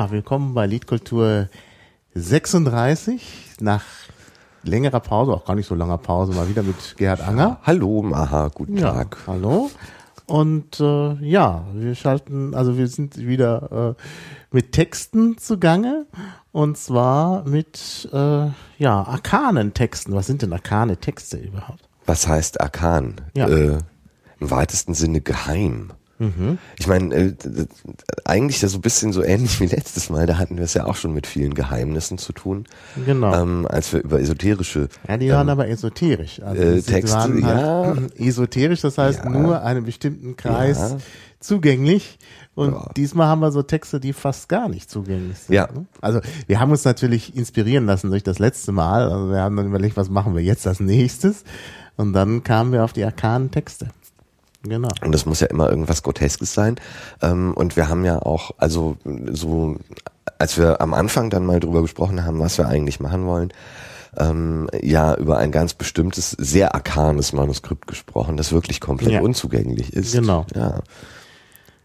Ja, 0.00 0.10
willkommen 0.10 0.54
bei 0.54 0.66
Liedkultur 0.66 1.50
36. 2.14 3.20
Nach 3.60 3.84
längerer 4.62 5.00
Pause, 5.00 5.32
auch 5.32 5.44
gar 5.44 5.54
nicht 5.54 5.66
so 5.66 5.74
langer 5.74 5.98
Pause, 5.98 6.32
mal 6.32 6.48
wieder 6.48 6.62
mit 6.62 6.96
Gerhard 6.96 7.20
Anger. 7.20 7.58
Hallo, 7.64 8.00
Maha, 8.00 8.48
guten 8.48 8.78
Ja, 8.78 8.92
Tag. 8.94 9.18
hallo. 9.26 9.70
Und 10.24 10.80
äh, 10.80 11.12
ja, 11.16 11.66
wir 11.74 11.94
schalten, 11.94 12.54
also 12.54 12.78
wir 12.78 12.88
sind 12.88 13.18
wieder 13.18 13.94
äh, 13.98 14.02
mit 14.50 14.72
Texten 14.72 15.36
zugange 15.36 16.06
und 16.50 16.78
zwar 16.78 17.46
mit 17.46 18.08
äh, 18.10 18.46
ja 18.78 19.02
arkanen 19.02 19.74
Texten. 19.74 20.14
Was 20.14 20.26
sind 20.26 20.40
denn 20.40 20.54
arkane 20.54 20.96
Texte 20.96 21.36
überhaupt? 21.36 21.86
Was 22.06 22.26
heißt 22.26 22.58
Arkan? 22.62 23.16
Ja. 23.34 23.48
Äh, 23.50 23.76
Im 24.38 24.50
weitesten 24.50 24.94
Sinne 24.94 25.20
geheim. 25.20 25.92
Ich 26.78 26.86
meine, 26.86 27.14
äh, 27.14 27.34
eigentlich 28.26 28.60
ja 28.60 28.68
so 28.68 28.78
ein 28.78 28.82
bisschen 28.82 29.12
so 29.14 29.22
ähnlich 29.22 29.58
wie 29.60 29.66
letztes 29.66 30.10
Mal, 30.10 30.26
da 30.26 30.36
hatten 30.36 30.56
wir 30.58 30.64
es 30.64 30.74
ja 30.74 30.84
auch 30.84 30.96
schon 30.96 31.14
mit 31.14 31.26
vielen 31.26 31.54
Geheimnissen 31.54 32.18
zu 32.18 32.32
tun, 32.34 32.66
Genau. 33.06 33.34
ähm, 33.34 33.66
als 33.68 33.92
wir 33.94 34.02
über 34.02 34.20
esoterische 34.20 34.88
ja, 35.08 35.16
die 35.16 35.30
waren 35.30 35.48
aber 35.48 35.68
esoterisch. 35.68 36.42
Also 36.42 36.62
äh, 36.62 36.82
Texte, 36.82 37.16
waren 37.16 37.40
ja. 37.40 37.94
halt 37.96 38.20
esoterisch, 38.20 38.82
das 38.82 38.98
heißt 38.98 39.24
Ja. 39.24 39.30
nur 39.30 39.62
einem 39.62 39.84
bestimmten 39.84 40.36
Kreis 40.36 40.78
Ja. 40.78 40.98
zugänglich. 41.40 42.18
Und 42.54 42.72
Ja. 42.72 42.90
diesmal 42.96 43.26
haben 43.28 43.40
wir 43.40 43.50
so 43.52 43.62
Texte, 43.62 43.98
die 44.00 44.12
fast 44.12 44.48
gar 44.50 44.68
nicht 44.68 44.90
zugänglich 44.90 45.38
sind. 45.38 45.54
Ja. 45.54 45.68
ne? 45.72 45.86
Also 46.02 46.20
wir 46.46 46.60
haben 46.60 46.70
uns 46.70 46.84
natürlich 46.84 47.34
inspirieren 47.34 47.86
lassen 47.86 48.10
durch 48.10 48.22
das 48.24 48.38
letzte 48.38 48.72
Mal. 48.72 49.04
Also 49.10 49.30
wir 49.30 49.38
haben 49.40 49.56
dann 49.56 49.66
überlegt, 49.66 49.96
was 49.96 50.10
machen 50.10 50.34
wir 50.36 50.42
jetzt 50.42 50.66
als 50.66 50.80
nächstes? 50.80 51.44
Und 51.96 52.12
dann 52.12 52.42
kamen 52.44 52.72
wir 52.72 52.84
auf 52.84 52.92
die 52.92 53.04
arkanen 53.04 53.50
Texte. 53.50 53.88
Genau. 54.62 54.88
Und 55.02 55.12
das 55.12 55.24
muss 55.26 55.40
ja 55.40 55.46
immer 55.46 55.70
irgendwas 55.70 56.02
Groteskes 56.02 56.52
sein. 56.52 56.76
Ähm, 57.22 57.54
und 57.54 57.76
wir 57.76 57.88
haben 57.88 58.04
ja 58.04 58.20
auch, 58.20 58.50
also 58.58 58.96
so, 59.32 59.76
als 60.38 60.58
wir 60.58 60.80
am 60.80 60.92
Anfang 60.94 61.30
dann 61.30 61.46
mal 61.46 61.60
drüber 61.60 61.82
gesprochen 61.82 62.24
haben, 62.24 62.40
was 62.40 62.58
wir 62.58 62.68
eigentlich 62.68 63.00
machen 63.00 63.26
wollen, 63.26 63.52
ähm, 64.18 64.68
ja 64.82 65.14
über 65.14 65.38
ein 65.38 65.52
ganz 65.52 65.72
bestimmtes, 65.74 66.32
sehr 66.32 66.74
arkanes 66.74 67.32
Manuskript 67.32 67.86
gesprochen, 67.86 68.36
das 68.36 68.52
wirklich 68.52 68.80
komplett 68.80 69.12
Ja. 69.12 69.20
unzugänglich 69.20 69.92
ist. 69.92 70.12
Genau. 70.12 70.46
Ja. 70.54 70.80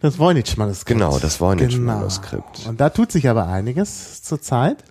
Das 0.01 0.19
Voynich-Manuskript. 0.19 0.87
Genau, 0.99 1.17
das 1.19 1.39
Voynich-Manuskript. 1.39 2.67
Und 2.67 2.81
da 2.81 2.89
tut 2.89 3.11
sich 3.11 3.29
aber 3.29 3.47
einiges 3.47 4.21
zurzeit. 4.23 4.83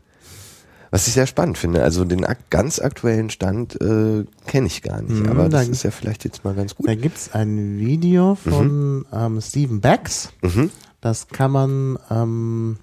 Was 0.94 1.08
ich 1.08 1.14
sehr 1.14 1.26
spannend 1.26 1.58
finde. 1.58 1.82
Also 1.82 2.04
den 2.04 2.24
ak 2.24 2.50
ganz 2.50 2.78
aktuellen 2.78 3.28
Stand 3.28 3.74
äh, 3.80 4.24
kenne 4.46 4.66
ich 4.68 4.80
gar 4.80 5.02
nicht, 5.02 5.22
Mhm, 5.24 5.28
aber 5.28 5.48
das 5.48 5.66
da- 5.66 5.72
ist 5.72 5.82
ja 5.82 5.90
vielleicht 5.90 6.24
jetzt 6.24 6.44
mal 6.44 6.54
ganz 6.54 6.76
gut. 6.76 6.86
Da 6.86 6.94
gibt's 6.94 7.32
ein 7.34 7.78
Video 7.78 8.36
von 8.36 9.04
ähm, 9.12 9.40
Steven 9.40 9.80
Becks. 9.80 10.28
Mhm. 10.42 10.70
Das 11.00 11.26
kann 11.26 11.50
man 11.50 11.98
ähm, 12.10 12.76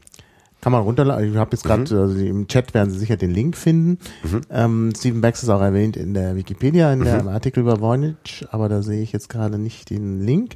kann 0.62 0.72
man 0.72 0.84
runterladen. 0.84 1.31
Ich 1.31 1.38
habe 1.38 1.52
jetzt 1.52 1.64
gerade 1.64 1.81
also 1.81 2.16
im 2.20 2.48
Chat 2.48 2.73
werden 2.73 2.92
Sie 2.92 3.00
sicher 3.00 3.17
den 3.17 3.31
Link 3.31 3.58
finden. 3.58 3.98
Ähm, 4.50 4.94
Steven 4.95 5.22
Becks 5.22 5.44
ist 5.44 5.50
auch 5.50 5.62
erwähnt 5.62 5.98
in 5.98 6.14
der 6.14 6.36
Wikipedia 6.36 6.94
in 6.94 7.03
der 7.03 7.20
im 7.20 7.28
Artikel 7.28 7.62
über 7.62 7.81
Voynich, 7.81 8.45
aber 8.52 8.70
da 8.70 8.81
sehe 8.81 9.02
ich 9.02 9.12
jetzt 9.12 9.30
gerade 9.30 9.58
nicht 9.58 9.90
den 9.90 10.22
Link. 10.22 10.56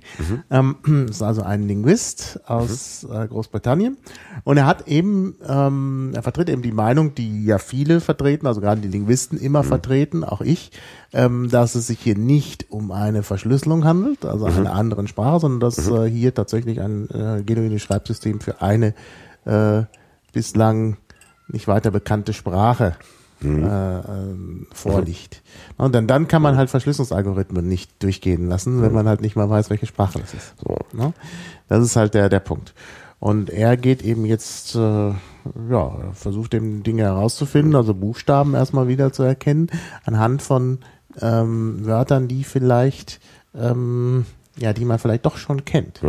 Ähm, 0.51 1.07
ist 1.09 1.23
also 1.23 1.41
ein 1.41 1.67
Linguist 1.67 2.39
aus 2.45 3.03
äh, 3.03 3.27
Großbritannien. 3.27 3.97
Und 4.43 4.57
er 4.57 4.65
hat 4.65 4.87
eben 4.87 5.35
ähm, 5.47 6.11
er 6.13 6.23
vertritt 6.23 6.49
eben 6.49 6.61
die 6.61 6.71
Meinung, 6.71 7.15
die 7.15 7.45
ja 7.45 7.57
viele 7.57 7.99
vertreten, 7.99 8.47
also 8.47 8.61
gerade 8.61 8.81
die 8.81 8.87
Linguisten 8.87 9.37
immer 9.37 9.63
vertreten, 9.63 10.23
auch 10.23 10.41
ich, 10.41 10.71
ähm, 11.13 11.49
dass 11.49 11.75
es 11.75 11.87
sich 11.87 11.99
hier 11.99 12.17
nicht 12.17 12.71
um 12.71 12.91
eine 12.91 13.23
Verschlüsselung 13.23 13.85
handelt, 13.85 14.25
also 14.25 14.45
einer 14.45 14.73
anderen 14.73 15.07
Sprache, 15.07 15.39
sondern 15.39 15.59
dass 15.59 15.87
äh, 15.89 16.09
hier 16.09 16.33
tatsächlich 16.33 16.81
ein 16.81 17.09
äh, 17.09 17.43
genuines 17.43 17.81
Schreibsystem 17.81 18.39
für 18.39 18.61
eine 18.61 18.93
äh, 19.45 19.83
bislang 20.33 20.97
nicht 21.47 21.67
weiter 21.67 21.91
bekannte 21.91 22.33
Sprache 22.33 22.95
äh, 23.43 23.47
ähm, 23.47 24.67
vorliegt. 24.71 25.41
Und 25.77 25.93
dann, 25.93 26.07
dann 26.07 26.27
kann 26.27 26.41
man 26.41 26.57
halt 26.57 26.69
Verschlüsselungsalgorithmen 26.69 27.67
nicht 27.67 27.91
durchgehen 28.01 28.47
lassen, 28.47 28.81
wenn 28.81 28.93
man 28.93 29.07
halt 29.07 29.21
nicht 29.21 29.35
mal 29.35 29.49
weiß, 29.49 29.69
welche 29.69 29.85
Sprache 29.85 30.19
das 30.19 30.33
ist. 30.33 30.53
So. 30.63 30.77
Ne? 30.93 31.13
Das 31.67 31.83
ist 31.83 31.95
halt 31.95 32.13
der, 32.13 32.29
der 32.29 32.39
Punkt. 32.39 32.73
Und 33.19 33.49
er 33.49 33.77
geht 33.77 34.03
eben 34.03 34.25
jetzt, 34.25 34.75
äh, 34.75 34.79
ja, 34.79 35.15
er 35.69 36.13
versucht 36.13 36.53
eben 36.53 36.83
Dinge 36.83 37.03
herauszufinden, 37.03 37.75
also 37.75 37.93
Buchstaben 37.93 38.55
erstmal 38.55 38.87
wieder 38.87 39.13
zu 39.13 39.23
erkennen, 39.23 39.69
anhand 40.03 40.41
von 40.41 40.79
ähm, 41.21 41.85
Wörtern, 41.85 42.27
die 42.27 42.43
vielleicht, 42.43 43.19
ähm, 43.55 44.25
ja, 44.57 44.73
die 44.73 44.85
man 44.85 44.99
vielleicht 44.99 45.25
doch 45.25 45.37
schon 45.37 45.65
kennt. 45.65 46.01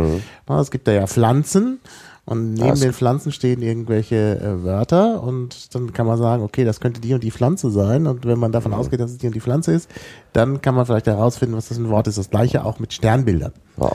Na, 0.47 0.59
es 0.59 0.71
gibt 0.71 0.87
da 0.87 0.91
ja 0.91 1.07
Pflanzen 1.07 1.79
und 2.27 2.53
neben 2.53 2.67
Das- 2.69 2.81
den 2.81 2.93
Pflanzen 2.93 3.31
stehen 3.31 3.63
irgendwelche 3.63 4.39
äh, 4.39 4.63
Wörter 4.63 5.23
und 5.23 5.73
dann 5.73 5.91
kann 5.93 6.05
man 6.05 6.19
sagen, 6.19 6.43
okay, 6.43 6.63
das 6.65 6.79
könnte 6.79 7.01
die 7.01 7.13
und 7.15 7.23
die 7.23 7.31
Pflanze 7.31 7.71
sein 7.71 8.05
und 8.05 8.25
wenn 8.27 8.37
man 8.37 8.51
davon 8.51 8.73
ausgeht, 8.73 8.99
dass 8.99 9.09
es 9.11 9.17
die 9.17 9.25
und 9.27 9.33
die 9.33 9.41
Pflanze 9.41 9.71
ist, 9.71 9.89
dann 10.33 10.61
kann 10.61 10.75
man 10.75 10.85
vielleicht 10.85 11.07
herausfinden, 11.07 11.55
was 11.55 11.69
das 11.69 11.77
ein 11.79 11.89
Wort 11.89 12.07
ist. 12.07 12.19
Das 12.19 12.29
gleiche 12.29 12.63
auch 12.65 12.77
mit 12.77 12.93
Sternbildern. 12.93 13.53
Ja. 13.77 13.91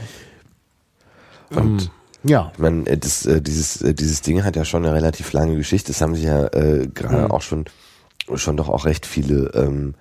Und 1.55 1.91
Ja, 2.25 2.51
Ich 2.55 2.59
meine, 2.61 2.87
äh, 2.87 2.97
das, 2.97 3.27
äh, 3.27 3.41
dieses, 3.43 3.83
äh, 3.83 3.95
dieses 3.95 4.21
Ding 4.21 4.45
hat 4.45 4.55
ja 4.55 4.65
schon 4.65 4.85
eine 4.85 4.95
relativ 4.95 5.33
lange 5.33 5.57
Geschichte. 5.57 5.91
Das 5.91 6.01
haben 6.01 6.15
sich 6.15 6.23
ja 6.25 6.47
äh, 6.53 6.87
gerade 6.87 7.25
Mhm. 7.25 7.31
auch 7.33 7.43
schon, 7.43 7.65
schon 8.37 8.57
doch 8.57 8.69
auch 8.69 8.85
recht 8.85 9.07
viele 9.07 9.51
ähm, 9.55 9.95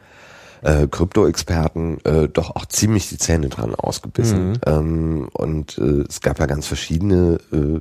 äh, 0.63 0.87
Krypto-Experten 0.87 1.99
äh, 2.05 2.27
doch 2.27 2.55
auch 2.55 2.65
ziemlich 2.65 3.09
die 3.09 3.17
Zähne 3.17 3.49
dran 3.49 3.73
ausgebissen. 3.75 4.49
Mhm. 4.49 4.57
Ähm, 4.65 5.29
und 5.33 5.77
äh, 5.77 6.03
es 6.07 6.21
gab 6.21 6.39
ja 6.39 6.45
ganz 6.45 6.67
verschiedene 6.67 7.39
äh, 7.51 7.79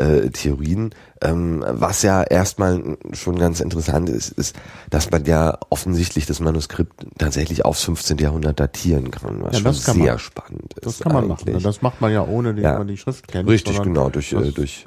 äh, 0.00 0.30
Theorien. 0.30 0.90
Ähm, 1.22 1.64
was 1.66 2.02
ja 2.02 2.22
erstmal 2.22 2.98
schon 3.12 3.38
ganz 3.38 3.60
interessant 3.60 4.08
ist, 4.10 4.30
ist, 4.32 4.54
dass 4.90 5.10
man 5.10 5.24
ja 5.24 5.58
offensichtlich 5.70 6.26
das 6.26 6.40
Manuskript 6.40 7.06
tatsächlich 7.16 7.64
aufs 7.64 7.82
15. 7.84 8.18
Jahrhundert 8.18 8.60
datieren 8.60 9.10
kann, 9.10 9.42
was 9.42 9.54
Ja, 9.60 9.72
schon 9.72 9.82
kann 9.84 9.94
sehr 9.96 10.12
man. 10.12 10.18
spannend 10.18 10.74
ist. 10.74 10.84
das 10.86 10.98
kann 11.00 11.12
man 11.12 11.28
machen. 11.28 11.48
eigentlich. 11.48 11.62
Das 11.62 11.80
macht 11.80 12.00
man 12.00 12.12
ja 12.12 12.22
ohne, 12.26 12.54
dass 12.54 12.62
Ja. 12.62 12.78
man 12.78 12.88
die 12.88 12.98
Schrift 12.98 13.28
kennt. 13.28 13.48
Richtig, 13.48 13.80
genau, 13.82 14.10
durch, 14.10 14.32
äh, 14.32 14.50
durch 14.52 14.86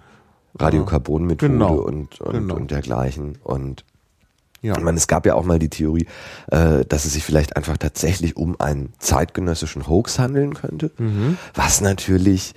Radiokarbonmethode 0.60 1.52
Genau, 1.52 1.76
und, 1.76 2.20
und, 2.22 2.34
genau. 2.34 2.56
und 2.56 2.72
dergleichen. 2.72 3.38
Und 3.44 3.86
ja. 4.62 4.76
ich 4.78 4.84
meine, 4.84 4.98
es 4.98 5.08
gab 5.08 5.26
ja 5.26 5.36
auch 5.36 5.44
mal 5.46 5.60
die 5.60 5.70
Theorie, 5.70 6.08
äh, 6.52 6.86
dass 6.86 7.06
es 7.06 7.14
sich 7.14 7.24
vielleicht 7.24 7.56
einfach 7.58 7.78
tatsächlich 7.78 8.36
um 8.38 8.60
einen 8.60 8.94
zeitgenössischen 9.00 9.88
Hoax 9.88 10.20
handeln 10.20 10.54
könnte, 10.54 10.92
Mhm. 10.98 11.38
was 11.54 11.82
natürlich 11.82 12.54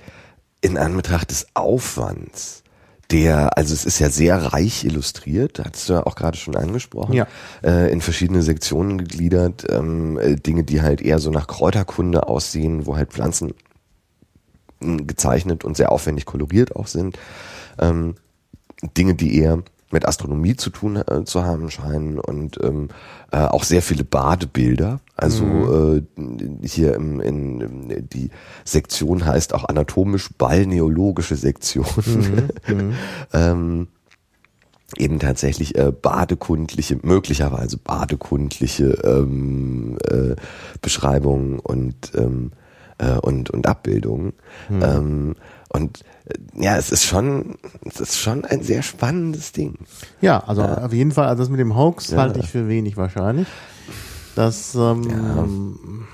in 0.61 0.77
Anbetracht 0.77 1.31
des 1.31 1.47
Aufwands 1.53 2.59
der, 3.11 3.57
also 3.57 3.73
es 3.75 3.85
ist 3.85 3.99
ja 3.99 4.09
sehr 4.09 4.37
reich 4.53 4.85
illustriert, 4.85 5.61
hast 5.63 5.87
du 5.87 5.93
ja 5.93 6.05
auch 6.05 6.15
gerade 6.15 6.37
schon 6.37 6.55
angesprochen, 6.55 7.13
Ja. 7.13 7.27
äh, 7.61 7.91
in 7.91 8.01
verschiedene 8.01 8.41
Sektionen 8.41 8.97
gegliedert, 8.97 9.65
ähm, 9.69 10.17
äh, 10.17 10.35
Dinge, 10.35 10.63
die 10.63 10.81
halt 10.81 10.99
eher 11.01 11.19
so 11.19 11.29
nach 11.29 11.45
Kräuterkunde 11.45 12.27
aussehen, 12.27 12.87
wo 12.87 12.95
halt 12.95 13.11
Pflanzen 13.13 13.53
mh, 14.79 15.03
gezeichnet 15.05 15.63
und 15.63 15.77
sehr 15.77 15.91
aufwendig 15.91 16.25
koloriert 16.25 16.75
auch 16.75 16.87
sind. 16.87 17.19
Ähm, 17.77 18.15
Dinge, 18.97 19.13
die 19.15 19.37
eher 19.37 19.59
mit 19.93 20.05
Astronomie 20.07 20.55
zu 20.55 20.69
tun 20.69 20.97
äh, 20.97 21.23
zu 21.23 21.43
haben 21.43 21.69
scheinen 21.71 22.19
und 22.19 22.59
ähm, 22.61 22.89
äh, 23.31 23.37
auch 23.37 23.63
sehr 23.63 23.81
viele 23.81 24.03
Badebilder. 24.03 24.99
Also 25.15 25.45
äh, 25.95 26.03
hier 26.63 26.95
im, 26.95 27.21
in, 27.21 27.61
in 27.61 28.09
die 28.09 28.31
Sektion 28.65 29.25
heißt 29.25 29.53
auch 29.53 29.63
anatomisch-balneologische 29.65 31.35
Sektion. 31.35 31.85
ähm, 33.33 33.87
eben 34.97 35.19
tatsächlich 35.19 35.75
äh, 35.75 35.91
badekundliche, 35.91 36.99
möglicherweise 37.01 37.77
badekundliche 37.77 38.91
ähm, 39.03 39.97
äh, 40.09 40.35
Beschreibungen 40.81 41.59
und 41.59 42.11
ähm, 42.15 42.51
äh, 42.97 43.17
und 43.17 43.49
und 43.49 43.67
Abbildungen. 43.67 44.33
Ähm, 44.69 45.35
und 45.69 46.03
ja, 46.55 46.77
es 46.77 46.91
ist 46.91 47.03
schon, 47.05 47.55
es 47.85 47.99
ist 47.99 48.17
schon 48.17 48.45
ein 48.45 48.63
sehr 48.63 48.81
spannendes 48.83 49.51
Ding. 49.51 49.75
Ja, 50.21 50.39
also 50.39 50.61
auf 50.63 50.93
jeden 50.93 51.11
Fall, 51.11 51.27
also 51.27 51.43
das 51.43 51.49
mit 51.49 51.59
dem 51.59 51.75
Hoax 51.75 52.11
halte 52.13 52.39
ich 52.39 52.49
für 52.49 52.67
wenig 52.67 52.95
wahrscheinlich. 52.97 53.47
Das, 54.35 54.73
ähm, 54.75 56.05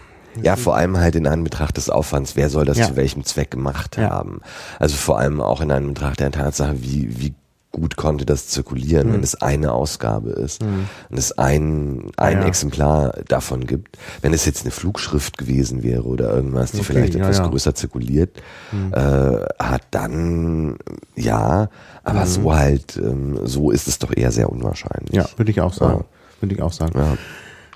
Ja, 0.42 0.56
vor 0.56 0.76
allem 0.76 0.98
halt 0.98 1.16
in 1.16 1.28
Anbetracht 1.28 1.76
des 1.78 1.90
Aufwands, 1.90 2.36
wer 2.36 2.50
soll 2.50 2.66
das 2.66 2.78
Ja. 2.78 2.88
zu 2.88 2.96
welchem 2.96 3.24
Zweck 3.24 3.52
gemacht 3.52 3.98
Ja. 3.98 4.10
haben. 4.10 4.42
Also 4.80 4.96
vor 4.96 5.18
allem 5.20 5.42
auch 5.42 5.60
in 5.62 5.72
Anbetracht 5.72 6.20
der 6.20 6.32
Tatsache, 6.32 6.82
wie, 6.82 7.20
wie 7.20 7.34
gut 7.72 7.96
konnte 7.98 8.26
das 8.26 8.48
zirkulieren, 8.48 9.08
Hm. 9.10 9.14
wenn 9.14 9.24
es 9.24 9.36
eine 9.36 9.72
Ausgabe 9.74 10.32
ist 10.32 10.64
und 10.64 11.18
es 11.18 11.38
ein, 11.38 12.10
ein 12.18 12.42
Ja. 12.42 12.48
Exemplar 12.48 13.14
davon 13.28 13.68
gibt. 13.68 13.98
Wenn 14.22 14.34
es 14.34 14.46
jetzt 14.46 14.64
eine 14.64 14.72
Flugschrift 14.72 15.38
gewesen 15.38 15.84
wäre 15.84 16.04
oder 16.04 16.34
irgendwas, 16.34 16.72
die 16.72 16.78
Okay, 16.78 16.86
vielleicht 16.94 17.14
ja, 17.14 17.22
etwas 17.22 17.38
ja. 17.38 17.44
Hm. 17.44 17.52
größer 17.52 17.76
zirkuliert 17.76 18.42
äh, 18.92 19.00
hat, 19.60 19.84
dann 19.92 20.78
ja, 21.16 21.70
aber 22.04 22.22
Hm. 22.22 22.28
so 22.28 22.56
halt, 22.56 22.98
ähm, 22.98 23.40
so 23.46 23.70
ist 23.72 23.88
es 23.88 24.00
doch 24.00 24.16
eher 24.16 24.32
sehr 24.32 24.50
unwahrscheinlich. 24.52 25.12
ja, 25.14 25.28
würde 25.38 25.52
ich 25.52 25.62
auch 25.62 25.74
sagen. 25.74 26.06
Würde 26.42 26.56
ich 26.56 26.62
auch 26.62 26.74
sagen. 26.74 27.18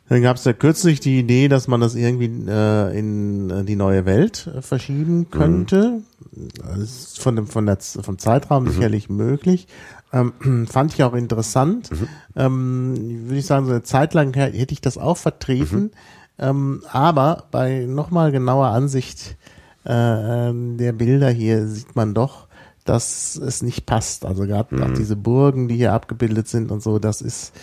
Dann 0.10 0.22
gab 0.22 0.36
es 0.38 0.44
ja 0.44 0.54
kürzlich 0.54 1.00
die 1.00 1.20
Idee, 1.20 1.48
dass 1.48 1.68
man 1.68 1.80
das 1.82 1.96
irgendwie 1.96 2.26
äh, 2.50 2.98
in 2.98 3.50
äh, 3.50 3.64
die 3.64 3.76
neue 3.76 4.06
Welt 4.06 4.50
äh, 4.56 4.62
verschieben 4.62 5.30
könnte. 5.32 6.02
Das 6.58 6.80
ist 6.80 7.20
von 7.20 7.36
dem, 7.36 7.48
von 7.48 7.66
der, 7.66 7.78
vom 7.80 8.18
Zeitraum 8.18 8.68
sicherlich 8.70 9.10
möglich. 9.10 9.68
Ähm, 10.12 10.68
fand 10.70 10.94
ich 10.94 11.04
auch 11.04 11.14
interessant. 11.14 11.92
Mhm. 11.92 12.08
Ähm, 12.36 13.24
würde 13.26 13.40
ich 13.40 13.46
sagen, 13.46 13.66
so 13.66 13.72
eine 13.72 13.84
Zeit 13.84 14.14
lang 14.14 14.34
hätte 14.34 14.74
ich 14.74 14.82
das 14.82 14.98
auch 14.98 15.18
vertreten. 15.18 15.82
Mhm. 15.82 15.92
Ähm, 16.40 16.84
aber 16.92 17.46
bei 17.52 17.86
nochmal 17.86 18.32
genauer 18.32 18.68
Ansicht 18.68 19.38
äh, 19.86 20.50
ähm, 20.50 20.78
der 20.78 20.94
Bilder 20.94 21.30
hier 21.30 21.68
sieht 21.68 21.96
man 21.96 22.14
doch, 22.14 22.48
dass 22.86 23.36
es 23.36 23.62
nicht 23.62 23.86
passt. 23.86 24.26
Also 24.26 24.46
gerade 24.46 24.76
mhm. 24.76 24.84
auch 24.84 24.94
diese 24.94 25.16
Burgen, 25.16 25.68
die 25.68 25.76
hier 25.76 25.94
abgebildet 25.94 26.48
sind 26.48 26.72
und 26.72 26.82
so, 26.82 27.00
das 27.00 27.22
ist, 27.22 27.54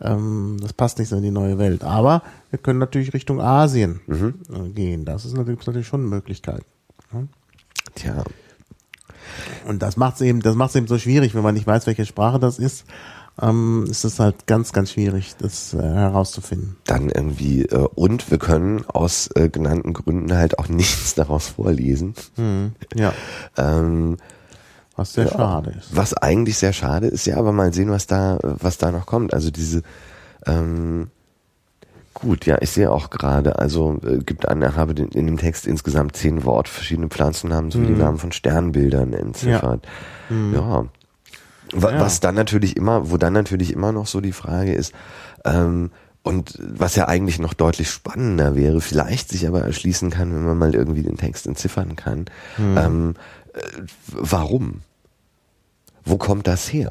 ähm, 0.00 0.56
das 0.60 0.72
passt 0.72 0.98
nicht 0.98 1.08
so 1.08 1.16
in 1.16 1.22
die 1.22 1.30
neue 1.30 1.58
Welt. 1.58 1.84
Aber 1.84 2.22
wir 2.50 2.58
können 2.58 2.78
natürlich 2.78 3.14
Richtung 3.14 3.40
Asien 3.40 4.00
mhm. 4.06 4.34
Äh, 4.52 4.68
gehen. 4.70 5.04
Das 5.04 5.24
ist 5.24 5.36
natürlich, 5.36 5.64
natürlich 5.66 5.86
schon 5.86 6.00
eine 6.00 6.10
Möglichkeit. 6.10 6.62
Ja? 7.12 7.22
Tja. 7.96 8.22
Und 9.66 9.82
das 9.82 9.96
macht 9.96 10.16
es 10.16 10.20
eben, 10.20 10.40
das 10.40 10.54
macht 10.54 10.70
es 10.70 10.76
eben 10.76 10.86
so 10.86 10.98
schwierig, 10.98 11.34
wenn 11.34 11.42
man 11.42 11.54
nicht 11.54 11.66
weiß, 11.66 11.86
welche 11.86 12.06
Sprache 12.06 12.38
das 12.38 12.58
ist. 12.58 12.84
Ähm, 13.40 13.84
ist 13.90 14.04
es 14.04 14.18
halt 14.18 14.46
ganz, 14.46 14.72
ganz 14.72 14.92
schwierig, 14.92 15.34
das 15.38 15.74
äh, 15.74 15.82
herauszufinden. 15.82 16.76
Dann 16.84 17.10
irgendwie, 17.10 17.64
äh, 17.64 17.86
und 17.94 18.30
wir 18.30 18.38
können 18.38 18.86
aus 18.86 19.28
äh, 19.34 19.50
genannten 19.50 19.92
Gründen 19.92 20.32
halt 20.34 20.58
auch 20.58 20.68
nichts 20.70 21.14
daraus 21.14 21.48
vorlesen. 21.48 22.14
Hm, 22.36 22.72
ja. 22.94 23.12
ähm, 23.58 24.16
was 24.94 25.12
sehr 25.12 25.26
ja, 25.26 25.32
schade 25.32 25.70
ist. 25.78 25.94
Was 25.94 26.14
eigentlich 26.14 26.56
sehr 26.56 26.72
schade 26.72 27.08
ist, 27.08 27.26
ja, 27.26 27.36
aber 27.36 27.52
mal 27.52 27.74
sehen, 27.74 27.90
was 27.90 28.06
da, 28.06 28.38
was 28.42 28.78
da 28.78 28.90
noch 28.90 29.04
kommt. 29.04 29.34
Also 29.34 29.50
diese, 29.50 29.82
ähm, 30.46 31.10
gut, 32.18 32.46
ja, 32.46 32.56
ich 32.60 32.70
sehe 32.70 32.90
auch 32.90 33.10
gerade, 33.10 33.58
also 33.58 34.00
äh, 34.02 34.18
gibt 34.18 34.48
an, 34.48 34.64
habe 34.74 34.94
den, 34.94 35.08
in 35.08 35.26
dem 35.26 35.36
Text 35.36 35.66
insgesamt 35.66 36.16
zehn 36.16 36.44
Wort, 36.44 36.66
verschiedene 36.66 37.08
Pflanzennamen 37.08 37.70
sowie 37.70 37.84
mhm. 37.84 37.94
die 37.94 38.00
Namen 38.00 38.18
von 38.18 38.32
Sternbildern 38.32 39.12
entziffert. 39.12 39.86
Ja. 40.30 40.36
Mhm. 40.36 40.54
ja. 40.54 40.86
Was 41.72 42.20
dann 42.20 42.34
natürlich 42.34 42.76
immer, 42.76 43.10
wo 43.10 43.16
dann 43.16 43.32
natürlich 43.32 43.72
immer 43.72 43.92
noch 43.92 44.06
so 44.06 44.20
die 44.20 44.32
Frage 44.32 44.72
ist, 44.72 44.94
ähm, 45.44 45.90
und 46.22 46.58
was 46.58 46.96
ja 46.96 47.06
eigentlich 47.06 47.38
noch 47.38 47.54
deutlich 47.54 47.90
spannender 47.90 48.56
wäre, 48.56 48.80
vielleicht 48.80 49.28
sich 49.28 49.46
aber 49.46 49.62
erschließen 49.62 50.10
kann, 50.10 50.34
wenn 50.34 50.44
man 50.44 50.58
mal 50.58 50.74
irgendwie 50.74 51.02
den 51.02 51.16
Text 51.16 51.46
entziffern 51.46 51.96
kann. 51.96 52.24
Mhm. 52.56 52.78
Ähm, 52.78 53.14
äh, 53.52 53.60
warum? 54.08 54.80
Wo 56.04 56.16
kommt 56.16 56.46
das 56.46 56.72
her? 56.72 56.90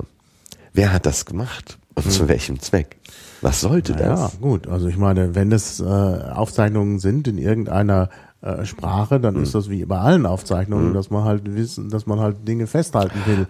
Wer 0.72 0.94
hat 0.94 1.06
das 1.06 1.26
gemacht? 1.26 1.80
Und 1.96 2.06
mhm. 2.06 2.10
zu 2.10 2.28
welchem 2.28 2.60
Zweck? 2.60 2.98
Was 3.42 3.62
sollte 3.62 3.94
naja, 3.94 4.10
das? 4.10 4.34
Ja, 4.34 4.40
gut. 4.42 4.68
Also 4.68 4.88
ich 4.88 4.98
meine, 4.98 5.36
wenn 5.36 5.52
es 5.52 5.80
äh, 5.80 5.84
Aufzeichnungen 5.84 7.00
sind 7.00 7.28
in 7.28 7.38
irgendeiner 7.38 8.10
äh, 8.42 8.66
Sprache, 8.66 9.20
dann 9.20 9.36
mhm. 9.36 9.44
ist 9.44 9.56
das 9.56 9.70
wie 9.70 9.86
bei 9.86 9.98
allen 9.98 10.26
Aufzeichnungen, 10.26 10.90
mhm. 10.90 10.94
dass 10.94 11.10
man 11.10 11.24
halt 11.24 11.56
wissen, 11.56 11.90
dass 11.90 12.06
man 12.06 12.20
halt 12.20 12.48
Dinge 12.48 12.68
festhalten 12.68 13.20
will. 13.26 13.48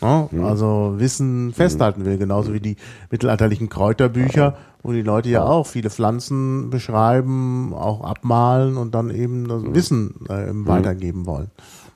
Ja? 0.00 0.28
Mhm. 0.30 0.44
Also 0.44 0.94
Wissen 0.96 1.52
festhalten 1.52 2.04
will, 2.04 2.18
genauso 2.18 2.52
wie 2.54 2.60
die 2.60 2.76
mittelalterlichen 3.10 3.68
Kräuterbücher, 3.68 4.56
wo 4.82 4.92
die 4.92 5.02
Leute 5.02 5.28
ja 5.28 5.44
auch 5.44 5.66
viele 5.66 5.90
Pflanzen 5.90 6.70
beschreiben, 6.70 7.74
auch 7.74 8.02
abmalen 8.02 8.76
und 8.76 8.94
dann 8.94 9.10
eben 9.10 9.48
das 9.48 9.62
mhm. 9.62 9.74
Wissen 9.74 10.14
äh, 10.28 10.52
mhm. 10.52 10.66
weitergeben 10.66 11.26
wollen. 11.26 11.50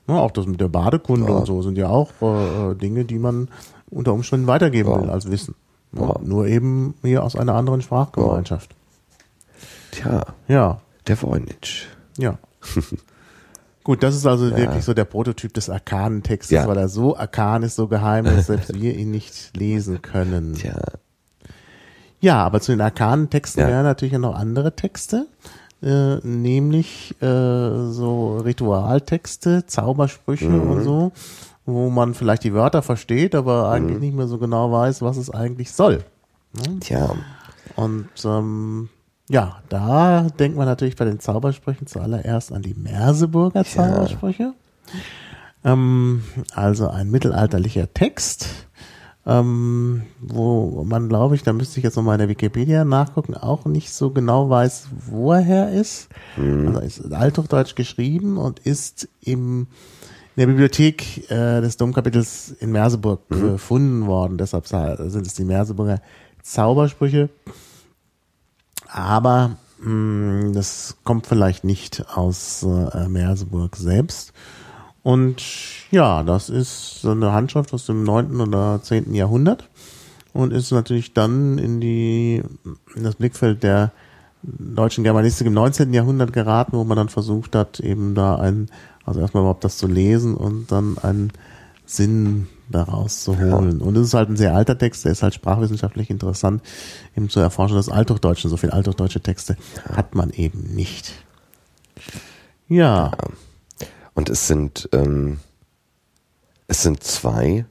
Ja, 0.07 0.15
auch 0.15 0.31
das 0.31 0.45
mit 0.45 0.59
der 0.59 0.67
Badekunde 0.67 1.31
ja. 1.31 1.37
und 1.37 1.47
so 1.47 1.61
sind 1.61 1.77
ja 1.77 1.87
auch 1.87 2.11
äh, 2.21 2.71
äh 2.71 2.75
Dinge, 2.75 3.05
die 3.05 3.19
man 3.19 3.47
unter 3.89 4.13
Umständen 4.13 4.47
weitergeben 4.47 5.01
will 5.01 5.09
als 5.09 5.31
Wissen. 5.31 5.55
Ja, 5.95 6.15
nur 6.23 6.47
eben 6.47 6.95
hier 7.01 7.23
aus 7.23 7.35
einer 7.35 7.55
anderen 7.55 7.81
Sprachgemeinschaft. 7.81 8.75
Tja. 9.91 10.25
Ja. 10.47 10.79
Der 11.07 11.21
Voynich. 11.21 11.87
Ja. 12.17 12.37
Gut, 13.83 14.01
das 14.01 14.15
ist 14.15 14.25
also 14.25 14.47
ja. 14.47 14.57
wirklich 14.57 14.83
so 14.85 14.93
der 14.93 15.03
Prototyp 15.03 15.53
des 15.53 15.69
arkanen 15.69 16.23
Textes, 16.23 16.55
ja. 16.55 16.67
weil 16.67 16.77
er 16.77 16.87
so 16.87 17.17
arkan 17.17 17.63
ist, 17.63 17.75
so 17.75 17.87
geheim 17.87 18.25
dass 18.25 18.47
selbst 18.47 18.73
wir 18.81 18.95
ihn 18.95 19.11
nicht 19.11 19.55
lesen 19.57 20.01
können. 20.01 20.55
Tja. 20.55 20.79
Ja, 22.21 22.41
aber 22.43 22.61
zu 22.61 22.71
den 22.71 22.79
arkanen 22.79 23.29
Texten 23.29 23.59
ja. 23.59 23.67
wären 23.67 23.83
natürlich 23.83 24.17
noch 24.17 24.35
andere 24.35 24.77
Texte, 24.77 25.27
äh, 25.81 26.15
nämlich 26.25 27.21
äh, 27.21 27.89
so 27.91 28.37
Ritualtexte, 28.37 29.65
Zaubersprüche 29.65 30.47
mhm. 30.47 30.71
und 30.71 30.83
so 30.83 31.11
wo 31.65 31.89
man 31.89 32.13
vielleicht 32.13 32.43
die 32.43 32.53
Wörter 32.53 32.81
versteht, 32.81 33.35
aber 33.35 33.69
eigentlich 33.69 33.97
mhm. 33.97 34.01
nicht 34.01 34.15
mehr 34.15 34.27
so 34.27 34.37
genau 34.37 34.71
weiß, 34.71 35.01
was 35.01 35.17
es 35.17 35.29
eigentlich 35.29 35.71
soll. 35.71 36.03
Ne? 36.53 36.79
Tja. 36.79 37.15
Und 37.75 38.09
ähm, 38.25 38.89
ja, 39.29 39.61
da 39.69 40.27
denkt 40.39 40.57
man 40.57 40.65
natürlich 40.65 40.95
bei 40.95 41.05
den 41.05 41.19
Zaubersprüchen 41.19 41.87
zuallererst 41.87 42.51
an 42.51 42.61
die 42.61 42.73
Merseburger 42.73 43.63
Zaubersprüche. 43.63 44.53
Ja. 45.63 45.71
Ähm, 45.73 46.23
also 46.53 46.89
ein 46.89 47.09
mittelalterlicher 47.09 47.93
Text, 47.93 48.67
ähm, 49.25 50.03
wo 50.19 50.83
man, 50.83 51.07
glaube 51.07 51.35
ich, 51.35 51.43
da 51.43 51.53
müsste 51.53 51.79
ich 51.79 51.85
jetzt 51.85 51.95
nochmal 51.95 52.15
in 52.15 52.19
der 52.19 52.29
Wikipedia 52.29 52.83
nachgucken, 52.83 53.35
auch 53.35 53.63
nicht 53.65 53.93
so 53.93 54.09
genau 54.11 54.49
weiß, 54.49 54.87
wo 55.07 55.31
er 55.31 55.39
her 55.39 55.71
ist. 55.71 56.09
Mhm. 56.35 56.75
Also 56.75 56.79
ist 56.79 57.13
Althochdeutsch 57.13 57.75
geschrieben 57.75 58.37
und 58.37 58.59
ist 58.59 59.07
im 59.21 59.67
in 60.35 60.41
der 60.41 60.47
Bibliothek 60.47 61.29
äh, 61.29 61.61
des 61.61 61.77
Domkapitels 61.77 62.55
in 62.59 62.71
Merseburg 62.71 63.21
mhm. 63.29 63.41
gefunden 63.41 64.07
worden. 64.07 64.37
Deshalb 64.37 64.67
sind 64.67 65.27
es 65.27 65.33
die 65.35 65.43
Merseburger 65.45 66.01
Zaubersprüche. 66.41 67.29
Aber 68.87 69.57
mh, 69.79 69.89
mm, 69.89 70.53
das 70.53 70.97
kommt 71.03 71.27
vielleicht 71.27 71.63
nicht 71.63 72.05
aus 72.15 72.63
äh, 72.63 73.07
Merseburg 73.07 73.75
selbst. 73.75 74.33
Und 75.03 75.43
ja, 75.91 76.23
das 76.23 76.49
ist 76.49 77.01
so 77.01 77.11
eine 77.11 77.33
Handschrift 77.33 77.73
aus 77.73 77.85
dem 77.85 78.03
neunten 78.03 78.39
oder 78.39 78.81
zehnten 78.81 79.13
Jahrhundert 79.13 79.69
und 80.31 80.53
ist 80.53 80.71
natürlich 80.71 81.13
dann 81.13 81.57
in 81.57 81.81
die 81.81 82.41
in 82.95 83.03
das 83.03 83.15
Blickfeld 83.15 83.63
der 83.63 83.91
deutschen 84.43 85.03
Germanistik 85.03 85.47
im 85.47 85.53
19. 85.53 85.93
Jahrhundert 85.93 86.33
geraten, 86.33 86.77
wo 86.77 86.83
man 86.83 86.97
dann 86.97 87.09
versucht 87.09 87.55
hat, 87.55 87.79
eben 87.79 88.15
da 88.15 88.35
ein 88.35 88.69
also 89.05 89.19
erstmal 89.19 89.41
überhaupt 89.41 89.63
das 89.63 89.77
zu 89.77 89.87
lesen 89.87 90.35
und 90.35 90.71
dann 90.71 90.97
einen 90.97 91.31
Sinn 91.85 92.47
daraus 92.69 93.23
zu 93.23 93.37
holen. 93.37 93.79
Ja. 93.79 93.85
Und 93.85 93.97
es 93.97 94.07
ist 94.07 94.13
halt 94.13 94.29
ein 94.29 94.37
sehr 94.37 94.55
alter 94.55 94.77
Text, 94.77 95.05
der 95.05 95.11
ist 95.11 95.23
halt 95.23 95.33
sprachwissenschaftlich 95.33 96.09
interessant, 96.09 96.61
eben 97.15 97.29
zu 97.29 97.39
erforschen 97.39 97.77
des 97.77 97.89
Althochdeutschen. 97.89 98.49
So 98.49 98.57
viele 98.57 98.73
althochdeutsche 98.73 99.21
Texte 99.21 99.57
hat 99.89 100.15
man 100.15 100.29
eben 100.31 100.73
nicht. 100.73 101.13
Ja. 102.67 103.11
ja. 103.11 103.87
Und 104.13 104.29
es 104.29 104.47
sind, 104.47 104.89
ähm, 104.93 105.39
es 106.67 106.83
sind 106.83 107.03
zwei. 107.03 107.65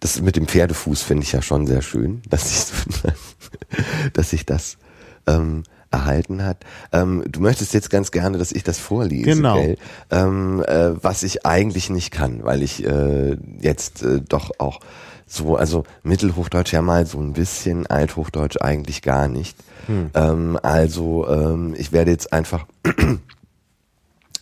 Das 0.00 0.20
mit 0.20 0.36
dem 0.36 0.46
Pferdefuß 0.46 1.02
finde 1.02 1.24
ich 1.24 1.32
ja 1.32 1.42
schon 1.42 1.66
sehr 1.66 1.82
schön, 1.82 2.22
dass 2.30 2.50
ich, 2.50 3.02
dass 4.12 4.32
ich 4.32 4.46
das 4.46 4.78
ähm, 5.26 5.64
erhalten 5.90 6.44
hat. 6.44 6.58
Ähm, 6.92 7.24
du 7.28 7.40
möchtest 7.40 7.74
jetzt 7.74 7.90
ganz 7.90 8.10
gerne, 8.10 8.38
dass 8.38 8.52
ich 8.52 8.62
das 8.62 8.78
vorlese, 8.78 9.24
genau. 9.24 9.56
Gell? 9.56 9.76
Ähm, 10.10 10.62
äh, 10.66 11.02
was 11.02 11.22
ich 11.22 11.46
eigentlich 11.46 11.90
nicht 11.90 12.10
kann, 12.10 12.44
weil 12.44 12.62
ich 12.62 12.84
äh, 12.84 13.36
jetzt 13.60 14.02
äh, 14.02 14.20
doch 14.20 14.50
auch 14.58 14.80
so, 15.26 15.56
also 15.56 15.84
Mittelhochdeutsch 16.02 16.72
ja 16.72 16.82
mal 16.82 17.06
so 17.06 17.20
ein 17.20 17.34
bisschen, 17.34 17.86
Althochdeutsch 17.86 18.56
eigentlich 18.60 19.02
gar 19.02 19.28
nicht. 19.28 19.56
Hm. 19.86 20.10
Ähm, 20.14 20.58
also 20.62 21.28
ähm, 21.28 21.74
ich 21.76 21.92
werde 21.92 22.10
jetzt 22.10 22.32
einfach 22.32 22.66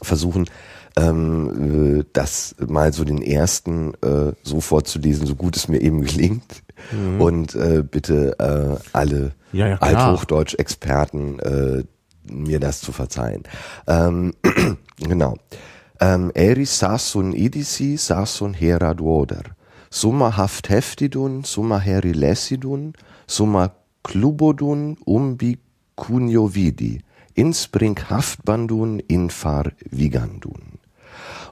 versuchen, 0.03 0.47
ähm, 0.97 2.01
äh, 2.01 2.05
das 2.13 2.57
mal 2.67 2.93
so 2.93 3.05
den 3.05 3.23
ersten 3.23 3.95
äh, 4.03 4.33
so 4.43 4.61
vorzulesen, 4.61 5.27
so 5.27 5.35
gut 5.35 5.57
es 5.57 5.69
mir 5.69 5.81
eben 5.81 6.03
gelingt. 6.03 6.63
Mhm. 6.93 7.21
Und 7.21 7.55
äh, 7.55 7.83
bitte 7.83 8.39
äh, 8.39 8.89
alle 8.93 9.33
ja, 9.53 9.69
ja, 9.69 9.77
Althochdeutsch-Experten 9.79 11.39
äh, 11.41 11.85
mir 12.31 12.61
das 12.61 12.81
zu 12.81 12.93
verzeihen. 12.93 13.45
Ähm, 13.87 14.35
genau. 14.99 15.37
Ähm, 16.01 16.31
Eris 16.35 16.79
sassun 16.79 17.33
idisi 17.33 17.97
sassun 17.97 18.55
hera 18.55 18.95
duoder. 18.95 19.45
Summa 19.91 20.37
haft 20.37 20.69
heftidun, 20.69 21.45
summa 21.45 21.79
heri 21.79 22.13
lesidun, 22.13 22.93
summa 23.27 23.71
klubodun 24.03 24.99
umbi 25.07 25.59
cunio 25.95 26.55
vidi. 26.55 27.01
Inspring 27.35 27.99
haftbandun 28.11 29.01
infar 29.09 29.73
vigandun. 29.91 30.76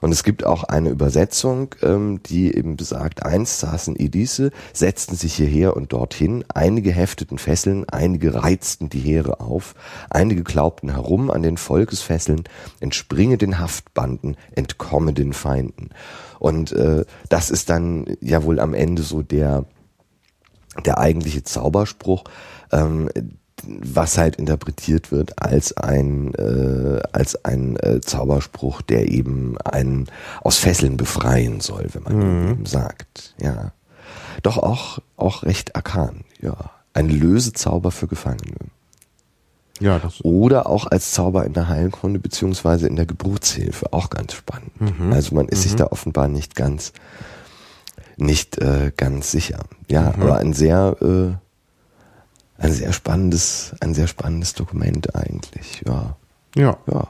Und 0.01 0.11
es 0.11 0.23
gibt 0.23 0.45
auch 0.45 0.63
eine 0.63 0.89
Übersetzung, 0.89 1.75
ähm, 1.81 2.21
die 2.23 2.55
eben 2.55 2.75
besagt, 2.75 3.25
einst 3.25 3.59
saßen 3.59 3.95
Edisse, 3.97 4.51
setzten 4.73 5.15
sich 5.15 5.35
hierher 5.35 5.75
und 5.75 5.93
dorthin, 5.93 6.43
einige 6.53 6.91
hefteten 6.91 7.37
Fesseln, 7.37 7.87
einige 7.89 8.35
reizten 8.35 8.89
die 8.89 8.99
Heere 8.99 9.39
auf, 9.39 9.75
einige 10.09 10.43
glaubten 10.43 10.89
herum 10.91 11.31
an 11.31 11.43
den 11.43 11.57
Volkesfesseln, 11.57 12.43
entspringe 12.79 13.37
den 13.37 13.59
Haftbanden, 13.59 14.37
entkomme 14.55 15.13
den 15.13 15.33
Feinden. 15.33 15.89
Und 16.39 16.71
äh, 16.73 17.05
das 17.29 17.49
ist 17.49 17.69
dann 17.69 18.05
ja 18.21 18.43
wohl 18.43 18.59
am 18.59 18.73
Ende 18.73 19.01
so 19.01 19.21
der, 19.21 19.65
der 20.85 20.97
eigentliche 20.97 21.43
Zauberspruch, 21.43 22.23
ähm, 22.71 23.09
was 23.67 24.17
halt 24.17 24.35
interpretiert 24.37 25.11
wird 25.11 25.41
als 25.41 25.75
ein 25.77 26.33
äh, 26.35 27.01
als 27.11 27.43
ein 27.45 27.77
äh, 27.77 28.01
Zauberspruch, 28.01 28.81
der 28.81 29.09
eben 29.09 29.57
einen 29.59 30.07
aus 30.41 30.57
Fesseln 30.57 30.97
befreien 30.97 31.59
soll, 31.59 31.87
wenn 31.93 32.03
man 32.03 32.49
mhm. 32.59 32.65
sagt, 32.65 33.35
ja. 33.39 33.71
doch 34.43 34.57
auch, 34.57 34.99
auch 35.17 35.43
recht 35.43 35.75
arkan, 35.75 36.23
ja. 36.41 36.55
Ein 36.93 37.09
Lösezauber 37.09 37.91
für 37.91 38.07
Gefangene. 38.07 38.55
Ja, 39.81 39.99
das 39.99 40.23
Oder 40.23 40.67
auch 40.69 40.87
als 40.87 41.11
Zauber 41.11 41.45
in 41.45 41.53
der 41.53 41.67
Heilkunde 41.67 42.19
beziehungsweise 42.19 42.87
in 42.87 42.95
der 42.95 43.05
Geburtshilfe, 43.05 43.91
auch 43.91 44.09
ganz 44.09 44.33
spannend. 44.33 44.79
Mhm. 44.79 45.11
Also 45.11 45.35
man 45.35 45.47
ist 45.49 45.63
sich 45.63 45.75
da 45.75 45.87
offenbar 45.87 46.29
nicht 46.29 46.55
ganz, 46.55 46.93
nicht 48.15 48.57
äh, 48.59 48.91
ganz 48.95 49.31
sicher. 49.31 49.59
Ja, 49.89 50.13
aber 50.13 50.37
ein 50.37 50.53
sehr, 50.53 50.95
äh, 51.01 51.44
ein 52.65 52.73
sehr 52.73 52.93
spannendes, 52.93 53.75
ein 53.81 53.93
sehr 53.93 54.07
spannendes 54.07 54.53
Dokument 54.53 55.15
eigentlich. 55.15 55.81
Ja, 55.87 56.15
ja, 56.55 56.77
ja. 56.91 57.07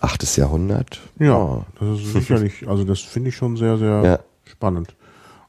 Achtes 0.00 0.36
Jahrhundert. 0.36 1.00
ja, 1.18 1.64
das 1.78 2.00
ist 2.00 2.12
sicherlich, 2.12 2.66
also 2.68 2.84
das 2.84 3.00
finde 3.00 3.28
ich 3.28 3.36
schon 3.36 3.56
sehr, 3.56 3.78
sehr 3.78 4.02
Ja. 4.04 4.18
spannend. 4.44 4.94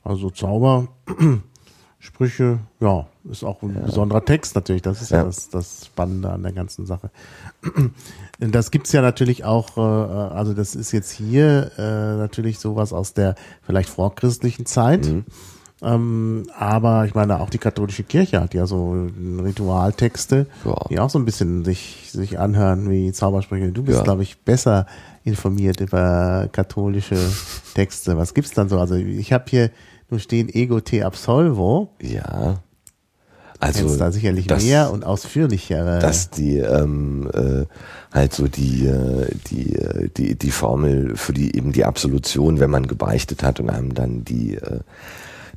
Also 0.03 0.29
Zauber, 0.29 0.87
Sprüche, 1.99 2.59
ja, 2.81 3.07
ist 3.31 3.43
auch 3.45 3.61
ein 3.63 3.73
besonderer 3.85 4.25
Text 4.25 4.55
natürlich. 4.55 4.81
Das 4.81 5.01
ist 5.01 5.11
ja, 5.11 5.19
Ja. 5.19 5.23
das, 5.23 5.49
das 5.49 5.85
Spannende 5.85 6.29
an 6.29 6.43
der 6.43 6.51
ganzen 6.51 6.85
Sache. 6.85 7.09
Das 8.39 8.71
gibt's 8.71 8.91
ja 8.91 9.01
natürlich 9.01 9.45
auch, 9.45 9.77
äh, 9.77 9.79
also 9.79 10.53
das 10.55 10.73
ist 10.75 10.91
jetzt 10.91 11.11
hier 11.11 11.71
äh, 11.77 12.17
natürlich 12.17 12.57
sowas 12.59 12.91
aus 12.91 13.13
der 13.13 13.35
vielleicht 13.61 13.89
vorchristlichen 13.89 14.65
Zeit. 14.65 15.05
Mhm. 15.05 15.23
Ähm, 15.83 16.47
aber 16.57 17.05
ich 17.05 17.13
meine, 17.13 17.39
auch 17.41 17.49
die 17.49 17.57
katholische 17.57 18.03
Kirche 18.03 18.39
hat 18.41 18.53
ja 18.53 18.65
so 18.65 19.07
Ritualtexte, 19.43 20.47
Ja. 20.65 20.75
die 20.89 20.99
auch 20.99 21.09
so 21.09 21.19
ein 21.19 21.25
bisschen 21.25 21.65
sich, 21.65 22.09
sich 22.11 22.39
anhören 22.39 22.89
wie 22.89 23.11
Zaubersprüche. 23.11 23.71
Du 23.71 23.83
bist, 23.83 23.97
Ja. 23.97 24.03
glaube 24.03 24.23
ich, 24.23 24.39
besser 24.39 24.85
informiert 25.25 25.81
über 25.81 26.47
katholische 26.51 27.17
Texte. 27.75 28.17
Was 28.17 28.33
gibt's 28.33 28.51
dann 28.51 28.69
so? 28.69 28.79
Also 28.79 28.95
ich 28.95 29.33
habe 29.33 29.45
hier 29.49 29.71
nur 30.09 30.19
stehen 30.19 30.49
Ego 30.49 30.79
te 30.79 31.05
absolvo. 31.05 31.89
Ja. 32.01 32.59
Also 33.59 33.95
da 33.97 34.11
sicherlich 34.11 34.47
das, 34.47 34.63
mehr 34.63 34.91
und 34.91 35.05
ausführlichere. 35.05 35.99
dass 35.99 36.29
die 36.29 36.57
ähm, 36.57 37.29
äh, 37.33 37.65
halt 38.13 38.33
so 38.33 38.49
die 38.49 38.85
äh, 38.85 39.27
die 39.47 39.75
äh, 39.77 40.09
die 40.17 40.35
die 40.37 40.51
Formel 40.51 41.15
für 41.15 41.31
die 41.31 41.55
eben 41.55 41.71
die 41.71 41.85
Absolution, 41.85 42.59
wenn 42.59 42.69
man 42.69 42.87
gebeichtet 42.87 43.41
hat 43.41 43.61
und 43.61 43.69
einem 43.69 43.93
dann 43.93 44.25
die 44.25 44.55
äh, 44.55 44.79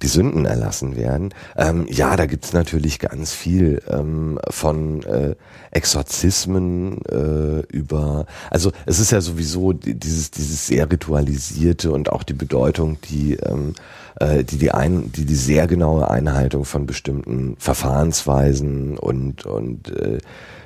die 0.02 0.08
Sünden 0.08 0.44
erlassen 0.44 0.96
werden. 0.96 1.32
Ähm, 1.56 1.86
ja, 1.88 2.16
da 2.16 2.26
gibt's 2.26 2.52
natürlich 2.52 2.98
ganz 2.98 3.32
viel 3.32 3.82
ähm, 3.88 4.38
von 4.50 5.02
äh, 5.04 5.34
Exorzismen 5.70 7.00
äh, 7.06 7.60
über. 7.74 8.26
Also 8.50 8.72
es 8.86 8.98
ist 8.98 9.10
ja 9.12 9.20
sowieso 9.20 9.72
die- 9.72 9.94
dieses 9.94 10.30
dieses 10.30 10.66
sehr 10.66 10.90
ritualisierte 10.90 11.90
und 11.92 12.10
auch 12.12 12.22
die 12.22 12.34
Bedeutung, 12.34 12.98
die 13.08 13.34
ähm, 13.34 13.74
äh, 14.20 14.44
die 14.44 14.58
die 14.58 14.70
ein 14.72 15.10
die 15.12 15.24
die 15.24 15.34
sehr 15.34 15.66
genaue 15.66 16.10
Einhaltung 16.10 16.64
von 16.64 16.86
bestimmten 16.86 17.56
Verfahrensweisen 17.58 18.98
und 18.98 19.46
und 19.46 19.88
äh, 19.96 20.18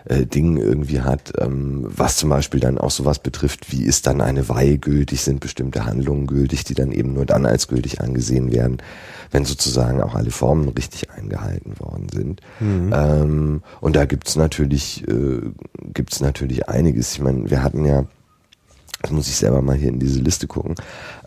äh, 0.04 0.26
Dingen 0.26 0.57
irgendwie 0.57 1.00
hat, 1.00 1.33
ähm, 1.38 1.87
was 1.88 2.16
zum 2.16 2.30
Beispiel 2.30 2.61
dann 2.61 2.78
auch 2.78 2.90
sowas 2.90 3.19
betrifft, 3.19 3.73
wie 3.73 3.85
ist 3.85 4.07
dann 4.07 4.21
eine 4.21 4.49
Weihe 4.49 4.78
gültig, 4.78 5.23
sind 5.23 5.40
bestimmte 5.40 5.85
Handlungen 5.85 6.26
gültig, 6.26 6.64
die 6.64 6.75
dann 6.75 6.92
eben 6.92 7.12
nur 7.12 7.26
dann 7.26 7.47
als 7.47 7.69
gültig 7.69 8.00
angesehen 8.00 8.52
werden, 8.52 8.78
wenn 9.30 9.45
sozusagen 9.45 10.00
auch 10.02 10.14
alle 10.14 10.30
Formen 10.30 10.69
richtig 10.69 11.11
eingehalten 11.11 11.78
worden 11.78 12.09
sind. 12.12 12.40
Ähm, 12.61 13.62
und 13.80 13.97
da 13.97 14.04
gibt's 14.04 14.37
natürlich, 14.37 15.07
äh, 15.09 15.40
gibt's 15.92 16.21
natürlich 16.21 16.69
einiges. 16.69 17.12
Ich 17.12 17.21
meine, 17.21 17.50
wir 17.50 17.62
hatten 17.62 17.85
ja 17.85 18.07
das 19.02 19.11
muss 19.12 19.28
ich 19.28 19.37
selber 19.37 19.62
mal 19.62 19.76
hier 19.76 19.88
in 19.88 19.99
diese 19.99 20.21
Liste 20.21 20.47
gucken. 20.47 20.75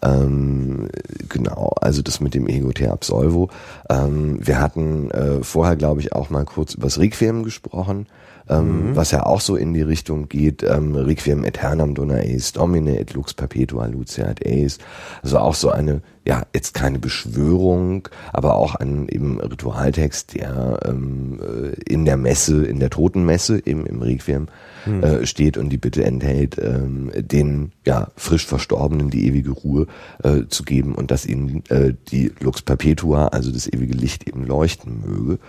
Ähm, 0.04 0.90
genau, 1.28 1.74
also 1.82 2.02
das 2.02 2.20
mit 2.20 2.36
dem 2.36 2.48
Ego 2.48 2.72
Te 2.72 2.92
Absolvo. 2.92 3.50
Ähm, 3.90 4.38
wir 4.46 4.60
hatten 4.60 5.10
äh, 5.12 5.44
vorher, 5.44 5.76
glaube 5.76 6.02
ich, 6.02 6.14
auch 6.14 6.30
mal 6.30 6.46
kurz 6.46 6.76
übers 6.76 7.00
Requiem 7.00 7.44
gesprochen, 7.44 8.08
ähm, 8.50 8.96
was 8.96 9.12
ja 9.12 9.26
auch 9.26 9.42
so 9.42 9.56
in 9.56 9.74
die 9.74 9.82
Richtung 9.82 10.30
geht. 10.30 10.64
Ähm, 10.64 10.96
Requiem 10.96 11.44
aeternam 11.44 11.96
dona 11.96 12.16
eis 12.16 12.52
domine 12.52 13.00
et 13.00 13.14
lux 13.14 13.34
perpetua 13.34 13.86
luceat 13.88 14.46
eis. 14.46 14.78
Also 15.22 15.40
auch 15.40 15.56
so 15.56 15.70
eine, 15.70 16.02
ja, 16.26 16.44
jetzt 16.54 16.74
keine 16.74 17.00
Beschwörung, 17.00 18.08
aber 18.32 18.56
auch 18.56 18.76
ein 18.76 19.08
eben 19.10 19.40
Ritualtext, 19.40 20.36
der 20.36 20.80
ähm, 20.86 21.40
äh, 21.42 21.92
in 21.92 22.06
der 22.06 22.18
Messe, 22.18 22.66
in 22.66 22.80
der 22.80 22.90
Totenmesse, 22.90 23.66
eben 23.66 23.86
im 23.86 24.02
Requiem, 24.02 24.48
äh, 24.86 25.26
steht 25.26 25.58
und 25.58 25.70
die 25.70 25.78
Bitte 25.78 26.04
enthält, 26.04 26.58
ähm, 26.62 27.10
den 27.16 27.72
ja 27.86 28.10
frisch 28.18 28.46
Verstorbenen 28.46 29.10
die 29.10 29.28
ewige 29.28 29.52
Ruhe 29.52 29.88
äh, 30.24 30.42
zu 30.50 30.64
geben 30.64 30.96
und 30.96 31.10
dass 31.10 31.26
ihnen 31.26 31.64
äh, 31.70 31.94
die 32.12 32.34
Lux 32.42 32.62
Perpetua, 32.62 33.28
also 33.28 33.52
das 33.52 33.72
ewige 33.72 33.94
Licht, 33.94 34.28
eben 34.28 34.46
leuchten 34.46 35.02
möge. 35.06 35.40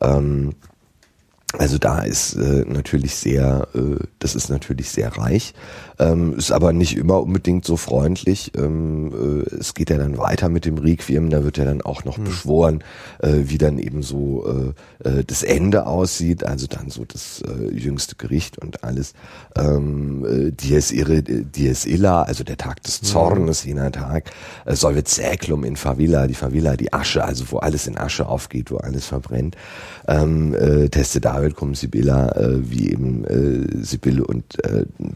Ähm, 0.00 0.50
also 1.58 1.78
da 1.78 2.00
ist 2.00 2.34
äh, 2.34 2.64
natürlich 2.66 3.14
sehr, 3.14 3.68
äh, 3.74 3.96
das 4.18 4.34
ist 4.34 4.48
natürlich 4.48 4.90
sehr 4.90 5.16
reich, 5.16 5.54
ähm, 5.98 6.34
ist 6.36 6.50
aber 6.50 6.72
nicht 6.72 6.96
immer 6.96 7.22
unbedingt 7.22 7.64
so 7.64 7.76
freundlich. 7.76 8.52
Ähm, 8.56 9.44
äh, 9.50 9.54
es 9.56 9.74
geht 9.74 9.90
ja 9.90 9.98
dann 9.98 10.18
weiter 10.18 10.48
mit 10.48 10.64
dem 10.64 10.78
Requiem, 10.78 11.30
da 11.30 11.44
wird 11.44 11.56
ja 11.58 11.64
dann 11.64 11.82
auch 11.82 12.04
noch 12.04 12.18
beschworen, 12.18 12.82
äh, 13.20 13.32
wie 13.44 13.58
dann 13.58 13.78
eben 13.78 14.02
so 14.02 14.44
äh, 15.04 15.08
äh, 15.08 15.24
das 15.24 15.42
Ende 15.42 15.86
aussieht, 15.86 16.44
also 16.44 16.66
dann 16.66 16.90
so 16.90 17.04
das 17.04 17.42
äh, 17.42 17.72
jüngste 17.72 18.16
Gericht 18.16 18.58
und 18.58 18.82
alles. 18.84 19.14
Ähm, 19.56 20.24
äh, 20.24 20.50
Dies 20.52 20.92
ire, 20.92 21.22
Dies 21.22 21.84
illa, 21.86 22.22
also 22.22 22.44
der 22.44 22.56
Tag 22.56 22.82
des 22.82 23.00
Zornes, 23.00 23.64
jener 23.64 23.92
Tag, 23.92 24.30
äh, 24.64 24.74
solvet 24.74 25.08
säclum 25.08 25.64
in 25.64 25.76
favilla, 25.76 26.26
die 26.26 26.34
Favilla, 26.34 26.76
die 26.76 26.92
Asche, 26.92 27.24
also 27.24 27.44
wo 27.50 27.58
alles 27.58 27.86
in 27.86 27.96
Asche 27.98 28.26
aufgeht, 28.26 28.70
wo 28.70 28.78
alles 28.78 29.06
verbrennt. 29.06 29.56
Ähm, 30.08 30.54
äh, 30.54 30.88
Teste 30.88 31.20
David 31.20 31.54
cum 31.54 31.74
Sibylla, 31.74 32.32
wie 32.36 32.90
eben 32.90 33.24
Sibylle 33.82 34.24
und 34.24 34.44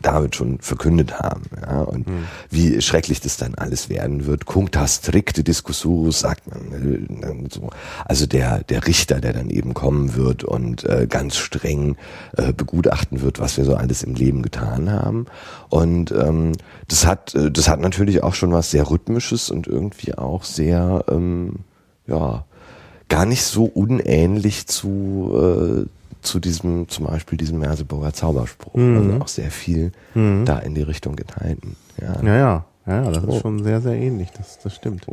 David 0.02 0.34
schon 0.34 0.58
verkündet 0.68 1.18
haben. 1.18 1.44
Ja? 1.60 1.80
Und 1.80 2.06
wie 2.50 2.80
schrecklich 2.80 3.20
das 3.20 3.36
dann 3.36 3.54
alles 3.56 3.88
werden 3.88 4.26
wird. 4.26 4.46
Cuncta 4.46 4.86
stricte 4.86 5.42
discussurus, 5.42 6.20
sagt 6.20 6.46
man. 6.48 6.72
Äh, 6.72 7.20
dann 7.20 7.48
so. 7.50 7.70
Also 8.04 8.26
der, 8.26 8.62
der 8.64 8.86
Richter, 8.86 9.20
der 9.20 9.32
dann 9.32 9.50
eben 9.50 9.74
kommen 9.74 10.14
wird 10.14 10.44
und 10.44 10.84
äh, 10.84 11.06
ganz 11.08 11.36
streng 11.36 11.96
äh, 12.36 12.52
begutachten 12.52 13.20
wird, 13.22 13.40
was 13.40 13.56
wir 13.56 13.64
so 13.64 13.74
alles 13.74 14.02
im 14.02 14.14
Leben 14.14 14.42
getan 14.42 14.90
haben. 14.90 15.26
Und 15.68 16.12
ähm, 16.12 16.52
das 16.86 17.06
hat, 17.06 17.34
äh, 17.34 17.50
das 17.50 17.68
hat 17.68 17.80
natürlich 17.80 18.22
auch 18.22 18.34
schon 18.34 18.52
was 18.52 18.70
sehr 18.70 18.90
Rhythmisches 18.90 19.50
und 19.50 19.66
irgendwie 19.66 20.14
auch 20.14 20.44
sehr, 20.44 21.04
ähm, 21.10 21.56
ja, 22.06 22.44
gar 23.08 23.24
nicht 23.24 23.42
so 23.42 23.64
unähnlich 23.64 24.66
zu, 24.66 25.86
äh, 25.86 25.97
zu 26.22 26.40
diesem, 26.40 26.88
zum 26.88 27.06
Beispiel 27.06 27.38
diesem 27.38 27.58
Merseburger 27.58 28.12
Zauberspruch. 28.12 28.74
Also 28.74 29.12
auch 29.20 29.28
sehr 29.28 29.50
viel 29.50 29.92
da 30.14 30.58
in 30.58 30.74
die 30.74 30.82
Richtung 30.82 31.16
enthalten. 31.18 31.76
Ja. 32.00 32.22
Ja, 32.22 32.36
ja, 32.36 32.64
ja, 32.86 33.02
ja, 33.04 33.10
das 33.10 33.24
Oh. 33.24 33.34
ist 33.36 33.40
schon 33.42 33.62
sehr, 33.62 33.80
sehr 33.80 33.94
ähnlich. 33.94 34.28
Das, 34.36 34.58
das 34.58 34.74
stimmt. 34.74 35.06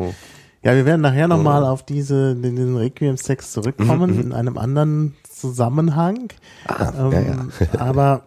Ja, 0.63 0.74
wir 0.74 0.85
werden 0.85 1.01
nachher 1.01 1.27
nochmal 1.27 1.63
auf 1.63 1.83
diese, 1.83 2.35
den, 2.35 2.55
den 2.55 2.75
Requiem-Text 2.75 3.53
zurückkommen 3.53 4.19
in 4.19 4.33
einem 4.33 4.57
anderen 4.57 5.13
Zusammenhang. 5.29 6.15
Mhm, 6.24 6.29
Ah, 6.67 6.93
Ähm, 6.97 7.12
ja, 7.12 7.67
ja. 7.74 7.79
Aber 7.81 8.24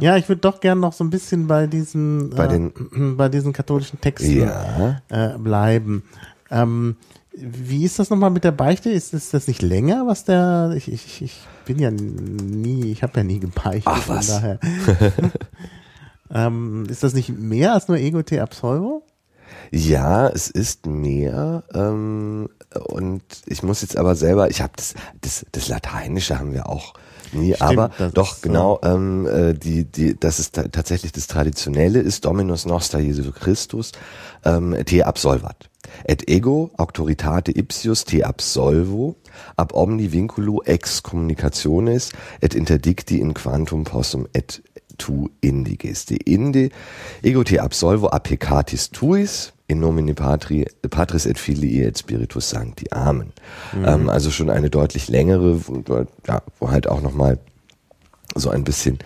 ja. 0.00 0.16
ich 0.16 0.28
würde 0.28 0.40
doch 0.40 0.58
gern 0.60 0.80
noch 0.80 0.92
so 0.92 1.04
ein 1.04 1.10
bisschen 1.10 1.46
bei 1.46 1.66
diesen, 1.68 2.30
Bei 2.30 2.46
äh, 2.46 2.48
den- 2.48 3.16
bei 3.16 3.28
diesen 3.28 3.52
katholischen 3.52 4.00
Texten 4.00 4.40
Ja. 4.40 5.00
äh, 5.08 5.38
bleiben. 5.38 6.02
Ähm, 6.50 6.96
wie 7.34 7.84
ist 7.84 7.98
das 7.98 8.10
nochmal 8.10 8.30
mit 8.30 8.44
der 8.44 8.52
Beichte? 8.52 8.90
Ist, 8.90 9.14
ist 9.14 9.32
das 9.32 9.48
nicht 9.48 9.62
länger, 9.62 10.06
was 10.06 10.24
der? 10.24 10.74
Ich, 10.76 10.92
ich, 10.92 11.22
ich 11.22 11.40
bin 11.64 11.78
ja 11.78 11.90
nie, 11.90 12.92
ich 12.92 13.02
habe 13.02 13.18
ja 13.18 13.24
nie 13.24 13.38
gebeichtet. 13.38 13.84
Ach, 13.86 14.02
von 14.02 14.16
was? 14.16 14.26
daher. 14.26 14.58
ähm, 16.34 16.86
ist 16.88 17.02
das 17.02 17.14
nicht 17.14 17.30
mehr 17.30 17.72
als 17.72 17.88
nur 17.88 17.96
Ego 17.96 18.22
te 18.22 18.42
absolvo? 18.42 19.02
Ja, 19.70 20.28
es 20.28 20.50
ist 20.50 20.86
mehr. 20.86 21.64
Ähm, 21.74 22.50
und 22.86 23.22
ich 23.46 23.62
muss 23.62 23.82
jetzt 23.82 23.96
aber 23.96 24.14
selber, 24.14 24.50
ich 24.50 24.60
habe 24.60 24.72
das, 24.76 24.94
das, 25.20 25.46
das 25.52 25.68
Lateinische 25.68 26.38
haben 26.38 26.52
wir 26.52 26.68
auch 26.68 26.94
nie, 27.32 27.54
Stimmt, 27.54 27.62
aber 27.62 28.10
doch 28.10 28.34
ist, 28.34 28.42
genau, 28.42 28.78
ähm, 28.82 29.26
äh, 29.26 29.54
die, 29.54 29.84
die, 29.84 30.18
das 30.18 30.38
ist 30.38 30.54
ta 30.54 30.64
tatsächlich 30.64 31.12
das 31.12 31.26
Traditionelle 31.26 32.00
ist 32.00 32.26
Dominus 32.26 32.66
Noster 32.66 32.98
Jesu 32.98 33.32
Christus 33.32 33.92
ähm, 34.44 34.76
te 34.84 35.06
absolvat. 35.06 35.70
Et 36.04 36.24
ego 36.28 36.70
auctoritate 36.78 37.52
ipsius 37.52 38.04
te 38.04 38.24
absolvo 38.24 39.16
ab 39.56 39.72
omni 39.74 40.12
vinculo 40.12 40.62
ex 40.66 41.02
communicationes 41.02 42.10
et 42.40 42.54
interdicti 42.54 43.18
in 43.20 43.34
quantum 43.34 43.84
possum 43.84 44.26
et 44.32 44.62
tu 44.98 45.30
indiges. 45.40 46.06
De 46.06 46.16
inde 46.16 46.70
ego 47.22 47.42
te 47.42 47.58
absolvo 47.60 48.08
a 48.08 48.18
peccatis 48.18 48.90
tuis 48.90 49.52
in 49.68 49.80
nomine 49.80 50.14
patri, 50.14 50.66
Patris 50.90 51.26
et 51.26 51.38
Filii 51.38 51.82
et 51.82 51.96
Spiritus 51.96 52.50
Sancti. 52.50 52.86
Amen. 52.90 53.32
Ähm, 53.84 54.08
also 54.08 54.30
schon 54.30 54.50
eine 54.50 54.70
deutlich 54.70 55.08
längere, 55.08 55.66
wo, 55.66 56.04
ja, 56.26 56.42
wo 56.58 56.70
halt 56.70 56.86
auch 56.86 57.00
nochmal 57.00 57.38
so 58.34 58.50
ein 58.50 58.64
bisschen 58.64 58.98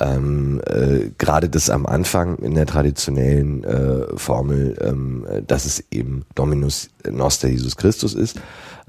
ähm, 0.00 0.60
äh, 0.66 1.10
gerade 1.18 1.48
das 1.48 1.70
am 1.70 1.86
Anfang 1.86 2.38
in 2.38 2.54
der 2.54 2.66
traditionellen 2.66 3.64
äh, 3.64 4.16
Formel, 4.16 4.76
ähm, 4.80 5.26
dass 5.46 5.64
es 5.64 5.84
eben 5.90 6.24
Dominus 6.34 6.90
Noster 7.10 7.48
Jesus 7.48 7.76
Christus 7.76 8.14
ist, 8.14 8.40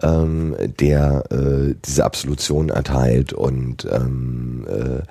ähm, 0.01 0.55
der 0.79 1.24
äh, 1.31 1.75
diese 1.85 2.05
Absolution 2.05 2.69
erteilt 2.69 3.33
und 3.33 3.88
ähm, 3.91 4.65
äh, 4.67 4.85
äh, 4.95 5.01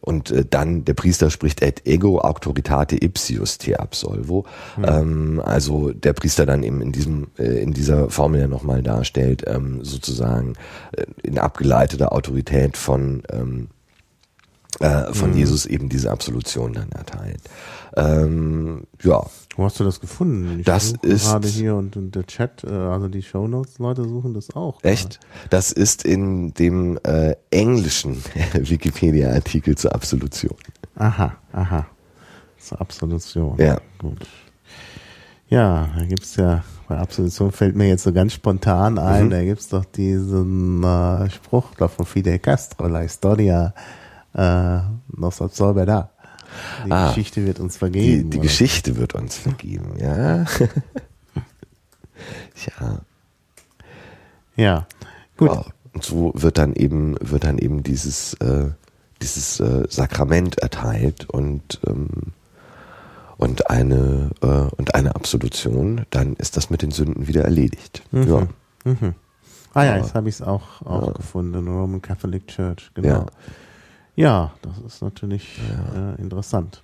und 0.00 0.30
äh, 0.30 0.44
dann 0.48 0.84
der 0.84 0.94
Priester 0.94 1.30
spricht 1.30 1.62
et 1.62 1.86
ego 1.86 2.20
auctoritate 2.20 2.96
ipsius 2.96 3.58
te 3.58 3.78
absolvo. 3.80 4.44
Mhm. 4.76 4.84
Ähm, 4.84 5.42
also 5.44 5.92
der 5.92 6.12
Priester 6.12 6.46
dann 6.46 6.62
eben 6.62 6.80
in 6.80 6.92
diesem 6.92 7.28
äh, 7.38 7.62
in 7.62 7.72
dieser 7.72 8.10
Formel 8.10 8.40
ja 8.40 8.48
nochmal 8.48 8.82
darstellt, 8.82 9.44
ähm, 9.46 9.84
sozusagen 9.84 10.54
äh, 10.92 11.04
in 11.22 11.38
abgeleiteter 11.38 12.12
Autorität 12.12 12.76
von 12.76 13.22
ähm, 13.30 13.68
äh, 14.80 15.12
von 15.14 15.30
mhm. 15.30 15.38
Jesus 15.38 15.66
eben 15.66 15.88
diese 15.88 16.10
Absolution 16.10 16.74
dann 16.74 16.90
erteilt. 16.90 17.40
Ähm, 17.96 18.84
ja. 19.02 19.24
Wo 19.56 19.64
hast 19.64 19.80
du 19.80 19.84
das 19.84 20.00
gefunden? 20.00 20.60
Ich 20.60 20.66
das 20.66 20.92
ist 21.02 21.30
gerade 21.30 21.48
hier 21.48 21.76
und, 21.76 21.96
und, 21.96 22.14
der 22.14 22.26
Chat, 22.26 22.62
äh, 22.64 22.68
also 22.68 23.08
die 23.08 23.22
Shownotes 23.22 23.78
Leute 23.78 24.04
suchen 24.04 24.34
das 24.34 24.54
auch. 24.54 24.82
Echt? 24.84 25.18
Das 25.48 25.72
ist 25.72 26.04
in 26.04 26.52
dem 26.54 26.98
äh, 27.04 27.36
englischen 27.50 28.22
Wikipedia-Artikel 28.52 29.76
zur 29.76 29.94
Absolution. 29.94 30.56
Aha, 30.96 31.36
aha. 31.52 31.86
Zur 32.58 32.80
Absolution. 32.80 33.56
Ja. 33.58 33.80
Gut. 33.98 34.26
Ja, 35.48 35.88
da 35.96 36.04
gibt's 36.04 36.36
ja, 36.36 36.64
bei 36.88 36.98
Absolution 36.98 37.52
fällt 37.52 37.76
mir 37.76 37.88
jetzt 37.88 38.02
so 38.02 38.12
ganz 38.12 38.32
spontan 38.32 38.98
ein, 38.98 39.26
mhm. 39.26 39.30
da 39.30 39.44
gibt's 39.44 39.68
doch 39.68 39.84
diesen 39.84 40.82
äh, 40.82 41.30
Spruch 41.30 41.74
da 41.78 41.88
von 41.88 42.04
Fidel 42.04 42.40
Castro, 42.40 42.88
La 42.88 43.00
Historia 43.00 43.72
äh, 44.34 44.80
nos 45.08 45.40
absolve 45.40 45.86
da. 45.86 46.10
Die 46.86 46.92
ah, 46.92 47.08
Geschichte 47.08 47.46
wird 47.46 47.60
uns 47.60 47.76
vergeben. 47.76 48.30
Die, 48.30 48.38
die 48.38 48.42
Geschichte 48.42 48.96
wird 48.96 49.14
uns 49.14 49.36
vergeben, 49.36 49.94
ja. 49.98 50.44
ja. 52.80 53.00
Ja, 54.56 54.86
gut. 55.36 55.50
Wow. 55.50 55.66
Und 55.92 56.04
so 56.04 56.32
wird 56.34 56.58
dann 56.58 56.74
eben, 56.74 57.16
wird 57.20 57.44
dann 57.44 57.58
eben 57.58 57.82
dieses, 57.82 58.34
äh, 58.34 58.70
dieses 59.22 59.60
äh, 59.60 59.84
Sakrament 59.88 60.58
erteilt 60.58 61.28
und, 61.30 61.80
ähm, 61.86 62.32
und 63.38 63.70
eine, 63.70 64.30
äh, 64.42 64.46
und 64.76 64.94
eine 64.94 65.14
Absolution, 65.14 66.04
dann 66.10 66.34
ist 66.34 66.56
das 66.56 66.70
mit 66.70 66.82
den 66.82 66.90
Sünden 66.90 67.26
wieder 67.28 67.44
erledigt. 67.44 68.02
Mhm. 68.10 68.28
Ja. 68.28 68.48
Mhm. 68.84 69.14
Ah 69.72 69.84
ja, 69.84 69.96
jetzt 69.96 70.14
habe 70.14 70.28
ich 70.28 70.36
es 70.36 70.42
auch, 70.42 70.82
auch 70.82 71.08
ja. 71.08 71.12
gefunden, 71.12 71.68
Roman 71.68 72.00
Catholic 72.00 72.46
Church, 72.48 72.90
genau. 72.94 73.08
Ja. 73.08 73.26
Ja, 74.16 74.52
das 74.62 74.78
ist 74.78 75.02
natürlich 75.02 75.58
ja. 75.58 76.12
äh, 76.12 76.20
interessant. 76.20 76.82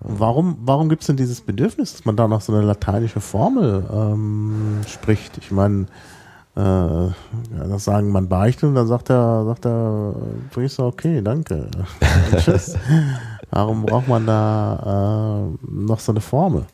Und 0.00 0.20
warum, 0.20 0.58
warum 0.60 0.88
gibt 0.88 1.02
es 1.02 1.06
denn 1.06 1.16
dieses 1.16 1.40
Bedürfnis, 1.40 1.92
dass 1.92 2.04
man 2.04 2.16
da 2.16 2.28
noch 2.28 2.40
so 2.40 2.52
eine 2.52 2.62
lateinische 2.62 3.20
Formel 3.20 3.84
ähm, 3.92 4.80
spricht? 4.86 5.38
Ich 5.38 5.50
meine, 5.50 5.86
äh, 6.56 6.60
ja, 6.60 7.14
das 7.68 7.84
sagen 7.84 8.10
man 8.10 8.28
beichtet 8.28 8.64
und 8.64 8.74
dann 8.74 8.88
sagt 8.88 9.08
der, 9.08 9.44
sagt 9.44 9.64
der 9.64 10.14
Priester, 10.50 10.86
okay, 10.86 11.22
danke. 11.22 11.68
Tschüss. 12.36 12.76
Warum 13.50 13.86
braucht 13.86 14.08
man 14.08 14.26
da 14.26 15.48
äh, 15.64 15.66
noch 15.70 16.00
so 16.00 16.12
eine 16.12 16.20
Formel? 16.20 16.66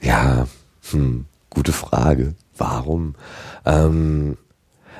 Ja, 0.00 0.46
hm, 0.90 1.26
gute 1.50 1.72
Frage. 1.72 2.34
Warum? 2.56 3.14
Ähm, 3.64 4.36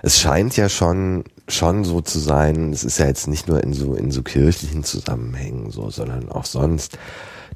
es 0.02 0.18
scheint 0.18 0.56
ja 0.56 0.68
schon 0.68 1.24
schon 1.52 1.84
so 1.84 2.00
zu 2.00 2.18
sein, 2.18 2.72
es 2.72 2.84
ist 2.84 2.98
ja 2.98 3.06
jetzt 3.06 3.28
nicht 3.28 3.48
nur 3.48 3.62
in 3.62 3.72
so, 3.72 3.94
in 3.94 4.10
so 4.10 4.22
kirchlichen 4.22 4.84
Zusammenhängen 4.84 5.70
so, 5.70 5.90
sondern 5.90 6.30
auch 6.30 6.44
sonst, 6.44 6.98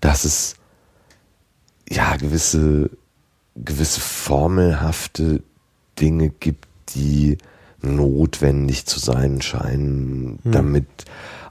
dass 0.01 0.25
es 0.25 0.57
ja 1.89 2.17
gewisse, 2.17 2.91
gewisse 3.57 4.01
formelhafte 4.01 5.43
Dinge 6.01 6.31
gibt, 6.31 6.67
die 6.95 7.39
notwendig 7.83 8.87
zu 8.87 8.99
sein 8.99 9.43
scheinen, 9.43 10.39
hm. 10.43 10.53
damit 10.53 10.87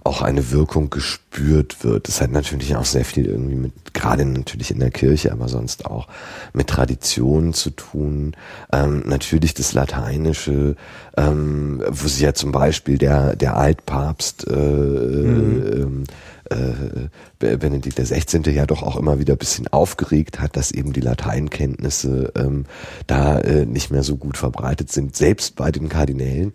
auch 0.03 0.21
eine 0.21 0.51
Wirkung 0.51 0.89
gespürt 0.89 1.83
wird. 1.83 2.07
Das 2.07 2.21
hat 2.21 2.31
natürlich 2.31 2.75
auch 2.75 2.85
sehr 2.85 3.05
viel 3.05 3.25
irgendwie 3.25 3.55
mit, 3.55 3.93
gerade 3.93 4.25
natürlich 4.25 4.71
in 4.71 4.79
der 4.79 4.91
Kirche, 4.91 5.31
aber 5.31 5.47
sonst 5.47 5.85
auch 5.85 6.07
mit 6.53 6.67
Traditionen 6.67 7.53
zu 7.53 7.69
tun. 7.69 8.35
Ähm, 8.71 9.03
natürlich 9.05 9.53
das 9.53 9.73
Lateinische, 9.73 10.75
ähm, 11.15 11.83
wo 11.89 12.07
sich 12.07 12.21
ja 12.21 12.33
zum 12.33 12.51
Beispiel 12.51 12.97
der, 12.97 13.35
der 13.35 13.55
Altpapst 13.55 14.47
äh, 14.47 14.55
mhm. 14.55 16.03
äh, 16.49 17.45
äh, 17.45 17.57
Benedikt 17.57 17.97
der 17.97 18.05
16. 18.05 18.43
ja 18.43 18.65
doch 18.65 18.83
auch 18.83 18.97
immer 18.97 19.19
wieder 19.19 19.35
ein 19.35 19.39
bisschen 19.39 19.67
aufgeregt 19.67 20.39
hat, 20.39 20.55
dass 20.55 20.71
eben 20.71 20.93
die 20.93 21.01
Lateinkenntnisse 21.01 22.31
ähm, 22.35 22.65
da 23.07 23.39
äh, 23.39 23.65
nicht 23.65 23.91
mehr 23.91 24.03
so 24.03 24.17
gut 24.17 24.37
verbreitet 24.37 24.91
sind, 24.91 25.15
selbst 25.15 25.55
bei 25.55 25.71
den 25.71 25.89
Kardinälen. 25.89 26.53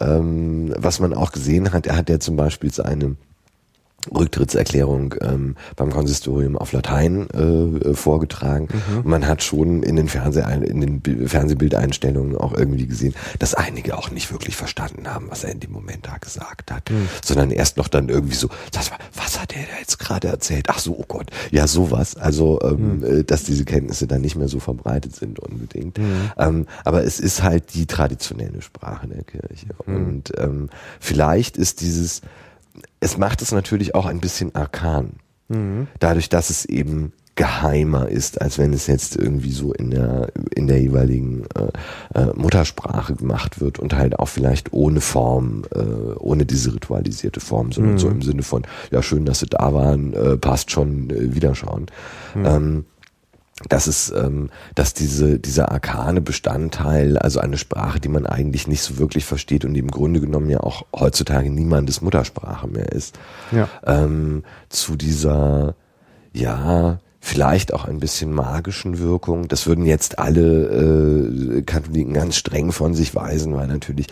Ähm, 0.00 0.72
was 0.76 1.00
man 1.00 1.14
auch 1.14 1.32
gesehen 1.32 1.72
hat, 1.72 1.86
er 1.86 1.96
hat 1.96 2.08
ja 2.08 2.20
zum 2.20 2.36
Beispiel 2.36 2.72
seine 2.72 3.16
Rücktrittserklärung 4.14 5.14
ähm, 5.20 5.56
beim 5.76 5.90
Konsistorium 5.90 6.56
auf 6.56 6.72
Latein 6.72 7.28
äh, 7.30 7.94
vorgetragen. 7.94 8.68
Mhm. 8.70 8.98
Und 8.98 9.06
man 9.06 9.26
hat 9.26 9.42
schon 9.42 9.82
in 9.82 9.96
den, 9.96 10.08
Fernseh 10.08 10.42
in 10.64 10.80
den 10.80 11.28
Fernsehbildeinstellungen 11.28 12.36
auch 12.36 12.54
irgendwie 12.54 12.86
gesehen, 12.86 13.14
dass 13.38 13.54
einige 13.54 13.98
auch 13.98 14.10
nicht 14.10 14.30
wirklich 14.30 14.56
verstanden 14.56 15.08
haben, 15.08 15.26
was 15.30 15.42
er 15.44 15.50
in 15.50 15.60
dem 15.60 15.72
Moment 15.72 16.06
da 16.06 16.16
gesagt 16.18 16.70
hat, 16.70 16.90
mhm. 16.90 17.08
sondern 17.24 17.50
erst 17.50 17.76
noch 17.76 17.88
dann 17.88 18.08
irgendwie 18.08 18.36
so, 18.36 18.48
das 18.70 18.90
war, 18.90 18.98
was 19.14 19.40
hat 19.40 19.54
er 19.54 19.62
da 19.62 19.78
jetzt 19.80 19.98
gerade 19.98 20.28
erzählt? 20.28 20.66
Ach 20.68 20.78
so, 20.78 20.96
oh 20.96 21.04
Gott, 21.06 21.30
ja 21.50 21.66
sowas. 21.66 22.16
Also, 22.16 22.60
ähm, 22.62 23.00
mhm. 23.00 23.26
dass 23.26 23.42
diese 23.42 23.64
Kenntnisse 23.64 24.06
dann 24.06 24.20
nicht 24.20 24.36
mehr 24.36 24.48
so 24.48 24.60
verbreitet 24.60 25.16
sind 25.16 25.40
unbedingt. 25.40 25.98
Mhm. 25.98 26.30
Ähm, 26.38 26.66
aber 26.84 27.02
es 27.02 27.18
ist 27.18 27.42
halt 27.42 27.74
die 27.74 27.86
traditionelle 27.86 28.62
Sprache 28.62 29.08
der 29.08 29.24
Kirche. 29.24 29.66
Mhm. 29.86 29.96
Und 29.96 30.32
ähm, 30.38 30.68
vielleicht 31.00 31.56
ist 31.56 31.80
dieses 31.80 32.22
es 33.00 33.16
macht 33.18 33.42
es 33.42 33.52
natürlich 33.52 33.94
auch 33.94 34.06
ein 34.06 34.20
bisschen 34.20 34.54
arkan. 34.54 35.14
Mhm. 35.48 35.88
Dadurch, 35.98 36.28
dass 36.28 36.50
es 36.50 36.64
eben 36.64 37.12
geheimer 37.38 38.08
ist, 38.08 38.42
als 38.42 38.58
wenn 38.58 38.72
es 38.72 38.88
jetzt 38.88 39.14
irgendwie 39.14 39.52
so 39.52 39.72
in 39.72 39.90
der 39.90 40.32
in 40.56 40.66
der 40.66 40.80
jeweiligen 40.80 41.44
äh, 41.54 42.20
äh, 42.20 42.32
Muttersprache 42.34 43.14
gemacht 43.14 43.60
wird 43.60 43.78
und 43.78 43.94
halt 43.94 44.18
auch 44.18 44.26
vielleicht 44.26 44.72
ohne 44.72 45.00
Form, 45.00 45.62
äh, 45.72 45.78
ohne 46.18 46.46
diese 46.46 46.74
ritualisierte 46.74 47.38
Form, 47.38 47.70
sondern 47.70 47.92
mhm. 47.92 47.98
so 47.98 48.08
im 48.08 48.22
Sinne 48.22 48.42
von 48.42 48.62
ja 48.90 49.04
schön, 49.04 49.24
dass 49.24 49.38
sie 49.38 49.46
da 49.46 49.72
waren, 49.72 50.14
äh, 50.14 50.36
passt 50.36 50.72
schon, 50.72 51.10
äh, 51.10 51.32
wiederschauen. 51.32 51.86
Mhm. 52.34 52.44
Ähm, 52.44 52.84
dass 53.68 53.86
es, 53.86 54.10
ähm, 54.10 54.50
dass 54.74 54.94
diese, 54.94 55.38
dieser 55.38 55.72
arkane 55.72 56.20
Bestandteil, 56.20 57.18
also 57.18 57.40
eine 57.40 57.58
Sprache, 57.58 58.00
die 58.00 58.08
man 58.08 58.26
eigentlich 58.26 58.68
nicht 58.68 58.82
so 58.82 58.98
wirklich 58.98 59.24
versteht 59.24 59.64
und 59.64 59.74
die 59.74 59.80
im 59.80 59.90
Grunde 59.90 60.20
genommen 60.20 60.50
ja 60.50 60.60
auch 60.60 60.86
heutzutage 60.94 61.50
niemandes 61.50 62.00
Muttersprache 62.00 62.68
mehr 62.68 62.92
ist, 62.92 63.18
ja. 63.50 63.68
ähm, 63.84 64.44
zu 64.68 64.96
dieser, 64.96 65.74
ja, 66.32 67.00
vielleicht 67.20 67.74
auch 67.74 67.84
ein 67.84 67.98
bisschen 67.98 68.32
magischen 68.32 68.98
Wirkung. 68.98 69.48
Das 69.48 69.66
würden 69.66 69.84
jetzt 69.84 70.18
alle 70.18 71.58
äh, 71.58 71.62
Katholiken 71.62 72.14
ganz 72.14 72.36
streng 72.36 72.70
von 72.72 72.94
sich 72.94 73.14
weisen, 73.14 73.54
weil 73.54 73.66
natürlich 73.66 74.06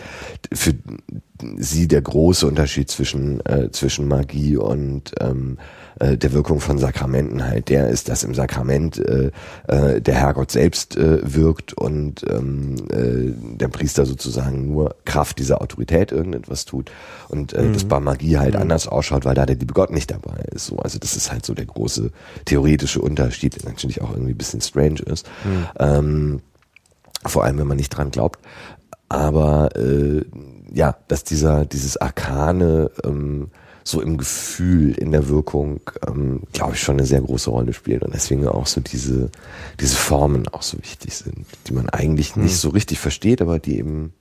für 0.53 0.73
sie 1.57 1.87
der 1.87 2.01
große 2.01 2.45
Unterschied 2.45 2.91
zwischen, 2.91 3.43
äh, 3.45 3.71
zwischen 3.71 4.07
Magie 4.07 4.57
und 4.57 5.13
ähm, 5.19 5.57
äh, 5.99 6.17
der 6.17 6.33
Wirkung 6.33 6.59
von 6.59 6.77
Sakramenten 6.77 7.43
halt 7.45 7.69
der 7.69 7.89
ist, 7.89 8.09
dass 8.09 8.23
im 8.23 8.33
Sakrament 8.33 8.97
äh, 8.97 9.31
äh, 9.67 10.01
der 10.01 10.15
Herrgott 10.15 10.51
selbst 10.51 10.95
äh, 10.97 11.19
wirkt 11.23 11.73
und 11.73 12.25
ähm, 12.29 12.75
äh, 12.89 13.33
der 13.57 13.67
Priester 13.67 14.05
sozusagen 14.05 14.67
nur 14.67 14.95
Kraft 15.05 15.39
dieser 15.39 15.61
Autorität 15.61 16.11
irgendetwas 16.11 16.65
tut 16.65 16.91
und 17.29 17.53
äh, 17.53 17.63
mhm. 17.63 17.73
das 17.73 17.85
bei 17.85 17.99
Magie 17.99 18.37
halt 18.37 18.55
mhm. 18.55 18.61
anders 18.61 18.87
ausschaut, 18.87 19.25
weil 19.25 19.35
da 19.35 19.45
der 19.45 19.55
liebe 19.55 19.73
Gott 19.73 19.91
nicht 19.91 20.11
dabei 20.11 20.43
ist. 20.51 20.67
So, 20.67 20.77
also 20.77 20.99
das 20.99 21.15
ist 21.15 21.31
halt 21.31 21.45
so 21.45 21.53
der 21.53 21.65
große 21.65 22.11
theoretische 22.45 23.01
Unterschied, 23.01 23.61
der 23.61 23.69
natürlich 23.69 24.01
auch 24.01 24.11
irgendwie 24.11 24.31
ein 24.31 24.37
bisschen 24.37 24.61
strange 24.61 25.01
ist. 25.01 25.27
Mhm. 25.43 25.67
Ähm, 25.79 26.41
vor 27.25 27.43
allem, 27.43 27.57
wenn 27.57 27.67
man 27.67 27.77
nicht 27.77 27.89
dran 27.89 28.11
glaubt. 28.11 28.39
Aber 29.09 29.75
äh, 29.75 30.23
ja, 30.73 30.95
dass 31.07 31.23
dieser 31.23 31.65
dieses 31.65 31.97
Arkane 31.97 32.91
ähm, 33.03 33.49
so 33.87 34.01
im 34.01 34.17
Gefühl, 34.17 34.91
in 34.97 35.11
der 35.11 35.29
Wirkung, 35.29 35.79
ähm, 36.05 36.41
glaube 36.51 36.73
ich, 36.73 36.81
schon 36.81 36.97
eine 36.97 37.05
sehr 37.05 37.21
große 37.21 37.49
Rolle 37.49 37.71
spielt 37.71 38.03
und 38.03 38.13
deswegen 38.13 38.45
auch 38.47 38.67
so 38.67 38.81
diese, 38.81 39.29
diese 39.79 39.95
Formen 39.95 40.47
auch 40.49 40.61
so 40.61 40.77
wichtig 40.77 41.15
sind, 41.15 41.45
die 41.67 41.73
man 41.73 41.89
eigentlich 41.89 42.35
nicht 42.35 42.51
hm. 42.51 42.57
so 42.57 42.69
richtig 42.69 42.99
versteht, 42.99 43.41
aber 43.41 43.59
die 43.59 43.77
eben 43.77 44.13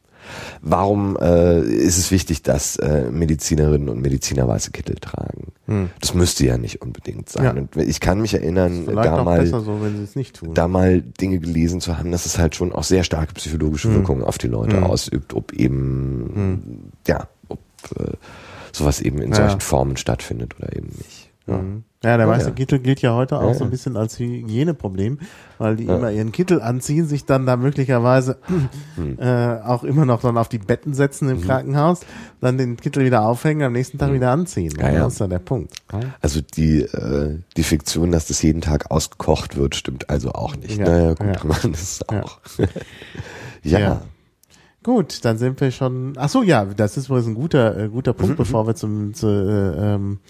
Warum 0.61 1.17
äh, 1.21 1.61
ist 1.61 1.99
es 1.99 2.11
wichtig, 2.11 2.43
dass 2.43 2.75
äh, 2.77 3.13
Medizinerinnen 3.13 3.89
und 3.89 4.03
Mediziner 4.03 4.49
weiße 4.49 4.73
Kittel 4.73 4.97
tragen? 4.97 5.53
Hm. 5.67 5.91
Das 6.01 6.15
müsste 6.15 6.45
ja 6.45 6.59
nicht 6.59 6.83
unbedingt 6.83 7.29
sein. 7.29 7.45
Ja. 7.45 7.51
Und 7.53 7.77
ich 7.77 8.01
kann 8.01 8.21
mich 8.21 8.35
erinnern, 8.35 8.87
da 8.87 9.23
mal, 9.23 9.47
so, 9.47 9.79
da 10.53 10.67
mal 10.67 11.01
Dinge 11.01 11.39
gelesen 11.39 11.81
zu 11.81 11.97
haben, 11.97 12.11
dass 12.11 12.27
es 12.27 12.39
halt 12.39 12.57
schon 12.57 12.73
auch 12.73 12.83
sehr 12.83 13.05
starke 13.05 13.35
psychologische 13.35 13.87
hm. 13.87 13.95
Wirkungen 13.99 14.25
auf 14.25 14.37
die 14.37 14.49
Leute 14.49 14.79
hm. 14.79 14.85
ausübt, 14.85 15.33
ob 15.35 15.53
eben 15.53 16.33
hm. 16.35 16.63
ja 17.07 17.29
äh, 17.97 18.15
sowas 18.77 19.01
eben 19.01 19.21
in 19.21 19.31
Ja. 19.31 19.37
solchen 19.37 19.61
Formen 19.61 19.97
stattfindet 19.97 20.55
oder 20.59 20.75
eben 20.77 20.89
nicht. 20.89 21.31
Ja. 21.47 21.59
Mhm. 21.59 21.85
Ja, 22.05 22.17
der 22.17 22.29
weiße 22.29 22.49
ja. 22.49 22.55
Kittel 22.55 22.79
gilt 22.79 23.03
ja 23.03 23.15
heute 23.15 23.39
auch 23.41 23.55
so 23.55 23.65
ein 23.65 23.71
bisschen 23.71 23.97
als 23.97 24.19
Hygieneproblem, 24.19 25.19
weil 25.59 25.75
die 25.77 25.85
immer 25.85 26.11
ihren 26.13 26.31
Kittel 26.31 26.61
anziehen, 26.61 27.07
sich 27.07 27.25
dann 27.25 27.47
da 27.47 27.57
möglicherweise 27.57 28.39
Hm. 28.97 29.19
äh, 29.19 29.61
auch 29.63 29.83
immer 29.83 30.05
noch 30.05 30.21
dann 30.21 30.39
auf 30.39 30.49
die 30.49 30.59
Betten 30.59 30.95
setzen 30.95 31.29
im 31.29 31.41
Krankenhaus, 31.41 32.01
dann 32.41 32.59
den 32.59 32.77
Kittel 32.77 33.05
wieder 33.05 33.23
aufhängen, 33.27 33.63
am 33.63 33.73
nächsten 33.73 33.99
Tag 33.99 34.13
wieder 34.13 34.31
anziehen. 34.31 34.73
Hm. 34.73 34.81
Ja, 34.81 34.93
ja. 34.93 34.99
Das 35.05 35.15
ist 35.15 35.19
ja 35.21 35.27
der 35.27 35.39
Punkt. 35.41 35.75
Also 36.21 36.41
die, 36.43 36.83
äh, 36.83 37.39
die 37.57 37.63
Fiktion, 37.65 38.13
dass 38.13 38.27
das 38.27 38.41
jeden 38.43 38.61
Tag 38.61 38.91
ausgekocht 38.91 39.57
wird, 39.57 39.75
stimmt 39.75 40.09
also 40.11 40.31
auch 40.33 40.55
nicht. 40.57 40.79
Ja, 40.79 40.85
Naja, 40.85 41.15
gut, 41.15 41.27
ja. 41.27 41.45
man 41.63 41.73
ist 41.73 42.09
auch. 42.09 42.39
ja. 43.63 44.03
Gut, 44.87 45.25
dann 45.25 45.37
sind 45.37 45.61
wir 45.61 45.73
schon. 45.73 46.13
Ach 46.17 46.29
so, 46.29 46.45
ja, 46.45 46.65
das 46.65 46.97
ist 46.97 47.11
wohl 47.11 47.19
ein 47.21 47.35
guter, 47.35 47.77
äh, 47.77 47.89
guter 47.89 48.13
Mhm, 48.13 48.19
Punkt, 48.19 48.37
bevor 48.37 48.69
wir 48.69 48.77
zum 48.77 49.15
zu, 49.15 49.27
äh, 49.27 49.95
ähm, 49.95 50.21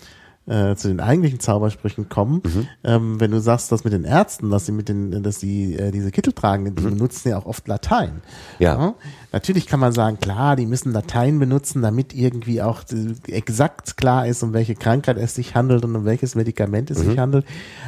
äh, 0.46 0.76
zu 0.76 0.88
den 0.88 1.00
eigentlichen 1.00 1.40
Zaubersprüchen 1.40 2.08
kommen. 2.08 2.42
Mhm. 2.44 2.68
Ähm, 2.84 3.20
wenn 3.20 3.30
du 3.30 3.40
sagst, 3.40 3.72
dass 3.72 3.84
mit 3.84 3.92
den 3.92 4.04
Ärzten, 4.04 4.50
dass 4.50 4.66
sie 4.66 4.72
mit 4.72 4.88
den, 4.88 5.22
dass 5.22 5.38
die 5.38 5.74
äh, 5.74 5.90
diese 5.90 6.10
Kittel 6.10 6.32
tragen, 6.32 6.64
die 6.64 6.70
benutzen 6.70 7.28
ja 7.30 7.38
auch 7.38 7.46
oft 7.46 7.66
Latein. 7.68 8.10
Mhm. 8.14 8.20
Ja. 8.60 8.94
Natürlich 9.32 9.66
kann 9.66 9.80
man 9.80 9.92
sagen, 9.92 10.18
klar, 10.20 10.56
die 10.56 10.66
müssen 10.66 10.92
Latein 10.92 11.38
benutzen, 11.38 11.82
damit 11.82 12.14
irgendwie 12.14 12.62
auch 12.62 12.82
äh, 12.92 13.32
exakt 13.32 13.96
klar 13.96 14.26
ist, 14.26 14.42
um 14.42 14.52
welche 14.52 14.74
Krankheit 14.74 15.16
es 15.18 15.34
sich 15.34 15.54
handelt 15.54 15.84
und 15.84 15.94
um 15.96 16.04
welches 16.04 16.34
Medikament 16.34 16.90
es 16.90 16.98
Mhm. 16.98 17.10
sich 17.10 17.18
handelt. 17.18 17.46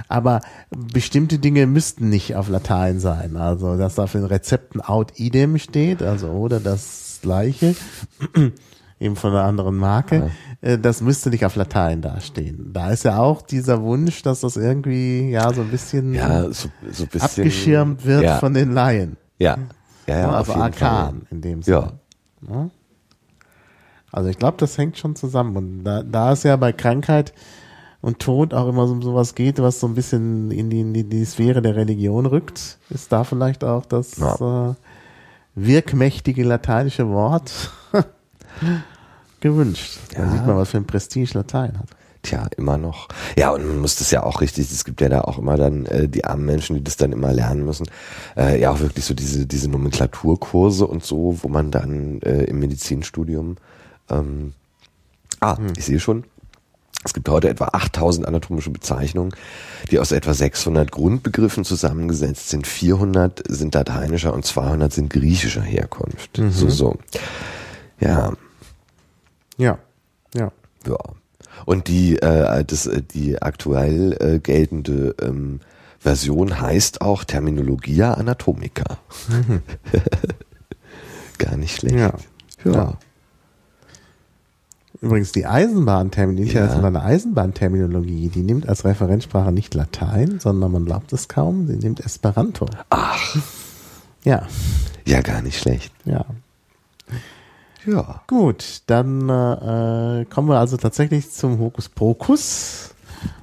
Aber 0.08 0.40
bestimmte 0.70 1.38
Dinge 1.38 1.66
müssten 1.66 2.08
nicht 2.08 2.34
auf 2.36 2.48
Latein 2.48 2.98
sein. 3.00 3.36
Also, 3.36 3.76
dass 3.78 3.94
da 3.94 4.04
auf 4.04 4.12
den 4.12 4.24
Rezepten 4.24 4.80
out 4.80 5.18
idem 5.18 5.58
steht, 5.58 6.02
also 6.02 6.28
oder 6.28 6.60
das 6.60 7.18
gleiche, 7.22 7.74
eben 9.00 9.16
von 9.16 9.30
einer 9.32 9.44
anderen 9.44 9.76
Marke, 9.76 10.30
äh, 10.60 10.78
das 10.78 11.00
müsste 11.00 11.30
nicht 11.30 11.44
auf 11.44 11.56
Latein 11.56 12.02
dastehen. 12.02 12.72
Da 12.72 12.90
ist 12.90 13.04
ja 13.04 13.18
auch 13.18 13.42
dieser 13.42 13.82
Wunsch, 13.82 14.22
dass 14.22 14.40
das 14.40 14.56
irgendwie, 14.56 15.30
ja, 15.30 15.52
so 15.52 15.60
ein 15.62 15.70
bisschen 15.70 16.14
Ja, 16.14 16.44
so, 16.50 16.68
so 16.90 17.06
bisschen. 17.06 17.20
abgeschirmt 17.22 18.04
wird 18.04 18.22
ja. 18.24 18.38
von 18.38 18.54
den 18.54 18.72
Laien. 18.72 19.16
Ja. 19.38 19.56
Ja, 20.06 20.18
ja, 20.18 20.24
also 20.30 20.38
auf 20.38 20.48
jeden 20.48 20.62
arkan 20.62 21.22
in 21.30 21.40
dem 21.42 21.60
Ja. 21.60 21.80
Sinne. 21.80 21.92
Ja. 22.50 22.70
Also 24.10 24.30
ich 24.30 24.38
glaube, 24.38 24.56
das 24.58 24.78
hängt 24.78 24.96
schon 24.96 25.14
zusammen. 25.16 25.56
Und 25.56 25.84
da, 25.84 26.02
da 26.02 26.32
es 26.32 26.42
ja 26.42 26.56
bei 26.56 26.72
Krankheit 26.72 27.34
und 28.00 28.20
Tod 28.20 28.54
auch 28.54 28.68
immer 28.68 28.86
so 28.86 29.00
sowas 29.02 29.34
geht, 29.34 29.58
was 29.60 29.80
so 29.80 29.86
ein 29.86 29.94
bisschen 29.94 30.50
in 30.50 30.70
die, 30.70 30.80
in 30.80 30.94
die, 30.94 31.04
die 31.04 31.24
Sphäre 31.24 31.60
der 31.60 31.76
Religion 31.76 32.24
rückt, 32.26 32.78
ist 32.90 33.12
da 33.12 33.24
vielleicht 33.24 33.64
auch 33.64 33.84
das 33.84 34.16
Ja. 34.16 34.70
äh, 34.70 34.74
wirkmächtige 35.54 36.44
lateinische 36.44 37.08
Wort 37.10 37.70
gewünscht. 39.40 39.98
Da 40.14 40.24
Ja. 40.24 40.30
sieht 40.32 40.46
man, 40.46 40.56
was 40.56 40.70
für 40.70 40.78
ein 40.78 40.86
Prestige 40.86 41.30
Latein 41.34 41.78
hat. 41.78 41.88
Tja, 42.22 42.46
immer 42.56 42.78
noch. 42.78 43.06
Ja, 43.36 43.50
und 43.50 43.64
man 43.66 43.78
muss 43.80 43.96
das 43.96 44.10
ja 44.10 44.24
auch 44.24 44.40
richtig, 44.40 44.70
es 44.72 44.84
gibt 44.84 45.00
ja 45.00 45.08
da 45.08 45.20
auch 45.20 45.38
immer 45.38 45.56
dann 45.56 45.86
äh, 45.86 46.08
die 46.08 46.24
armen 46.24 46.44
Menschen, 46.46 46.74
die 46.76 46.82
das 46.82 46.96
dann 46.96 47.12
immer 47.12 47.32
lernen 47.32 47.64
müssen. 47.64 47.86
Äh, 48.36 48.60
ja, 48.60 48.72
auch 48.72 48.80
wirklich 48.80 49.04
so 49.04 49.14
diese, 49.14 49.46
diese 49.46 49.70
Nomenklaturkurse 49.70 50.84
und 50.86 51.04
so, 51.04 51.38
wo 51.42 51.48
man 51.48 51.70
dann 51.70 52.20
äh, 52.22 52.44
im 52.44 52.58
Medizinstudium 52.58 53.56
ähm, 54.10 54.52
Ah, 55.40 55.56
ich 55.76 55.84
sehe 55.84 56.00
schon. 56.00 56.24
Es 57.04 57.14
gibt 57.14 57.28
heute 57.28 57.48
etwa 57.48 57.66
8000 57.66 58.26
anatomische 58.26 58.70
Bezeichnungen, 58.70 59.32
die 59.92 60.00
aus 60.00 60.10
etwa 60.10 60.34
600 60.34 60.90
Grundbegriffen 60.90 61.64
zusammengesetzt 61.64 62.48
sind. 62.48 62.66
400 62.66 63.44
sind 63.48 63.72
lateinischer 63.76 64.34
und 64.34 64.44
200 64.44 64.92
sind 64.92 65.10
griechischer 65.10 65.62
Herkunft. 65.62 66.40
So, 66.50 66.68
so. 66.68 66.98
Ja, 68.00 68.32
Ja, 69.58 69.78
ja. 70.34 70.52
ja. 70.86 70.96
Und 71.66 71.88
die, 71.88 72.16
äh, 72.16 72.64
das, 72.64 72.86
äh, 72.86 73.02
die 73.02 73.42
aktuell 73.42 74.16
äh, 74.20 74.38
geltende 74.38 75.14
ähm, 75.20 75.60
Version 75.98 76.60
heißt 76.60 77.00
auch 77.00 77.24
Terminologia 77.24 78.14
Anatomica. 78.14 78.98
Gar 81.38 81.56
nicht 81.56 81.76
schlecht. 81.76 81.96
Ja. 81.96 82.12
ja. 82.64 82.72
Ja. 82.72 82.94
Übrigens 85.00 85.30
die 85.30 85.46
Eisenbahnterminologie, 85.46 86.54
Ja. 86.54 86.66
also 86.66 86.84
eine 86.84 87.02
Eisenbahnterminologie, 87.02 88.28
die 88.28 88.42
nimmt 88.42 88.68
als 88.68 88.84
Referenzsprache 88.84 89.52
nicht 89.52 89.74
Latein, 89.74 90.40
sondern 90.40 90.72
man 90.72 90.84
glaubt 90.86 91.12
es 91.12 91.28
kaum, 91.28 91.68
sie 91.68 91.76
nimmt 91.76 92.00
Esperanto. 92.00 92.66
Ach, 92.90 93.36
Ja, 94.24 94.48
ja, 95.06 95.20
gar 95.20 95.40
nicht 95.42 95.58
schlecht. 95.60 95.92
ja. 96.04 96.24
Ja. 97.88 98.20
Gut, 98.26 98.82
dann 98.86 99.30
äh, 99.30 100.26
kommen 100.26 100.48
wir 100.48 100.58
also 100.58 100.76
tatsächlich 100.76 101.30
zum 101.30 101.58
Hokuspokus. 101.58 102.94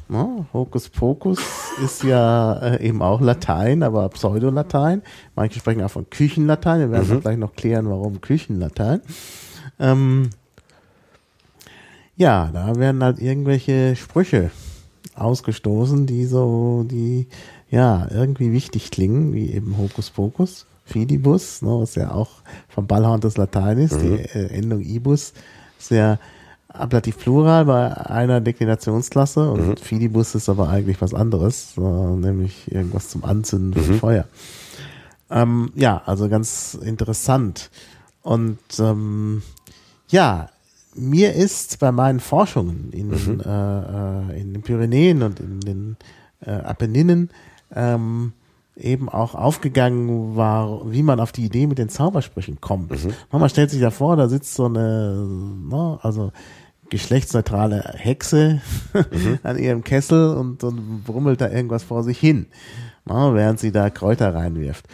Ne? 0.07 0.45
Hokuspokus 0.53 1.39
ist 1.83 2.03
ja 2.03 2.53
äh, 2.59 2.87
eben 2.87 3.01
auch 3.01 3.21
Latein, 3.21 3.81
aber 3.81 4.07
Pseudolatein. 4.09 5.01
Manche 5.35 5.59
sprechen 5.59 5.81
auch 5.81 5.89
von 5.89 6.07
Küchenlatein. 6.11 6.79
Wir 6.79 6.91
werden 6.91 7.21
gleich 7.21 7.37
noch 7.37 7.55
klären, 7.55 7.89
warum 7.89 8.21
Küchenlatein. 8.21 9.01
Ähm, 9.79 10.29
ja, 12.15 12.51
da 12.53 12.75
werden 12.75 13.03
halt 13.03 13.19
irgendwelche 13.19 13.95
Sprüche 13.95 14.51
ausgestoßen, 15.15 16.05
die 16.05 16.25
so, 16.25 16.83
die 16.83 17.27
ja 17.71 18.07
irgendwie 18.11 18.51
wichtig 18.51 18.91
klingen, 18.91 19.33
wie 19.33 19.49
eben 19.51 19.75
Hokuspokus, 19.75 20.67
Fidibus, 20.85 21.61
ne, 21.61 21.69
was 21.69 21.95
ja 21.95 22.11
auch 22.11 22.29
vom 22.69 22.87
Ballhorn 22.87 23.21
des 23.21 23.37
Latein 23.37 23.79
ist, 23.79 23.99
die 24.01 24.13
äh, 24.13 24.47
Endung 24.57 24.81
Ibus 24.81 25.33
ist 25.79 25.91
ja 25.91 26.19
ablativ 26.67 27.17
plural 27.17 27.65
bei 27.65 27.91
einer 28.07 28.41
Deklinationsklasse 28.41 29.49
und 29.49 29.79
Fidibus 29.79 30.35
ist 30.35 30.49
aber 30.49 30.69
eigentlich 30.69 31.01
was 31.01 31.13
anderes, 31.13 31.73
äh, 31.77 31.81
nämlich 31.81 32.71
irgendwas 32.71 33.09
zum 33.09 33.23
Anzünden 33.23 33.81
von 33.81 33.95
Feuer. 33.95 34.25
Ähm, 35.29 35.71
ja, 35.75 36.01
also 36.05 36.29
ganz 36.29 36.75
interessant. 36.75 37.71
Und 38.21 38.59
ähm, 38.79 39.41
ja, 40.09 40.49
mir 40.95 41.33
ist 41.33 41.79
bei 41.79 41.91
meinen 41.91 42.19
Forschungen 42.19 42.89
in, 42.91 43.09
den, 43.09 43.39
äh, 43.41 43.79
äh, 43.79 44.41
in 44.41 44.53
den 44.53 44.61
Pyrenäen 44.61 45.23
und 45.23 45.39
in 45.39 45.59
den 45.59 45.97
äh, 46.41 46.51
Apenninen 46.51 47.29
ähm, 47.73 48.33
eben 48.75 49.07
auch 49.09 49.35
aufgegangen 49.35 50.35
war, 50.35 50.91
wie 50.91 51.03
man 51.03 51.19
auf 51.19 51.31
die 51.31 51.45
Idee 51.45 51.67
mit 51.67 51.77
den 51.77 51.89
Zaubersprüchen 51.89 52.59
kommt. 52.61 52.91
Man 53.31 53.49
stellt 53.49 53.71
sich 53.71 53.81
da 53.81 53.89
vor, 53.91 54.15
da 54.17 54.27
sitzt 54.27 54.53
so 54.55 54.65
eine, 54.65 55.25
ne, 55.69 55.99
also 56.01 56.31
geschlechtsneutrale 56.89 57.93
Hexe 57.95 58.61
an 59.43 59.57
ihrem 59.57 59.83
Kessel 59.83 60.35
und, 60.35 60.63
und 60.63 61.03
brummelt 61.03 61.41
da 61.41 61.49
irgendwas 61.49 61.83
vor 61.83 62.03
sich 62.03 62.19
hin, 62.19 62.47
ne, 63.05 63.31
während 63.33 63.59
sie 63.59 63.71
da 63.71 63.89
Kräuter 63.89 64.35
reinwirft. 64.35 64.85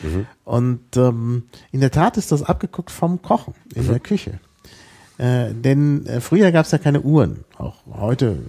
Und 0.45 0.95
ähm, 0.95 1.43
in 1.71 1.79
der 1.81 1.91
Tat 1.91 2.17
ist 2.17 2.31
das 2.31 2.43
abgeguckt 2.43 2.91
vom 2.91 3.21
Kochen 3.21 3.55
in 3.73 3.87
der 3.87 3.99
Küche. 3.99 4.39
Äh, 5.17 5.53
denn 5.53 6.05
äh, 6.05 6.21
früher 6.21 6.51
gab 6.51 6.65
es 6.65 6.71
ja 6.71 6.77
keine 6.77 7.01
Uhren. 7.01 7.45
Auch 7.57 7.75
heute 7.91 8.39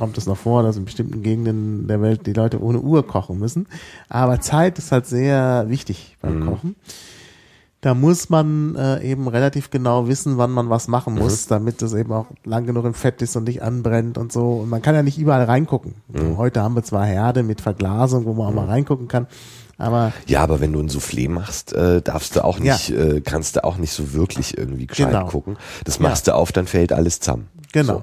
kommt 0.00 0.18
es 0.18 0.26
noch 0.26 0.36
vor, 0.36 0.64
dass 0.64 0.76
in 0.76 0.84
bestimmten 0.84 1.22
Gegenden 1.22 1.86
der 1.86 2.02
Welt 2.02 2.26
die 2.26 2.32
Leute 2.32 2.60
ohne 2.60 2.80
Uhr 2.80 3.06
kochen 3.06 3.38
müssen. 3.38 3.68
Aber 4.08 4.40
Zeit 4.40 4.78
ist 4.78 4.90
halt 4.90 5.06
sehr 5.06 5.66
wichtig 5.68 6.16
beim 6.20 6.44
Kochen. 6.46 6.74
Da 7.82 7.94
muss 7.94 8.28
man 8.28 8.74
äh, 8.76 9.02
eben 9.02 9.26
relativ 9.28 9.70
genau 9.70 10.06
wissen, 10.06 10.36
wann 10.36 10.50
man 10.50 10.68
was 10.68 10.86
machen 10.88 11.14
muss, 11.14 11.46
damit 11.46 11.80
es 11.80 11.94
eben 11.94 12.12
auch 12.12 12.26
lang 12.44 12.66
genug 12.66 12.84
im 12.84 12.92
Fett 12.92 13.22
ist 13.22 13.36
und 13.36 13.44
nicht 13.44 13.62
anbrennt 13.62 14.18
und 14.18 14.32
so. 14.32 14.58
Und 14.58 14.68
man 14.68 14.82
kann 14.82 14.94
ja 14.94 15.02
nicht 15.02 15.16
überall 15.18 15.44
reingucken. 15.44 15.94
Heute 16.36 16.60
haben 16.62 16.74
wir 16.74 16.82
zwar 16.82 17.06
Herde 17.06 17.42
mit 17.42 17.62
Verglasung, 17.62 18.26
wo 18.26 18.34
man 18.34 18.48
auch 18.48 18.52
mal 18.54 18.66
reingucken 18.66 19.08
kann, 19.08 19.26
aber 19.78 20.12
Ja, 20.26 20.42
aber 20.42 20.60
wenn 20.60 20.74
du 20.74 20.80
ein 20.80 20.90
Soufflé 20.90 21.30
machst, 21.30 21.72
äh, 21.72 22.02
darfst 22.02 22.36
du 22.36 22.44
auch 22.44 22.58
Ja. 22.58 22.74
nicht, 22.74 22.90
äh, 22.90 23.22
kannst 23.22 23.56
du 23.56 23.64
auch 23.64 23.78
nicht 23.78 23.92
so 23.92 24.12
wirklich 24.12 24.58
irgendwie 24.58 24.86
gescheit 24.86 25.12
Genau. 25.12 25.26
gucken. 25.28 25.56
Das 25.84 26.00
machst 26.00 26.26
du 26.28 26.34
auf, 26.34 26.52
dann 26.52 26.66
fällt 26.66 26.92
alles 26.92 27.20
zusammen. 27.20 27.48
Genau. 27.72 28.02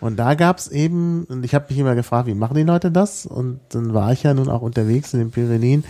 Und 0.00 0.18
da 0.18 0.34
gab's 0.34 0.68
eben, 0.68 1.24
und 1.24 1.44
ich 1.44 1.54
habe 1.54 1.66
mich 1.68 1.78
immer 1.78 1.94
gefragt, 1.94 2.26
wie 2.26 2.34
machen 2.34 2.54
die 2.54 2.62
Leute 2.62 2.90
das? 2.90 3.26
Und 3.26 3.60
dann 3.70 3.92
war 3.92 4.12
ich 4.12 4.22
ja 4.22 4.32
nun 4.34 4.48
auch 4.48 4.62
unterwegs 4.62 5.12
in 5.12 5.20
den 5.20 5.30
Pyrenäen, 5.30 5.84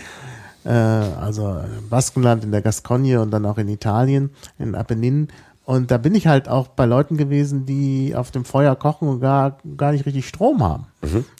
äh, 0.65 0.71
also 0.71 1.49
im 1.79 1.89
Baskenland, 1.89 2.45
in 2.45 2.51
der 2.51 2.63
Gascogne 2.63 3.21
und 3.21 3.31
dann 3.31 3.47
auch 3.47 3.59
in 3.59 3.69
Italien, 3.69 4.31
in 4.59 4.75
Apenninen. 4.75 5.29
Und 5.71 5.93
da 5.93 5.99
bin 5.99 6.17
ich 6.17 6.27
halt 6.27 6.49
auch 6.49 6.67
bei 6.67 6.85
Leuten 6.85 7.17
gewesen, 7.17 7.65
die 7.65 8.17
auf 8.17 8.33
dem 8.33 8.45
Feuer 8.45 8.75
kochen 8.75 9.07
und 9.07 9.21
gar, 9.21 9.59
gar 9.77 9.93
nicht 9.93 10.05
richtig 10.05 10.27
Strom 10.27 10.65
haben. 10.65 10.87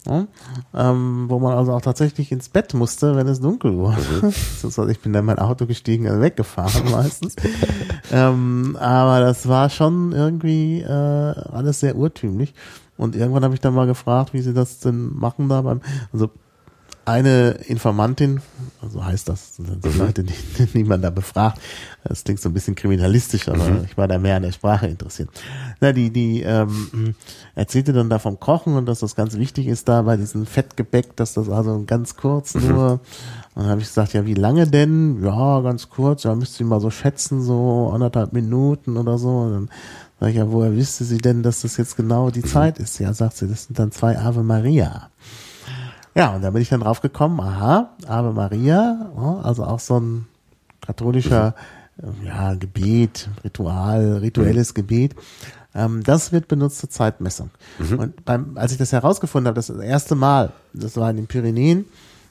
Ja? 0.07 0.25
Ähm, 0.73 1.25
wo 1.27 1.37
man 1.39 1.57
also 1.57 1.73
auch 1.73 1.81
tatsächlich 1.81 2.31
ins 2.31 2.47
Bett 2.47 2.73
musste, 2.73 3.17
wenn 3.17 3.27
es 3.27 3.41
dunkel 3.41 3.75
wurde. 3.75 3.97
Heißt, 4.21 4.63
ich 4.63 5.01
bin 5.01 5.11
dann 5.11 5.23
in 5.23 5.25
mein 5.25 5.39
Auto 5.39 5.65
gestiegen 5.65 6.07
und 6.07 6.21
weggefahren 6.21 6.89
meistens. 6.91 7.35
ähm, 8.09 8.77
aber 8.79 9.19
das 9.19 9.49
war 9.49 9.69
schon 9.69 10.13
irgendwie 10.13 10.79
äh, 10.79 10.87
alles 10.87 11.81
sehr 11.81 11.97
urtümlich. 11.97 12.53
Und 12.95 13.17
irgendwann 13.17 13.43
habe 13.43 13.53
ich 13.53 13.59
dann 13.59 13.73
mal 13.73 13.85
gefragt, 13.85 14.33
wie 14.33 14.39
sie 14.39 14.53
das 14.53 14.79
denn 14.79 15.13
machen 15.13 15.49
da 15.49 15.61
beim, 15.61 15.81
also 16.13 16.29
eine 17.05 17.51
Informantin, 17.67 18.41
so 18.87 19.03
heißt 19.03 19.27
das, 19.27 19.53
die 19.57 19.63
Mhm. 19.89 19.97
Leute, 19.97 20.23
die, 20.23 20.33
die 20.73 20.83
man 20.83 21.01
da 21.01 21.09
befragt. 21.09 21.59
Das 22.03 22.23
klingt 22.23 22.39
so 22.39 22.49
ein 22.49 22.53
bisschen 22.53 22.75
kriminalistisch, 22.75 23.47
aber 23.49 23.67
Mhm. 23.67 23.85
ich 23.85 23.97
war 23.97 24.07
da 24.07 24.17
mehr 24.19 24.35
an 24.37 24.43
der 24.43 24.51
Sprache 24.51 24.87
interessiert. 24.87 25.29
Na, 25.79 25.91
die, 25.93 26.11
die 26.11 26.41
ähm, 26.43 27.15
erzählte 27.55 27.91
dann 27.93 28.09
da 28.09 28.19
vom 28.19 28.39
Kochen 28.39 28.75
und 28.75 28.85
dass 28.85 28.99
das 28.99 29.15
ganz 29.15 29.35
wichtig 29.35 29.67
ist 29.67 29.87
da 29.89 30.01
bei 30.03 30.15
diesem 30.17 30.45
Fettgebäck, 30.45 31.15
dass 31.15 31.33
das 31.33 31.49
also 31.49 31.83
ganz 31.87 32.15
kurz 32.15 32.53
Mhm. 32.55 32.67
nur. 32.67 32.91
Und 33.55 33.63
dann 33.63 33.67
habe 33.67 33.81
ich 33.81 33.87
gesagt, 33.87 34.13
ja, 34.13 34.25
wie 34.25 34.33
lange 34.35 34.67
denn? 34.67 35.23
Ja, 35.23 35.59
ganz 35.61 35.89
kurz. 35.89 36.23
Ja, 36.23 36.35
müsste 36.35 36.63
ich 36.63 36.69
mal 36.69 36.79
so 36.79 36.89
schätzen, 36.91 37.41
so 37.41 37.91
anderthalb 37.93 38.31
Minuten 38.33 38.95
oder 38.97 39.17
so. 39.17 39.29
Und 39.39 39.51
dann 39.53 39.69
sag 40.19 40.29
ich, 40.29 40.35
ja, 40.35 40.51
woher 40.51 40.73
wüsste 40.75 41.03
sie 41.03 41.17
denn, 41.17 41.41
dass 41.43 41.61
das 41.61 41.77
jetzt 41.77 41.97
genau 41.97 42.27
Mhm. 42.27 42.31
die 42.33 42.43
Zeit 42.43 42.77
ist? 42.79 42.99
Ja, 42.99 43.11
sagt 43.13 43.37
sie, 43.37 43.47
das 43.47 43.65
sind 43.65 43.77
dann 43.79 43.91
zwei 43.91 44.17
Ave 44.19 44.43
Maria. 44.43 45.09
Ja, 46.13 46.35
und 46.35 46.41
da 46.41 46.51
bin 46.51 46.61
ich 46.61 46.69
dann 46.69 46.81
drauf 46.81 47.01
gekommen, 47.01 47.39
aha, 47.39 47.91
Ave 48.07 48.33
Maria, 48.33 49.11
also 49.43 49.63
auch 49.63 49.79
so 49.79 49.99
ein 49.99 50.27
katholischer 50.85 51.55
äh, 51.97 52.25
ja, 52.25 52.53
Gebet, 52.55 53.29
Ritual, 53.43 54.17
rituelles 54.17 54.73
Gebet. 54.73 55.15
Ähm, 55.73 56.03
das 56.03 56.31
wird 56.31 56.47
benutzt 56.47 56.79
zur 56.79 56.89
Zeitmessung. 56.89 57.49
Und 57.97 58.25
beim, 58.25 58.57
als 58.57 58.73
ich 58.73 58.77
das 58.77 58.91
herausgefunden 58.91 59.47
habe, 59.47 59.55
das, 59.55 59.67
das 59.67 59.77
erste 59.77 60.15
Mal, 60.15 60.51
das 60.73 60.97
war 60.97 61.09
in 61.09 61.15
den 61.15 61.27
Pyrenäen, 61.27 61.85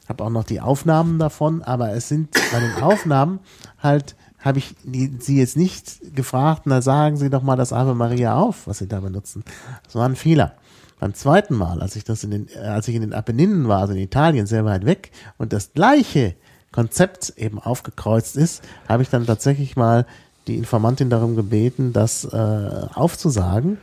habe 0.09 0.25
auch 0.25 0.31
noch 0.31 0.45
die 0.45 0.61
Aufnahmen 0.61 1.19
davon, 1.19 1.63
aber 1.63 1.93
es 1.93 2.09
sind 2.09 2.33
bei 2.53 2.61
den 2.61 2.83
Aufnahmen 2.83 3.39
halt, 3.79 4.17
habe 4.41 4.59
ich 4.59 4.75
die, 4.83 5.17
sie 5.21 5.39
jetzt 5.39 5.57
nicht 5.57 6.15
gefragt, 6.15 6.63
na 6.65 6.83
sagen 6.83 7.17
Sie 7.17 7.31
doch 7.31 7.43
mal 7.43 7.57
das 7.57 7.73
Ave 7.73 7.95
Maria 7.95 8.35
auf, 8.37 8.67
was 8.67 8.79
Sie 8.79 8.89
da 8.89 9.01
benutzen. 9.01 9.45
Das 9.85 9.95
war 9.95 10.07
ein 10.07 10.17
Fehler. 10.17 10.55
Beim 11.01 11.15
zweiten 11.15 11.55
Mal, 11.55 11.81
als 11.81 11.97
ich 11.97 12.05
das 12.05 12.23
in 12.25 12.31
den, 12.31 12.49
äh, 12.55 12.59
als 12.59 12.87
ich 12.87 12.95
in 12.95 13.01
den 13.01 13.15
Apenninen 13.15 13.67
war, 13.69 13.81
also 13.81 13.95
in 13.95 13.99
Italien, 13.99 14.47
sehr 14.47 14.67
weit 14.67 14.85
weg, 14.85 15.11
und 15.39 15.55
das 15.55 15.73
gleiche 15.73 16.35
Konzept 16.73 17.33
eben 17.37 17.59
aufgekreuzt 17.59 18.37
ist, 18.37 18.63
habe 18.87 19.03
ich 19.03 19.09
dann 19.09 19.27
tatsächlich 19.27 19.77
mal 19.77 20.07
die 20.47 20.57
Informantin 20.57 21.09
darum 21.09 21.37
gebeten, 21.37 21.95
das 21.95 22.25
äh, 22.25 22.87
aufzusagen. 22.95 23.79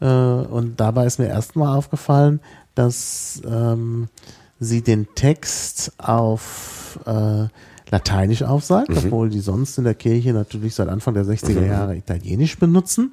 Äh, 0.00 0.06
und 0.06 0.80
dabei 0.80 1.06
ist 1.06 1.18
mir 1.18 1.28
erstmal 1.28 1.76
aufgefallen, 1.76 2.40
dass 2.74 3.42
ähm, 3.46 4.08
sie 4.58 4.82
den 4.82 5.08
Text 5.14 5.92
auf 5.98 6.98
äh, 7.04 7.48
Lateinisch 7.90 8.42
aufsagt, 8.42 8.90
obwohl 8.96 9.28
die 9.28 9.40
sonst 9.40 9.78
in 9.78 9.84
der 9.84 9.94
Kirche 9.94 10.32
natürlich 10.32 10.74
seit 10.74 10.88
Anfang 10.88 11.14
der 11.14 11.24
60er 11.24 11.64
Jahre 11.64 11.96
Italienisch 11.96 12.58
benutzen. 12.58 13.12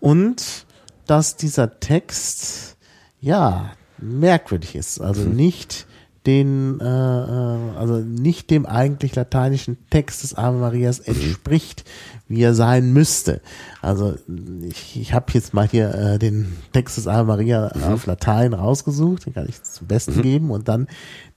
Und 0.00 0.66
dass 1.10 1.34
dieser 1.34 1.80
Text 1.80 2.76
ja 3.20 3.72
merkwürdig 3.98 4.76
ist, 4.76 5.00
also 5.00 5.22
nicht 5.22 5.88
den, 6.24 6.78
äh, 6.80 6.84
äh, 6.84 7.76
also 7.76 7.96
nicht 7.96 8.50
dem 8.50 8.64
eigentlich 8.64 9.16
lateinischen 9.16 9.76
Text 9.90 10.22
des 10.22 10.34
Ave 10.34 10.58
Marias 10.58 11.00
entspricht, 11.00 11.84
wie 12.28 12.42
er 12.42 12.54
sein 12.54 12.92
müsste. 12.92 13.40
Also 13.82 14.14
ich, 14.62 15.00
ich 15.00 15.12
habe 15.12 15.32
jetzt 15.32 15.52
mal 15.52 15.66
hier 15.66 15.92
äh, 15.94 16.18
den 16.20 16.56
Text 16.72 16.96
des 16.96 17.08
Ave 17.08 17.24
Maria 17.24 17.72
auf 17.90 18.06
Latein 18.06 18.52
rausgesucht, 18.52 19.26
den 19.26 19.34
kann 19.34 19.48
ich 19.48 19.60
zum 19.64 19.88
Besten 19.88 20.22
geben 20.22 20.52
und 20.52 20.68
dann 20.68 20.86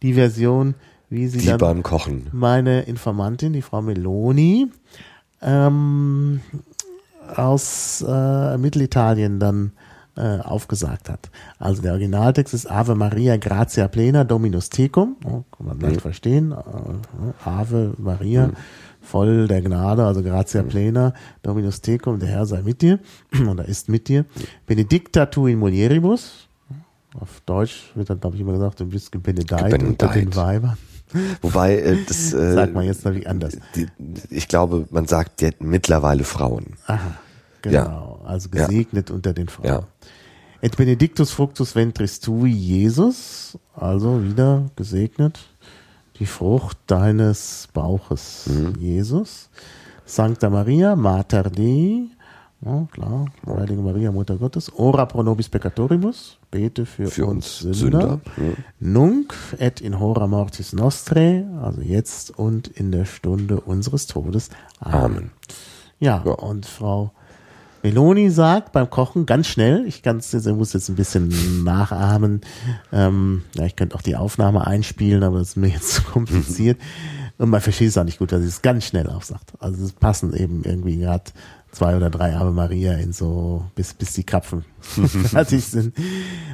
die 0.03 0.13
Version, 0.13 0.75
wie 1.09 1.27
sie 1.27 1.41
Wie 1.41 1.45
dann 1.47 1.57
beim 1.57 1.81
Kochen. 1.81 2.27
meine 2.31 2.83
Informantin, 2.83 3.53
die 3.53 3.63
Frau 3.63 3.81
Meloni, 3.81 4.67
ähm, 5.41 6.41
aus 7.38 8.04
äh, 8.08 8.58
Mittelitalien 8.58 9.39
dann 9.39 9.72
äh, 10.15 10.39
aufgesagt 10.39 11.10
hat. 11.10 11.32
Also 11.58 11.82
der 11.82 11.93
Originaltext 11.93 12.54
ist 12.54 12.69
Ave 12.69 12.96
Maria 12.96 13.38
Gratia 13.38 13.88
Plena 13.88 14.24
Dominus 14.24 14.69
Tecum, 14.69 15.15
oh, 15.26 15.43
kann 15.56 15.65
man 15.65 15.80
leicht 15.80 16.02
verstehen, 16.02 16.52
äh, 16.52 17.50
Ave 17.50 17.93
Maria, 17.98 18.52
voll 19.02 19.48
der 19.48 19.62
Gnade, 19.62 20.06
also 20.06 20.22
Gratia 20.22 20.62
Plena 20.63 21.13
Dominus 21.41 21.82
Tecum, 21.82 22.19
der 22.19 22.30
Herr 22.30 22.46
sei 22.46 22.62
mit 22.62 22.82
dir, 22.82 23.00
oder 23.50 23.65
ist 23.65 23.89
mit 23.89 24.08
dir. 24.08 24.26
Benedicta 24.67 25.26
tu 25.26 25.48
in 25.48 25.58
mulieribus, 25.58 26.48
auf 27.19 27.41
Deutsch 27.46 27.91
wird 27.96 28.10
dann, 28.10 28.19
glaube 28.19 28.36
ich, 28.36 28.41
immer 28.41 28.54
gesagt, 28.54 28.80
du 28.80 28.86
bist 28.86 29.12
gebenedeit 29.12 29.82
unter 29.82 30.08
den 30.08 30.26
Gebenedeit. 30.26 30.36
Weibern. 30.36 30.78
Wobei, 31.41 31.78
äh, 31.80 31.97
das, 32.08 32.34
äh, 32.34 32.54
Sagt 32.54 32.73
man 32.73 32.86
jetzt 32.86 33.06
natürlich 33.06 33.28
anders. 33.30 33.58
die, 33.76 33.88
ich 34.30 34.47
glaube, 34.47 34.88
man 34.91 35.06
sagt 35.08 35.41
jetzt 35.41 35.62
mittlerweile 35.62 36.23
Frauen. 36.23 36.73
Aha, 36.88 36.99
Ja. 37.65 37.84
genau. 37.86 38.21
Also 38.26 38.49
gesegnet 38.49 39.12
unter 39.12 39.34
den 39.34 39.47
Frauen. 39.49 39.67
Ja. 39.67 39.84
Et 40.62 40.78
benedictus 40.78 41.32
fructus 41.32 41.76
ventris 41.76 42.19
tui, 42.21 42.49
Jesus, 42.49 43.58
also 43.76 44.23
wieder 44.23 44.69
gesegnet, 44.78 45.39
die 46.19 46.26
Frucht 46.26 46.78
deines 46.88 47.67
Bauches, 47.73 48.45
Mhm. 48.47 48.76
Jesus. 48.80 49.49
Sancta 50.06 50.49
Maria, 50.49 50.95
Mater 50.95 51.43
Dei, 51.43 52.04
ja, 52.65 52.88
klar, 52.91 53.26
Heilige 53.45 53.82
Maria, 53.82 54.12
Mutter 54.12 54.38
Gottes, 54.38 54.71
ora 54.76 55.06
pro 55.06 55.23
nobis 55.23 55.49
peccatoribus, 55.49 56.38
bete 56.52 56.86
für, 56.86 57.08
Für 57.08 57.26
uns, 57.26 57.62
uns 57.63 57.80
Sünder. 57.80 57.99
Sünder, 58.02 58.21
ja. 58.38 58.54
Nunc 58.80 59.34
et 59.60 59.82
in 59.82 59.99
hora 59.99 60.28
mortis 60.28 60.73
nostrae, 60.73 61.45
also 61.62 61.82
jetzt 61.82 62.38
und 62.38 62.67
in 62.67 62.91
der 62.91 63.06
Stunde 63.06 63.60
unseres 63.62 64.08
Todes. 64.08 64.49
Amen. 64.80 65.04
Amen. 65.04 65.32
Ja, 65.99 66.21
Ja. 66.26 66.32
und 66.34 66.65
Frau 66.65 67.12
Meloni 67.84 68.30
sagt 68.30 68.71
beim 68.71 68.89
Kochen 68.89 69.26
ganz 69.26 69.47
schnell, 69.47 69.86
ich 69.86 70.02
kann's 70.04 70.32
jetzt, 70.32 70.47
ich 70.47 70.54
muss 70.56 70.71
jetzt 70.71 70.88
ein 70.88 70.95
bisschen 70.95 71.63
nachahmen, 71.65 72.39
ähm, 72.93 73.41
ja, 73.56 73.65
ich 73.65 73.76
könnte 73.76 73.95
auch 73.95 74.02
die 74.02 74.15
Aufnahme 74.15 74.65
einspielen, 74.65 75.21
aber 75.23 75.39
das 75.39 75.49
ist 75.49 75.56
mir 75.58 75.67
jetzt 75.67 75.93
zu 75.95 76.04
kompliziert. 76.04 76.80
Und 77.39 77.49
man 77.49 77.60
versteht 77.62 77.89
es 77.89 77.97
auch 77.97 78.04
nicht 78.06 78.19
gut, 78.19 78.32
dass 78.32 78.41
sie 78.41 78.47
es 78.47 78.62
ganz 78.62 78.86
schnell 78.86 79.10
aufsagt. 79.10 79.54
Also 79.60 79.84
es 79.84 79.91
passen 79.91 80.34
eben 80.34 80.63
irgendwie 80.63 80.97
gerade 80.99 81.23
zwei 81.73 81.95
oder 81.95 82.09
drei 82.09 82.36
Ave 82.36 82.51
Maria 82.51 82.93
in 82.93 83.12
so, 83.12 83.65
bis, 83.75 83.93
bis 83.93 84.13
die 84.13 84.23
Krapfen 84.23 84.63
fertig 84.79 85.65
sind. 85.65 85.93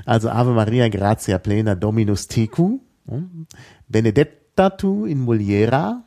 Also 0.06 0.30
Ave 0.30 0.52
Maria 0.52 0.88
Gratia 0.90 1.38
Plena 1.38 1.76
Dominus 1.76 2.28
Tecu, 2.28 2.80
hm? 3.06 3.46
Benedetta 3.88 4.70
tu 4.70 5.06
in 5.06 5.20
muliera, 5.20 6.02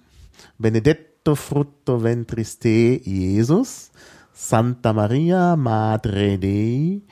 Benedetto 0.57 1.35
frutto 1.35 1.98
ventris 1.98 2.59
te, 2.59 3.01
Jesus, 3.05 3.90
Santa 4.33 4.92
Maria, 4.92 5.57
Madre 5.57 6.38
Dei, 6.38 7.03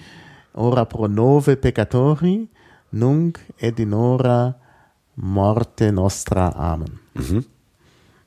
ora 0.53 0.87
pro 0.87 1.07
nove 1.07 1.57
peccatori, 1.57 2.49
nunc 2.91 3.39
et 3.57 3.79
in 3.79 3.93
hora 3.93 4.57
morte 5.15 5.91
nostra. 5.91 6.53
Amen. 6.55 6.99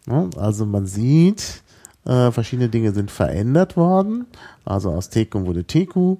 Ja, 0.05 0.27
also 0.37 0.65
man 0.65 0.85
sieht, 0.85 1.62
äh, 2.05 2.31
verschiedene 2.31 2.69
Dinge 2.69 2.91
sind 2.91 3.11
verändert 3.11 3.77
worden. 3.77 4.25
Also 4.65 4.91
aus 4.91 5.09
Tecum 5.09 5.45
wurde 5.45 5.63
Tecu, 5.63 6.17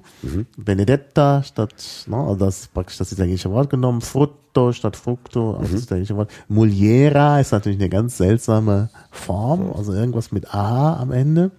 Benedetta 0.58 1.43
statt, 1.43 2.06
ne, 2.08 2.17
also 2.17 2.46
das 2.46 2.62
ist 2.62 2.74
praktisch 2.74 2.98
das 2.98 3.12
italienische 3.12 3.52
Wort 3.52 3.69
genommen, 3.69 4.02
Frutto 4.02 4.72
statt 4.72 4.96
Fructo, 4.96 5.56
also 5.56 5.74
das 5.74 5.84
italienische 5.84 6.15
Wort. 6.15 6.32
Muliera 6.48 7.39
ist 7.39 7.52
natürlich 7.52 7.80
eine 7.80 7.89
ganz 7.89 8.17
seltsame 8.17 8.89
Form, 9.12 9.72
also 9.74 9.93
irgendwas 9.93 10.32
mit 10.32 10.54
A 10.54 10.98
am 10.98 11.12
Ende. 11.12 11.52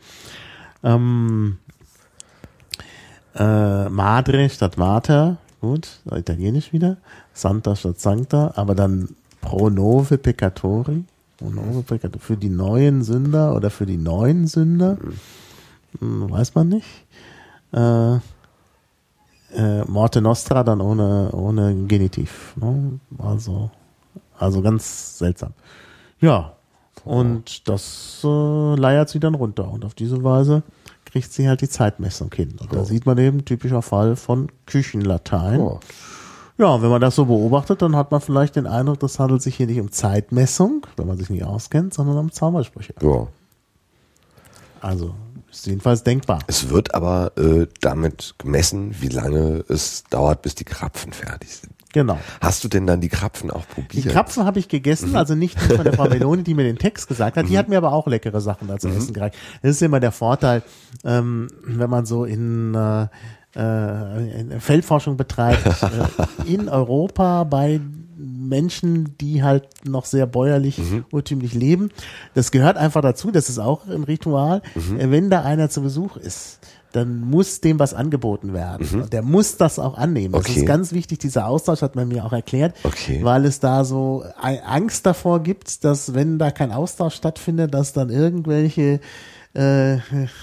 Ähm, 0.83 1.59
äh, 3.35 3.89
Madre 3.89 4.49
statt 4.51 4.77
Mater, 4.77 5.39
gut, 5.61 6.01
italienisch 6.15 6.73
wieder. 6.73 6.99
Santa 7.33 7.75
statt 7.77 7.99
Sancta, 7.99 8.53
aber 8.57 8.75
dann 8.75 9.09
pro 9.41 9.71
nove 9.71 10.19
peccatori, 10.19 11.05
nove 11.40 11.83
peccatori, 11.83 12.20
für 12.20 12.37
die 12.37 12.49
neuen 12.49 13.03
Sünder 13.03 13.55
oder 13.55 13.70
für 13.70 13.87
die 13.87 13.97
neuen 13.97 14.47
Sünder, 14.47 14.99
hm, 15.99 16.31
weiß 16.31 16.55
man 16.55 16.68
nicht. 16.68 16.87
Äh, 17.73 18.16
äh, 19.55 19.85
Morte 19.87 20.20
Nostra 20.20 20.64
dann 20.64 20.81
ohne, 20.81 21.31
ohne 21.33 21.87
Genitiv, 21.87 22.55
ne? 22.57 22.99
also, 23.18 23.70
also 24.38 24.62
ganz 24.62 25.18
seltsam. 25.18 25.53
Ja, 26.20 26.55
und 27.05 27.68
das 27.68 28.20
äh, 28.25 28.75
leiert 28.77 29.09
sie 29.09 29.20
dann 29.20 29.35
runter 29.35 29.70
und 29.70 29.85
auf 29.85 29.94
diese 29.94 30.25
Weise 30.25 30.62
kriegt 31.05 31.33
sie 31.33 31.49
halt 31.49 31.61
die 31.61 31.68
Zeitmessung 31.68 32.33
hin. 32.35 32.57
Und 32.61 32.73
da 32.73 32.85
sieht 32.85 33.07
man 33.07 33.18
eben 33.18 33.44
typischer 33.44 33.83
Fall 33.83 34.16
von 34.16 34.49
Küchenlatein. 34.66 35.61
Oh. 35.61 35.81
Ja, 36.57 36.81
wenn 36.83 36.90
man 36.90 37.01
das 37.01 37.17
so 37.17 37.25
beobachtet, 37.25 37.83
dann 37.83 37.97
hat 37.97 38.12
man 38.12 38.21
vielleicht 38.21 38.57
den 38.57 38.67
Eindruck, 38.67 39.01
das 39.01 39.19
handelt 39.19 39.43
sich 39.43 39.57
hier 39.57 39.67
nicht 39.67 39.81
um 39.81 39.90
Zeitmessung, 39.90 40.87
wenn 40.97 41.07
man 41.07 41.17
sich 41.17 41.31
nicht 41.31 41.45
auskennt, 41.45 41.95
sondern 41.95 42.17
um 42.19 42.31
Zaubersprüche. 42.31 42.95
Ja. 43.03 43.27
Also 44.81 45.14
ist 45.51 45.67
jedenfalls 45.67 46.03
denkbar. 46.03 46.40
Es 46.47 46.69
wird 46.69 46.95
aber 46.95 47.33
äh, 47.38 47.67
damit 47.81 48.35
gemessen, 48.38 48.95
wie 49.01 49.09
lange 49.09 49.64
es 49.69 50.05
dauert, 50.11 50.43
bis 50.43 50.55
die 50.55 50.64
Krapfen 50.64 51.12
fertig 51.12 51.57
sind. 51.57 51.73
Genau. 51.93 52.19
Hast 52.40 52.64
du 52.64 52.69
denn 52.69 52.88
dann 52.88 53.01
die 53.01 53.09
Krapfen 53.09 53.53
auch 53.53 53.64
Die 53.64 53.83
probiert? 53.83 54.09
Krapfen 54.12 54.45
habe 54.45 54.59
ich 54.59 54.69
gegessen, 54.69 55.14
also 55.14 55.37
nicht 55.37 55.57
die 55.61 55.77
von 55.77 55.85
der 55.85 55.93
Frau 55.97 56.09
Meloni, 56.09 56.43
die 56.43 56.55
mir 56.55 56.64
den 56.64 56.77
Text 56.77 57.07
gesagt 57.07 57.37
hat. 57.37 57.49
Die 57.49 57.57
hat 57.57 57.69
mir 57.69 57.79
aber 57.79 57.93
auch 57.93 58.09
leckere 58.09 58.40
Sachen 58.40 58.67
da 58.67 58.79
zu 58.79 58.88
essen 58.88 59.14
gereicht. 59.14 59.37
Das 59.62 59.71
ist 59.71 59.83
immer 59.83 60.01
der 60.01 60.11
Vorteil, 60.11 60.64
ähm, 61.05 61.47
wenn 61.62 61.88
man 61.88 62.05
so 62.05 62.25
in, 62.25 62.75
äh, 62.75 63.07
äh, 63.55 64.61
Feldforschung 64.61 65.17
betreibt, 65.17 65.64
äh, 66.47 66.53
in 66.53 66.69
Europa 66.69 67.45
bei 67.45 67.81
Menschen, 68.17 69.17
die 69.21 69.43
halt 69.43 69.64
noch 69.85 70.05
sehr 70.05 70.27
bäuerlich, 70.27 70.81
urtümlich 71.11 71.53
leben. 71.55 71.90
Das 72.35 72.51
gehört 72.51 72.77
einfach 72.77 73.03
dazu, 73.03 73.31
das 73.31 73.49
ist 73.49 73.59
auch 73.59 73.87
ein 73.88 74.05
Ritual. 74.05 74.62
Äh, 74.99 75.11
Wenn 75.11 75.31
da 75.31 75.43
einer 75.43 75.69
zu 75.69 75.83
Besuch 75.83 76.17
ist, 76.17 76.59
dann 76.93 77.21
muss 77.23 77.61
dem 77.61 77.81
was 77.81 77.93
angeboten 77.93 78.53
werden. 78.55 78.87
Und 79.03 79.12
der 79.12 79.23
muss 79.23 79.57
das 79.57 79.81
auch 79.81 79.99
annehmen. 79.99 80.33
Das 80.33 80.43
Okay. 80.49 80.61
ist 80.61 80.67
ganz 80.67 80.93
wichtig, 80.93 81.19
dieser 81.19 81.49
Austausch 81.49 81.83
hat 81.83 81.97
man 81.97 82.07
mir 82.07 82.25
auch 82.25 82.33
erklärt, 82.33 82.77
Okay. 82.85 83.19
weil 83.25 83.45
es 83.47 83.59
da 83.59 83.85
so 83.85 84.25
Angst 84.64 85.05
davor 85.05 85.43
gibt, 85.43 85.83
dass 85.85 86.14
wenn 86.14 86.38
da 86.38 86.53
kein 86.53 86.71
Austausch 86.71 87.17
stattfindet, 87.17 87.75
dass 87.75 87.93
dann 87.95 88.11
irgendwelche 88.11 89.01
äh, 89.55 89.97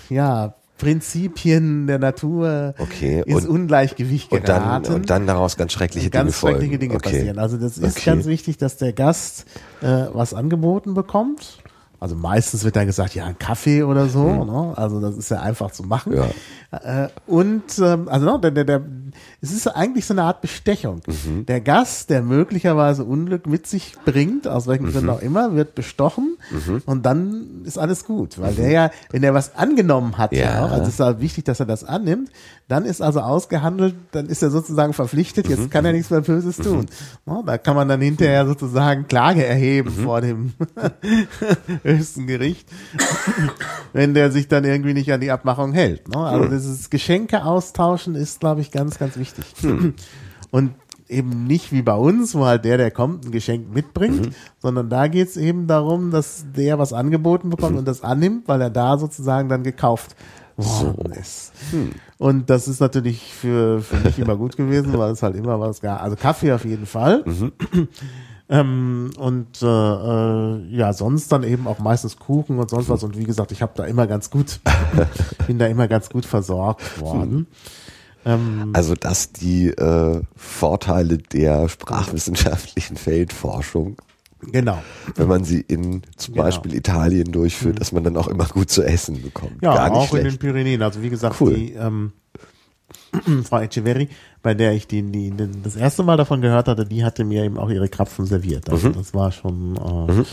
ja, 0.10 0.56
Prinzipien 0.82 1.88
der 1.88 2.00
Natur 2.00 2.74
Okay, 2.78 3.24
ins 3.26 3.46
und- 3.46 3.50
Ungleichgewicht 3.50 4.32
Und 4.32 4.48
dann, 4.50 4.64
geraten. 4.64 4.94
und 4.94 5.10
dann 5.10 5.28
daraus 5.28 5.56
ganz 5.58 5.74
schreckliche 5.74 6.10
Dinge 6.10 6.24
ganz 6.26 6.38
folgen. 6.38 6.58
schreckliche 6.58 6.80
Dinge 6.80 6.96
okay. 6.96 7.10
passieren. 7.10 7.40
Also 7.40 7.58
das 7.58 7.78
ist 7.78 7.98
Okay. 7.98 8.06
ganz 8.12 8.26
wichtig, 8.26 8.58
dass 8.58 8.78
der 8.78 8.94
Gast 8.94 9.46
äh, 9.82 10.06
was 10.14 10.34
angeboten 10.34 10.94
bekommt. 10.94 11.60
Also 12.00 12.16
meistens 12.16 12.64
wird 12.64 12.76
dann 12.76 12.88
gesagt, 12.88 13.14
ja, 13.14 13.26
ein 13.26 13.38
Kaffee 13.38 13.84
oder 13.84 14.08
so. 14.08 14.44
Ne? 14.44 14.74
Also 14.76 15.00
das 15.00 15.16
ist 15.18 15.30
ja 15.30 15.40
einfach 15.42 15.70
zu 15.70 15.84
machen. 15.84 16.14
Ja. 16.16 17.04
Äh, 17.06 17.10
und 17.28 17.64
ähm, 17.80 18.08
also 18.10 18.26
ne, 18.26 18.40
der, 18.42 18.50
der, 18.52 18.64
der, 18.64 18.82
es 19.44 19.52
ist 19.52 19.68
eigentlich 19.68 20.06
so 20.06 20.14
eine 20.14 20.22
Art 20.24 20.42
Bestechung. 20.42 21.02
Der 21.48 21.62
Gast, 21.62 22.12
der 22.12 22.22
möglicherweise 22.22 23.04
Unglück 23.04 23.48
mit 23.48 23.66
sich 23.66 23.96
bringt, 24.06 24.48
aus 24.48 24.68
welchem 24.68 24.92
Grund 24.92 25.10
auch 25.10 25.22
immer, 25.22 25.56
wird 25.56 25.74
bestochen 25.74 26.38
und 26.86 27.06
dann 27.08 27.64
ist 27.66 27.80
alles 27.80 28.06
gut. 28.06 28.40
Weil 28.40 28.54
der 28.54 28.70
ja, 28.70 28.92
wenn 29.10 29.24
er 29.24 29.34
was 29.34 29.56
angenommen 29.56 30.20
hat, 30.20 30.32
ja. 30.32 30.42
Ja. 30.42 30.66
auch, 30.66 30.72
also 30.72 30.84
es 30.84 30.90
ist 30.90 31.00
halt 31.00 31.22
wichtig, 31.22 31.46
dass 31.46 31.60
er 31.60 31.66
das 31.66 31.84
annimmt, 31.84 32.30
dann 32.68 32.86
ist 32.86 33.02
also 33.02 33.22
ausgehandelt, 33.22 33.96
dann 34.12 34.28
ist 34.28 34.44
er 34.44 34.52
sozusagen 34.52 34.94
verpflichtet, 34.94 35.50
jetzt 35.50 35.72
kann 35.72 35.86
er 35.86 35.94
nichts 35.94 36.12
mehr 36.12 36.22
Böses 36.22 36.58
tun. 36.58 36.86
Ne, 37.26 37.44
da 37.46 37.58
kann 37.58 37.76
man 37.76 37.88
dann 37.88 38.00
hinterher 38.00 38.46
sozusagen 38.46 39.08
Klage 39.08 39.44
erheben 39.44 39.90
vor 39.92 40.22
dem 40.22 40.54
höchsten 41.84 42.28
Gericht, 42.28 42.68
wenn 43.94 44.14
der 44.14 44.32
sich 44.32 44.48
dann 44.48 44.66
irgendwie 44.66 44.94
nicht 44.94 45.12
an 45.12 45.20
die 45.20 45.32
Abmachung 45.32 45.74
hält. 45.74 46.08
Ne? 46.10 46.18
Also 46.18 46.46
dieses 46.48 46.90
Geschenke 46.92 47.44
austauschen 47.44 48.14
ist, 48.14 48.40
glaube 48.40 48.62
ich, 48.62 48.70
ganz, 48.72 49.00
ganz 49.00 49.18
wichtig. 49.18 49.31
Und 50.52 50.72
eben 51.08 51.46
nicht 51.46 51.72
wie 51.72 51.82
bei 51.82 51.96
uns, 51.96 52.36
wo 52.36 52.46
halt 52.46 52.66
der, 52.66 52.78
der 52.78 52.92
kommt, 52.92 53.26
ein 53.26 53.32
Geschenk 53.32 53.74
mitbringt, 53.74 54.34
sondern 54.60 54.90
da 54.90 55.08
geht's 55.08 55.38
eben 55.38 55.68
darum, 55.68 56.10
dass 56.10 56.46
der 56.56 56.80
was 56.80 56.94
angeboten 56.94 57.50
bekommt 57.50 57.78
und 57.78 57.88
das 57.88 58.02
annimmt, 58.02 58.48
weil 58.48 58.62
er 58.62 58.70
da 58.70 58.98
sozusagen 58.98 59.50
dann 59.50 59.64
gekauft 59.64 60.16
worden 60.56 61.14
ist. 61.14 61.52
Und 62.18 62.50
das 62.50 62.68
ist 62.68 62.80
natürlich 62.80 63.34
für, 63.34 63.82
für 63.82 63.98
mich 63.98 64.20
immer 64.20 64.36
gut 64.36 64.56
gewesen, 64.56 64.98
weil 64.98 65.12
es 65.12 65.24
halt 65.24 65.36
immer 65.36 65.60
was 65.60 65.82
gab. 65.82 66.02
Also 66.02 66.16
Kaffee 66.16 66.54
auf 66.54 66.66
jeden 66.66 66.86
Fall. 66.86 67.24
Ähm, 68.52 69.12
und 69.18 69.62
äh, 69.62 69.66
äh, 69.66 70.76
ja, 70.76 70.92
sonst 70.92 71.32
dann 71.32 71.44
eben 71.44 71.68
auch 71.68 71.80
meistens 71.80 72.18
Kuchen 72.18 72.60
und 72.60 72.70
sonst 72.70 72.90
was. 72.90 73.02
Und 73.02 73.18
wie 73.18 73.24
gesagt, 73.24 73.54
ich 73.54 73.62
habe 73.62 73.72
da 73.76 73.86
immer 73.86 74.08
ganz 74.08 74.30
gut, 74.30 74.60
bin 75.48 75.58
da 75.58 75.68
immer 75.68 75.88
ganz 75.88 76.10
gut 76.10 76.26
versorgt 76.26 77.00
worden. 77.00 77.48
Ähm, 78.26 78.70
Also, 78.74 78.94
dass 78.96 79.32
die 79.32 79.68
äh, 79.70 80.22
Vorteile 80.36 81.18
der 81.18 81.68
sprachwissenschaftlichen 81.70 82.98
Feldforschung, 82.98 83.98
genau. 84.52 84.82
wenn 85.16 85.28
man 85.28 85.44
sie 85.44 85.62
in 85.62 86.02
zum 86.18 86.34
Genau. 86.36 86.46
Beispiel 86.46 86.76
Italien 86.76 87.32
durchführt, 87.32 87.80
dass 87.80 87.92
man 87.92 88.04
dann 88.04 88.18
auch 88.18 88.28
immer 88.28 88.46
gut 88.46 88.70
zu 88.70 88.84
essen 88.84 89.22
bekommt. 89.22 89.62
Ja, 89.62 89.92
auch 89.92 90.12
in 90.14 90.18
den 90.20 90.32
schlecht. 90.32 90.40
Pyrenäen. 90.40 90.82
Also 90.82 91.02
wie 91.02 91.10
gesagt, 91.10 91.40
Cool. 91.42 91.54
die 91.56 91.74
ähm, 91.74 92.12
Frau 93.44 93.60
Echeverri, 93.60 94.10
bei 94.42 94.54
der 94.54 94.74
ich 94.74 94.88
die, 94.88 95.02
die, 95.04 95.34
das 95.64 95.76
erste 95.76 96.04
Mal 96.04 96.18
davon 96.18 96.42
gehört 96.42 96.68
hatte, 96.68 96.86
die 96.86 97.04
hatte 97.04 97.24
mir 97.24 97.44
eben 97.44 97.58
auch 97.58 97.70
ihre 97.70 97.90
Krapfen 97.90 98.26
serviert. 98.26 98.70
Also 98.70 98.90
Mhm. 98.90 98.94
das 98.94 99.14
war 99.14 99.32
schon 99.32 99.76
äh, 99.78 100.24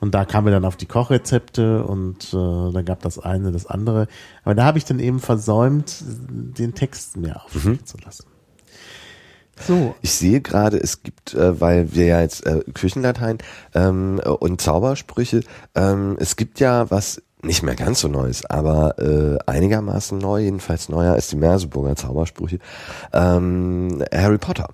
und 0.00 0.14
da 0.14 0.24
kam 0.24 0.44
mir 0.44 0.50
dann 0.52 0.64
auf 0.64 0.76
die 0.76 0.86
Kochrezepte 0.86 1.84
und 1.84 2.32
äh, 2.32 2.72
dann 2.72 2.84
gab 2.84 3.02
das 3.02 3.18
eine, 3.18 3.52
das 3.52 3.66
andere. 3.66 4.06
Aber 4.44 4.54
da 4.54 4.64
habe 4.64 4.78
ich 4.78 4.84
dann 4.84 4.98
eben 5.00 5.20
versäumt, 5.20 6.02
den 6.08 6.74
Text 6.74 7.16
mir 7.16 7.28
Mhm. 7.28 7.34
aufschreiben 7.44 7.86
zu 7.86 7.96
lassen. 8.04 8.24
So, 9.66 9.96
Ich 10.02 10.12
sehe 10.12 10.40
gerade, 10.40 10.76
es 10.78 11.02
gibt, 11.02 11.34
äh, 11.34 11.60
weil 11.60 11.92
wir 11.92 12.04
ja 12.06 12.20
jetzt 12.20 12.46
äh, 12.46 12.60
Küchenlatein 12.74 13.38
ähm, 13.74 14.20
äh, 14.24 14.28
und 14.28 14.60
Zaubersprüche, 14.60 15.40
ähm, 15.74 16.16
es 16.20 16.36
gibt 16.36 16.60
ja 16.60 16.90
was 16.92 17.20
nicht 17.42 17.62
mehr 17.64 17.74
ganz 17.74 18.00
so 18.00 18.08
Neues, 18.08 18.44
aber 18.46 18.98
äh, 18.98 19.38
einigermaßen 19.46 20.16
neu, 20.18 20.42
jedenfalls 20.42 20.88
neuer 20.88 21.12
als 21.12 21.28
die 21.28 21.36
Merseburger 21.36 21.96
Zaubersprüche, 21.96 22.58
ähm, 23.12 24.02
Harry 24.12 24.38
Potter, 24.38 24.68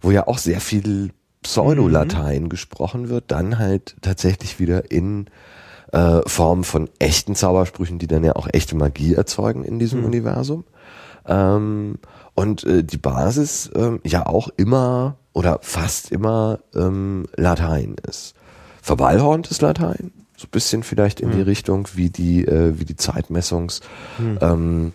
wo 0.00 0.10
ja 0.12 0.26
auch 0.28 0.38
sehr 0.38 0.60
viel 0.60 1.10
Pseudolatein 1.42 2.48
gesprochen 2.48 3.08
wird, 3.08 3.30
dann 3.30 3.58
halt 3.58 3.96
tatsächlich 4.02 4.58
wieder 4.58 4.90
in 4.90 5.26
äh, 5.92 6.20
Form 6.26 6.64
von 6.64 6.88
echten 6.98 7.34
Zaubersprüchen, 7.34 7.98
die 7.98 8.06
dann 8.06 8.24
ja 8.24 8.36
auch 8.36 8.48
echte 8.52 8.76
Magie 8.76 9.14
erzeugen 9.14 9.64
in 9.64 9.78
diesem 9.78 10.04
Universum. 10.04 10.64
Ähm, 11.26 11.98
und 12.34 12.64
äh, 12.64 12.84
die 12.84 12.98
Basis 12.98 13.70
ähm, 13.74 14.00
ja 14.04 14.26
auch 14.26 14.48
immer 14.56 15.16
oder 15.32 15.58
fast 15.62 16.12
immer 16.12 16.60
ähm, 16.74 17.26
Latein 17.36 17.96
ist. 18.08 18.34
Verballhorntes 18.82 19.60
Latein, 19.60 20.12
so 20.36 20.46
ein 20.46 20.50
bisschen 20.50 20.82
vielleicht 20.82 21.20
in 21.20 21.32
die 21.32 21.42
Richtung 21.42 21.88
wie 21.94 22.10
die 22.10 22.44
äh, 22.44 22.78
wie 22.78 22.86
die 22.86 22.96
Zeitmessungs 22.96 23.82
ähm, 24.40 24.92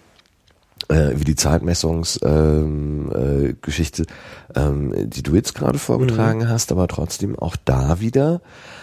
äh, 0.90 1.12
wie 1.16 1.24
die 1.24 1.36
Zeitmessungsgeschichte, 1.36 4.06
ähm, 4.56 4.56
äh, 4.56 4.60
ähm, 4.60 5.10
die 5.10 5.24
du 5.24 5.34
jetzt 5.36 5.56
gerade 5.56 5.80
vorgetragen 5.80 6.50
hast, 6.50 6.72
aber 6.72 6.88
trotzdem 6.88 7.38
auch 7.38 7.56
da 7.66 8.00
wieder. 8.00 8.42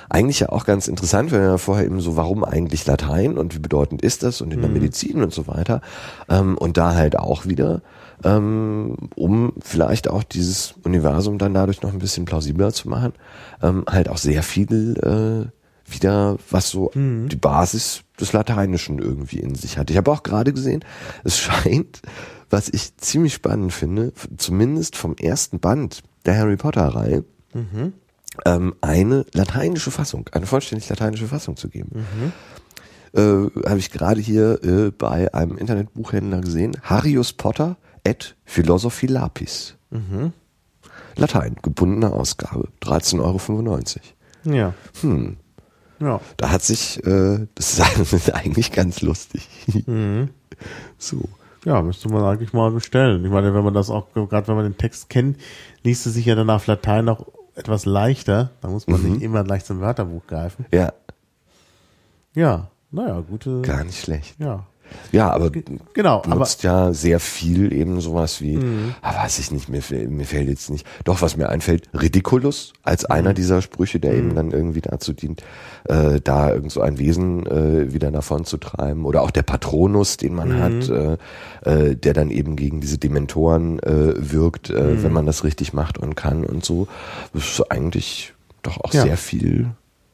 Eigentlich 0.08 0.40
ja 0.40 0.50
auch 0.50 0.66
ganz 0.66 0.88
interessant, 0.88 1.32
weil 1.32 1.40
wir 1.40 1.48
ja 1.48 1.58
vorher 1.58 1.86
eben 1.86 2.00
so, 2.00 2.16
warum 2.16 2.44
eigentlich 2.44 2.86
Latein 2.86 3.38
und 3.38 3.54
wie 3.54 3.60
bedeutend 3.60 4.02
ist 4.02 4.22
das 4.22 4.40
und 4.40 4.52
in 4.52 4.60
der 4.60 4.70
Medizin 4.70 5.22
und 5.22 5.32
so 5.32 5.46
weiter 5.46 5.80
ähm, 6.28 6.58
und 6.58 6.76
da 6.76 6.94
halt 6.94 7.18
auch 7.18 7.46
wieder 7.46 7.80
ähm, 8.24 8.96
um 9.14 9.52
vielleicht 9.60 10.08
auch 10.08 10.22
dieses 10.22 10.74
Universum 10.84 11.38
dann 11.38 11.54
dadurch 11.54 11.82
noch 11.82 11.92
ein 11.92 11.98
bisschen 11.98 12.24
plausibler 12.24 12.72
zu 12.72 12.88
machen, 12.88 13.12
ähm, 13.62 13.84
halt 13.88 14.08
auch 14.08 14.18
sehr 14.18 14.42
viel 14.42 14.96
äh, 14.98 15.92
wieder, 15.92 16.36
was 16.50 16.70
so 16.70 16.90
die 16.94 17.36
Basis 17.36 18.02
des 18.22 18.32
Lateinischen 18.32 18.98
irgendwie 18.98 19.40
in 19.40 19.54
sich 19.54 19.76
hat. 19.76 19.90
Ich 19.90 19.96
habe 19.98 20.10
auch 20.10 20.22
gerade 20.22 20.52
gesehen, 20.52 20.84
es 21.24 21.38
scheint, 21.38 22.00
was 22.48 22.68
ich 22.68 22.96
ziemlich 22.96 23.34
spannend 23.34 23.72
finde, 23.72 24.12
zumindest 24.38 24.96
vom 24.96 25.16
ersten 25.16 25.58
Band 25.60 26.02
der 26.24 26.38
Harry 26.38 26.56
Potter-Reihe, 26.56 27.24
ähm, 28.46 28.74
eine 28.80 29.26
lateinische 29.34 29.90
Fassung, 29.90 30.28
eine 30.32 30.46
vollständig 30.46 30.88
lateinische 30.88 31.26
Fassung 31.26 31.56
zu 31.56 31.68
geben. 31.68 32.06
Äh, 33.14 33.20
habe 33.68 33.78
ich 33.78 33.90
gerade 33.90 34.20
hier 34.20 34.62
äh, 34.64 34.90
bei 34.90 35.34
einem 35.34 35.58
Internetbuchhändler 35.58 36.40
gesehen. 36.40 36.76
Harius 36.82 37.34
Potter 37.34 37.76
et 38.04 38.36
Philosophy 38.44 39.06
Lapis. 39.06 39.74
Latein, 41.16 41.56
gebundene 41.60 42.10
Ausgabe, 42.12 42.68
13,95 42.82 43.20
Euro. 43.20 44.56
ja. 44.56 44.74
Hm. 45.02 45.36
Ja. 46.02 46.20
Da 46.36 46.50
hat 46.50 46.62
sich, 46.62 47.04
äh, 47.06 47.46
das 47.54 47.78
ist 48.12 48.34
eigentlich 48.34 48.72
ganz 48.72 49.00
lustig. 49.02 49.48
So. 50.98 51.28
Ja, 51.64 51.80
müsste 51.80 52.08
man 52.08 52.24
eigentlich 52.24 52.52
mal 52.52 52.72
bestellen. 52.72 53.24
Ich 53.24 53.30
meine, 53.30 53.54
wenn 53.54 53.62
man 53.62 53.72
das 53.74 53.88
auch, 53.88 54.12
gerade 54.14 54.48
wenn 54.48 54.56
man 54.56 54.64
den 54.64 54.76
Text 54.78 55.08
kennt, 55.08 55.38
liest 55.84 56.06
es 56.06 56.14
sich 56.14 56.26
ja 56.26 56.34
dann 56.34 56.50
auf 56.50 56.66
Latein 56.66 57.08
auch 57.08 57.26
etwas 57.54 57.84
leichter. 57.84 58.50
Da 58.62 58.68
muss 58.68 58.88
man 58.88 59.00
nicht 59.02 59.22
immer 59.22 59.44
gleich 59.44 59.64
zum 59.64 59.80
Wörterbuch 59.80 60.26
greifen. 60.26 60.66
Ja, 60.72 60.92
Ja, 62.34 62.70
naja, 62.90 63.20
gute. 63.20 63.62
gar 63.62 63.84
nicht 63.84 64.00
schlecht. 64.00 64.34
Ja. 64.40 64.66
Ja, 65.12 65.30
aber 65.30 65.50
Genau, 65.94 66.18
aber 66.18 66.26
Mhm. 66.26 66.30
benutzt 66.32 66.62
ja 66.62 66.92
sehr 66.92 67.20
viel 67.20 67.72
eben 67.72 68.00
sowas 68.00 68.40
wie, 68.40 68.58
ah, 69.02 69.22
weiß 69.24 69.38
ich 69.38 69.50
nicht, 69.50 69.68
mir, 69.68 69.82
mir 70.08 70.24
fällt 70.26 70.48
jetzt 70.48 70.70
nicht, 70.70 70.86
doch 71.04 71.22
was 71.22 71.36
mir 71.36 71.48
einfällt, 71.48 71.88
Ridiculus 71.92 72.72
als 72.82 73.02
Mhm. 73.02 73.08
einer 73.14 73.34
dieser 73.34 73.62
Sprüche, 73.62 74.00
der 74.00 74.14
eben 74.14 74.34
dann 74.34 74.50
irgendwie 74.50 74.80
dazu 74.80 75.12
dient, 75.12 75.42
äh, 75.84 76.20
da 76.22 76.52
irgend 76.52 76.72
so 76.72 76.80
ein 76.80 76.98
Wesen 76.98 77.46
äh, 77.46 77.92
wieder 77.92 78.10
davon 78.10 78.44
zu 78.44 78.56
treiben 78.56 79.04
oder 79.04 79.22
auch 79.22 79.30
der 79.30 79.42
Patronus, 79.42 80.16
den 80.16 80.34
man 80.34 80.48
Mhm. 80.50 80.60
hat, 80.60 80.88
äh, 80.88 81.16
äh, 81.90 81.96
der 81.96 82.12
dann 82.14 82.30
eben 82.30 82.56
gegen 82.56 82.80
diese 82.80 82.98
Dementoren 82.98 83.78
äh, 83.80 84.14
wirkt, 84.16 84.70
äh, 84.70 84.74
Mhm. 84.94 85.02
wenn 85.02 85.12
man 85.12 85.26
das 85.26 85.44
richtig 85.44 85.72
macht 85.72 85.98
und 85.98 86.14
kann 86.14 86.44
und 86.44 86.64
so. 86.64 86.88
Das 87.34 87.44
ist 87.44 87.70
eigentlich 87.70 88.32
doch 88.62 88.78
auch 88.78 88.92
Ja. 88.94 89.02
sehr 89.02 89.16
viel 89.16 89.66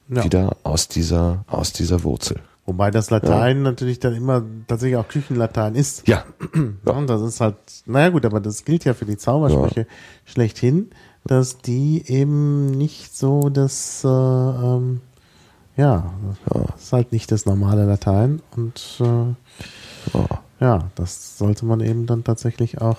Ja. 0.08 0.24
wieder 0.24 0.56
aus 0.62 0.88
dieser, 0.88 1.44
aus 1.48 1.72
dieser 1.72 2.02
Wurzel. 2.02 2.40
Wobei 2.68 2.90
das 2.90 3.08
Latein 3.10 3.62
natürlich 3.62 3.98
dann 3.98 4.14
immer 4.14 4.44
tatsächlich 4.66 4.96
auch 4.98 5.08
Küchenlatein 5.08 5.74
ist. 5.74 6.06
Ja. 6.06 6.24
Ja. 6.86 6.92
Und 6.92 7.08
das 7.08 7.22
ist 7.22 7.40
halt, 7.40 7.56
naja 7.86 8.10
gut, 8.10 8.24
aber 8.26 8.40
das 8.40 8.64
gilt 8.64 8.84
ja 8.84 8.94
für 8.94 9.04
die 9.06 9.16
Zaubersprüche 9.16 9.86
schlechthin, 10.24 10.90
dass 11.24 11.58
die 11.58 12.04
eben 12.06 12.70
nicht 12.70 13.16
so 13.16 13.48
das, 13.48 14.04
äh, 14.04 14.08
ähm, 14.08 15.00
ja, 15.76 16.12
das 16.46 16.82
ist 16.84 16.92
halt 16.92 17.12
nicht 17.12 17.30
das 17.32 17.46
normale 17.46 17.84
Latein 17.86 18.42
und 18.56 19.00
äh, 19.00 20.24
ja, 20.60 20.90
das 20.94 21.38
sollte 21.38 21.64
man 21.66 21.80
eben 21.80 22.06
dann 22.06 22.24
tatsächlich 22.24 22.80
auch 22.80 22.98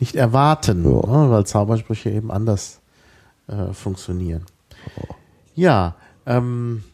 nicht 0.00 0.16
erwarten, 0.16 0.84
Ja. 0.84 0.90
ne, 0.90 1.30
weil 1.30 1.44
Zaubersprüche 1.46 2.10
eben 2.10 2.30
anders 2.30 2.80
äh, 3.48 3.72
funktionieren. 3.72 4.44
Ja, 5.54 5.94
ähm, 6.26 6.84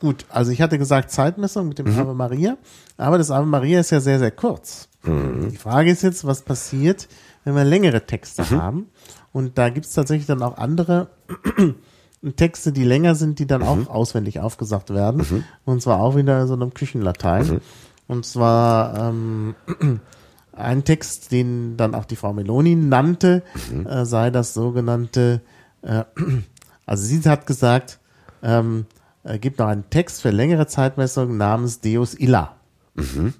gut, 0.00 0.26
also 0.30 0.50
ich 0.50 0.60
hatte 0.62 0.78
gesagt 0.78 1.10
Zeitmessung 1.10 1.68
mit 1.68 1.78
dem 1.78 1.92
Mhm. 1.92 1.98
Ave 2.00 2.14
Maria, 2.14 2.56
aber 2.96 3.18
das 3.18 3.30
Ave 3.30 3.46
Maria 3.46 3.80
ist 3.80 3.90
ja 3.90 4.00
sehr, 4.00 4.18
sehr 4.18 4.30
kurz. 4.30 4.88
Mhm. 5.04 5.50
Die 5.50 5.56
Frage 5.56 5.90
ist 5.90 6.02
jetzt, 6.02 6.26
was 6.26 6.42
passiert, 6.42 7.08
wenn 7.44 7.54
wir 7.54 7.64
längere 7.64 8.04
Texte 8.06 8.42
Mhm. 8.42 8.62
haben? 8.62 8.86
Und 9.32 9.56
da 9.58 9.68
gibt's 9.70 9.94
tatsächlich 9.94 10.26
dann 10.26 10.42
auch 10.42 10.56
andere 10.58 11.08
Texte, 12.36 12.72
die 12.72 12.84
länger 12.84 13.14
sind, 13.14 13.38
die 13.38 13.46
dann 13.46 13.62
Mhm. 13.62 13.66
auch 13.68 13.88
auswendig 13.88 14.40
aufgesagt 14.40 14.90
werden. 14.92 15.44
Und 15.64 15.80
zwar 15.82 16.00
auch 16.00 16.16
wieder 16.16 16.42
in 16.42 16.46
so 16.48 16.54
einem 16.54 16.74
Küchenlatein. 16.74 17.46
Mhm. 17.46 17.60
Und 18.08 18.26
zwar 18.26 19.08
ähm, 19.10 19.54
ein 20.52 20.84
Text, 20.84 21.32
den 21.32 21.76
dann 21.76 21.94
auch 21.94 22.04
die 22.04 22.16
Frau 22.16 22.32
Meloni 22.32 22.74
nannte, 22.74 23.42
Mhm. 23.72 23.86
äh, 23.86 24.04
sei 24.04 24.30
das 24.30 24.52
sogenannte, 24.52 25.40
äh, 25.82 26.04
also 26.86 27.04
sie 27.04 27.20
hat 27.28 27.46
gesagt, 27.46 28.00
ähm, 28.42 28.84
äh, 29.24 29.38
gibt 29.38 29.58
noch 29.58 29.66
einen 29.66 29.88
Text 29.90 30.22
für 30.22 30.30
längere 30.30 30.66
Zeitmessung 30.66 31.36
namens 31.36 31.80
Deus 31.80 32.14
Illa. 32.14 32.56
Mhm. 32.94 33.34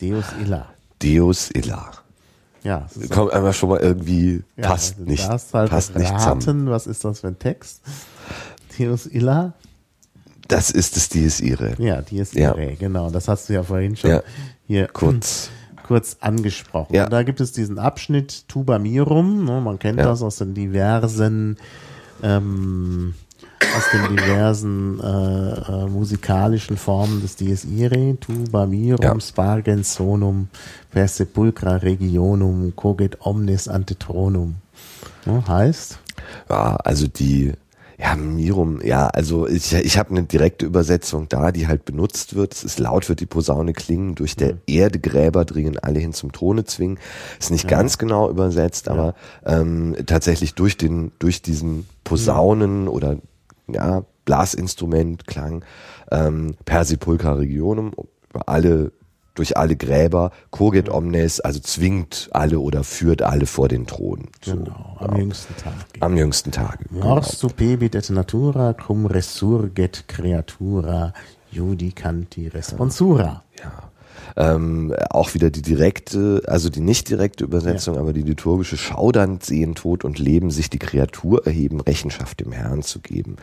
Deus 0.00 0.24
Illa. 0.40 0.66
Deus 1.02 1.50
Illa. 1.50 1.90
Ja, 2.62 2.86
es 2.90 2.96
ist 2.96 3.12
Kommt 3.12 3.32
einfach 3.32 3.54
schon 3.54 3.68
mal 3.68 3.78
irgendwie, 3.80 4.42
ja, 4.56 4.68
passt 4.68 4.98
du 4.98 5.04
nicht, 5.04 5.28
halt 5.28 5.70
passt 5.70 5.94
nicht 5.96 6.10
raten, 6.10 6.40
zusammen. 6.40 6.70
was 6.70 6.86
ist 6.88 7.04
das 7.04 7.20
für 7.20 7.28
ein 7.28 7.38
Text? 7.38 7.80
Deus 8.78 9.06
Illa? 9.06 9.54
Das 10.48 10.70
ist 10.70 10.96
das 10.96 11.08
Dies 11.08 11.40
Irae. 11.40 11.74
Ja, 11.78 12.02
Dies 12.02 12.32
Ja. 12.32 12.54
Irae, 12.54 12.76
genau. 12.76 13.10
Das 13.10 13.28
hast 13.28 13.48
du 13.48 13.52
ja 13.54 13.62
vorhin 13.62 13.96
schon 13.96 14.10
Ja. 14.10 14.22
hier 14.66 14.88
Kurz. 14.88 15.50
kurz 15.86 16.16
angesprochen. 16.20 16.94
Ja. 16.94 17.04
Und 17.04 17.12
da 17.12 17.22
gibt 17.22 17.40
es 17.40 17.52
diesen 17.52 17.78
Abschnitt 17.78 18.48
Tuba 18.48 18.78
Mirum, 18.80 19.44
ne, 19.44 19.60
man 19.60 19.78
kennt 19.78 20.00
das 20.00 20.20
aus 20.22 20.36
den 20.36 20.52
diversen 20.54 21.56
ähm, 22.22 23.14
aus 23.76 23.90
den 23.90 24.16
diversen 24.16 25.00
äh, 25.00 25.04
äh, 25.04 25.86
musikalischen 25.88 26.76
Formen 26.76 27.20
des 27.20 27.36
Dies 27.36 27.64
Irae, 27.64 28.16
Tuba 28.18 28.66
Mirum, 28.66 29.02
Ja. 29.02 29.20
Spargens 29.20 29.94
Sonum, 29.94 30.48
per 30.90 31.08
sepulcra 31.08 31.76
regionum, 31.76 32.72
coget 32.74 33.18
omnes 33.20 33.68
ante 33.68 33.98
tronum. 33.98 34.56
Ne, 35.26 35.42
heißt, 35.46 35.98
Ja, 36.48 36.76
also 36.76 37.06
die, 37.06 37.52
ja, 37.98 38.14
Mirum, 38.14 38.80
ja, 38.82 39.08
also 39.08 39.46
ich, 39.46 39.72
ich 39.74 39.98
habe 39.98 40.10
eine 40.10 40.22
direkte 40.22 40.64
Übersetzung 40.64 41.28
da, 41.28 41.52
die 41.52 41.66
halt 41.66 41.84
benutzt 41.84 42.34
wird. 42.34 42.54
Es 42.54 42.64
ist 42.64 42.78
laut, 42.78 43.08
wird 43.08 43.20
die 43.20 43.26
Posaune 43.26 43.74
klingen, 43.74 44.14
durch 44.14 44.36
der 44.36 44.54
Erde 44.66 44.98
Gräber 44.98 45.44
dringen, 45.44 45.78
alle 45.78 45.98
hin 45.98 46.14
zum 46.14 46.32
Throne 46.32 46.64
zwingen. 46.64 46.98
Ist 47.38 47.50
nicht 47.50 47.68
ganz 47.68 47.98
genau 47.98 48.30
übersetzt, 48.30 48.88
aber 48.88 49.14
ähm, 49.44 49.96
tatsächlich 50.06 50.54
durch 50.54 50.78
den, 50.78 51.12
durch 51.18 51.42
diesen 51.42 51.86
Posaunen 52.04 52.88
oder 52.88 53.16
ja, 53.68 54.04
Blasinstrument 54.24 55.26
Klang 55.26 55.64
ähm, 56.10 56.56
per 56.64 56.84
sepulcra 56.84 57.34
regionum 57.34 57.92
über 58.30 58.48
alle 58.48 58.92
durch 59.36 59.56
alle 59.56 59.76
Gräber, 59.76 60.30
coget 60.50 60.88
omnes, 60.88 61.40
also 61.40 61.60
zwingt 61.60 62.28
alle 62.32 62.58
oder 62.58 62.82
führt 62.84 63.22
alle 63.22 63.46
vor 63.46 63.68
den 63.68 63.86
Thron. 63.86 64.28
So, 64.42 64.56
genau, 64.56 64.96
am 64.98 65.16
jüngsten 65.16 65.54
Tag. 65.56 65.74
am 66.00 66.16
jüngsten 66.16 66.52
Tage. 66.52 66.86
Mors 66.90 67.38
supebit 67.38 67.94
et 67.94 68.10
natura 68.10 68.72
cum 68.72 69.06
resurget 69.06 70.04
creatura 70.08 71.12
judicanti 71.50 72.48
responsura. 72.48 73.42
Ja. 73.62 73.90
Ähm, 74.36 74.94
auch 75.10 75.34
wieder 75.34 75.50
die 75.50 75.62
direkte, 75.62 76.42
also 76.46 76.68
die 76.70 76.80
nicht 76.80 77.08
direkte 77.08 77.44
Übersetzung, 77.44 77.96
aber 77.98 78.12
die 78.12 78.22
liturgische 78.22 78.76
Schaudernd 78.76 79.44
sehen 79.44 79.74
Tod 79.74 80.04
und 80.04 80.18
Leben, 80.18 80.50
sich 80.50 80.70
die 80.70 80.78
Kreatur 80.78 81.46
erheben, 81.46 81.80
Rechenschaft 81.80 82.40
dem 82.40 82.52
Herrn 82.52 82.82
zu 82.82 83.00
geben. 83.00 83.36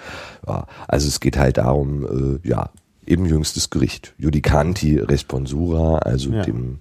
Ja, 0.47 0.67
also 0.87 1.07
es 1.07 1.19
geht 1.19 1.37
halt 1.37 1.57
darum, 1.57 2.39
äh, 2.43 2.47
ja, 2.47 2.69
eben 3.05 3.25
jüngstes 3.25 3.69
Gericht. 3.69 4.13
Judicanti 4.17 4.97
responsura, 4.97 5.97
also 5.99 6.29
Ja. 6.31 6.43
dem, 6.43 6.79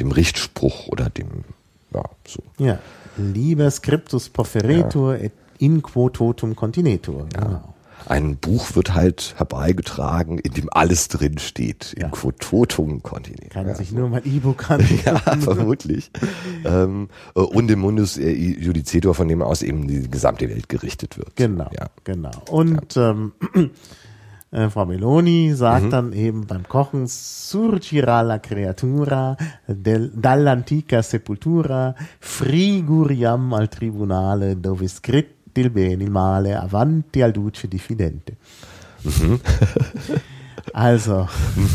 dem 0.00 0.12
Richtspruch 0.12 0.88
oder 0.88 1.10
dem, 1.10 1.44
ja, 1.92 2.04
so. 2.26 2.42
Ja. 2.58 2.78
Liber 3.16 3.70
scriptus 3.70 4.28
porferetur 4.28 5.18
et 5.18 5.32
in 5.58 5.82
quo 5.82 6.08
totum 6.08 6.54
continetur. 6.54 7.26
Genau. 7.34 7.74
Ein 8.06 8.36
Buch 8.36 8.74
wird 8.74 8.94
halt 8.94 9.34
herbeigetragen, 9.36 10.38
in 10.38 10.52
dem 10.54 10.68
alles 10.72 11.08
drin 11.08 11.38
steht, 11.38 11.94
Ja. 11.98 12.06
in 12.06 12.10
quo 12.12 12.32
totum 12.32 13.02
continere. 13.02 13.48
Kann 13.50 13.66
Ja. 13.68 13.74
sich 13.74 13.92
nur 13.92 14.08
mal 14.08 14.22
E-Book 14.24 14.70
an. 14.70 14.80
Ja, 15.04 15.18
vermutlich. 15.38 16.10
ähm, 16.64 17.08
äh, 17.34 17.40
und 17.40 17.70
im 17.70 17.80
Mundus 17.80 18.16
äh, 18.16 18.30
Judicetur, 18.32 19.14
von 19.14 19.28
dem 19.28 19.42
aus 19.42 19.62
eben 19.62 19.86
die 19.88 20.08
gesamte 20.10 20.48
Welt 20.48 20.68
gerichtet 20.68 21.18
wird. 21.18 21.36
Genau, 21.36 21.70
Ja. 21.72 21.88
genau. 22.04 22.30
Und 22.50 22.96
ähm, 22.96 23.32
äh, 24.50 24.68
Frau 24.70 24.86
Meloni 24.86 25.52
sagt 25.54 25.86
Mhm. 25.86 25.90
dann 25.90 26.12
eben 26.12 26.46
beim 26.46 26.66
Kochen 26.66 27.06
surgirà 27.06 28.22
la 28.22 28.38
creatura 28.38 29.36
del, 29.66 30.10
dall'antica 30.14 31.02
sepultura 31.02 31.94
friguriam 32.20 33.52
al 33.52 33.68
tribunale 33.68 34.56
dove 34.56 34.88
scritti 34.88 35.36
il 35.60 35.70
bene 35.70 36.02
il 36.04 36.10
male 36.10 36.54
avanti 36.56 37.22
al 37.22 37.32
duce 37.32 37.68
diffidente. 37.68 38.36
Mhm. 39.02 39.40
Also, 40.74 41.26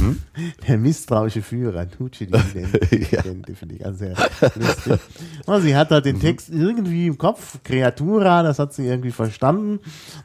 der 0.68 0.78
misstrauische 0.78 1.42
Führer, 1.42 1.86
Duce 1.86 2.28
diffidente, 2.28 3.08
Ja. 3.12 3.22
finde 3.56 3.76
ich 3.76 3.86
also 3.86 3.98
sehr 3.98 4.16
lustig. 4.56 5.00
Und 5.48 5.62
sie 5.62 5.76
hat 5.76 5.90
halt 5.90 6.06
den 6.06 6.20
Text 6.20 6.50
irgendwie 6.50 7.08
im 7.08 7.18
Kopf, 7.18 7.58
Creatura, 7.64 8.44
das 8.44 8.60
hat 8.60 8.74
sie 8.74 8.86
irgendwie 8.86 9.12
verstanden. 9.12 9.80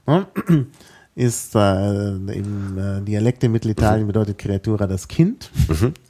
ne? 0.07 0.27
Ist 1.15 1.55
äh, 1.57 2.11
im 2.13 2.79
äh, 2.79 3.01
Dialekt 3.01 3.43
in 3.43 3.53
Mittelitalien 3.53 4.07
bedeutet 4.07 4.39
Creatura 4.39 4.87
das 4.87 5.09
Kind. 5.09 5.51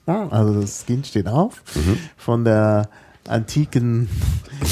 Ja, 0.07 0.29
also 0.29 0.61
das 0.61 0.85
Kind 0.85 1.07
steht 1.07 1.29
auf. 1.29 1.63
Von 2.19 2.45
der 2.45 2.91
antiken, 3.29 4.09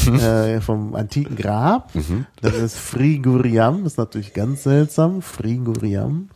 äh, 0.06 0.60
vom 0.60 0.94
antiken 0.94 1.36
Grab. 1.36 1.92
Das 2.40 2.54
ist 2.54 2.76
Friguriam, 2.76 3.84
das 3.84 3.94
ist 3.94 3.98
natürlich 3.98 4.34
ganz 4.34 4.62
seltsam. 4.64 5.22
Friguriam. 5.22 6.28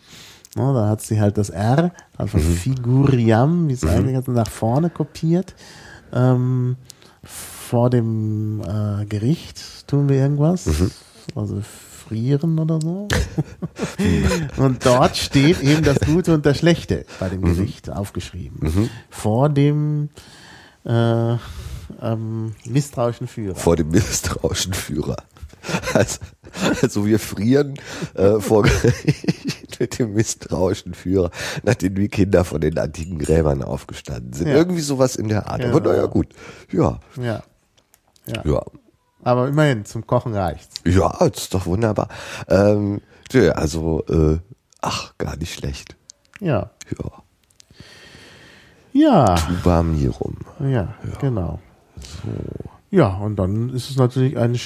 Ja, 0.57 0.73
da 0.73 0.89
hat 0.89 1.01
sie 1.01 1.21
halt 1.21 1.39
das 1.39 1.51
R, 1.51 1.93
also 2.17 2.39
Figuriam, 2.39 3.69
wie 3.69 3.73
es 3.73 3.85
eigentlich 3.85 4.17
hat, 4.17 4.27
nach 4.29 4.51
vorne 4.51 4.91
kopiert. 4.91 5.55
Ähm, 6.13 6.77
vor 7.23 7.89
dem 7.91 8.61
äh, 8.63 9.05
Gericht 9.07 9.87
tun 9.87 10.09
wir 10.09 10.17
irgendwas. 10.17 10.69
Also 11.37 11.61
frieren 12.09 12.59
oder 12.59 12.81
so. 12.81 13.07
und 14.57 14.85
dort 14.85 15.17
steht 15.17 15.63
eben 15.63 15.85
das 15.85 16.01
Gute 16.01 16.35
und 16.35 16.45
das 16.45 16.59
Schlechte 16.59 17.07
bei 17.21 17.29
dem 17.29 17.43
Gericht 17.43 17.89
aufgeschrieben. 17.89 18.91
Vor 19.09 19.49
dem 19.49 20.09
äh, 20.85 21.37
ähm, 22.03 22.55
misstrauischen 22.65 23.27
Führer. 23.29 23.55
Vor 23.57 23.77
dem 23.77 23.91
misstrauischen 23.91 24.73
Führer. 24.75 25.17
Also, 25.93 26.19
also 26.81 27.05
wir 27.07 27.19
frieren 27.19 27.75
äh, 28.15 28.41
vor 28.41 28.63
Gericht 28.63 29.79
mit 29.79 29.99
dem 29.99 30.15
misstrauischen 30.15 30.95
Führer, 30.95 31.31
nachdem 31.65 31.95
die 31.97 32.09
Kinder 32.09 32.45
von 32.45 32.61
den 32.63 32.79
antiken 32.79 33.19
Gräbern 33.19 33.63
aufgestanden 33.63 34.33
sind. 34.33 34.49
Ja. 34.49 34.55
Irgendwie 34.55 34.81
sowas 34.81 35.17
in 35.17 35.29
der 35.29 35.47
Art. 35.49 35.63
Aber 35.63 35.81
Genau. 35.81 35.93
naja, 35.93 36.07
gut. 36.07 36.29
Ja, 36.73 36.99
Ja. 37.17 37.43
ja. 38.27 38.43
ja. 38.45 38.63
Aber 39.23 39.49
immerhin, 39.49 39.85
zum 39.85 40.07
Kochen 40.07 40.35
reicht's. 40.35 40.77
Ja, 40.87 41.15
das 41.19 41.43
ist 41.43 41.55
doch 41.55 41.67
wunderbar. 41.67 42.09
Ähm, 42.49 43.03
tja, 43.29 43.53
also, 43.53 44.03
äh, 44.09 44.39
ach, 44.81 45.13
gar 45.19 45.37
nicht 45.37 45.53
schlecht. 45.53 45.95
Ja. 46.41 46.71
Ja. 46.99 47.11
Ja. 48.93 49.35
Tuba 49.37 49.83
Mirum. 49.83 50.37
Ja, 50.59 50.95
genau. 51.21 51.61
Ja, 52.91 53.17
und 53.17 53.37
dann 53.37 53.71
ist 53.71 53.91
es 53.91 53.97
natürlich 53.97 54.37
ein, 54.37 54.57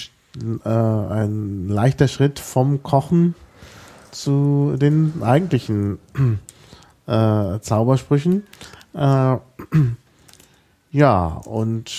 äh, 0.65 0.69
ein 0.69 1.69
leichter 1.69 2.09
Schritt 2.09 2.39
vom 2.39 2.83
Kochen 2.83 3.35
zu 4.11 4.77
den 4.77 5.23
eigentlichen 5.23 5.99
äh, 7.07 7.61
Zaubersprüchen. 7.61 8.45
Äh, 8.95 9.37
ja, 10.91 11.27
und 11.45 11.91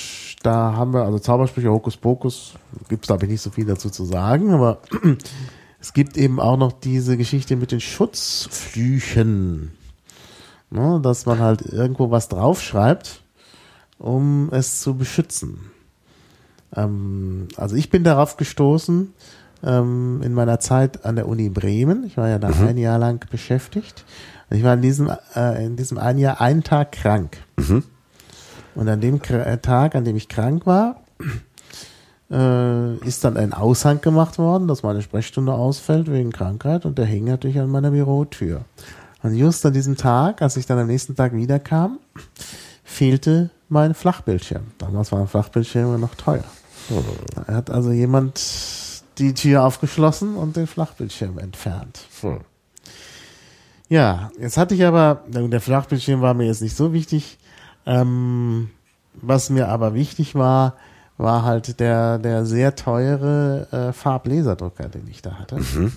da 0.41 0.73
haben 0.73 0.93
wir, 0.93 1.03
also 1.03 1.19
Zaubersprüche, 1.19 1.69
Hokus 1.69 1.97
Pokus, 1.97 2.53
gibt's 2.89 3.07
glaube 3.07 3.25
ich 3.25 3.31
nicht 3.31 3.41
so 3.41 3.51
viel 3.51 3.65
dazu 3.65 3.89
zu 3.89 4.05
sagen, 4.05 4.51
aber 4.51 4.79
es 5.79 5.93
gibt 5.93 6.17
eben 6.17 6.39
auch 6.39 6.57
noch 6.57 6.71
diese 6.71 7.17
Geschichte 7.17 7.55
mit 7.55 7.71
den 7.71 7.81
Schutzflüchen. 7.81 9.71
Ne, 10.71 10.99
dass 11.01 11.27
man 11.27 11.39
halt 11.39 11.61
irgendwo 11.61 12.09
was 12.09 12.27
draufschreibt, 12.27 13.21
um 13.97 14.49
es 14.51 14.79
zu 14.79 14.95
beschützen. 14.95 15.71
Ähm, 16.75 17.47
also 17.57 17.75
ich 17.75 17.89
bin 17.89 18.03
darauf 18.03 18.37
gestoßen 18.37 19.13
ähm, 19.63 20.21
in 20.23 20.33
meiner 20.33 20.59
Zeit 20.59 21.05
an 21.05 21.15
der 21.15 21.27
Uni 21.27 21.49
Bremen. 21.49 22.03
Ich 22.05 22.17
war 22.17 22.29
ja 22.29 22.39
da 22.39 22.49
ein 22.49 22.77
Jahr 22.77 22.99
lang 22.99 23.25
beschäftigt. 23.29 24.05
Ich 24.49 24.63
war 24.63 24.73
in 24.73 24.81
diesem, 24.81 25.11
äh, 25.35 25.65
in 25.65 25.75
diesem 25.75 25.97
einen 25.97 26.19
Jahr 26.19 26.39
einen 26.41 26.63
Tag 26.63 26.91
krank. 26.91 27.37
Und 28.75 28.89
an 28.89 29.01
dem 29.01 29.21
äh, 29.21 29.57
Tag, 29.57 29.95
an 29.95 30.05
dem 30.05 30.15
ich 30.15 30.29
krank 30.29 30.65
war, 30.65 31.01
äh, 32.29 32.95
ist 32.97 33.23
dann 33.23 33.37
ein 33.37 33.53
Aushang 33.53 34.01
gemacht 34.01 34.37
worden, 34.37 34.67
dass 34.67 34.83
meine 34.83 35.01
Sprechstunde 35.01 35.53
ausfällt 35.53 36.11
wegen 36.11 36.31
Krankheit 36.31 36.85
und 36.85 36.97
der 36.97 37.05
hing 37.05 37.25
natürlich 37.25 37.59
an 37.59 37.69
meiner 37.69 37.91
Bürotür. 37.91 38.65
Und 39.23 39.33
just 39.33 39.65
an 39.65 39.73
diesem 39.73 39.97
Tag, 39.97 40.41
als 40.41 40.57
ich 40.57 40.65
dann 40.65 40.77
am 40.77 40.87
nächsten 40.87 41.15
Tag 41.15 41.33
wiederkam, 41.33 41.99
fehlte 42.83 43.49
mein 43.69 43.93
Flachbildschirm. 43.93 44.63
Damals 44.77 45.11
waren 45.11 45.27
Flachbildschirme 45.27 45.97
noch 45.97 46.15
teuer. 46.15 46.43
Da 47.35 47.53
hat 47.53 47.69
also 47.69 47.91
jemand 47.91 48.41
die 49.17 49.33
Tür 49.33 49.63
aufgeschlossen 49.63 50.35
und 50.35 50.55
den 50.55 50.67
Flachbildschirm 50.67 51.39
entfernt. 51.39 52.01
Hm. 52.21 52.41
Ja, 53.87 54.31
jetzt 54.39 54.57
hatte 54.57 54.75
ich 54.75 54.83
aber, 54.83 55.23
der 55.27 55.61
Flachbildschirm 55.61 56.21
war 56.21 56.33
mir 56.33 56.47
jetzt 56.47 56.61
nicht 56.61 56.75
so 56.75 56.93
wichtig. 56.93 57.37
Ähm, 57.85 58.69
was 59.13 59.49
mir 59.49 59.69
aber 59.69 59.93
wichtig 59.93 60.35
war, 60.35 60.75
war 61.17 61.43
halt 61.43 61.79
der, 61.79 62.17
der 62.17 62.45
sehr 62.45 62.75
teure 62.75 63.67
äh, 63.71 63.93
Farblaserdrucker, 63.93 64.89
den 64.89 65.07
ich 65.07 65.21
da 65.21 65.35
hatte. 65.35 65.57
Mhm. 65.57 65.93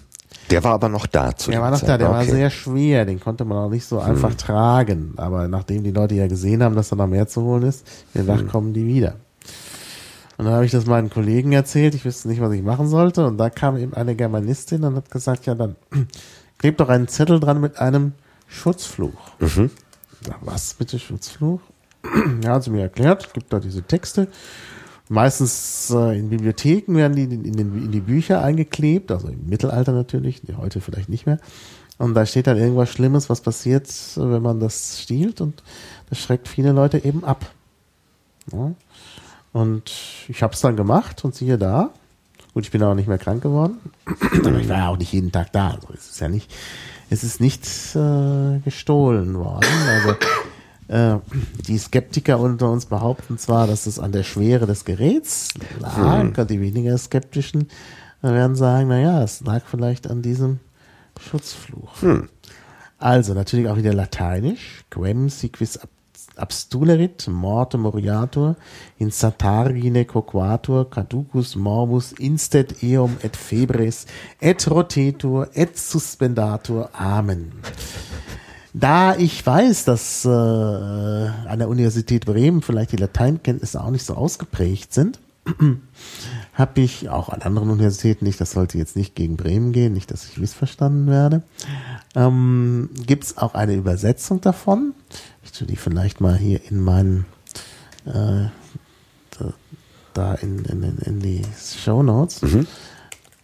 Der 0.51 0.65
war 0.65 0.73
aber 0.73 0.89
noch 0.89 1.07
da 1.07 1.35
zu 1.37 1.51
Der 1.51 1.61
war 1.61 1.71
noch 1.71 1.79
Zeit. 1.81 1.89
da, 1.89 1.99
der 1.99 2.11
war 2.11 2.23
Okay. 2.23 2.31
sehr 2.31 2.51
schwer, 2.51 3.05
den 3.05 3.21
konnte 3.21 3.45
man 3.45 3.59
auch 3.59 3.71
nicht 3.71 3.85
so 3.87 3.99
einfach 4.01 4.35
tragen. 4.35 5.15
Aber 5.17 5.49
nachdem 5.49 5.85
die 5.85 5.91
Leute 5.91 6.15
ja 6.15 6.27
gesehen 6.27 6.63
haben, 6.63 6.75
dass 6.75 6.89
da 6.89 6.97
noch 6.97 7.07
mehr 7.07 7.29
zu 7.29 7.43
holen 7.43 7.63
ist, 7.65 7.87
gedacht, 8.15 8.49
kommen 8.49 8.73
die 8.73 8.87
wieder. 8.87 9.17
Und 10.37 10.45
dann 10.45 10.55
habe 10.55 10.65
ich 10.65 10.71
das 10.71 10.87
meinen 10.87 11.11
Kollegen 11.11 11.53
erzählt, 11.53 11.95
ich 11.95 12.05
wüsste 12.05 12.29
nicht, 12.29 12.41
was 12.41 12.53
ich 12.53 12.63
machen 12.63 12.89
sollte. 12.89 13.27
Und 13.27 13.39
da 13.39 13.51
kam 13.51 13.77
eben 13.77 13.93
eine 13.95 14.15
Germanistin 14.15 14.85
und 14.85 14.95
hat 14.97 15.11
gesagt, 15.11 15.47
ja 15.47 15.55
dann 15.55 15.77
klebt 16.59 16.81
doch 16.81 16.89
einen 16.89 17.09
Zettel 17.09 17.41
dran 17.41 17.61
mit 17.61 17.79
einem 17.79 18.13
Schutzfluch. 18.47 19.33
Mhm. 19.41 19.71
Ja, 20.27 20.35
was 20.41 20.75
bitte 20.75 20.99
Schutzfluch? 20.99 21.61
ja, 22.43 22.53
hat 22.53 22.65
sie 22.65 22.71
mir 22.71 22.83
erklärt, 22.83 23.35
gibt 23.35 23.53
da 23.53 23.59
diese 23.61 23.83
Texte. 23.83 24.29
Meistens 25.09 25.91
äh, 25.91 26.19
in 26.19 26.29
Bibliotheken 26.29 26.95
werden 26.95 27.17
die 27.17 27.25
in, 27.25 27.57
den, 27.57 27.85
in 27.85 27.93
die 27.93 28.01
Bücher 28.01 28.43
eingeklebt, 28.43 29.11
also 29.11 29.29
im 29.29 29.49
Mittelalter 29.49 29.93
natürlich, 29.93 30.43
heute 30.57 30.81
vielleicht 30.81 31.09
nicht 31.09 31.27
mehr. 31.27 31.39
Und 31.97 32.15
da 32.15 32.27
steht 32.27 32.47
dann 32.47 32.59
irgendwas 32.59 32.91
Schlimmes, 32.91 33.29
was 33.29 33.41
passiert, 33.41 33.89
wenn 34.17 34.43
man 34.43 34.61
das 34.61 35.01
stiehlt 35.03 35.41
und 35.41 35.63
das 36.11 36.19
schreckt 36.19 36.47
viele 36.47 36.73
Leute 36.73 37.05
eben 37.05 37.25
ab. 37.25 37.51
Ja. 38.53 38.73
Und 39.53 39.93
ich 40.29 40.43
habe 40.43 40.55
es 40.55 40.61
dann 40.61 40.77
gemacht 40.77 41.25
und 41.25 41.35
siehe 41.35 41.59
da. 41.59 41.91
Gut, 42.55 42.65
ich 42.65 42.71
bin 42.71 42.83
auch 42.83 42.95
nicht 42.95 43.09
mehr 43.09 43.19
krank 43.19 43.43
geworden. 43.43 43.79
Aber 44.45 44.59
ich 44.59 44.69
war 44.69 44.77
ja 44.77 44.89
auch 44.89 44.99
nicht 44.99 45.13
jeden 45.13 45.33
Tag 45.33 45.53
da. 45.53 45.71
Also 45.71 45.89
es 45.95 46.11
ist 46.11 46.21
ja 46.21 46.29
nicht, 46.29 46.53
es 47.11 47.25
ist 47.25 47.41
nicht 47.41 47.65
äh, 47.97 48.59
gestohlen 48.61 49.35
worden. 49.39 49.69
Also 49.89 50.17
äh, 50.89 51.17
die 51.67 51.79
Skeptiker 51.79 52.41
unter 52.41 52.71
uns 52.71 52.87
behaupten 52.87 53.39
zwar, 53.39 53.67
dass 53.67 53.87
es 53.87 53.99
an 53.99 54.13
der 54.13 54.25
Schwere 54.25 54.67
des 54.67 54.85
Geräts 54.85 55.55
lag, 55.79 56.39
und 56.39 56.51
die 56.51 56.61
weniger 56.61 56.99
skeptischen 56.99 57.69
werden 58.21 58.57
sagen, 58.57 58.89
naja, 58.89 59.23
es 59.23 59.41
lag 59.41 59.63
vielleicht 59.67 60.11
an 60.11 60.23
diesem 60.23 60.59
Schutzfluch. 61.21 61.93
Also 62.99 63.35
natürlich 63.35 63.69
auch 63.69 63.77
wieder 63.77 63.95
lateinisch. 63.95 64.85
Quem 64.91 65.29
si 65.29 65.51
quis 65.51 65.77
ab- 65.77 65.89
abstulerit, 66.37 67.29
morte 67.29 67.79
moriatur, 67.79 68.57
in 68.97 69.11
satargine 69.11 70.05
coquatur, 70.05 70.91
caducus 70.91 71.55
morbus, 71.55 72.13
instet 72.13 72.83
eum 72.83 73.17
et 73.23 73.37
febres, 73.37 74.07
et 74.41 74.69
rotetur, 74.69 75.49
et 75.55 75.77
suspendatur. 75.79 76.91
Amen. 76.93 77.53
Da 78.79 79.17
ich 79.17 79.45
weiß, 79.45 79.85
dass 79.87 80.25
äh, 80.25 80.29
an 80.29 81.59
der 81.59 81.69
Universität 81.69 82.27
Bremen 82.27 82.63
vielleicht 82.63 82.93
die 82.93 82.97
Lateinkenntnisse 82.97 83.83
auch 83.83 83.91
nicht 83.91 84.05
so 84.05 84.15
ausgeprägt 84.15 84.95
sind, 84.95 85.19
habe 86.55 86.81
ich 86.81 87.09
auch 87.09 87.29
an 87.31 87.43
anderen 87.43 87.71
Universitäten 87.71 88.25
nicht, 88.25 88.41
das 88.41 88.53
sollte 88.53 88.79
jetzt 88.79 88.95
nicht 88.95 89.15
gegen 89.17 89.37
Bremen 89.37 89.73
gehen, 89.73 89.95
nicht, 89.95 90.11
dass 90.11 90.27
ich 90.29 90.39
missverstanden 90.39 91.09
werde, 91.09 91.43
ähm, 92.15 92.91
gibt 93.07 93.25
es 93.25 93.39
auch 93.39 93.55
eine 93.55 93.75
Übersetzung 93.75 94.41
davon. 94.41 94.95
Ich 95.43 95.53
tue 95.53 95.67
die 95.67 95.77
vielleicht 95.77 96.21
mal 96.21 96.37
hier 96.37 96.61
in 96.71 96.81
meinen, 96.81 97.27
äh, 98.05 98.11
da, 98.11 99.53
da 100.15 100.35
in, 100.35 100.65
in, 100.67 100.99
in- 101.05 101.21
die 101.21 101.43
Show 101.83 102.03
Notes. 102.03 102.43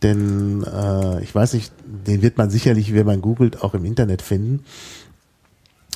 Denn 0.03 0.62
äh, 0.64 1.22
ich 1.22 1.35
weiß 1.35 1.55
nicht, 1.55 1.72
den 1.87 2.20
wird 2.20 2.37
man 2.37 2.51
sicherlich, 2.51 2.93
wenn 2.95 3.07
man 3.07 3.22
googelt, 3.22 3.62
auch 3.62 3.72
im 3.72 3.87
Internet 3.87 4.20
finden. 4.20 4.64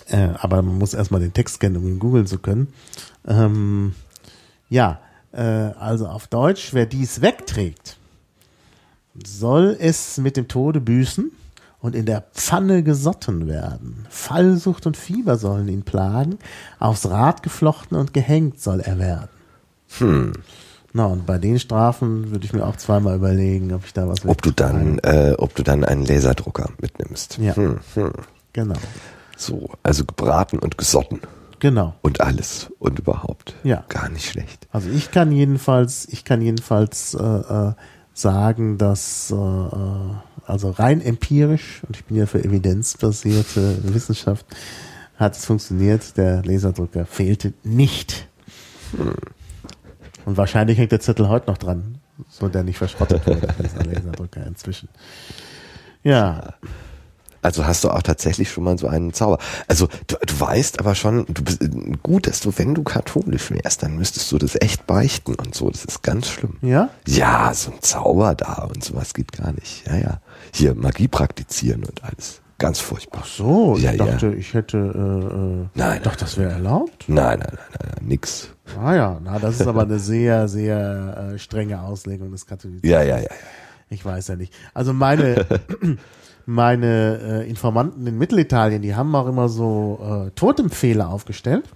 Äh, 0.08 0.30
aber 0.38 0.62
man 0.62 0.78
muss 0.78 0.94
erstmal 0.94 1.20
den 1.20 1.32
Text 1.32 1.60
kennen, 1.60 1.76
um 1.76 1.86
ihn 1.86 1.98
googeln 1.98 2.26
zu 2.26 2.38
können. 2.38 2.72
Ähm, 3.26 3.94
ja, 4.68 5.00
äh, 5.32 5.42
also 5.42 6.06
auf 6.06 6.26
Deutsch, 6.26 6.72
wer 6.72 6.86
dies 6.86 7.20
wegträgt, 7.20 7.96
soll 9.24 9.76
es 9.78 10.18
mit 10.18 10.36
dem 10.36 10.48
Tode 10.48 10.80
büßen 10.80 11.30
und 11.80 11.94
in 11.94 12.06
der 12.06 12.22
Pfanne 12.34 12.82
gesotten 12.82 13.46
werden. 13.46 14.06
Fallsucht 14.08 14.86
und 14.86 14.96
Fieber 14.96 15.36
sollen 15.36 15.68
ihn 15.68 15.82
plagen, 15.82 16.38
aufs 16.78 17.08
Rad 17.08 17.42
geflochten 17.42 17.96
und 17.96 18.12
gehängt 18.12 18.60
soll 18.60 18.80
er 18.80 18.98
werden. 18.98 19.28
Hm. 19.98 20.32
Na, 20.92 21.06
und 21.06 21.26
bei 21.26 21.38
den 21.38 21.58
Strafen 21.58 22.30
würde 22.30 22.46
ich 22.46 22.52
mir 22.52 22.66
auch 22.66 22.76
zweimal 22.76 23.16
überlegen, 23.16 23.72
ob 23.74 23.84
ich 23.84 23.92
da 23.92 24.08
was 24.08 24.24
Ob 24.26 24.40
du 24.42 24.50
dann, 24.50 24.98
äh, 25.00 25.34
ob 25.36 25.54
du 25.54 25.62
dann 25.62 25.84
einen 25.84 26.04
Laserdrucker 26.04 26.70
mitnimmst. 26.80 27.38
Ja. 27.38 27.54
Hm, 27.54 27.80
hm. 27.94 28.12
Genau, 28.54 28.74
So, 29.38 29.70
also 29.84 30.04
gebraten 30.04 30.58
und 30.58 30.76
gesotten 30.76 31.20
genau. 31.60 31.94
und 32.02 32.20
alles 32.20 32.72
und 32.80 32.98
überhaupt. 32.98 33.54
Ja. 33.62 33.84
Gar 33.88 34.08
nicht 34.08 34.28
schlecht. 34.28 34.66
Also 34.72 34.90
ich 34.90 35.12
kann 35.12 35.30
jedenfalls, 35.30 36.08
ich 36.10 36.24
kann 36.24 36.42
jedenfalls 36.42 37.14
äh, 37.14 37.22
äh, 37.22 37.72
sagen, 38.14 38.78
dass 38.78 39.30
äh, 39.30 39.36
äh, 39.36 40.14
also 40.44 40.70
rein 40.70 41.00
empirisch 41.00 41.82
und 41.86 41.96
ich 41.96 42.04
bin 42.04 42.16
ja 42.16 42.26
für 42.26 42.42
evidenzbasierte 42.42 43.94
Wissenschaft 43.94 44.44
hat 45.16 45.36
es 45.36 45.44
funktioniert. 45.44 46.16
Der 46.16 46.42
Laserdrucker 46.44 47.06
fehlte 47.06 47.52
nicht. 47.62 48.28
Und 50.24 50.36
wahrscheinlich 50.36 50.78
hängt 50.78 50.92
der 50.92 51.00
Zettel 51.00 51.28
heute 51.28 51.50
noch 51.50 51.58
dran, 51.58 51.98
so 52.28 52.48
der 52.48 52.64
nicht 52.64 52.78
verschrottet 52.78 53.26
wurde, 53.26 53.48
dieser 53.62 53.84
Laserdrucker 53.84 54.46
inzwischen. 54.46 54.88
Ja, 56.02 56.54
Also 57.42 57.64
hast 57.66 57.84
du 57.84 57.90
auch 57.90 58.02
tatsächlich 58.02 58.50
schon 58.50 58.64
mal 58.64 58.78
so 58.78 58.88
einen 58.88 59.12
Zauber. 59.12 59.38
Also 59.66 59.88
du, 60.06 60.16
du 60.24 60.40
weißt 60.40 60.80
aber 60.80 60.94
schon, 60.94 61.24
du 61.26 61.42
bist 61.44 61.60
gut, 62.02 62.26
dass 62.26 62.40
du, 62.40 62.52
wenn 62.56 62.74
du 62.74 62.82
katholisch 62.82 63.50
wärst, 63.50 63.82
dann 63.82 63.96
müsstest 63.96 64.30
du 64.32 64.38
das 64.38 64.56
echt 64.60 64.86
beichten 64.86 65.34
und 65.34 65.54
so. 65.54 65.70
Das 65.70 65.84
ist 65.84 66.02
ganz 66.02 66.28
schlimm. 66.28 66.56
ja, 66.62 66.90
Ja, 67.06 67.52
so 67.54 67.70
ein 67.70 67.80
Zauber 67.80 68.34
da 68.34 68.68
und 68.72 68.82
sowas 68.84 69.14
geht 69.14 69.32
gar 69.32 69.52
nicht. 69.52 69.86
Ja, 69.86 69.96
ja. 69.96 70.20
Hier 70.52 70.74
Magie 70.74 71.08
praktizieren 71.08 71.84
und 71.84 72.02
alles. 72.04 72.40
Ganz 72.60 72.80
furchtbar. 72.80 73.22
so. 73.24 73.76
Ich 73.76 73.84
Ja, 73.84 73.92
ja. 73.92 74.04
dachte, 74.04 74.34
ich 74.34 74.52
hätte, 74.52 74.76
äh, 74.78 75.36
äh, 75.36 75.66
Nein, 75.74 76.00
doch, 76.02 76.16
das 76.16 76.36
wäre 76.36 76.50
erlaubt. 76.50 77.04
Nein, 77.06 77.38
nein, 77.38 77.52
nein, 77.52 77.58
nein, 77.78 77.92
nein 77.96 78.08
nix. 78.08 78.48
Ah 78.82 78.94
ja, 78.96 79.20
na, 79.22 79.38
das 79.38 79.60
ist 79.60 79.66
aber 79.68 79.82
eine 79.82 80.00
sehr, 80.00 80.48
sehr 80.48 81.30
äh, 81.34 81.38
strenge 81.38 81.80
Auslegung 81.82 82.32
des 82.32 82.46
Katholizismus. 82.46 82.90
Ja, 82.90 83.02
ja, 83.02 83.18
ja. 83.18 83.22
ja. 83.22 83.28
Ich 83.90 84.04
weiß 84.04 84.26
ja 84.28 84.36
nicht. 84.36 84.52
Also 84.74 84.92
meine, 84.92 85.46
meine 86.48 87.42
äh, 87.44 87.48
Informanten 87.50 88.06
in 88.06 88.16
Mittelitalien, 88.16 88.80
die 88.80 88.96
haben 88.96 89.14
auch 89.14 89.26
immer 89.26 89.50
so 89.50 90.26
äh, 90.28 90.30
Totempfähle 90.30 91.06
aufgestellt 91.06 91.66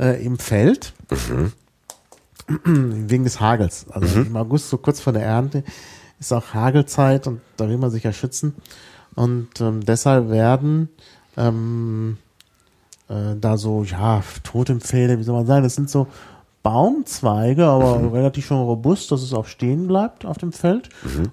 äh, 0.00 0.24
im 0.24 0.38
Feld 0.38 0.94
wegen 2.64 3.24
des 3.24 3.40
Hagels. 3.40 3.84
Also 3.90 4.22
im 4.22 4.34
August, 4.36 4.70
so 4.70 4.78
kurz 4.78 5.00
vor 5.00 5.12
der 5.12 5.24
Ernte, 5.24 5.64
ist 6.18 6.32
auch 6.32 6.54
Hagelzeit 6.54 7.26
und 7.26 7.42
da 7.58 7.68
will 7.68 7.76
man 7.76 7.90
sich 7.90 8.04
ja 8.04 8.12
schützen. 8.14 8.54
Und 9.16 9.60
ähm, 9.60 9.84
deshalb 9.84 10.30
werden 10.30 10.88
ähm, 11.36 12.16
äh, 13.10 13.36
da 13.38 13.58
so, 13.58 13.84
ja, 13.84 14.22
Totempfähle, 14.44 15.18
wie 15.18 15.24
soll 15.24 15.36
man 15.36 15.46
sagen, 15.46 15.62
das 15.62 15.74
sind 15.74 15.90
so 15.90 16.06
Baumzweige, 16.64 17.66
aber 17.66 18.12
relativ 18.12 18.46
schon 18.46 18.62
robust, 18.62 19.12
dass 19.12 19.22
es 19.22 19.34
auch 19.34 19.46
stehen 19.46 19.86
bleibt 19.86 20.24
auf 20.24 20.38
dem 20.38 20.50
Feld. 20.52 20.88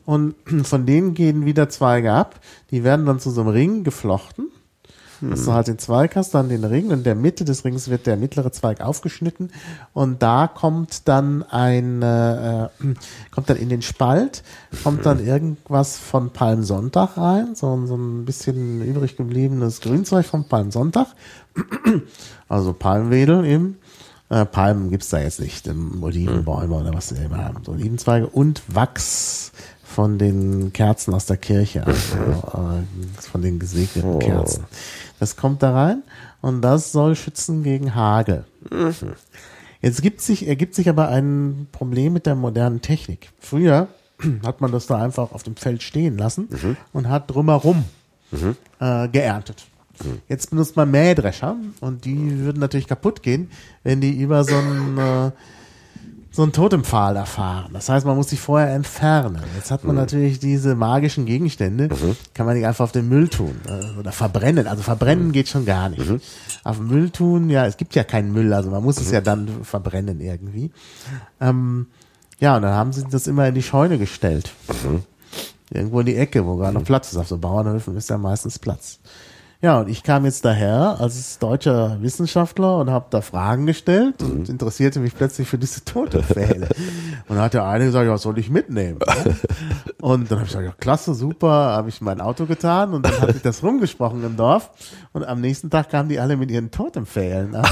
Und 0.05 0.35
von 0.63 0.85
denen 0.85 1.15
gehen 1.15 1.45
wieder 1.45 1.69
Zweige 1.69 2.11
ab. 2.13 2.39
Die 2.69 2.83
werden 2.83 3.05
dann 3.07 3.19
zu 3.19 3.31
so 3.31 3.41
einem 3.41 3.49
Ring 3.49 3.83
geflochten. 3.83 4.49
Dass 5.21 5.45
du 5.45 5.53
halt 5.53 5.67
den 5.67 5.77
Zweig 5.77 6.15
hast, 6.15 6.33
dann 6.33 6.49
den 6.49 6.63
Ring 6.63 6.87
und 6.87 6.93
in 6.93 7.03
der 7.03 7.13
Mitte 7.13 7.45
des 7.45 7.63
Rings 7.63 7.89
wird 7.89 8.07
der 8.07 8.17
mittlere 8.17 8.51
Zweig 8.51 8.81
aufgeschnitten 8.81 9.51
und 9.93 10.23
da 10.23 10.47
kommt 10.47 11.07
dann 11.07 11.43
ein, 11.43 12.01
äh, 12.01 12.63
äh, 12.63 12.69
kommt 13.29 13.47
dann 13.47 13.57
in 13.57 13.69
den 13.69 13.83
Spalt, 13.83 14.41
kommt 14.83 15.05
dann 15.05 15.23
irgendwas 15.23 15.99
von 15.99 16.31
Palmsonntag 16.31 17.17
rein, 17.17 17.53
so, 17.53 17.85
so 17.85 17.95
ein 17.95 18.25
bisschen 18.25 18.81
übrig 18.81 19.15
gebliebenes 19.15 19.81
Grünzeug 19.81 20.25
vom 20.25 20.45
Palmsonntag, 20.45 21.09
also 22.49 22.73
Palmwedel 22.73 23.45
eben. 23.45 23.77
Äh, 24.31 24.45
Palmen 24.45 24.89
gibt's 24.89 25.09
da 25.09 25.19
jetzt 25.19 25.39
nicht, 25.41 25.67
ähm, 25.67 26.01
Olivenbäume 26.01 26.73
oder 26.75 26.93
was 26.93 27.09
sie 27.09 27.15
immer 27.15 27.37
haben, 27.43 27.63
so 27.65 27.73
Olivenzweige 27.73 28.27
und 28.27 28.63
Wachs 28.67 29.51
von 29.83 30.17
den 30.17 30.71
Kerzen 30.71 31.13
aus 31.13 31.25
der 31.25 31.35
Kirche, 31.37 31.85
also 31.85 32.15
äh, 32.17 33.21
von 33.29 33.41
den 33.41 33.59
gesegneten 33.59 34.09
Oh. 34.09 34.19
Kerzen. 34.19 34.63
Das 35.19 35.35
kommt 35.35 35.61
da 35.61 35.73
rein 35.73 36.03
und 36.39 36.61
das 36.61 36.91
soll 36.93 37.15
schützen 37.17 37.61
gegen 37.63 37.93
Hagel. 37.93 38.45
Jetzt 39.81 40.01
gibt 40.01 40.21
sich, 40.21 40.47
ergibt 40.47 40.75
sich 40.75 40.87
aber 40.89 41.09
ein 41.09 41.67
Problem 41.73 42.13
mit 42.13 42.25
der 42.25 42.35
modernen 42.35 42.81
Technik. 42.81 43.31
Früher 43.39 43.87
hat 44.45 44.61
man 44.61 44.71
das 44.71 44.87
da 44.87 44.95
einfach 45.03 45.33
auf 45.33 45.43
dem 45.43 45.57
Feld 45.57 45.83
stehen 45.83 46.17
lassen 46.17 46.47
Mhm. 46.49 46.77
und 46.93 47.09
hat 47.09 47.29
drumherum 47.29 47.83
äh, 48.79 49.07
geerntet. 49.09 49.65
Mhm. 50.03 50.19
Jetzt 50.27 50.49
benutzt 50.49 50.75
man 50.75 50.89
Mähdrescher 50.91 51.55
und 51.81 52.05
die 52.05 52.39
würden 52.39 52.59
natürlich 52.59 52.87
kaputt 52.87 53.23
gehen, 53.23 53.49
wenn 53.83 54.01
die 54.01 54.11
über 54.19 54.43
so 54.43 54.55
einen 54.55 54.97
äh, 54.97 55.31
so 56.33 56.43
einen 56.43 56.53
Totempfahl 56.53 57.13
da 57.13 57.25
fahren. 57.25 57.71
Das 57.73 57.89
heißt, 57.89 58.05
man 58.05 58.15
muss 58.15 58.29
sich 58.29 58.39
vorher 58.39 58.73
entfernen. 58.73 59.41
Jetzt 59.57 59.69
hat 59.69 59.83
Mhm. 59.83 59.87
man 59.87 59.95
natürlich 59.97 60.39
diese 60.39 60.75
magischen 60.75 61.25
Gegenstände, 61.25 61.89
kann 62.33 62.45
man 62.45 62.55
nicht 62.55 62.65
einfach 62.65 62.85
auf 62.85 62.93
den 62.93 63.09
Müll 63.09 63.27
tun 63.27 63.53
äh, 63.67 63.99
oder 63.99 64.13
verbrennen. 64.13 64.65
Also 64.65 64.81
verbrennen 64.81 65.27
Mhm. 65.27 65.31
geht 65.33 65.49
schon 65.49 65.65
gar 65.65 65.89
nicht. 65.89 66.01
Auf 66.63 66.77
den 66.77 66.87
Müll 66.87 67.09
tun, 67.09 67.49
ja, 67.49 67.65
es 67.65 67.75
gibt 67.75 67.95
ja 67.95 68.05
keinen 68.05 68.31
Müll, 68.31 68.53
also 68.53 68.69
man 68.71 68.81
muss 68.81 68.95
Mhm. 68.97 69.05
es 69.05 69.11
ja 69.11 69.19
dann 69.19 69.49
verbrennen 69.63 70.21
irgendwie. 70.21 70.71
Ähm, 71.41 71.87
ja, 72.39 72.55
und 72.55 72.61
dann 72.61 72.75
haben 72.75 72.93
sie 72.93 73.03
das 73.11 73.27
immer 73.27 73.49
in 73.49 73.55
die 73.55 73.61
Scheune 73.63 73.97
gestellt. 73.97 74.51
Irgendwo 75.69 75.99
in 75.99 76.05
die 76.05 76.15
Ecke, 76.15 76.45
wo 76.45 76.55
gar 76.57 76.71
noch 76.71 76.83
Platz 76.85 77.11
ist. 77.11 77.17
Auf 77.17 77.27
so 77.27 77.37
Bauernhöfen 77.37 77.95
ist 77.97 78.09
ja 78.09 78.17
meistens 78.17 78.57
Platz. 78.57 78.99
Ja, 79.63 79.81
und 79.81 79.89
ich 79.89 80.01
kam 80.01 80.25
jetzt 80.25 80.43
daher 80.43 80.97
als 80.99 81.37
deutscher 81.37 82.01
Wissenschaftler 82.01 82.79
und 82.79 82.89
habe 82.89 83.05
da 83.11 83.21
Fragen 83.21 83.67
gestellt 83.67 84.23
und 84.23 84.49
interessierte 84.49 84.99
mich 84.99 85.15
plötzlich 85.15 85.47
für 85.47 85.59
diese 85.59 85.85
Totempfähle. 85.85 86.67
und 87.27 87.35
dann 87.35 87.41
hat 87.41 87.53
der 87.53 87.67
eine 87.67 87.85
gesagt, 87.85 88.07
ja, 88.07 88.11
was 88.11 88.23
soll 88.23 88.39
ich 88.39 88.49
mitnehmen? 88.49 88.97
Und 90.01 90.31
dann 90.31 90.39
habe 90.39 90.47
ich 90.47 90.53
gesagt, 90.53 90.65
ja, 90.65 90.73
klasse, 90.79 91.13
super, 91.13 91.49
habe 91.49 91.89
ich 91.89 92.01
in 92.01 92.05
mein 92.05 92.21
Auto 92.21 92.45
getan 92.45 92.93
und 92.93 93.05
dann 93.05 93.19
hat 93.21 93.33
sich 93.33 93.41
das 93.41 93.63
rumgesprochen 93.63 94.23
im 94.23 94.37
Dorf 94.37 94.71
und 95.13 95.23
am 95.23 95.41
nächsten 95.41 95.69
Tag 95.69 95.89
kamen 95.89 96.09
die 96.09 96.19
alle 96.19 96.37
mit 96.37 96.51
ihren 96.51 96.71
Totempfählen 96.71 97.55
an. 97.55 97.65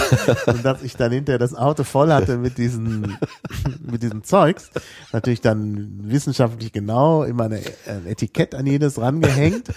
und 0.47 0.63
dass 0.65 0.83
ich 0.83 0.95
dann 0.95 1.11
hinterher 1.11 1.39
das 1.39 1.55
Auto 1.55 1.83
voll 1.83 2.11
hatte 2.11 2.37
mit 2.37 2.57
diesen, 2.57 3.17
mit 3.81 4.03
diesem 4.03 4.23
Zeugs, 4.23 4.69
natürlich 5.11 5.41
dann 5.41 5.99
wissenschaftlich 6.03 6.71
genau 6.71 7.23
immer 7.23 7.45
eine, 7.45 7.61
ein 7.87 8.05
Etikett 8.05 8.55
an 8.55 8.65
jedes 8.65 8.99
rangehängt, 8.99 9.69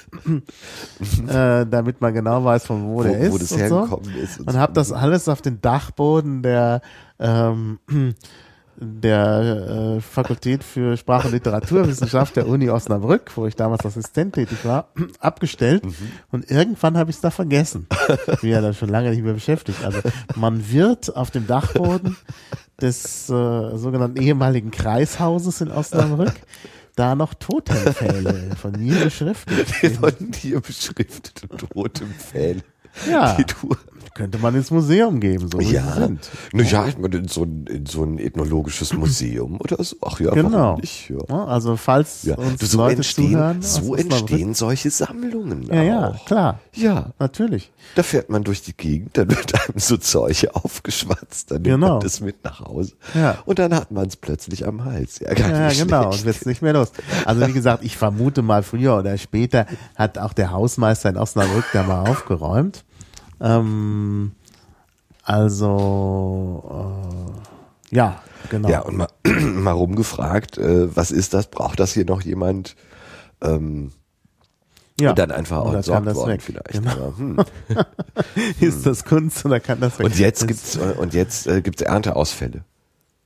äh, 1.28 1.66
damit 1.66 2.00
man 2.00 2.14
genau 2.14 2.44
weiß, 2.44 2.66
von 2.66 2.84
wo, 2.88 2.98
Wo, 2.98 3.02
der 3.02 3.18
ist 3.18 3.32
wo 3.32 3.38
das 3.38 3.52
und 3.52 3.68
so. 3.68 4.02
ist. 4.22 4.40
Und 4.40 4.54
habe 4.54 4.72
das 4.72 4.92
alles 4.92 5.28
auf 5.28 5.42
den 5.42 5.60
Dachboden 5.60 6.42
der 6.42 6.80
ähm, 7.18 7.78
der 8.82 9.96
äh, 9.96 10.00
Fakultät 10.00 10.64
für 10.64 10.96
Sprach- 10.96 11.24
und 11.24 11.32
Literaturwissenschaft 11.32 12.36
der 12.36 12.46
Uni 12.48 12.68
Osnabrück, 12.70 13.30
wo 13.36 13.46
ich 13.46 13.54
damals 13.56 13.86
Assistent 13.86 14.34
tätig 14.34 14.58
war, 14.64 14.88
abgestellt. 15.20 15.82
Und 16.30 16.50
irgendwann 16.50 16.96
habe 16.96 17.10
ich 17.10 17.16
es 17.16 17.22
da 17.22 17.30
vergessen. 17.30 17.86
Ich 18.32 18.40
bin 18.40 18.50
ja 18.50 18.60
da 18.60 18.72
schon 18.72 18.88
lange 18.88 19.10
nicht 19.10 19.22
mehr 19.22 19.34
beschäftigt. 19.34 19.84
Also 19.84 20.00
man 20.36 20.70
wird 20.70 21.14
auf 21.16 21.30
dem 21.30 21.46
Dachboden 21.46 22.16
des 22.80 23.28
äh, 23.30 23.76
sogenannten 23.76 24.20
ehemaligen 24.20 24.70
Kreishauses 24.70 25.60
in 25.60 25.70
Osnabrück 25.70 26.34
da 26.96 27.14
noch 27.14 27.34
Totempfähle 27.34 28.50
von 28.60 28.72
mir 28.72 28.96
beschriftet. 28.96 29.68
von 29.96 30.12
dir 30.32 30.60
beschriftete 30.60 31.48
Totempfähle. 31.48 32.62
Ja, 33.10 33.34
Die 33.36 33.44
du 33.44 33.74
könnte 34.14 34.38
man 34.38 34.54
ins 34.54 34.70
Museum 34.70 35.20
geben, 35.20 35.48
so 35.50 35.58
wie 35.58 35.64
sie 35.64 35.74
Ja, 35.74 35.92
sind. 35.94 36.28
na 36.52 36.62
ja, 36.62 36.84
in 36.84 37.28
so 37.28 37.44
ein, 37.44 37.66
in 37.66 37.86
so 37.86 38.04
ein 38.04 38.18
ethnologisches 38.18 38.92
Museum 38.94 39.58
oder 39.60 39.82
so. 39.82 39.96
Ach 40.04 40.20
ja, 40.20 40.30
Genau. 40.32 40.76
nicht? 40.76 41.08
Ja. 41.10 41.16
Ja, 41.28 41.44
Also 41.46 41.76
falls 41.76 42.22
Ja. 42.24 42.36
uns 42.36 42.60
so 42.70 42.78
Leute 42.78 42.96
entstehen, 42.96 43.30
zuhören, 43.32 43.62
so 43.62 43.94
entstehen 43.94 44.54
solche 44.54 44.90
Sammlungen 44.90 45.62
Ja, 45.64 45.82
ja, 45.82 46.08
auch. 46.10 46.24
klar, 46.26 46.60
Ja, 46.74 47.12
natürlich. 47.18 47.72
da 47.94 48.02
fährt 48.02 48.28
man 48.30 48.44
durch 48.44 48.62
die 48.62 48.76
Gegend, 48.76 49.16
dann 49.16 49.30
wird 49.30 49.54
einem 49.54 49.78
so 49.78 49.96
Zeug 49.96 50.46
aufgeschwatzt, 50.52 51.50
dann 51.50 51.62
nimmt 51.62 51.74
Genau. 51.74 51.94
man 51.94 52.00
das 52.00 52.20
mit 52.20 52.44
nach 52.44 52.60
Hause. 52.60 52.92
Ja. 53.14 53.38
Und 53.46 53.58
dann 53.58 53.74
hat 53.74 53.90
man 53.90 54.06
es 54.06 54.16
plötzlich 54.16 54.66
am 54.66 54.84
Hals. 54.84 55.18
Ja, 55.20 55.32
Ja, 55.32 55.68
genau, 55.72 56.06
und 56.06 56.12
schlecht. 56.14 56.24
wird's 56.26 56.46
nicht 56.46 56.62
mehr 56.62 56.72
los. 56.74 56.92
Also 57.24 57.46
wie 57.46 57.52
gesagt, 57.52 57.84
ich 57.84 57.96
vermute 57.96 58.42
mal 58.42 58.62
früher 58.62 58.96
oder 58.98 59.16
später 59.18 59.66
hat 59.96 60.18
auch 60.18 60.32
der 60.32 60.50
Hausmeister 60.52 61.08
in 61.10 61.16
Osnabrück 61.16 61.64
da 61.72 61.82
mal 61.82 62.02
aufgeräumt. 62.08 62.84
Ähm, 63.42 64.32
also 65.24 67.42
äh, 67.90 67.96
ja, 67.96 68.22
genau. 68.48 68.68
Ja, 68.68 68.80
und 68.80 68.96
mal, 68.96 69.08
mal 69.24 69.72
rumgefragt, 69.72 70.58
äh, 70.58 70.94
was 70.96 71.10
ist 71.10 71.34
das? 71.34 71.48
Braucht 71.48 71.80
das 71.80 71.92
hier 71.92 72.04
noch 72.04 72.22
jemand? 72.22 72.76
Ähm, 73.42 73.92
ja. 75.00 75.10
Und 75.10 75.18
dann 75.18 75.30
einfach 75.30 75.58
auch 75.58 75.74
entsorgt 75.74 76.14
worden 76.14 76.32
weg. 76.32 76.42
vielleicht. 76.42 76.72
Genau. 76.72 76.90
Aber, 76.90 77.18
hm. 77.18 77.36
Ist 78.60 78.86
das 78.86 79.04
Kunst 79.04 79.44
oder 79.44 79.58
kann 79.58 79.80
das 79.80 79.98
weg? 79.98 80.06
Und 80.06 80.18
jetzt 80.18 80.46
gibt's 80.46 80.76
äh, 80.76 80.94
und 80.98 81.14
jetzt 81.14 81.46
äh, 81.46 81.60
gibt's 81.60 81.82
Ernteausfälle 81.82 82.64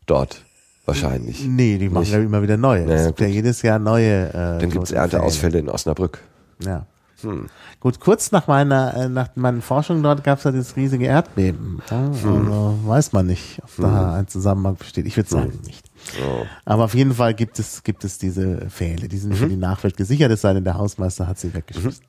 dort 0.06 0.44
wahrscheinlich. 0.86 1.44
Nee, 1.44 1.78
die 1.78 1.88
machen 1.88 2.04
Nicht. 2.04 2.12
ja 2.12 2.20
immer 2.20 2.42
wieder 2.42 2.56
neue. 2.56 2.88
Ja, 2.88 2.94
es 2.94 3.06
gibt 3.08 3.20
ja 3.20 3.26
jedes 3.26 3.62
Jahr 3.62 3.78
neue. 3.78 4.28
Äh, 4.28 4.32
Dann 4.32 4.70
gibt's. 4.70 4.92
Ernteausfälle 4.92 5.58
in 5.58 5.68
Osnabrück. 5.68 6.20
Ja. 6.64 6.86
Hm. 7.22 7.46
Gut, 7.80 7.98
kurz 8.00 8.30
nach 8.32 8.46
meiner, 8.46 8.94
äh, 8.94 9.08
nach 9.08 9.28
meinen 9.36 9.62
Forschungen 9.62 10.02
dort 10.02 10.22
gab 10.22 10.38
es 10.38 10.44
ja 10.44 10.52
dieses 10.52 10.76
riesige 10.76 11.06
Erdbeben. 11.06 11.80
Ja, 11.90 11.96
Hm. 11.98 12.12
also 12.12 12.78
weiß 12.84 13.12
man 13.12 13.26
nicht, 13.26 13.60
ob 13.62 13.70
da 13.78 14.14
ein 14.14 14.28
Zusammenhang 14.28 14.76
besteht. 14.76 15.06
Ich 15.06 15.16
würde 15.16 15.30
sagen 15.30 15.58
nicht. 15.64 15.90
Oh. 16.22 16.44
Aber 16.64 16.84
auf 16.84 16.94
jeden 16.94 17.14
Fall 17.14 17.34
gibt 17.34 17.58
es, 17.58 17.82
gibt 17.82 18.04
es 18.04 18.18
diese 18.18 18.66
Pfähle. 18.68 19.08
Die 19.08 19.18
sind 19.18 19.30
Mhm. 19.32 19.36
für 19.36 19.48
die 19.48 19.56
Nachwelt 19.56 19.96
gesichert, 19.96 20.30
es 20.30 20.42
sei 20.42 20.52
denn, 20.52 20.64
der 20.64 20.76
Hausmeister 20.76 21.26
hat 21.26 21.38
sie 21.38 21.54
weggeschmissen. 21.54 22.04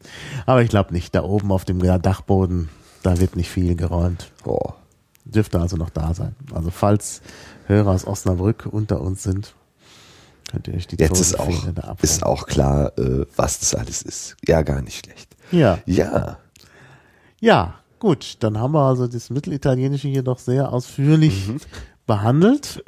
Aber 0.46 0.62
ich 0.62 0.70
glaube 0.70 0.94
nicht. 0.94 1.16
Da 1.16 1.24
oben 1.24 1.52
auf 1.52 1.64
dem 1.66 1.80
Dachboden, 1.80 2.70
da 3.04 3.20
wird 3.20 3.36
nicht 3.36 3.50
viel 3.50 3.76
geräumt. 3.76 4.32
Oh. 4.46 4.74
Dürfte 5.26 5.60
also 5.60 5.78
noch 5.78 5.90
da 5.90 6.14
sein. 6.14 6.36
Also 6.54 6.70
falls 6.70 7.22
Hörer 7.68 7.92
aus 7.92 8.06
Osnabrück 8.06 8.66
unter 8.70 9.02
uns 9.02 9.24
sind, 9.24 9.54
könnt 10.48 10.68
ihr 10.68 10.74
euch 10.76 10.88
die 10.88 10.96
Jetzt 10.98 11.20
ist 11.20 11.40
auch, 11.40 11.68
ist 12.02 12.24
auch 12.24 12.46
klar, 12.48 12.98
äh, 12.98 13.26
was 13.36 13.60
das 13.60 13.76
alles 13.76 14.02
ist. 14.02 14.36
Ja, 14.48 14.62
gar 14.62 14.82
nicht 14.82 15.06
schlecht. 15.06 15.36
Ja. 15.52 15.80
Ja. 15.86 16.38
Ja, 17.40 17.76
gut, 18.00 18.38
dann 18.40 18.58
haben 18.58 18.74
wir 18.74 18.82
also 18.88 19.08
das 19.08 19.30
Mittelitalienische 19.30 20.08
hier 20.08 20.24
doch 20.24 20.40
sehr 20.40 20.72
ausführlich 20.74 21.48
Mhm. 21.48 21.60
behandelt. 22.06 22.84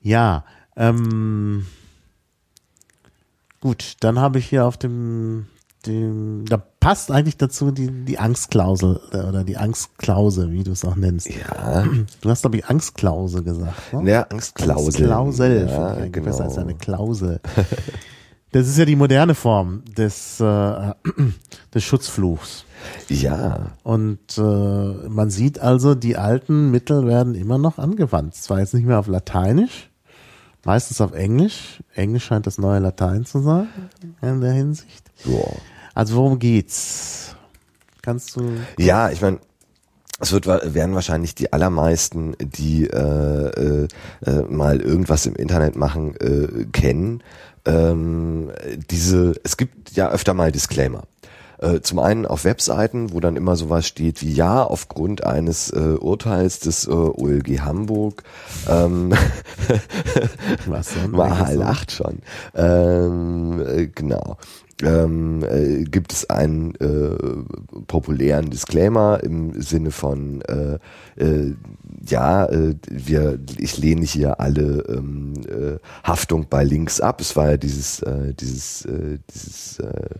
Ja, 0.00 0.44
ähm, 0.76 1.66
gut, 3.60 3.94
dann 4.00 4.18
habe 4.18 4.38
ich 4.38 4.46
hier 4.48 4.64
auf 4.66 4.76
dem, 4.76 5.46
dem, 5.86 6.44
da 6.46 6.56
passt 6.56 7.10
eigentlich 7.10 7.36
dazu 7.36 7.70
die, 7.70 7.90
die 7.90 8.18
Angstklausel 8.18 9.00
äh, 9.12 9.18
oder 9.18 9.44
die 9.44 9.56
Angstklause, 9.56 10.50
wie 10.50 10.64
du 10.64 10.72
es 10.72 10.84
auch 10.84 10.96
nennst. 10.96 11.28
Ja. 11.28 11.84
Du 12.20 12.30
hast, 12.30 12.42
glaube 12.42 12.56
ich, 12.58 12.66
Angstklause 12.66 13.42
gesagt. 13.42 13.92
Ne? 13.92 14.10
Ja, 14.10 14.22
Angstklausel. 14.22 15.10
Angstklausel, 15.10 15.68
Ja, 15.68 16.04
ich 16.04 16.12
genau. 16.12 16.26
besser 16.26 16.44
als 16.44 16.58
eine 16.58 16.74
Klausel. 16.74 17.40
Das 18.54 18.68
ist 18.68 18.78
ja 18.78 18.84
die 18.84 18.94
moderne 18.94 19.34
Form 19.34 19.82
des, 19.96 20.38
äh, 20.38 20.44
des 21.74 21.82
Schutzfluchs. 21.82 22.64
Ja. 23.08 23.72
Und 23.82 24.38
äh, 24.38 24.40
man 25.08 25.28
sieht 25.30 25.58
also, 25.58 25.96
die 25.96 26.16
alten 26.16 26.70
Mittel 26.70 27.04
werden 27.04 27.34
immer 27.34 27.58
noch 27.58 27.78
angewandt. 27.78 28.36
Zwar 28.36 28.60
jetzt 28.60 28.72
nicht 28.72 28.86
mehr 28.86 29.00
auf 29.00 29.08
Lateinisch, 29.08 29.90
meistens 30.64 31.00
auf 31.00 31.14
Englisch. 31.14 31.82
Englisch 31.96 32.26
scheint 32.26 32.46
das 32.46 32.58
neue 32.58 32.78
Latein 32.78 33.24
zu 33.24 33.40
sein 33.40 33.66
in 34.22 34.40
der 34.40 34.52
Hinsicht. 34.52 35.10
Ja. 35.24 35.40
Also 35.94 36.16
worum 36.16 36.38
geht's? 36.38 37.36
Kannst 38.02 38.36
du? 38.36 38.58
Ja, 38.78 39.10
ich 39.10 39.20
meine, 39.22 39.38
es 40.20 40.32
wird, 40.32 40.46
werden 40.46 40.94
wahrscheinlich 40.94 41.34
die 41.34 41.52
allermeisten, 41.52 42.36
die 42.40 42.86
äh, 42.86 43.84
äh, 43.84 43.88
äh, 44.24 44.42
mal 44.48 44.80
irgendwas 44.80 45.26
im 45.26 45.34
Internet 45.34 45.76
machen, 45.76 46.14
äh, 46.16 46.66
kennen. 46.72 47.22
Ähm, 47.64 48.50
diese, 48.90 49.34
es 49.42 49.56
gibt 49.56 49.92
ja 49.92 50.10
öfter 50.10 50.34
mal 50.34 50.52
Disclaimer. 50.52 51.04
Äh, 51.58 51.80
Zum 51.80 51.98
einen 51.98 52.26
auf 52.26 52.44
Webseiten, 52.44 53.12
wo 53.12 53.20
dann 53.20 53.36
immer 53.36 53.56
sowas 53.56 53.86
steht 53.86 54.22
wie 54.22 54.32
ja, 54.32 54.62
aufgrund 54.62 55.24
eines 55.24 55.70
äh, 55.70 55.96
Urteils 56.00 56.60
des 56.60 56.86
äh, 56.86 56.90
OLG 56.90 57.60
Hamburg 57.60 58.22
ähm, 58.68 59.12
Was 60.66 60.94
denn? 60.94 61.12
Mahal 61.12 61.56
lacht 61.56 61.92
schon. 61.92 62.18
Ähm, 62.54 63.64
äh, 63.66 63.86
genau. 63.86 64.36
Ähm, 64.82 65.44
äh, 65.44 65.84
gibt 65.84 66.12
es 66.12 66.28
einen 66.30 66.74
äh, 66.76 67.16
populären 67.86 68.50
Disclaimer 68.50 69.22
im 69.22 69.60
Sinne 69.62 69.92
von 69.92 70.42
äh, 70.42 70.78
äh, 71.16 71.54
ja, 72.06 72.46
äh, 72.46 72.74
wir, 72.90 73.38
ich 73.58 73.78
lehne 73.78 74.04
hier 74.04 74.40
alle 74.40 74.84
ähm, 74.88 75.34
äh, 75.46 75.78
Haftung 76.02 76.46
bei 76.50 76.64
Links 76.64 77.00
ab. 77.00 77.20
Es 77.20 77.36
war 77.36 77.50
ja 77.50 77.56
dieses, 77.56 78.02
äh, 78.02 78.34
dieses, 78.34 78.84
äh, 78.86 79.18
dieses 79.32 79.78
äh, 79.78 80.16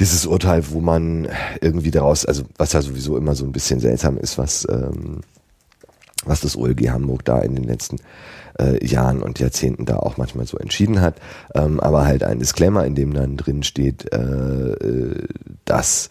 dieses 0.00 0.26
Urteil, 0.26 0.62
wo 0.70 0.80
man 0.80 1.28
irgendwie 1.60 1.90
daraus, 1.90 2.24
also 2.24 2.44
was 2.56 2.72
ja 2.72 2.82
sowieso 2.82 3.16
immer 3.16 3.34
so 3.34 3.44
ein 3.44 3.52
bisschen 3.52 3.80
seltsam 3.80 4.16
ist, 4.16 4.38
was 4.38 4.66
ähm, 4.70 5.20
was 6.24 6.40
das 6.40 6.56
OLG 6.56 6.90
Hamburg 6.90 7.24
da 7.24 7.40
in 7.40 7.54
den 7.54 7.64
letzten 7.64 7.98
äh, 8.60 8.84
Jahren 8.84 9.22
und 9.22 9.38
Jahrzehnten 9.38 9.84
da 9.84 9.96
auch 9.96 10.16
manchmal 10.16 10.46
so 10.46 10.58
entschieden 10.58 11.00
hat, 11.00 11.16
ähm, 11.54 11.80
aber 11.80 12.04
halt 12.06 12.24
ein 12.24 12.38
Disclaimer, 12.38 12.84
in 12.84 12.94
dem 12.94 13.14
dann 13.14 13.36
drin 13.36 13.62
steht, 13.62 14.12
äh, 14.12 14.18
äh, 14.18 15.26
dass 15.64 16.10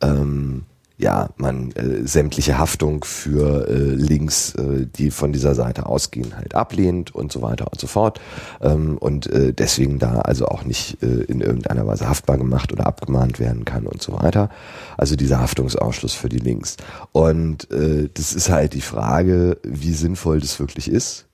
ähm, 0.00 0.64
ja, 0.96 1.30
man 1.36 1.72
äh, 1.72 2.06
sämtliche 2.06 2.56
Haftung 2.56 3.02
für 3.04 3.68
äh, 3.68 3.94
Links, 3.94 4.54
äh, 4.54 4.86
die 4.86 5.10
von 5.10 5.32
dieser 5.32 5.56
Seite 5.56 5.86
ausgehen, 5.86 6.36
halt 6.36 6.54
ablehnt 6.54 7.12
und 7.12 7.32
so 7.32 7.42
weiter 7.42 7.66
und 7.72 7.80
so 7.80 7.88
fort. 7.88 8.20
Ähm, 8.62 8.96
und 8.98 9.26
äh, 9.26 9.52
deswegen 9.52 9.98
da 9.98 10.20
also 10.20 10.46
auch 10.46 10.64
nicht 10.64 11.02
äh, 11.02 11.24
in 11.24 11.40
irgendeiner 11.40 11.86
Weise 11.86 12.08
haftbar 12.08 12.38
gemacht 12.38 12.72
oder 12.72 12.86
abgemahnt 12.86 13.40
werden 13.40 13.64
kann 13.64 13.86
und 13.86 14.02
so 14.02 14.12
weiter. 14.12 14.50
Also 14.96 15.16
dieser 15.16 15.40
Haftungsausschluss 15.40 16.14
für 16.14 16.28
die 16.28 16.38
Links. 16.38 16.76
Und 17.10 17.70
äh, 17.72 18.08
das 18.14 18.32
ist 18.32 18.48
halt 18.48 18.74
die 18.74 18.80
Frage, 18.80 19.58
wie 19.64 19.92
sinnvoll 19.92 20.38
das 20.38 20.60
wirklich 20.60 20.88
ist. 20.88 21.26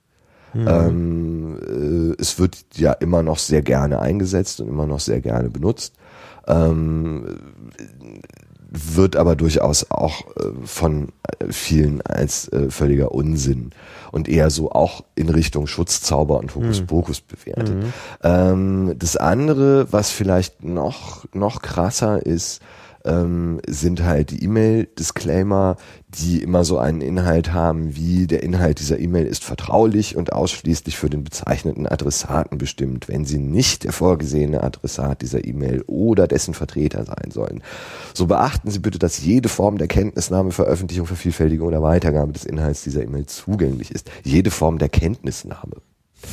Mhm. 0.53 0.69
Ähm, 0.69 1.59
äh, 2.17 2.21
es 2.21 2.39
wird 2.39 2.65
ja 2.75 2.93
immer 2.93 3.23
noch 3.23 3.39
sehr 3.39 3.63
gerne 3.63 4.01
eingesetzt 4.01 4.61
und 4.61 4.69
immer 4.69 4.87
noch 4.87 5.01
sehr 5.01 5.21
gerne 5.21 5.51
benutzt. 5.51 5.95
Ähm, 6.47 7.39
wird 8.71 9.17
aber 9.17 9.35
durchaus 9.35 9.91
auch 9.91 10.27
äh, 10.37 10.51
von 10.65 11.09
äh, 11.39 11.47
vielen 11.53 12.03
als 12.03 12.49
äh, 12.53 12.71
völliger 12.71 13.13
Unsinn 13.13 13.71
und 14.13 14.29
eher 14.29 14.51
so 14.51 14.71
auch 14.71 15.05
in 15.17 15.29
Richtung 15.29 15.67
Schutzzauber 15.67 16.39
und 16.39 16.55
Hokuspokus 16.55 17.23
mhm. 17.23 17.35
bewertet. 17.37 17.77
Mhm. 17.77 17.93
Ähm, 18.23 18.95
das 18.97 19.17
andere, 19.17 19.93
was 19.93 20.11
vielleicht 20.11 20.63
noch, 20.63 21.25
noch 21.33 21.63
krasser 21.63 22.25
ist, 22.25 22.63
ähm, 23.05 23.61
sind 23.67 24.03
halt 24.05 24.31
die 24.31 24.45
E-Mail-Disclaimer, 24.45 25.77
die 26.09 26.43
immer 26.43 26.65
so 26.65 26.79
einen 26.79 27.01
Inhalt 27.01 27.53
haben, 27.53 27.97
wie 27.97 28.27
der 28.27 28.43
Inhalt 28.43 28.81
dieser 28.81 28.99
E-Mail 28.99 29.27
ist 29.27 29.45
vertraulich 29.45 30.17
und 30.17 30.33
ausschließlich 30.33 30.97
für 30.97 31.09
den 31.09 31.25
bezeichneten 31.25 31.87
Adressaten 31.87 32.59
bestimmt, 32.59 33.09
wenn 33.09 33.25
sie 33.25 33.39
nicht 33.39 33.85
der 33.85 33.93
vorgesehene 33.93 34.63
Adressat 34.63 35.23
dieser 35.23 35.45
E-Mail 35.45 35.83
oder 35.87 36.27
dessen 36.27 36.55
Vertreter 36.55 37.05
sein 37.05 37.31
sollen. 37.31 37.63
So 38.15 38.27
beachten 38.27 38.71
Sie 38.71 38.81
bitte, 38.81 38.99
dass 38.99 39.23
jede 39.23 39.49
Form 39.49 39.79
der 39.79 39.89
Kenntnisnahme, 39.89 40.51
Veröffentlichung, 40.51 41.07
Vervielfältigung 41.07 41.69
oder 41.69 41.83
Weitergabe 41.83 42.33
des 42.33 42.45
Inhalts 42.45 42.83
dieser 42.83 43.03
E-Mail 43.03 43.27
zugänglich 43.27 43.91
ist. 43.93 44.11
Jede 44.25 44.51
Form 44.51 44.79
der 44.79 44.89
Kenntnisnahme. 44.89 45.77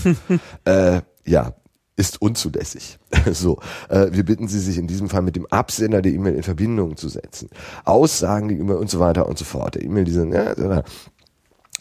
äh, 0.65 1.01
ja, 1.26 1.53
ist 1.98 2.22
unzulässig. 2.22 3.00
so, 3.34 3.60
äh, 3.89 4.08
wir 4.12 4.24
bitten 4.24 4.48
Sie, 4.48 4.60
sich 4.60 4.78
in 4.78 4.88
diesem 4.88 5.10
Fall 5.10 5.24
mit 5.24 5.36
dem 5.36 5.48
Absender 5.48 6.02
der 6.02 6.14
E-Mail 6.14 6.36
in 6.36 6.43
Verbindung 6.43 6.95
zu 6.95 7.10
setzen. 7.10 7.50
Aussagen 7.84 8.48
gegenüber 8.48 8.80
und 8.80 8.89
so 8.89 9.00
weiter 9.00 9.28
und 9.28 9.38
so 9.38 9.43
fort. 9.43 9.76
Der 9.76 9.84
E-Mail, 9.84 10.06
diese, 10.06 10.26
ja, 10.28 10.84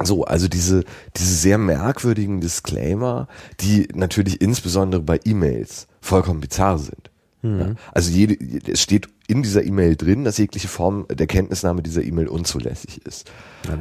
so, 0.03 0.25
also 0.25 0.49
diese, 0.49 0.85
diese 1.17 1.35
sehr 1.35 1.59
merkwürdigen 1.59 2.41
Disclaimer, 2.41 3.29
die 3.61 3.89
natürlich 3.95 4.41
insbesondere 4.41 5.03
bei 5.03 5.21
E-Mails 5.25 5.87
vollkommen 6.01 6.41
bizarr 6.41 6.79
sind. 6.79 7.11
Mhm. 7.47 7.61
Ja, 7.61 7.75
also 7.93 8.11
jede, 8.11 8.37
es 8.71 8.81
steht 8.81 9.09
in 9.29 9.43
dieser 9.43 9.65
E-Mail 9.65 9.97
drin, 9.97 10.25
dass 10.25 10.39
jegliche 10.39 10.69
Form 10.69 11.07
der 11.09 11.27
Kenntnisnahme 11.27 11.83
dieser 11.83 12.03
E-Mail 12.03 12.29
unzulässig 12.29 13.05
ist. 13.05 13.31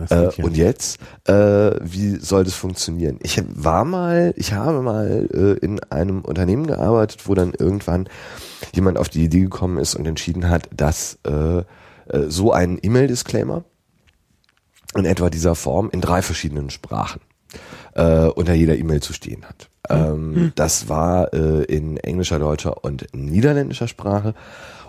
Ja, 0.10 0.24
äh, 0.30 0.42
und 0.42 0.58
jetzt, 0.58 1.00
äh, 1.26 1.34
wie 1.82 2.18
soll 2.18 2.44
das 2.44 2.54
funktionieren? 2.54 3.20
Ich 3.22 3.42
war 3.48 3.86
mal, 3.86 4.34
ich 4.38 4.54
habe 4.54 4.82
mal 4.82 5.28
äh, 5.34 5.66
in 5.66 5.82
einem 5.84 6.22
Unternehmen 6.22 6.68
gearbeitet, 6.68 7.28
wo 7.28 7.34
dann 7.34 7.54
irgendwann 7.54 8.08
jemand 8.74 8.98
auf 8.98 9.10
die 9.10 9.24
Idee 9.24 9.42
gekommen 9.42 9.78
ist 9.78 9.96
und 9.96 10.06
entschieden 10.06 10.50
hat, 10.50 10.70
dass 10.76 11.20
äh, 11.24 11.60
äh, 11.60 11.64
so 12.28 12.52
ein 12.52 12.80
E-Mail-Disclaimer 12.82 13.64
in 14.96 15.06
etwa 15.06 15.30
dieser 15.30 15.56
Form 15.56 15.90
in 15.92 16.02
drei 16.02 16.22
verschiedenen 16.22 16.70
Sprachen 16.70 17.22
äh, 17.94 18.28
unter 18.28 18.54
jeder 18.54 18.78
E-Mail 18.78 19.02
zu 19.02 19.14
stehen 19.14 19.46
hat. 19.46 19.70
Ähm, 19.90 20.36
hm. 20.36 20.52
Das 20.56 20.90
war 20.90 21.34
äh, 21.34 21.64
in 21.64 21.98
englischer, 21.98 22.40
deutscher 22.40 22.84
und 22.84 23.08
niederländischer 23.14 23.88
Sprache. 23.88 24.34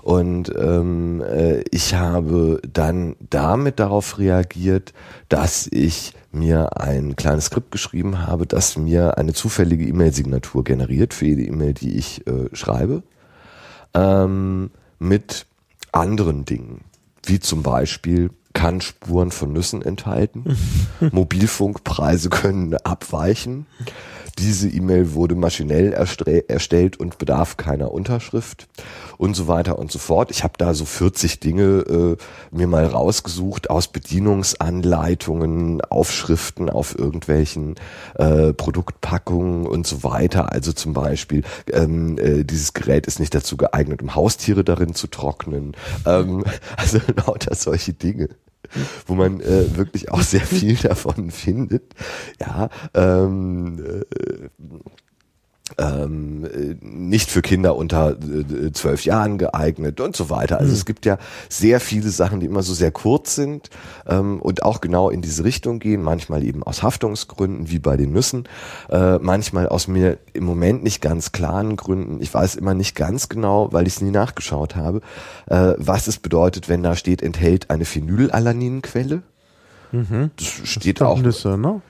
Und 0.02 0.52
ähm, 0.56 1.20
äh, 1.20 1.62
ich 1.72 1.94
habe 1.94 2.60
dann 2.72 3.16
damit 3.28 3.80
darauf 3.80 4.18
reagiert, 4.18 4.94
dass 5.28 5.66
ich 5.72 6.12
mir 6.30 6.80
ein 6.80 7.16
kleines 7.16 7.46
Skript 7.46 7.72
geschrieben 7.72 8.24
habe, 8.24 8.46
das 8.46 8.76
mir 8.76 9.18
eine 9.18 9.32
zufällige 9.32 9.84
E-Mail-Signatur 9.84 10.62
generiert 10.62 11.12
für 11.12 11.26
jede 11.26 11.42
E-Mail, 11.42 11.74
die 11.74 11.96
ich 11.96 12.24
äh, 12.26 12.48
schreibe, 12.52 13.02
ähm, 13.94 14.70
mit 15.00 15.46
anderen 15.90 16.44
Dingen, 16.44 16.82
wie 17.24 17.40
zum 17.40 17.64
Beispiel 17.64 18.30
kann 18.56 18.80
Spuren 18.80 19.30
von 19.30 19.52
Nüssen 19.52 19.82
enthalten, 19.82 20.56
Mobilfunkpreise 21.12 22.30
können 22.30 22.74
abweichen, 22.74 23.66
diese 24.38 24.68
E-Mail 24.68 25.14
wurde 25.14 25.34
maschinell 25.34 25.92
erstellt 25.94 26.98
und 26.98 27.16
bedarf 27.16 27.56
keiner 27.56 27.90
Unterschrift 27.92 28.68
und 29.16 29.34
so 29.34 29.48
weiter 29.48 29.78
und 29.78 29.90
so 29.90 29.98
fort. 29.98 30.30
Ich 30.30 30.44
habe 30.44 30.54
da 30.58 30.74
so 30.74 30.84
40 30.84 31.40
Dinge 31.40 31.62
äh, 31.62 32.16
mir 32.50 32.66
mal 32.66 32.84
rausgesucht 32.84 33.70
aus 33.70 33.88
Bedienungsanleitungen, 33.88 35.80
Aufschriften 35.80 36.68
auf 36.68 36.98
irgendwelchen 36.98 37.76
äh, 38.16 38.52
Produktpackungen 38.52 39.66
und 39.66 39.86
so 39.86 40.02
weiter. 40.04 40.52
Also 40.52 40.72
zum 40.74 40.92
Beispiel, 40.92 41.42
ähm, 41.72 42.18
äh, 42.18 42.44
dieses 42.44 42.74
Gerät 42.74 43.06
ist 43.06 43.20
nicht 43.20 43.34
dazu 43.34 43.56
geeignet, 43.56 44.02
um 44.02 44.14
Haustiere 44.14 44.64
darin 44.64 44.94
zu 44.94 45.06
trocknen. 45.06 45.72
Ähm, 46.04 46.44
also 46.76 47.00
lauter 47.26 47.54
solche 47.54 47.94
Dinge 47.94 48.28
wo 49.06 49.14
man 49.14 49.40
äh, 49.40 49.76
wirklich 49.76 50.10
auch 50.10 50.22
sehr 50.22 50.40
viel 50.40 50.76
davon 50.82 51.30
findet. 51.30 51.94
Ja, 52.40 52.68
ähm, 52.94 53.84
äh, 53.84 54.48
ähm, 55.78 56.44
äh, 56.44 56.76
nicht 56.80 57.30
für 57.30 57.42
Kinder 57.42 57.76
unter 57.76 58.12
äh, 58.12 58.72
zwölf 58.72 59.04
Jahren 59.04 59.36
geeignet 59.36 60.00
und 60.00 60.14
so 60.14 60.30
weiter. 60.30 60.58
Also 60.58 60.70
mhm. 60.70 60.76
es 60.76 60.86
gibt 60.86 61.04
ja 61.06 61.18
sehr 61.48 61.80
viele 61.80 62.10
Sachen, 62.10 62.40
die 62.40 62.46
immer 62.46 62.62
so 62.62 62.72
sehr 62.72 62.92
kurz 62.92 63.34
sind 63.34 63.70
ähm, 64.06 64.40
und 64.40 64.62
auch 64.62 64.80
genau 64.80 65.10
in 65.10 65.22
diese 65.22 65.44
Richtung 65.44 65.78
gehen. 65.80 66.02
Manchmal 66.02 66.44
eben 66.44 66.62
aus 66.62 66.82
Haftungsgründen, 66.82 67.68
wie 67.70 67.80
bei 67.80 67.96
den 67.96 68.12
Nüssen. 68.12 68.48
Äh, 68.88 69.18
manchmal 69.18 69.68
aus 69.68 69.88
mir 69.88 70.18
im 70.32 70.44
Moment 70.44 70.84
nicht 70.84 71.02
ganz 71.02 71.32
klaren 71.32 71.76
Gründen. 71.76 72.22
Ich 72.22 72.32
weiß 72.32 72.54
immer 72.54 72.74
nicht 72.74 72.94
ganz 72.94 73.28
genau, 73.28 73.72
weil 73.72 73.86
ich 73.86 73.96
es 73.96 74.00
nie 74.00 74.12
nachgeschaut 74.12 74.76
habe, 74.76 75.00
äh, 75.46 75.74
was 75.78 76.06
es 76.06 76.18
bedeutet, 76.18 76.68
wenn 76.68 76.82
da 76.82 76.94
steht, 76.94 77.22
enthält 77.22 77.70
eine 77.70 77.84
Phenylalaninquelle. 77.84 79.22
Mhm. 79.90 80.30
Das 80.36 80.46
steht 80.46 81.00
das 81.00 81.08
auch. 81.08 81.18
Nüsse, 81.20 81.58
ne? 81.58 81.80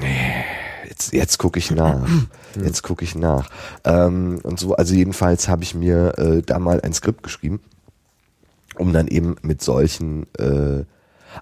Nee 0.00 0.61
jetzt, 1.06 1.14
jetzt 1.14 1.38
gucke 1.38 1.58
ich 1.58 1.70
nach. 1.70 2.08
Jetzt 2.62 2.82
gucke 2.82 3.04
ich 3.04 3.14
nach. 3.14 3.48
Ähm, 3.84 4.40
und 4.42 4.60
so, 4.60 4.74
also 4.74 4.94
jedenfalls 4.94 5.48
habe 5.48 5.62
ich 5.62 5.74
mir 5.74 6.18
äh, 6.18 6.42
da 6.42 6.58
mal 6.58 6.80
ein 6.80 6.92
Skript 6.92 7.22
geschrieben, 7.22 7.60
um 8.76 8.92
dann 8.92 9.08
eben 9.08 9.36
mit 9.42 9.62
solchen 9.62 10.26
äh, 10.34 10.84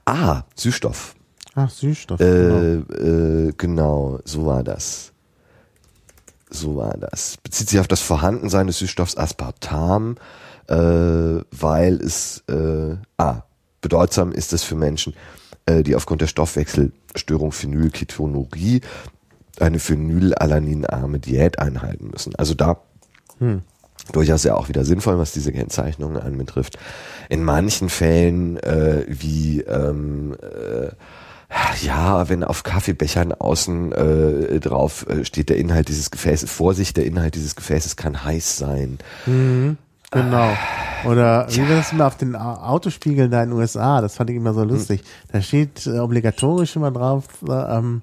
Ah, 0.04 0.42
Süßstoff. 0.54 1.14
Ach, 1.54 1.70
Süßstoff. 1.70 2.20
Äh, 2.20 2.24
genau. 2.24 3.48
Äh, 3.48 3.52
genau, 3.56 4.18
so 4.24 4.46
war 4.46 4.62
das. 4.62 5.12
So 6.50 6.76
war 6.76 6.96
das. 6.96 7.36
Bezieht 7.42 7.68
sich 7.68 7.80
auf 7.80 7.88
das 7.88 8.00
Vorhandensein 8.00 8.66
des 8.66 8.78
Süßstoffs 8.78 9.16
Aspartam, 9.16 10.16
äh, 10.68 10.74
weil 10.74 11.94
es 12.02 12.42
äh, 12.48 12.96
ah, 13.18 13.42
bedeutsam 13.80 14.32
ist 14.32 14.52
es 14.52 14.62
für 14.62 14.74
Menschen, 14.74 15.14
äh, 15.66 15.82
die 15.82 15.94
aufgrund 15.94 16.20
der 16.20 16.26
Stoffwechselstörung 16.26 17.52
Phenylketonurie 17.52 18.80
eine 19.61 19.78
phenylalaninarme 19.78 21.18
Diät 21.18 21.58
einhalten 21.58 22.11
müssen. 22.11 22.34
Also 22.36 22.54
da 22.54 22.80
hm. 23.38 23.62
durchaus 24.12 24.44
ja 24.44 24.54
auch 24.54 24.68
wieder 24.68 24.84
sinnvoll, 24.84 25.18
was 25.18 25.32
diese 25.32 25.52
Kennzeichnungen 25.52 26.16
anbetrifft. 26.16 26.78
In 27.28 27.44
manchen 27.44 27.88
Fällen 27.88 28.56
äh, 28.58 29.04
wie 29.08 29.61
ähm, 29.61 30.34
äh, 30.42 30.90
ja, 31.82 32.28
wenn 32.28 32.44
auf 32.44 32.62
Kaffeebechern 32.62 33.32
außen 33.32 33.92
äh, 33.92 34.61
drauf 34.61 35.06
äh, 35.08 35.24
steht 35.24 35.48
der 35.48 35.56
Inhalt 35.56 35.88
dieses 35.88 36.11
Gefäßes, 36.11 36.50
Vorsicht, 36.50 36.96
der 36.96 37.06
Inhalt 37.06 37.34
dieses 37.34 37.56
Gefäßes 37.56 37.96
kann 37.96 38.24
heiß 38.24 38.58
sein. 38.58 38.98
Mhm, 39.26 39.76
genau. 40.11 40.52
Oder 41.04 41.46
wie 41.50 41.61
ja. 41.61 41.68
war 41.68 41.76
das 41.76 41.92
immer 41.92 42.06
auf 42.06 42.16
den 42.16 42.36
Autospiegeln 42.36 43.30
da 43.30 43.42
in 43.42 43.50
den 43.50 43.58
USA? 43.58 44.00
Das 44.00 44.14
fand 44.14 44.30
ich 44.30 44.36
immer 44.36 44.54
so 44.54 44.62
lustig. 44.64 45.02
Mhm. 45.02 45.32
Da 45.32 45.42
steht 45.42 45.86
äh, 45.86 45.98
obligatorisch 45.98 46.76
immer 46.76 46.90
drauf, 46.90 47.24
äh, 47.48 47.52
ähm, 47.52 48.02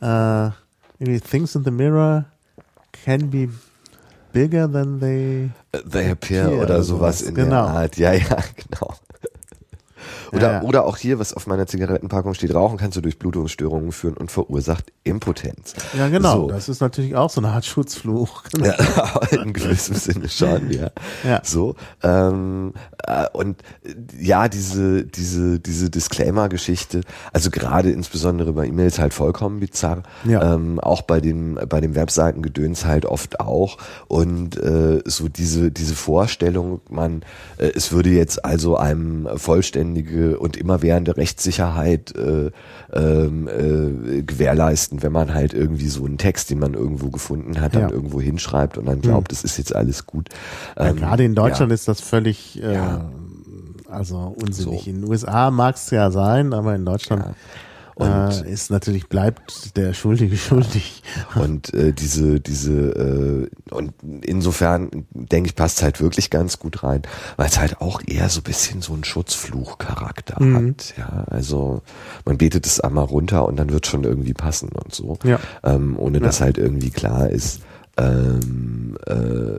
uh, 0.00 0.50
maybe 0.98 1.18
things 1.18 1.54
in 1.54 1.62
the 1.62 1.70
mirror 1.70 2.26
can 2.92 3.28
be 3.28 3.48
bigger 4.32 4.66
than 4.66 5.00
they 5.00 5.50
they 5.72 6.10
appear, 6.10 6.46
appear 6.46 6.62
oder 6.62 6.82
sowas 6.82 7.22
in 7.22 7.34
genau. 7.34 7.66
der 7.66 7.74
Art. 7.74 7.96
Ja, 7.96 8.12
ja, 8.12 8.38
genau. 8.56 8.94
Oder, 10.32 10.42
Ja, 10.42 10.52
ja. 10.54 10.62
oder 10.62 10.84
auch 10.84 10.96
hier, 10.96 11.18
was 11.18 11.32
auf 11.32 11.46
meiner 11.46 11.66
Zigarettenpackung 11.66 12.34
steht, 12.34 12.54
Rauchen 12.54 12.78
kannst 12.78 12.96
du 12.96 13.00
durch 13.00 13.18
Blutungsstörungen 13.18 13.92
führen 13.92 14.16
und 14.16 14.30
verursacht 14.30 14.92
Impotenz. 15.04 15.74
Ja, 15.96 16.08
genau. 16.08 16.42
So. 16.42 16.48
Das 16.48 16.68
ist 16.68 16.80
natürlich 16.80 17.16
auch 17.16 17.30
so 17.30 17.40
eine 17.40 17.48
Art 17.50 17.64
Schutzfluch. 17.64 18.42
Ja, 18.64 18.74
in 19.30 19.52
gewissem 19.52 19.94
Sinne 19.94 20.28
schon, 20.28 20.70
ja. 20.70 20.90
Ja. 21.24 21.40
So. 21.44 21.76
Ähm, 22.02 22.72
äh, 23.06 23.26
und 23.32 23.62
ja, 24.18 24.48
diese, 24.48 25.04
diese, 25.04 25.60
diese 25.60 25.90
Disclaimer-Geschichte, 25.90 27.02
also 27.32 27.50
gerade 27.50 27.90
insbesondere 27.90 28.52
bei 28.52 28.66
E-Mails 28.66 28.98
halt 28.98 29.14
vollkommen 29.14 29.60
bizarr. 29.60 30.02
Ja. 30.24 30.54
Ähm, 30.54 30.80
auch 30.80 31.02
bei 31.02 31.20
dem, 31.20 31.58
bei 31.68 31.80
dem 31.80 31.94
Webseitengedöns 31.94 32.84
halt 32.84 33.06
oft 33.06 33.40
auch. 33.40 33.78
Und 34.08 34.56
äh, 34.56 35.02
so 35.04 35.28
diese, 35.28 35.70
diese 35.70 35.94
Vorstellung, 35.94 36.80
man, 36.90 37.22
äh, 37.58 37.70
es 37.74 37.92
würde 37.92 38.10
jetzt 38.10 38.44
also 38.44 38.76
einem 38.76 39.28
vollständige 39.98 40.38
und 40.38 40.56
immerwährende 40.56 41.16
Rechtssicherheit 41.16 42.14
äh, 42.16 42.50
ähm, 42.92 43.48
äh, 43.48 44.22
gewährleisten, 44.22 45.02
wenn 45.02 45.12
man 45.12 45.34
halt 45.34 45.54
irgendwie 45.54 45.88
so 45.88 46.04
einen 46.04 46.18
Text, 46.18 46.50
den 46.50 46.58
man 46.58 46.74
irgendwo 46.74 47.10
gefunden 47.10 47.60
hat, 47.60 47.74
dann 47.74 47.82
Ja. 47.82 47.90
irgendwo 47.90 48.20
hinschreibt 48.20 48.78
und 48.78 48.86
dann 48.86 49.00
glaubt, 49.00 49.32
es 49.32 49.44
ist 49.44 49.58
jetzt 49.58 49.74
alles 49.74 50.06
gut. 50.06 50.28
Ja, 50.78 50.88
Ähm, 50.88 50.96
gerade 50.96 51.24
in 51.24 51.34
Deutschland 51.34 51.70
ja. 51.70 51.74
ist 51.74 51.88
das 51.88 52.00
völlig 52.00 52.62
äh, 52.62 52.74
Ja. 52.74 53.10
also 53.88 54.34
unsinnig. 54.40 54.84
So. 54.84 54.90
In 54.90 55.00
den 55.02 55.10
USA 55.10 55.50
mag 55.50 55.76
es 55.76 55.90
ja 55.90 56.10
sein, 56.10 56.52
aber 56.52 56.74
in 56.74 56.84
Deutschland 56.84 57.24
Ja. 57.24 57.34
Und- 57.98 58.44
äh, 58.46 58.50
ist 58.52 58.70
natürlich 58.70 59.08
bleibt 59.08 59.76
der 59.76 59.92
Schuldige 59.92 60.36
schuldig. 60.36 61.02
Und 61.34 61.74
äh, 61.74 61.92
diese, 61.92 62.38
diese, 62.40 62.72
äh, 62.72 63.74
und 63.74 63.92
insofern 64.22 65.06
denke 65.10 65.48
ich, 65.48 65.56
passt 65.56 65.82
halt 65.82 66.00
wirklich 66.00 66.30
ganz 66.30 66.58
gut 66.60 66.82
rein, 66.84 67.02
weil 67.36 67.48
es 67.48 67.58
halt 67.58 67.80
auch 67.80 68.00
eher 68.06 68.28
so 68.28 68.40
ein 68.40 68.44
bisschen 68.44 68.82
so 68.82 68.92
einen 68.94 69.02
Schutzfluch-Charakter 69.04 70.40
Mhm. 70.42 70.68
hat. 70.68 70.94
Ja, 70.96 71.24
also 71.28 71.82
man 72.24 72.38
betet 72.38 72.66
es 72.66 72.78
einmal 72.80 73.04
runter 73.04 73.46
und 73.46 73.56
dann 73.56 73.70
wird 73.70 73.86
schon 73.86 74.04
irgendwie 74.04 74.34
passen 74.34 74.68
und 74.70 74.94
so. 74.94 75.18
Ja. 75.24 75.40
Ähm, 75.64 75.98
ohne 75.98 76.18
Ja. 76.18 76.24
dass 76.24 76.40
halt 76.40 76.56
irgendwie 76.58 76.90
klar 76.90 77.28
ist, 77.30 77.62
ähm, 77.96 78.96
äh, 79.06 79.58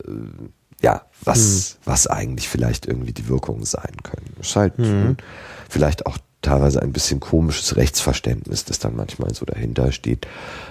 ja, 0.81 1.01
was, 1.25 1.75
Mhm. 1.83 1.89
was 1.91 2.07
eigentlich 2.07 2.47
vielleicht 2.47 2.85
irgendwie 2.85 3.11
die 3.11 3.27
Wirkungen 3.27 3.65
sein 3.65 3.97
können. 4.03 4.27
Ist 4.39 4.55
halt 4.55 4.79
ein, 4.79 5.17
vielleicht 5.67 6.05
auch 6.05 6.17
teilweise 6.41 6.81
ein 6.81 6.93
bisschen 6.93 7.19
komisches 7.19 7.75
Rechtsverständnis, 7.75 8.65
das 8.65 8.79
dann 8.79 8.95
manchmal 8.95 9.33
so 9.33 9.45
dahinter 9.45 9.91
steht. 9.91 10.25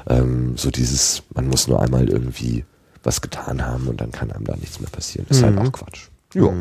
Ähm, 0.09 0.57
so 0.57 0.71
dieses, 0.71 1.23
man 1.35 1.47
muss 1.49 1.69
nur 1.69 1.83
einmal 1.83 2.09
irgendwie 2.09 2.65
was 3.03 3.21
getan 3.21 3.65
haben 3.65 3.87
und 3.87 4.01
dann 4.01 4.11
kann 4.13 4.31
einem 4.33 4.45
da 4.45 4.57
nichts 4.57 4.81
mehr 4.81 4.91
passieren. 4.91 5.27
Ist 5.29 5.43
halt 5.43 5.55
Mhm. 5.55 5.69
auch 5.69 5.73
Quatsch. 5.73 6.09
Ja. 6.35 6.53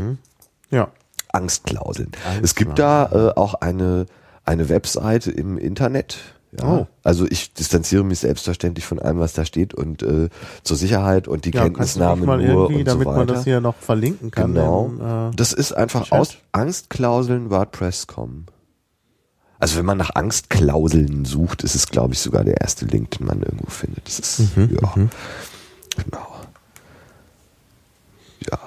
Ja. 0.69 0.91
Angstklauseln. 1.31 2.11
Es 2.41 2.55
gibt 2.55 2.79
da 2.79 3.05
äh, 3.11 3.37
auch 3.37 3.55
eine, 3.55 4.05
eine 4.45 4.69
Webseite 4.69 5.31
im 5.31 5.57
Internet. 5.57 6.17
Ja. 6.57 6.65
Oh. 6.65 6.87
Also 7.03 7.25
ich 7.29 7.53
distanziere 7.53 8.03
mich 8.05 8.19
selbstverständlich 8.19 8.85
von 8.85 8.99
allem, 8.99 9.19
was 9.19 9.33
da 9.33 9.43
steht 9.45 9.73
und 9.73 10.01
äh, 10.03 10.29
zur 10.63 10.77
Sicherheit 10.77 11.27
und 11.27 11.43
die 11.45 11.51
Ja, 11.51 11.63
Kenntnisnahme 11.63 12.25
mal 12.25 12.37
nur 12.41 12.67
und 12.67 12.77
so 12.77 12.83
damit 12.83 13.05
weiter. 13.07 13.17
man 13.17 13.27
das 13.27 13.43
hier 13.43 13.59
noch 13.59 13.75
verlinken 13.75 14.31
kann. 14.31 14.53
Genau. 14.53 14.85
in, 14.87 15.01
äh, 15.31 15.35
das 15.35 15.51
ist 15.53 15.73
einfach 15.73 16.11
aus 16.11 16.37
Angstklauseln 16.53 17.49
WordPress.com. 17.49 18.45
Also 19.59 19.77
wenn 19.77 19.85
man 19.85 19.97
nach 19.97 20.11
Angstklauseln 20.15 21.25
sucht, 21.25 21.63
ist 21.63 21.73
es, 21.75 21.87
glaube 21.87 22.13
ich, 22.13 22.19
sogar 22.19 22.43
der 22.43 22.61
erste 22.61 22.85
Link, 22.85 23.11
den 23.17 23.25
man 23.27 23.41
irgendwo 23.41 23.69
findet. 23.69 24.05
Das 24.07 24.19
ist, 24.19 24.55
Mhm, 24.55 24.77
ja, 24.79 24.93
genau. 24.93 26.35
Ja. 28.51 28.66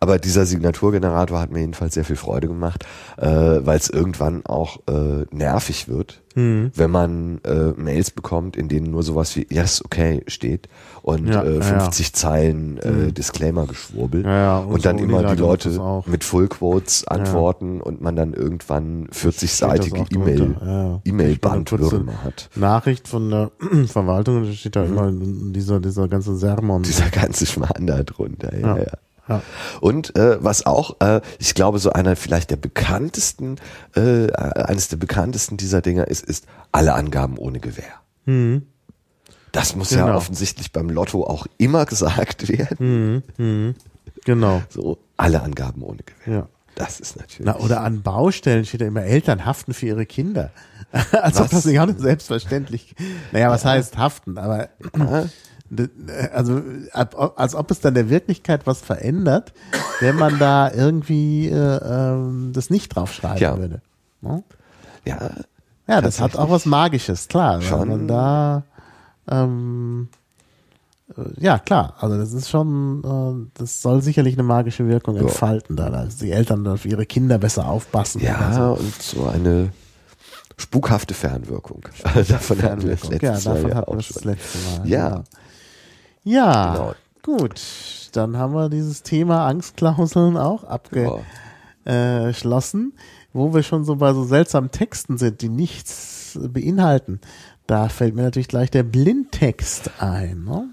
Aber 0.00 0.18
dieser 0.18 0.46
Signaturgenerator 0.46 1.40
hat 1.40 1.50
mir 1.50 1.60
jedenfalls 1.60 1.94
sehr 1.94 2.04
viel 2.04 2.16
Freude 2.16 2.48
gemacht, 2.48 2.84
äh, 3.16 3.26
weil 3.26 3.76
es 3.78 3.90
irgendwann 3.90 4.44
auch 4.46 4.78
äh, 4.88 5.24
nervig 5.30 5.88
wird, 5.88 6.20
Mhm. 6.36 6.72
wenn 6.74 6.90
man 6.90 7.40
äh, 7.44 7.72
Mails 7.80 8.10
bekommt, 8.10 8.56
in 8.56 8.66
denen 8.68 8.90
nur 8.90 9.04
sowas 9.04 9.36
wie 9.36 9.46
Yes, 9.50 9.84
okay 9.84 10.24
steht 10.26 10.68
und 11.02 11.28
Ja, 11.28 11.44
äh, 11.44 11.58
ja, 11.58 11.62
50 11.62 12.12
Zeilen 12.12 12.78
äh, 12.78 12.90
Mhm. 12.90 13.14
Disclaimer-Geschwurbel 13.14 14.24
Ja, 14.24 14.36
ja, 14.36 14.58
und 14.58 14.72
und, 14.74 14.84
dann 14.84 14.98
so 14.98 15.04
immer 15.04 15.22
die 15.32 15.40
Leute 15.40 15.80
mit 16.06 16.24
Fullquotes 16.24 17.06
antworten 17.06 17.80
und 17.80 18.00
man 18.00 18.16
dann 18.16 18.32
irgendwann 18.34 19.06
40-seitige 19.12 20.00
auch 20.00 20.10
E-Mail, 20.10 20.56
ja. 20.60 21.00
E-Mail-Bandwürmer 21.04 22.24
hat. 22.24 22.50
Nachricht 22.56 23.06
von 23.06 23.30
der 23.30 23.52
Verwaltung, 23.86 24.44
da 24.44 24.52
steht 24.52 24.74
da 24.74 24.84
immer 24.84 25.12
dieser, 25.12 25.78
dieser 25.78 26.08
ganze 26.08 26.36
Sermon. 26.36 26.80
Mhm. 26.80 26.84
Dieser 26.84 27.10
ganze 27.10 27.46
Schmarrn 27.46 27.86
da 27.86 28.02
drunter. 28.02 28.56
Ja, 28.58 28.76
Ja. 28.78 28.84
Ja. 29.28 29.36
ja. 29.36 29.42
Und 29.80 30.16
äh, 30.16 30.42
was 30.42 30.66
auch, 30.66 31.00
äh, 31.00 31.20
ich 31.38 31.54
glaube, 31.54 31.78
so 31.78 31.90
einer 31.92 32.16
vielleicht 32.16 32.50
der 32.50 32.56
bekanntesten, 32.56 33.56
äh, 33.96 34.32
eines 34.32 34.88
der 34.88 34.96
bekanntesten 34.96 35.56
dieser 35.56 35.80
Dinger 35.80 36.08
ist, 36.08 36.24
ist 36.24 36.46
alle 36.72 36.94
Angaben 36.94 37.38
ohne 37.38 37.60
Gewähr. 37.60 37.92
Mhm. 38.26 38.66
Das 39.52 39.76
muss 39.76 39.90
ja 39.92 40.04
Genau. 40.06 40.16
offensichtlich 40.16 40.72
beim 40.72 40.90
Lotto 40.90 41.24
auch 41.24 41.46
immer 41.58 41.86
gesagt 41.86 42.48
werden. 42.48 43.22
Genau. 44.24 44.62
So, 44.68 44.98
alle 45.16 45.42
Angaben 45.42 45.82
ohne 45.82 46.00
Gewähr. 46.02 46.34
Ja. 46.40 46.48
Das 46.74 46.98
ist 46.98 47.14
natürlich. 47.16 47.46
Na, 47.46 47.56
oder 47.60 47.82
an 47.82 48.02
Baustellen 48.02 48.64
steht 48.64 48.80
ja 48.80 48.88
immer, 48.88 49.02
Eltern 49.04 49.44
haften 49.44 49.74
für 49.74 49.86
ihre 49.86 50.06
Kinder. 50.06 50.50
Als 51.12 51.36
ob 51.36 51.44
Was? 51.44 51.50
das 51.50 51.64
nicht 51.66 51.78
auch 51.78 51.86
nicht 51.86 52.00
selbstverständlich. 52.00 52.96
Naja, 53.30 53.48
was 53.48 53.64
heißt 53.64 53.96
haften? 53.96 54.38
Aber 54.38 54.70
Ja. 54.98 55.26
Also 56.32 56.62
ab- 56.92 57.34
als 57.36 57.54
ob 57.54 57.70
es 57.70 57.80
dann 57.80 57.94
der 57.94 58.08
Wirklichkeit 58.10 58.66
was 58.66 58.80
verändert, 58.80 59.52
wenn 60.00 60.16
man 60.16 60.38
da 60.38 60.70
irgendwie 60.72 61.48
äh, 61.48 61.54
ähm, 61.54 62.52
das 62.54 62.70
nicht 62.70 62.88
draufschreiben 62.94 63.38
Ja. 63.42 63.58
würde. 63.58 63.80
Ne? 64.20 64.42
ja, 65.04 65.30
Ja, 65.86 66.00
das 66.00 66.20
hat 66.20 66.36
auch 66.36 66.50
was 66.50 66.66
Magisches, 66.66 67.28
klar. 67.28 67.60
Wenn 67.60 67.66
Schon. 67.68 67.88
man 67.88 68.08
da 68.08 68.62
ähm, 69.30 70.08
äh, 71.16 71.22
ja, 71.38 71.58
klar. 71.58 71.94
Also 72.00 72.16
das 72.18 72.32
ist 72.32 72.48
schon, 72.48 73.02
äh, 73.04 73.50
das 73.58 73.82
soll 73.82 74.00
sicherlich 74.02 74.34
eine 74.34 74.42
magische 74.42 74.86
Wirkung 74.88 75.16
entfalten, 75.16 75.76
da 75.76 75.90
dass 75.90 76.16
die 76.16 76.30
Eltern 76.32 76.66
auf 76.66 76.84
ihre 76.86 77.04
Kinder 77.06 77.38
besser 77.38 77.66
aufpassen. 77.68 78.22
oder 78.22 78.52
so. 78.52 78.58
ja, 78.60 78.68
und 78.70 79.02
so 79.02 79.26
eine 79.28 79.70
spukhafte 80.56 81.14
Fernwirkung. 81.14 81.82
davon 82.28 82.62
hatten 82.62 82.82
wir 82.82 82.90
das 82.92 83.00
Fernwirkung. 83.00 83.10
letzte 83.10 83.26
Ja, 83.26 83.32
Mal 83.32 83.40
davon 83.62 83.70
ja 83.70 83.88
auch 83.88 84.00
schon. 84.00 84.22
letzte 84.24 84.58
Mal. 84.78 84.88
Ja. 84.88 85.08
genau. 85.08 85.24
Ja, 86.24 86.74
Genau. 86.74 86.94
gut. 87.22 87.60
Dann 88.12 88.36
haben 88.36 88.54
wir 88.54 88.68
dieses 88.68 89.02
Thema 89.02 89.46
Angstklauseln 89.46 90.36
auch 90.36 90.64
abgeschlossen, 90.64 92.92
wo 93.32 93.52
wir 93.54 93.62
schon 93.62 93.84
so 93.84 93.96
bei 93.96 94.12
so 94.12 94.24
seltsamen 94.24 94.70
Texten 94.70 95.18
sind, 95.18 95.40
die 95.42 95.48
nichts 95.48 96.38
beinhalten. 96.40 97.20
Da 97.66 97.88
fällt 97.88 98.14
mir 98.14 98.22
natürlich 98.22 98.48
gleich 98.48 98.70
der 98.70 98.82
Blindtext 98.84 99.90
ein. 99.98 100.44
Ne? 100.44 100.68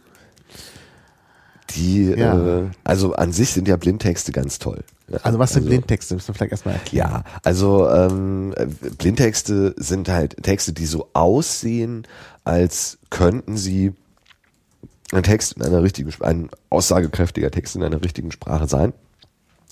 Die, 1.71 2.05
Ja. 2.05 2.59
äh, 2.59 2.63
also 2.83 3.13
an 3.13 3.31
sich 3.31 3.51
sind 3.53 3.67
ja 3.67 3.77
Blindtexte 3.77 4.31
ganz 4.31 4.59
toll. 4.59 4.83
Ja, 5.07 5.19
Also 5.23 5.39
was 5.39 5.53
sind 5.53 5.65
Blindtexte? 5.65 6.13
Müssen 6.15 6.27
wir 6.29 6.33
vielleicht 6.35 6.51
erstmal 6.51 6.75
erklären. 6.75 7.09
Ja, 7.11 7.23
also 7.43 7.89
ähm, 7.89 8.53
äh, 8.57 8.65
Blindtexte 8.97 9.73
sind 9.77 10.09
halt 10.09 10.43
Texte, 10.43 10.73
die 10.73 10.85
so 10.85 11.09
aussehen, 11.13 12.05
als 12.43 12.97
könnten 13.09 13.57
sie 13.57 13.93
ein 15.11 15.23
Text 15.23 15.53
in 15.53 15.63
einer 15.63 15.83
richtigen, 15.83 16.11
ein 16.21 16.49
aussagekräftiger 16.69 17.51
Text 17.51 17.75
in 17.75 17.83
einer 17.83 18.01
richtigen 18.03 18.31
Sprache 18.31 18.67
sein, 18.67 18.93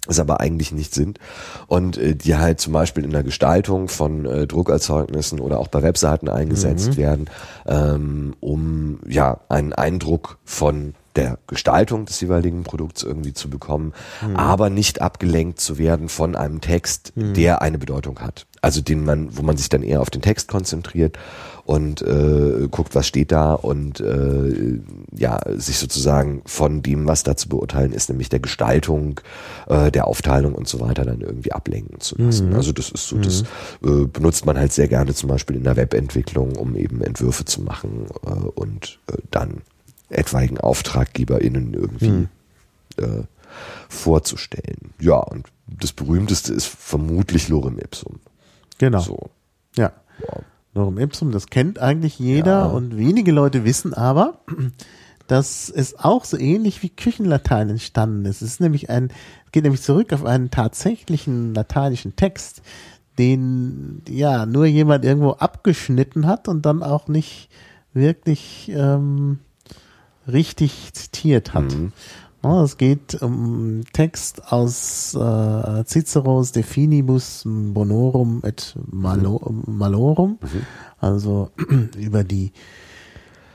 es 0.08 0.20
aber 0.20 0.40
eigentlich 0.40 0.72
nicht 0.72 0.94
sind 0.94 1.20
und 1.68 1.98
äh, 1.98 2.16
die 2.16 2.36
halt 2.36 2.60
zum 2.60 2.74
Beispiel 2.74 3.04
in 3.04 3.12
der 3.12 3.24
Gestaltung 3.24 3.88
von 3.88 4.26
äh, 4.26 4.48
Druckerzeugnissen 4.48 5.40
oder 5.40 5.60
auch 5.60 5.68
bei 5.68 5.84
Webseiten 5.84 6.30
eingesetzt 6.30 6.98
werden, 6.98 7.30
ähm, 7.68 8.36
um 8.40 9.00
ja 9.08 9.40
einen 9.50 9.74
Eindruck 9.74 10.38
von 10.46 10.96
der 11.16 11.38
Gestaltung 11.48 12.06
des 12.06 12.22
jeweiligen 12.22 12.64
Produkts 12.64 13.04
irgendwie 13.04 13.34
zu 13.34 13.50
bekommen, 13.50 13.94
aber 14.36 14.70
nicht 14.70 15.02
abgelenkt 15.02 15.60
zu 15.60 15.78
werden 15.78 16.08
von 16.08 16.36
einem 16.36 16.62
Text, 16.62 17.12
der 17.16 17.62
eine 17.62 17.78
Bedeutung 17.78 18.20
hat. 18.20 18.46
Also 18.62 18.80
den 18.82 19.04
man, 19.04 19.36
wo 19.36 19.42
man 19.42 19.58
sich 19.58 19.70
dann 19.70 19.84
eher 19.84 20.02
auf 20.02 20.12
den 20.12 20.22
Text 20.22 20.48
konzentriert 20.48 21.18
und 21.70 22.02
äh, 22.02 22.68
guckt, 22.72 22.96
was 22.96 23.06
steht 23.06 23.32
da 23.32 23.54
und 23.54 24.00
äh, 24.00 24.80
ja, 25.16 25.40
sich 25.56 25.78
sozusagen 25.78 26.42
von 26.48 26.82
dem, 26.82 27.06
was 27.06 27.22
da 27.22 27.38
zu 27.38 27.48
beurteilen 27.48 27.94
ist, 27.94 28.10
nämlich 28.10 28.28
der 28.28 28.40
Gestaltung, 28.40 29.22
äh, 29.68 29.92
der 29.92 30.08
Aufteilung 30.08 30.56
und 30.56 30.68
so 30.68 30.80
weiter, 30.80 31.06
dann 31.06 31.22
irgendwie 31.22 31.52
ablenken 31.52 32.00
zu 32.00 32.16
lassen. 32.18 32.56
Also 32.56 32.72
das 32.72 32.90
ist 32.90 33.08
so, 33.08 33.20
das 33.20 33.44
äh, 33.84 34.06
benutzt 34.08 34.48
man 34.48 34.58
halt 34.58 34.74
sehr 34.74 34.88
gerne 34.88 35.14
zum 35.14 35.30
Beispiel 35.30 35.58
in 35.58 35.64
der 35.64 35.76
Webentwicklung, 35.76 36.56
um 36.56 36.76
eben 36.76 37.04
Entwürfe 37.04 37.46
zu 37.46 37.62
machen 37.62 38.08
äh, 38.26 38.32
und 38.32 38.98
äh, 39.06 39.18
dann 39.30 39.62
etwaigen 40.10 40.60
AuftraggeberInnen 40.60 41.76
irgendwie 41.76 42.28
äh, 42.98 43.26
vorzustellen. 43.90 44.96
Ja, 45.00 45.18
und 45.18 45.46
das 45.68 45.94
berühmteste 45.94 46.52
ist 46.52 46.66
vermutlich 46.66 47.48
Lorem 47.48 47.78
Ipsum. 47.78 48.22
Genau. 48.80 49.02
So. 49.02 49.30
Ja. 49.76 49.92
Ja. 50.28 50.42
Lorem 50.74 50.98
Ipsum, 51.00 51.32
das 51.32 51.48
kennt 51.48 51.80
eigentlich 51.80 52.20
jeder 52.20 52.60
Ja. 52.60 52.66
und 52.66 52.98
wenige 52.98 53.32
Leute 53.32 53.66
wissen 53.66 53.94
aber, 53.94 54.40
dass 55.28 55.70
es 55.70 55.98
auch 55.98 56.26
so 56.26 56.38
ähnlich 56.38 56.82
wie 56.84 56.90
Küchenlatein 56.90 57.70
entstanden 57.70 58.26
ist. 58.26 58.42
Es 58.42 58.54
ist 58.54 58.62
nämlich 58.62 58.90
ein, 58.90 59.12
geht 59.52 59.64
nämlich 59.64 59.82
zurück 59.82 60.14
auf 60.14 60.26
einen 60.26 60.52
tatsächlichen 60.52 61.54
lateinischen 61.54 62.16
Text, 62.16 62.62
den 63.18 64.02
ja 64.08 64.46
nur 64.46 64.66
jemand 64.66 65.04
irgendwo 65.06 65.32
abgeschnitten 65.32 66.26
hat 66.28 66.48
und 66.48 66.66
dann 66.66 66.84
auch 66.84 67.08
nicht 67.08 67.50
wirklich 67.94 68.72
ähm, 68.74 69.40
richtig 70.28 70.94
zitiert 70.94 71.54
hat. 71.54 71.64
Mhm. 71.76 71.92
Es 72.42 72.78
geht 72.78 73.22
um 73.22 73.82
Text 73.92 74.52
aus 74.52 75.14
äh, 75.14 75.84
Ciceros 75.86 76.54
De 76.54 76.64
Finibus 76.64 77.44
Bonorum 77.46 78.42
et 78.46 78.78
Malo 78.90 79.42
Malorum, 79.66 80.40
mhm. 80.42 80.62
also 81.00 81.52
über 81.98 82.24
die 82.24 82.54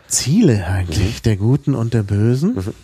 Ziele 0.07 0.66
eigentlich 0.66 1.16
mhm. 1.16 1.22
der 1.24 1.37
Guten 1.37 1.74
und 1.74 1.95
der 1.95 2.03
Bösen. 2.03 2.57
Mhm. 2.57 2.74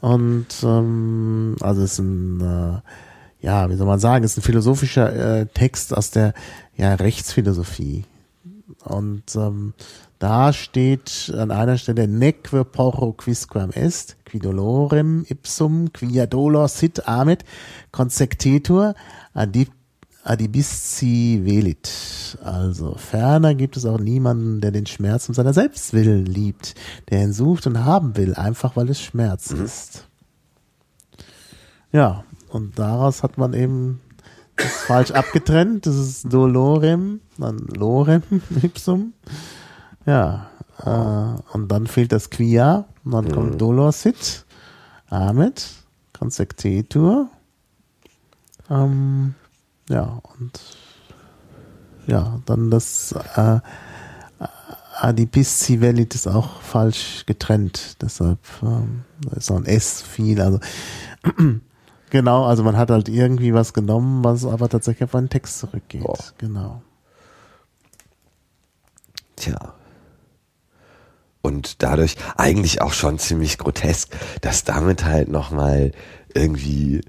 Und 0.00 0.46
ähm, 0.64 1.56
also 1.60 1.82
es 1.82 1.92
ist 1.92 1.98
ein, 2.00 2.40
äh, 2.40 3.46
ja, 3.46 3.70
wie 3.70 3.76
soll 3.76 3.86
man 3.86 4.00
sagen, 4.00 4.24
es 4.24 4.32
ist 4.32 4.38
ein 4.38 4.42
philosophischer 4.42 5.40
äh, 5.40 5.46
Text 5.46 5.96
aus 5.96 6.10
der 6.10 6.34
ja, 6.76 6.94
Rechtsphilosophie. 6.94 8.04
Und 8.82 9.36
ähm, 9.36 9.72
da 10.24 10.54
steht 10.54 11.30
an 11.36 11.50
einer 11.50 11.76
Stelle 11.76 12.08
neque 12.08 12.64
porro 12.64 13.12
quisquam 13.12 13.70
est, 13.72 14.16
qui 14.24 14.38
dolorem 14.38 15.26
ipsum, 15.28 15.92
quia 15.92 16.24
dolor 16.26 16.68
sit 16.68 17.06
amet, 17.06 17.44
consectetur 17.92 18.94
adip 19.34 19.70
adibisci 20.24 21.42
velit. 21.44 22.38
Also 22.42 22.94
ferner 22.94 23.54
gibt 23.54 23.76
es 23.76 23.84
auch 23.84 24.00
niemanden, 24.00 24.62
der 24.62 24.70
den 24.70 24.86
Schmerz 24.86 25.28
um 25.28 25.34
seiner 25.34 25.52
selbst 25.52 25.92
willen 25.92 26.24
liebt, 26.24 26.74
der 27.10 27.22
ihn 27.22 27.34
sucht 27.34 27.66
und 27.66 27.84
haben 27.84 28.16
will, 28.16 28.34
einfach 28.34 28.76
weil 28.76 28.88
es 28.88 29.02
Schmerz 29.02 29.50
mhm. 29.50 29.64
ist. 29.66 30.08
Ja, 31.92 32.24
und 32.48 32.78
daraus 32.78 33.22
hat 33.22 33.36
man 33.36 33.52
eben 33.52 34.00
das 34.56 34.72
falsch 34.84 35.10
abgetrennt. 35.10 35.84
Das 35.84 35.96
ist 35.96 36.32
dolorem, 36.32 37.20
dann 37.36 37.58
lorem 37.58 38.22
ipsum. 38.62 39.12
Ja, 40.06 40.50
äh, 40.82 41.54
und 41.54 41.68
dann 41.68 41.86
fehlt 41.86 42.12
das 42.12 42.30
Quia, 42.30 42.86
und 43.04 43.12
dann 43.12 43.24
mhm. 43.26 43.32
kommt 43.32 43.60
Dolor 43.60 43.92
Sit, 43.92 44.44
Ahmed, 45.08 45.70
Konsektetur. 46.12 47.28
Ähm, 48.70 49.34
ja, 49.88 50.20
und 50.38 50.60
ja, 52.06 52.40
dann 52.46 52.70
das 52.70 53.14
äh, 53.36 53.60
Adipisci 55.00 55.80
Velit 55.80 56.14
ist 56.14 56.26
auch 56.26 56.60
falsch 56.60 57.24
getrennt, 57.26 57.96
deshalb 58.00 58.38
ähm, 58.62 59.04
da 59.22 59.36
ist 59.36 59.50
auch 59.50 59.56
ein 59.56 59.66
S 59.66 60.02
viel, 60.02 60.40
also 60.40 60.60
genau, 62.10 62.44
also 62.44 62.62
man 62.62 62.76
hat 62.76 62.90
halt 62.90 63.08
irgendwie 63.08 63.52
was 63.52 63.72
genommen, 63.72 64.22
was 64.22 64.44
aber 64.44 64.68
tatsächlich 64.68 65.04
auf 65.04 65.14
einen 65.14 65.28
Text 65.28 65.58
zurückgeht, 65.58 66.04
oh. 66.04 66.16
genau. 66.38 66.82
Tja, 69.36 69.74
und 71.44 71.82
dadurch 71.82 72.16
eigentlich 72.36 72.80
auch 72.80 72.94
schon 72.94 73.18
ziemlich 73.18 73.58
grotesk, 73.58 74.10
dass 74.40 74.64
damit 74.64 75.04
halt 75.04 75.28
nochmal 75.28 75.92
irgendwie, 76.32 77.02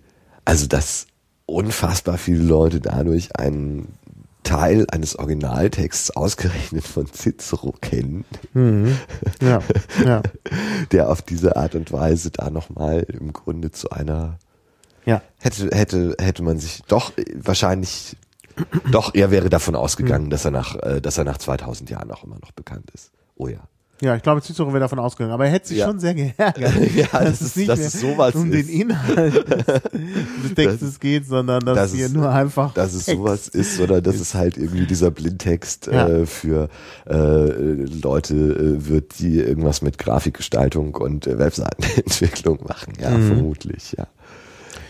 also 0.44 0.68
dass 0.68 1.08
unfassbar 1.46 2.18
viele 2.18 2.44
Leute 2.44 2.82
dadurch 2.82 3.38
einen 3.38 3.98
Teil 4.44 4.86
eines 4.92 5.18
Originaltexts 5.18 6.12
ausgerechnet 6.12 6.86
von 6.86 7.08
Cicero 7.08 7.74
kennen, 7.80 8.26
mhm. 8.54 8.98
ja, 9.42 9.60
ja. 10.04 10.22
der 10.92 11.10
auf 11.10 11.22
diese 11.22 11.56
Art 11.56 11.74
und 11.74 11.92
Weise 11.94 12.30
da 12.30 12.50
nochmal 12.50 13.06
im 13.08 13.32
Grunde 13.32 13.72
zu 13.72 13.90
einer 13.90 14.38
ja. 15.06 15.22
hätte 15.40 15.70
hätte 15.76 16.16
hätte 16.20 16.44
man 16.44 16.60
sich 16.60 16.84
doch 16.88 17.14
wahrscheinlich 17.36 18.18
doch 18.92 19.16
er 19.16 19.32
wäre 19.32 19.50
davon 19.50 19.76
ausgegangen, 19.76 20.26
mhm. 20.26 20.30
dass 20.30 20.46
er 20.46 20.52
nach 20.52 20.76
äh, 20.76 21.02
dass 21.02 21.18
er 21.18 21.24
nach 21.24 21.38
2000 21.38 21.90
Jahren 21.90 22.12
auch 22.12 22.24
immer 22.24 22.38
noch 22.40 22.52
bekannt 22.52 22.92
ist. 22.94 23.12
Oh 23.36 23.48
ja. 23.48 23.68
Ja, 24.02 24.16
ich 24.16 24.24
glaube, 24.24 24.42
Cicero 24.42 24.68
wäre 24.70 24.82
davon 24.82 25.00
ausgegangen, 25.00 25.34
aber 25.34 25.46
er 25.46 25.52
hätte 25.52 25.70
sich 25.70 25.78
ja. 25.78 25.88
schon 25.88 26.00
sehr 26.00 26.14
geärgert. 26.14 26.74
ja, 26.96 27.08
dass 27.12 27.40
es 27.40 27.56
nicht 27.56 27.70
dass 27.70 27.80
mehr 27.80 27.88
es 27.88 28.02
sowas 28.02 28.36
um 28.36 28.52
ist. 28.52 28.68
den 28.68 28.82
Inhalt 28.82 29.34
des, 29.48 30.54
Textes 30.54 30.80
das, 30.80 31.00
geht, 31.00 31.28
sondern 31.28 31.62
dass, 31.62 31.76
dass 31.76 31.94
hier 31.94 32.08
es, 32.08 32.14
nur 32.14 32.30
einfach. 32.30 32.74
Dass 32.74 32.94
es 32.94 33.06
Text 33.06 33.18
sowas 33.18 33.48
ist, 33.48 33.80
oder 33.80 34.02
dass 34.02 34.20
es 34.20 34.36
halt 34.36 34.58
irgendwie 34.58 34.86
dieser 34.86 35.12
Blindtext 35.12 35.88
ja. 35.88 36.10
äh, 36.10 36.26
für 36.26 36.70
äh, 37.08 37.14
Leute 37.16 38.36
äh, 38.36 38.90
wird, 38.90 39.20
die 39.20 39.40
irgendwas 39.40 39.82
mit 39.82 39.98
Grafikgestaltung 39.98 40.96
und 40.96 41.26
äh, 41.26 41.40
Webseitenentwicklung 41.40 42.66
machen. 42.68 42.94
Ja, 43.00 43.12
mhm. 43.12 43.28
vermutlich, 43.28 43.94
ja. 43.98 44.08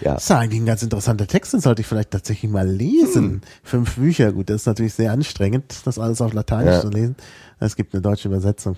Ja. 0.01 0.15
Das 0.15 0.23
ist 0.23 0.31
eigentlich 0.31 0.61
ein 0.61 0.65
ganz 0.65 0.83
interessanter 0.83 1.25
Text, 1.25 1.53
den 1.53 1.61
sollte 1.61 1.81
ich 1.81 1.87
vielleicht 1.87 2.11
tatsächlich 2.11 2.51
mal 2.51 2.67
lesen. 2.67 3.23
Hm. 3.23 3.41
Fünf 3.63 3.95
Bücher, 3.95 4.33
gut, 4.33 4.49
das 4.49 4.57
ist 4.61 4.65
natürlich 4.65 4.93
sehr 4.93 5.13
anstrengend, 5.13 5.73
das 5.85 5.97
alles 5.99 6.21
auf 6.21 6.33
Lateinisch 6.33 6.73
ja. 6.75 6.81
zu 6.81 6.89
lesen. 6.89 7.15
Es 7.59 7.77
gibt 7.77 7.93
eine 7.93 8.01
deutsche 8.01 8.27
Übersetzung. 8.27 8.75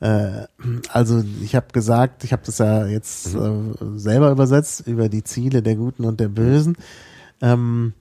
Äh, 0.00 0.46
also 0.92 1.24
ich 1.42 1.54
habe 1.54 1.66
gesagt, 1.72 2.24
ich 2.24 2.32
habe 2.32 2.42
das 2.44 2.58
ja 2.58 2.86
jetzt 2.86 3.34
mhm. 3.34 3.74
äh, 3.80 3.98
selber 3.98 4.30
übersetzt 4.30 4.86
über 4.86 5.08
die 5.08 5.24
Ziele 5.24 5.62
der 5.62 5.76
Guten 5.76 6.04
und 6.04 6.20
der 6.20 6.28
Bösen. 6.28 6.76
Ähm, 7.40 7.94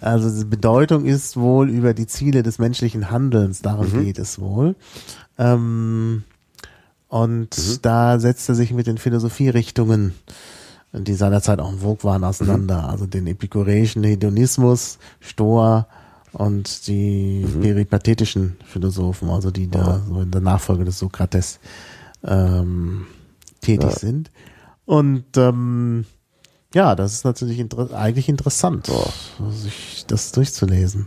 also 0.00 0.30
die 0.30 0.48
Bedeutung 0.48 1.04
ist 1.04 1.36
wohl 1.36 1.70
über 1.70 1.94
die 1.94 2.06
Ziele 2.06 2.42
des 2.42 2.58
menschlichen 2.58 3.10
Handelns, 3.10 3.62
darum 3.62 3.90
mhm. 3.92 4.04
geht 4.04 4.18
es 4.18 4.38
wohl. 4.38 4.76
Ähm, 5.38 6.24
und 7.08 7.58
mhm. 7.58 7.78
da 7.82 8.18
setzt 8.18 8.48
er 8.48 8.54
sich 8.54 8.72
mit 8.72 8.86
den 8.86 8.98
Philosophierichtungen, 8.98 10.14
die 10.92 11.14
seinerzeit 11.14 11.60
auch 11.60 11.72
in 11.72 11.78
Vogue 11.78 12.04
waren, 12.04 12.24
auseinander. 12.24 12.82
Mhm. 12.82 12.88
Also 12.88 13.06
den 13.06 13.26
epikureischen 13.26 14.04
Hedonismus, 14.04 14.98
Stoa, 15.20 15.88
und 16.36 16.86
die 16.86 17.46
mhm. 17.46 17.60
peripathetischen 17.62 18.56
Philosophen, 18.66 19.30
also 19.30 19.50
die 19.50 19.70
da 19.70 20.02
so 20.06 20.20
in 20.20 20.30
der 20.30 20.42
Nachfolge 20.42 20.84
des 20.84 20.98
Sokrates 20.98 21.60
ähm, 22.22 23.06
tätig 23.62 23.90
ja. 23.90 23.98
sind. 23.98 24.30
Und 24.84 25.24
ähm, 25.38 26.04
ja, 26.74 26.94
das 26.94 27.14
ist 27.14 27.24
natürlich 27.24 27.58
inter 27.58 27.90
eigentlich 27.94 28.28
interessant, 28.28 28.88
ja. 28.88 29.50
sich 29.50 30.04
das 30.08 30.32
durchzulesen. 30.32 31.06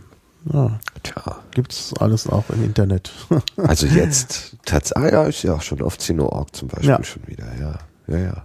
Ja. 0.52 0.80
Tja. 1.04 1.36
Gibt's 1.52 1.94
alles 2.00 2.26
auch 2.26 2.50
im 2.50 2.64
Internet. 2.64 3.12
also 3.56 3.86
jetzt, 3.86 4.56
tatsächlich, 4.64 5.12
ah, 5.12 5.22
ja, 5.22 5.24
ist 5.28 5.44
ja 5.44 5.54
auch 5.54 5.62
schon 5.62 5.80
auf 5.80 5.96
Zeno.org 5.96 6.56
zum 6.56 6.68
Beispiel 6.68 6.90
ja. 6.90 7.04
schon 7.04 7.22
wieder, 7.26 7.46
ja. 7.60 7.78
Ja, 8.08 8.18
ja. 8.18 8.42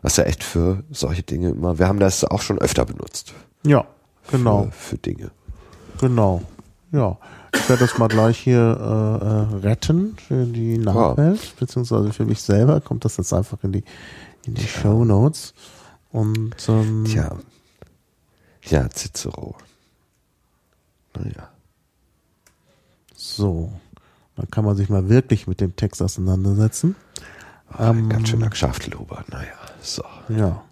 Was 0.00 0.16
ja 0.16 0.24
echt 0.24 0.42
für 0.42 0.82
solche 0.90 1.22
Dinge 1.22 1.50
immer, 1.50 1.78
wir 1.78 1.88
haben 1.88 2.00
das 2.00 2.24
auch 2.24 2.40
schon 2.40 2.58
öfter 2.58 2.86
benutzt. 2.86 3.34
Ja, 3.66 3.84
genau. 4.30 4.70
Für, 4.70 4.72
für 4.72 4.98
Dinge. 4.98 5.30
Genau. 6.00 6.42
Ja. 6.92 7.18
Ich 7.54 7.68
werde 7.68 7.84
das 7.84 7.98
mal 7.98 8.08
gleich 8.08 8.38
hier 8.38 8.58
äh, 8.58 9.56
äh, 9.56 9.60
retten 9.60 10.16
für 10.16 10.46
die 10.46 10.78
Nachwelt, 10.78 11.42
ja. 11.42 11.50
beziehungsweise 11.58 12.12
für 12.12 12.24
mich 12.24 12.40
selber. 12.42 12.80
Kommt 12.80 13.04
das 13.04 13.16
jetzt 13.16 13.32
einfach 13.32 13.62
in 13.62 13.72
die, 13.72 13.84
in 14.46 14.54
die 14.54 14.62
ja. 14.62 14.68
Show 14.68 15.04
Notes. 15.04 15.52
Und 16.10 16.56
ähm, 16.68 17.04
Tja. 17.06 17.36
Ja, 18.64 18.88
Cicero. 18.88 19.56
Naja. 21.16 21.50
So. 23.14 23.72
Dann 24.36 24.50
kann 24.50 24.64
man 24.64 24.76
sich 24.76 24.88
mal 24.88 25.08
wirklich 25.08 25.46
mit 25.46 25.60
dem 25.60 25.76
Text 25.76 26.02
auseinandersetzen. 26.02 26.96
Oh, 27.78 27.82
ähm, 27.82 28.08
ganz 28.08 28.28
schöner 28.28 28.48
Geschäftelhuber, 28.48 29.24
naja. 29.28 29.52
So. 29.82 30.02
Ja. 30.28 30.62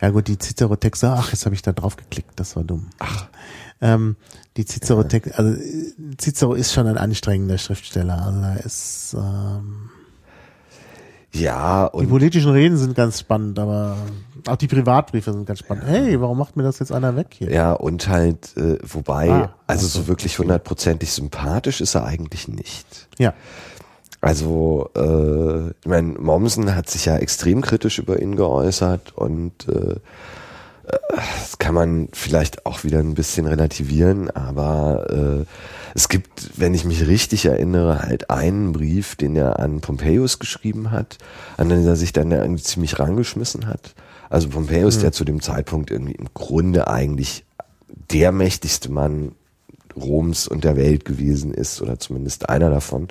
Ja 0.00 0.10
gut, 0.10 0.28
die 0.28 0.38
Cicero-Texte, 0.38 1.10
ach, 1.10 1.32
jetzt 1.32 1.44
habe 1.44 1.56
ich 1.56 1.62
da 1.62 1.72
drauf 1.72 1.96
geklickt, 1.96 2.30
das 2.36 2.54
war 2.54 2.62
dumm. 2.62 2.90
Ach. 3.00 3.26
Ähm, 3.80 4.16
die 4.56 4.64
Cicero, 4.64 5.04
also 5.34 5.56
Cicero 6.20 6.54
ist 6.54 6.72
schon 6.72 6.86
ein 6.86 6.98
anstrengender 6.98 7.58
Schriftsteller. 7.58 8.20
Also 8.26 8.40
er 8.40 8.64
ist 8.64 9.16
ähm, 9.16 9.90
ja 11.32 11.84
und 11.84 12.04
die 12.04 12.08
politischen 12.08 12.50
Reden 12.50 12.76
sind 12.76 12.96
ganz 12.96 13.20
spannend, 13.20 13.58
aber 13.58 13.96
auch 14.46 14.56
die 14.56 14.66
Privatbriefe 14.66 15.32
sind 15.32 15.46
ganz 15.46 15.60
spannend. 15.60 15.84
Ja. 15.86 15.92
Hey, 15.92 16.20
warum 16.20 16.38
macht 16.38 16.56
mir 16.56 16.64
das 16.64 16.80
jetzt 16.80 16.90
einer 16.90 17.14
weg 17.14 17.28
hier? 17.30 17.52
Ja 17.52 17.72
und 17.72 18.08
halt 18.08 18.56
äh, 18.56 18.78
wobei 18.82 19.30
ah, 19.30 19.54
also 19.66 19.86
so 19.86 20.08
wirklich 20.08 20.38
hundertprozentig 20.38 21.12
sympathisch 21.12 21.80
ist 21.80 21.94
er 21.94 22.04
eigentlich 22.04 22.48
nicht. 22.48 23.08
Ja. 23.18 23.34
Also, 24.20 24.90
äh, 24.96 25.68
ich 25.68 25.86
meine, 25.86 26.18
Mommsen 26.18 26.74
hat 26.74 26.90
sich 26.90 27.04
ja 27.04 27.16
extrem 27.16 27.60
kritisch 27.60 28.00
über 28.00 28.20
ihn 28.20 28.34
geäußert 28.34 29.16
und 29.16 29.68
äh, 29.68 29.96
das 31.14 31.58
kann 31.58 31.74
man 31.74 32.08
vielleicht 32.12 32.66
auch 32.66 32.84
wieder 32.84 32.98
ein 32.98 33.14
bisschen 33.14 33.46
relativieren, 33.46 34.30
aber 34.30 35.06
äh, 35.10 35.44
es 35.94 36.08
gibt, 36.08 36.58
wenn 36.58 36.74
ich 36.74 36.84
mich 36.84 37.06
richtig 37.06 37.46
erinnere, 37.46 38.02
halt 38.02 38.30
einen 38.30 38.72
Brief, 38.72 39.16
den 39.16 39.36
er 39.36 39.58
an 39.58 39.80
Pompeius 39.80 40.38
geschrieben 40.38 40.90
hat, 40.90 41.18
an 41.56 41.68
den 41.68 41.86
er 41.86 41.96
sich 41.96 42.12
dann 42.12 42.30
irgendwie 42.30 42.62
ziemlich 42.62 42.98
rangeschmissen 42.98 43.66
hat. 43.66 43.94
Also 44.30 44.48
Pompeius, 44.48 44.98
mhm. 44.98 45.00
der 45.02 45.12
zu 45.12 45.24
dem 45.24 45.40
Zeitpunkt 45.40 45.90
irgendwie 45.90 46.12
im 46.12 46.28
Grunde 46.34 46.88
eigentlich 46.88 47.44
der 48.10 48.32
mächtigste 48.32 48.90
Mann 48.90 49.32
Roms 49.96 50.46
und 50.46 50.64
der 50.64 50.76
Welt 50.76 51.04
gewesen 51.04 51.52
ist 51.52 51.82
oder 51.82 51.98
zumindest 51.98 52.48
einer 52.48 52.70
davon. 52.70 53.08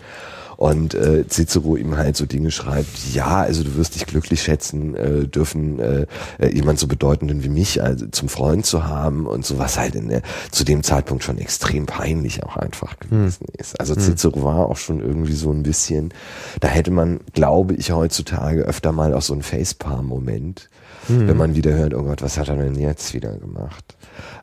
Und 0.58 0.95
äh, 0.95 1.24
Cicero 1.28 1.76
ihm 1.76 1.97
halt 1.97 2.18
so 2.18 2.26
Dinge 2.26 2.49
schreibt, 2.49 3.14
ja, 3.14 3.41
also 3.41 3.64
du 3.64 3.76
wirst 3.76 3.93
dich 3.93 4.08
glücklich 4.08 4.41
schätzen 4.41 4.95
äh, 4.95 5.28
dürfen, 5.28 5.80
äh, 5.80 6.08
äh, 6.39 6.51
jemand 6.51 6.80
so 6.80 6.88
bedeutenden 6.88 7.43
wie 7.43 7.49
mich 7.49 7.84
also 7.84 8.08
zum 8.08 8.28
Freund 8.28 8.66
zu 8.66 8.86
haben 8.86 9.28
und 9.28 9.45
so, 9.45 9.60
was 9.60 9.78
halt 9.78 9.93
in 9.93 10.10
der, 10.10 10.24
zu 10.49 10.64
dem 10.64 10.82
Zeitpunkt 10.82 11.24
schon 11.24 11.38
extrem 11.38 11.86
peinlich 11.86 12.43
auch 12.43 12.58
einfach 12.58 12.97
gewesen 12.99 13.45
hm. 13.45 13.60
ist. 13.60 13.80
Also 13.80 13.93
Cicero 13.93 14.43
war 14.43 14.68
auch 14.68 14.78
schon 14.78 14.99
irgendwie 14.99 15.36
so 15.36 15.51
ein 15.51 15.62
bisschen, 15.62 16.12
da 16.60 16.68
hätte 16.68 16.89
man, 16.89 17.20
glaube 17.34 17.76
ich, 17.76 17.91
heutzutage 17.91 18.64
öfter 18.64 18.91
mal 18.91 19.14
auch 19.14 19.22
so 19.22 19.36
ein 19.36 19.43
Facepalm-Moment, 19.43 20.70
hm. 21.05 21.28
wenn 21.28 21.38
man 21.38 21.55
wieder 21.55 21.74
hört, 21.74 21.93
oh 21.93 22.01
Gott, 22.01 22.24
was 22.24 22.39
hat 22.39 22.49
er 22.49 22.55
denn 22.55 22.80
jetzt 22.80 23.14
wieder 23.14 23.38
gemacht? 23.38 23.95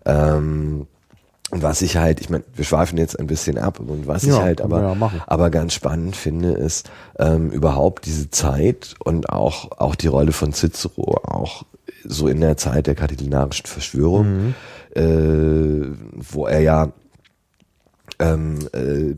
Ähm, 0.05 0.87
und 1.55 1.63
was 1.63 1.83
ich 1.83 1.97
halt, 1.97 2.21
ich 2.21 2.31
meine, 2.31 2.43
wir 2.53 2.65
schweifen 2.65 2.99
jetzt 2.99 3.17
ein 3.17 3.29
bisschen 3.29 3.59
ab 3.59 3.79
und 3.79 4.09
was 4.09 4.25
ja, 4.25 4.35
ich 4.35 4.43
halt 4.43 4.61
aber, 4.61 4.83
ja, 4.83 5.11
aber 5.29 5.51
ganz 5.51 5.73
spannend 5.73 6.17
finde, 6.17 6.51
ist 6.51 6.91
ähm, 7.17 7.53
überhaupt 7.53 8.07
diese 8.07 8.29
Zeit 8.29 8.97
und 9.05 9.29
auch, 9.31 9.71
auch 9.79 9.95
die 9.95 10.09
Rolle 10.09 10.33
von 10.33 10.53
Cicero, 10.53 11.21
auch 11.23 11.63
so 12.03 12.27
in 12.27 12.41
der 12.41 12.57
Zeit 12.57 12.89
der 12.89 12.97
katilinarischen 12.97 13.67
Verschwörung, 13.67 14.27
mhm. 14.27 14.55
äh, 15.01 15.97
wo 16.17 16.49
er 16.49 16.59
ja 16.59 16.93
ähm, 18.19 18.59
äh, 18.73 19.15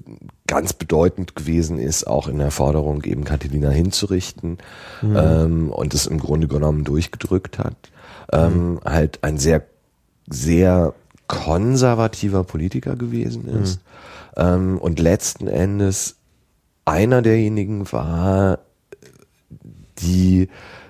ganz 0.46 0.74
bedeutend 0.74 1.36
gewesen 1.36 1.78
ist, 1.78 2.06
auch 2.06 2.28
in 2.28 2.36
der 2.36 2.50
Forderung 2.50 3.02
eben 3.04 3.24
Catilina 3.24 3.70
hinzurichten 3.70 4.58
mhm. 5.00 5.16
ähm, 5.16 5.70
und 5.70 5.94
es 5.94 6.06
im 6.06 6.18
Grunde 6.18 6.48
genommen 6.48 6.84
durchgedrückt 6.84 7.58
hat. 7.58 7.76
Ähm, 8.30 8.72
mhm. 8.72 8.80
Halt 8.84 9.20
ein 9.22 9.38
sehr, 9.38 9.62
sehr 10.28 10.92
konservativer 11.26 12.44
Politiker 12.44 12.96
gewesen 12.96 13.48
ist 13.62 13.80
mhm. 14.36 14.42
ähm, 14.42 14.78
und 14.78 14.98
letzten 14.98 15.48
Endes 15.48 16.16
einer 16.84 17.22
derjenigen 17.22 17.90
war, 17.92 18.60
die 19.98 20.48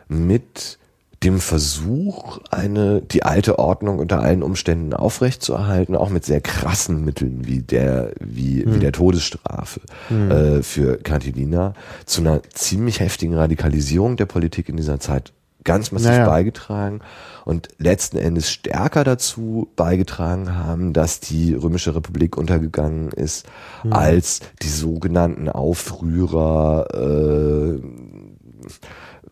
mit 0.09 0.79
dem 1.23 1.41
Versuch, 1.41 2.39
eine, 2.51 3.01
die 3.01 3.23
alte 3.23 3.59
Ordnung 3.59 3.99
unter 3.99 4.21
allen 4.21 4.43
Umständen 4.43 4.93
aufrechtzuerhalten, 4.93 5.97
auch 5.97 6.11
mit 6.11 6.25
sehr 6.25 6.41
krassen 6.41 7.05
Mitteln 7.05 7.47
wie 7.47 7.63
der, 7.63 8.13
wie, 8.21 8.65
mhm. 8.65 8.75
wie 8.75 8.79
der 8.79 8.93
Todesstrafe 8.93 9.81
mhm. 10.11 10.31
äh, 10.31 10.63
für 10.63 10.99
Catilina, 10.99 11.75
zu 12.05 12.21
einer 12.21 12.43
ziemlich 12.53 13.01
heftigen 13.01 13.35
Radikalisierung 13.35 14.17
der 14.17 14.27
Politik 14.27 14.69
in 14.69 14.77
dieser 14.77 15.01
Zeit 15.01 15.33
ganz 15.67 15.93
massiv 15.93 16.09
naja. 16.09 16.27
beigetragen 16.27 17.01
und 17.45 17.69
letzten 17.77 18.17
Endes 18.17 18.51
stärker 18.51 19.05
dazu 19.05 19.69
beigetragen 19.77 20.55
haben, 20.55 20.95
dass 20.95 21.21
die 21.21 21.53
Römische 21.53 21.95
Republik 21.95 22.39
untergegangen 22.39 23.11
ist, 23.11 23.47
mhm. 23.85 23.93
als 23.93 24.41
die 24.63 24.69
sogenannten 24.69 25.51
Aufrührer 25.51 26.87
äh, 26.95 27.81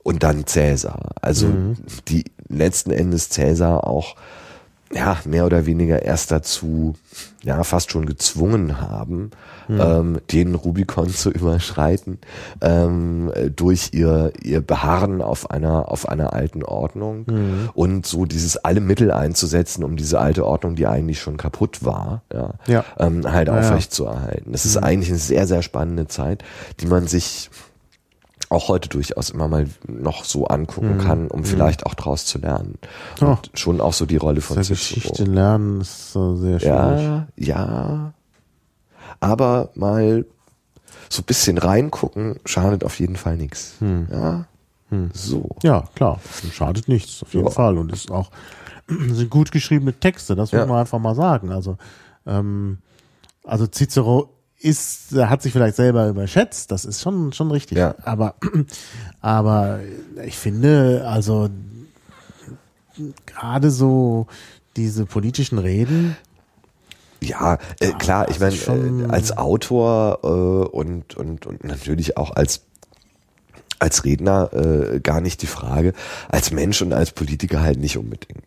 und 0.03 0.22
dann 0.22 0.47
Cäsar. 0.47 1.12
Also 1.22 1.47
mhm. 1.47 1.76
die 2.09 2.24
letzten 2.49 2.91
Endes 2.91 3.30
Cäsar 3.30 3.87
auch 3.87 4.16
ja, 4.93 5.18
mehr 5.24 5.47
oder 5.47 5.66
weniger 5.66 6.03
erst 6.03 6.30
dazu, 6.30 6.95
ja, 7.43 7.64
fast 7.64 7.91
schon 7.91 8.07
gezwungen 8.07 8.80
haben, 8.80 9.30
mhm. 9.69 9.81
ähm, 9.81 10.21
den 10.31 10.55
Rubikon 10.55 11.09
zu 11.09 11.31
überschreiten, 11.31 12.19
ähm, 12.61 13.33
durch 13.55 13.91
ihr, 13.93 14.33
ihr 14.43 14.61
Beharren 14.61 15.23
auf 15.23 15.51
einer, 15.51 15.91
auf 15.91 16.09
einer 16.09 16.33
alten 16.33 16.62
Ordnung 16.62 17.25
mhm. 17.27 17.71
und 17.75 18.07
so 18.07 18.25
dieses 18.25 18.57
alle 18.57 18.81
Mittel 18.81 19.11
einzusetzen, 19.11 19.85
um 19.85 19.97
diese 19.97 20.21
alte 20.21 20.47
Ordnung, 20.47 20.75
die 20.77 20.87
eigentlich 20.87 21.21
schon 21.21 21.37
kaputt 21.37 21.85
war, 21.85 22.23
ja, 22.33 22.55
ja. 22.67 22.85
Ähm, 22.99 23.31
halt 23.31 23.49
ja, 23.49 23.59
aufrecht 23.59 23.93
zu 23.93 24.05
erhalten. 24.05 24.53
Das 24.53 24.65
ist 24.65 24.77
mhm. 24.77 24.85
eigentlich 24.85 25.11
eine 25.11 25.19
sehr, 25.19 25.47
sehr 25.47 25.62
spannende 25.62 26.07
Zeit, 26.07 26.45
die 26.81 26.87
man 26.87 27.07
sich 27.07 27.51
auch 28.55 28.69
heute 28.69 28.89
durchaus 28.89 29.31
immer 29.31 29.49
mal 29.49 29.67
noch 29.87 30.25
so 30.25 30.47
angucken 30.47 30.97
mhm. 30.97 31.01
kann, 31.01 31.27
um 31.29 31.41
mhm. 31.41 31.45
vielleicht 31.45 31.87
auch 31.87 31.95
draus 31.95 32.25
zu 32.27 32.39
lernen. 32.39 32.79
Und 33.21 33.29
oh. 33.29 33.39
schon 33.55 33.81
auch 33.81 33.93
so 33.93 34.07
die 34.07 34.17
Rolle 34.17 34.41
von 34.41 34.57
Cicero. 34.57 34.75
Geschichte 34.75 35.25
lernen 35.25 35.81
ist 35.81 36.12
so 36.12 36.37
sehr 36.37 36.61
schwierig. 36.61 37.03
Ja, 37.03 37.27
ja. 37.37 38.12
Aber 39.25 39.70
mal 39.75 40.27
so 41.09 41.22
ein 41.22 41.25
bisschen 41.25 41.57
reingucken 41.57 42.39
schadet 42.45 42.85
auf 42.85 42.99
jeden 43.01 43.16
Fall 43.16 43.37
nichts. 43.39 43.77
Hm. 43.79 44.07
Ja. 44.11 44.45
Hm. 44.91 45.11
So. 45.14 45.57
Ja, 45.62 45.89
klar. 45.95 46.20
Schadet 46.53 46.89
nichts, 46.89 47.22
auf 47.22 47.33
jeden 47.33 47.47
ja. 47.47 47.53
Fall. 47.53 47.79
Und 47.79 47.91
ist 47.91 48.11
auch, 48.11 48.31
sind 48.89 49.31
gut 49.31 49.51
geschriebene 49.51 49.95
Texte, 49.95 50.37
das 50.37 50.53
muss 50.53 50.61
ja. 50.61 50.66
man 50.66 50.81
einfach 50.81 50.99
mal 50.99 51.14
sagen. 51.14 51.51
Also, 51.51 51.79
ähm, 52.27 52.79
also 53.45 53.66
Cicero 53.66 54.29
ist, 54.59 55.12
hat 55.16 55.41
sich 55.41 55.53
vielleicht 55.53 55.77
selber 55.77 56.07
überschätzt, 56.09 56.70
das 56.70 56.85
ist 56.85 57.01
schon, 57.01 57.33
schon 57.33 57.51
richtig. 57.51 57.79
Ja. 57.79 57.95
Aber, 58.05 58.35
aber 59.22 59.81
ich 60.25 60.37
finde, 60.37 61.07
also 61.09 61.49
gerade 63.25 63.70
so 63.70 64.27
diese 64.77 65.07
politischen 65.07 65.59
Reden. 65.59 66.16
Ja, 67.29 67.59
äh, 67.81 67.93
klar, 67.93 68.29
ich 68.29 68.41
meine, 68.41 68.55
äh, 68.55 69.11
als 69.11 69.37
Autor 69.37 70.20
äh, 70.22 70.27
und, 70.27 71.16
und, 71.16 71.47
und 71.47 71.64
natürlich 71.64 72.16
auch 72.16 72.31
als 72.35 72.62
als 73.81 74.05
Redner 74.05 74.51
äh, 74.53 75.01
gar 75.01 75.20
nicht 75.20 75.43
die 75.43 75.47
Frage, 75.47 75.93
als 76.29 76.51
Mensch 76.53 76.81
und 76.81 76.93
als 76.93 77.11
Politiker 77.11 77.61
halt 77.61 77.79
nicht 77.79 77.99
unbedingt. 77.99 78.45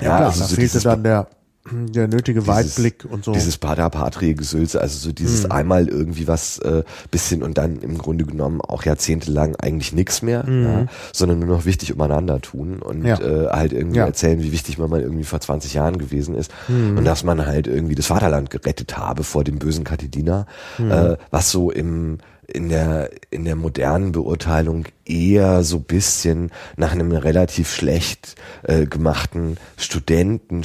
Ja, 0.00 0.04
ja 0.04 0.16
klar, 0.16 0.26
also 0.26 0.40
da 0.40 0.46
so 0.46 0.54
fehlte 0.54 0.80
dann 0.80 1.02
der 1.02 1.26
der 1.70 2.08
nötige 2.08 2.40
dieses, 2.40 2.54
Weitblick 2.54 3.04
und 3.08 3.24
so. 3.24 3.32
Dieses 3.32 3.58
Pater 3.58 3.90
Patrie 3.90 4.34
Gesülze, 4.34 4.80
also 4.80 4.98
so 4.98 5.12
dieses 5.12 5.44
hm. 5.44 5.52
einmal 5.52 5.88
irgendwie 5.88 6.28
was 6.28 6.58
äh, 6.58 6.82
bisschen 7.10 7.42
und 7.42 7.58
dann 7.58 7.80
im 7.80 7.98
Grunde 7.98 8.24
genommen 8.24 8.60
auch 8.60 8.84
jahrzehntelang 8.84 9.56
eigentlich 9.56 9.92
nichts 9.92 10.22
mehr, 10.22 10.44
hm. 10.44 10.64
ja, 10.64 10.86
sondern 11.12 11.40
nur 11.40 11.48
noch 11.48 11.64
wichtig 11.64 11.92
umeinander 11.92 12.40
tun 12.40 12.80
und 12.80 13.04
ja. 13.04 13.18
äh, 13.20 13.48
halt 13.48 13.72
irgendwie 13.72 13.98
ja. 13.98 14.06
erzählen, 14.06 14.42
wie 14.42 14.52
wichtig 14.52 14.78
man 14.78 14.90
mal 14.90 15.00
irgendwie 15.00 15.24
vor 15.24 15.40
20 15.40 15.74
Jahren 15.74 15.98
gewesen 15.98 16.34
ist 16.34 16.52
hm. 16.66 16.98
und 16.98 17.04
dass 17.04 17.24
man 17.24 17.46
halt 17.46 17.66
irgendwie 17.66 17.94
das 17.94 18.06
Vaterland 18.06 18.50
gerettet 18.50 18.96
habe 18.96 19.24
vor 19.24 19.44
dem 19.44 19.58
bösen 19.58 19.84
Katidina, 19.84 20.46
hm. 20.76 20.90
äh, 20.90 21.16
was 21.30 21.50
so 21.50 21.70
im 21.70 22.18
in 22.48 22.68
der, 22.68 23.10
in 23.30 23.44
der 23.44 23.56
modernen 23.56 24.12
Beurteilung 24.12 24.84
eher 25.04 25.64
so 25.64 25.80
bisschen 25.80 26.50
nach 26.76 26.92
einem 26.92 27.12
relativ 27.12 27.74
schlecht 27.74 28.36
äh, 28.62 28.86
gemachten 28.86 29.56
Studenten, 29.76 30.62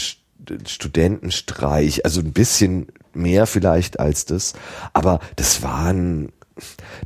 Studentenstreich, 0.65 2.05
also 2.05 2.21
ein 2.21 2.33
bisschen 2.33 2.87
mehr 3.13 3.45
vielleicht 3.45 3.99
als 3.99 4.25
das, 4.25 4.53
aber 4.93 5.19
das 5.35 5.61
waren, 5.63 6.31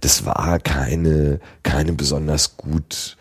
das 0.02 0.26
war 0.26 0.60
keine, 0.60 1.40
keine 1.64 1.94
besonders 1.94 2.58
gut 2.58 3.18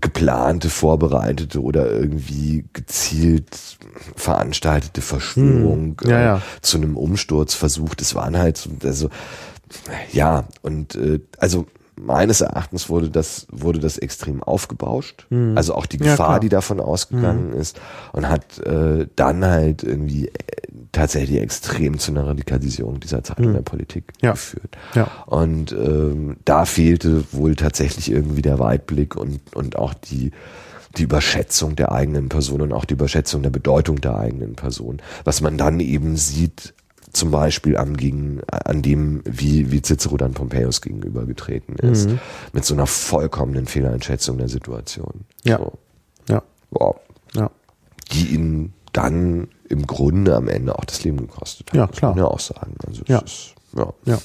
geplante, 0.00 0.70
vorbereitete 0.70 1.60
oder 1.60 1.90
irgendwie 1.90 2.64
gezielt 2.72 3.78
veranstaltete 4.14 5.00
Verschwörung 5.00 5.96
hm, 6.00 6.10
ja, 6.10 6.20
ja. 6.20 6.36
Äh, 6.36 6.40
zu 6.62 6.76
einem 6.76 6.96
Umsturzversuch. 6.96 7.96
Das 7.96 8.14
waren 8.14 8.38
halt, 8.38 8.68
also 8.84 9.10
ja, 10.12 10.44
und 10.62 10.94
äh, 10.94 11.20
also 11.38 11.66
meines 12.00 12.40
Erachtens 12.40 12.88
wurde 12.88 13.10
das, 13.10 13.46
wurde 13.50 13.78
das 13.78 13.98
extrem 13.98 14.42
aufgebauscht. 14.42 15.26
Mhm. 15.30 15.56
Also 15.56 15.74
auch 15.74 15.86
die 15.86 15.98
Gefahr, 15.98 16.34
ja, 16.34 16.38
die 16.40 16.48
davon 16.48 16.80
ausgegangen 16.80 17.50
mhm. 17.50 17.60
ist 17.60 17.80
und 18.12 18.28
hat 18.28 18.58
äh, 18.58 19.06
dann 19.16 19.44
halt 19.44 19.82
irgendwie 19.82 20.28
äh, 20.28 20.32
tatsächlich 20.92 21.40
extrem 21.40 21.98
zu 21.98 22.10
einer 22.12 22.26
Radikalisierung 22.26 23.00
dieser 23.00 23.22
Zeit 23.22 23.38
mhm. 23.38 23.46
in 23.46 23.52
der 23.54 23.62
Politik 23.62 24.04
ja. 24.22 24.32
geführt. 24.32 24.76
Ja. 24.94 25.10
Und 25.26 25.72
ähm, 25.72 26.36
da 26.44 26.64
fehlte 26.64 27.24
wohl 27.32 27.56
tatsächlich 27.56 28.10
irgendwie 28.10 28.42
der 28.42 28.58
Weitblick 28.58 29.16
und, 29.16 29.40
und 29.54 29.76
auch 29.76 29.94
die, 29.94 30.32
die 30.96 31.04
Überschätzung 31.04 31.76
der 31.76 31.92
eigenen 31.92 32.28
Person 32.28 32.62
und 32.62 32.72
auch 32.72 32.84
die 32.84 32.94
Überschätzung 32.94 33.42
der 33.42 33.50
Bedeutung 33.50 34.00
der 34.00 34.16
eigenen 34.16 34.54
Person. 34.54 35.00
Was 35.24 35.40
man 35.40 35.56
dann 35.56 35.80
eben 35.80 36.16
sieht 36.16 36.74
zum 37.12 37.30
Beispiel 37.30 37.76
am 37.76 37.96
gegen, 37.96 38.40
an 38.48 38.82
dem, 38.82 39.22
wie, 39.24 39.70
wie 39.70 39.82
Cicero 39.82 40.16
dann 40.16 40.32
Pompeius 40.32 40.80
gegenübergetreten 40.80 41.76
ist, 41.76 42.08
mhm. 42.08 42.18
mit 42.52 42.64
so 42.64 42.74
einer 42.74 42.86
vollkommenen 42.86 43.66
Fehleinschätzung 43.66 44.38
der 44.38 44.48
Situation. 44.48 45.24
Ja. 45.44 45.58
So. 45.58 45.72
Ja. 46.28 46.42
Wow. 46.70 46.96
Ja. 47.34 47.50
Die 48.12 48.34
ihn 48.34 48.72
dann 48.92 49.48
im 49.68 49.86
Grunde 49.86 50.34
am 50.36 50.48
Ende 50.48 50.78
auch 50.78 50.84
das 50.84 51.04
Leben 51.04 51.18
gekostet 51.18 51.68
hat. 51.68 51.74
Ja, 51.74 51.86
klar. 51.86 52.10
Muss 52.12 52.16
man 52.16 52.24
ja 52.26 52.30
auch 52.30 52.40
sagen. 52.40 52.74
Also 52.86 53.02
ja. 53.06 53.18
Ist, 53.18 53.54
ja. 53.76 53.92
Ja. 54.04 54.18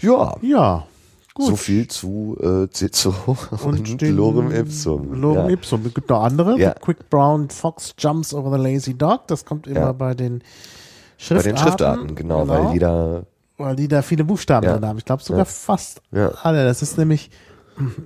Ja. 0.00 0.36
Ja. 0.42 0.86
Gut. 1.34 1.46
So 1.46 1.56
viel 1.56 1.86
zu 1.86 2.36
äh, 2.40 2.68
Cicero 2.72 3.36
und, 3.64 3.88
und 3.88 4.02
Lorem 4.02 4.50
Ipsum. 4.50 5.20
Lorem 5.20 5.46
ja. 5.46 5.50
Ipsum. 5.50 5.86
Es 5.86 5.94
gibt 5.94 6.10
noch 6.10 6.22
andere. 6.22 6.58
Ja. 6.58 6.74
Quick 6.74 7.08
Brown 7.10 7.48
Fox 7.48 7.94
Jumps 7.96 8.34
Over 8.34 8.56
the 8.56 8.62
Lazy 8.62 8.94
Dog. 8.94 9.28
Das 9.28 9.44
kommt 9.44 9.68
immer 9.68 9.80
ja. 9.80 9.92
bei 9.92 10.14
den 10.14 10.42
Schriftarten. 11.18 11.36
Bei 11.36 11.42
den 11.42 11.56
Schriftarten, 11.58 12.14
genau, 12.14 12.42
genau. 12.42 12.64
weil 12.64 12.72
jeder. 12.72 13.24
Weil 13.58 13.76
die 13.76 13.88
da 13.88 14.02
viele 14.02 14.24
Buchstaben 14.24 14.66
ja. 14.66 14.74
drin 14.74 14.86
haben. 14.86 14.98
Ich 14.98 15.04
glaube 15.04 15.22
sogar 15.22 15.40
ja. 15.40 15.44
fast 15.44 16.00
ja. 16.12 16.30
alle. 16.42 16.64
Das 16.64 16.80
ist 16.80 16.96
nämlich, 16.96 17.30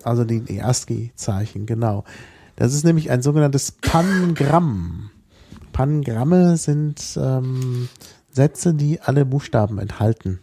also 0.03 0.25
die, 0.25 0.41
die 0.41 0.63
ASCII-Zeichen, 0.63 1.67
genau. 1.67 2.05
Das 2.57 2.73
ist 2.73 2.85
nämlich 2.85 3.11
ein 3.11 3.21
sogenanntes 3.23 3.73
Pangramm. 3.73 5.11
Pangramme 5.73 6.57
sind 6.57 7.19
ähm, 7.21 7.91
Sätze, 8.31 8.73
die 8.73 9.01
alle 9.01 9.27
Buchstaben 9.27 9.79
enthalten. 9.79 10.41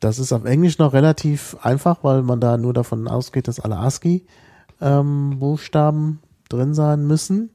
Das 0.00 0.18
ist 0.18 0.32
auf 0.32 0.44
Englisch 0.44 0.78
noch 0.78 0.92
relativ 0.92 1.56
einfach, 1.62 2.04
weil 2.04 2.22
man 2.22 2.40
da 2.40 2.56
nur 2.56 2.74
davon 2.74 3.08
ausgeht, 3.08 3.48
dass 3.48 3.58
alle 3.60 3.78
ASCII-Buchstaben 3.78 6.00
ähm, 6.00 6.18
drin 6.48 6.74
sein 6.74 7.06
müssen. 7.06 7.50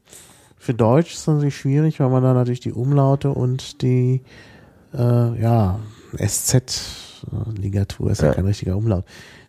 Für 0.64 0.73
Deutsch 0.73 1.11
ist 1.11 1.19
es 1.19 1.27
natürlich 1.27 1.57
schwierig, 1.57 1.99
weil 1.99 2.07
man 2.07 2.23
da 2.23 2.34
natürlich 2.34 2.61
die 2.61 2.72
Umlaute 2.72 3.31
und 3.31 3.81
die 3.81 4.22
äh, 4.94 5.41
ja, 5.41 5.77
SZ-Ligatur 6.15 8.11
ist 8.11 8.22
ja. 8.22 8.30
ja 8.30 8.34
kein 8.35 8.45
richtiger 8.45 8.77
Umlaut. 8.77 9.03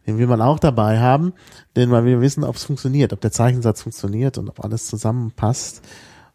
Den 0.09 0.19
will 0.19 0.27
man 0.27 0.41
auch 0.41 0.59
dabei 0.59 0.99
haben, 0.99 1.32
denn 1.77 1.93
weil 1.93 2.05
wir 2.05 2.20
wissen, 2.20 2.43
ob 2.43 2.57
es 2.57 2.65
funktioniert, 2.65 3.12
ob 3.12 3.20
der 3.20 3.31
Zeichensatz 3.31 3.82
funktioniert 3.82 4.39
und 4.39 4.49
ob 4.49 4.65
alles 4.65 4.89
zusammenpasst. 4.89 5.82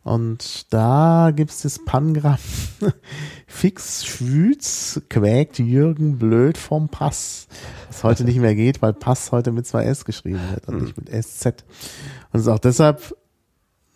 Und 0.04 0.72
da 0.74 1.32
gibt's 1.36 1.64
das 1.64 1.84
Pangramm. 1.84 2.38
Fix 3.48 4.06
Schwüz 4.06 5.02
quäkt 5.10 5.60
Jürgen 5.60 6.18
blöd 6.18 6.58
vom 6.58 6.88
Pass. 6.88 7.50
Was 7.90 8.06
heute 8.06 8.24
nicht 8.24 8.40
mehr 8.40 8.56
geht, 8.56 8.82
weil 8.82 8.94
Pass 8.94 9.34
heute 9.34 9.52
mit 9.52 9.68
zwei 9.68 9.84
S 9.84 10.06
geschrieben 10.06 10.40
wird 10.52 10.70
und 10.70 10.84
nicht 10.84 10.96
mit 10.96 11.10
SZ. 11.10 11.48
Und 12.32 12.40
es 12.40 12.42
ist 12.44 12.48
auch 12.48 12.60
deshalb 12.60 13.14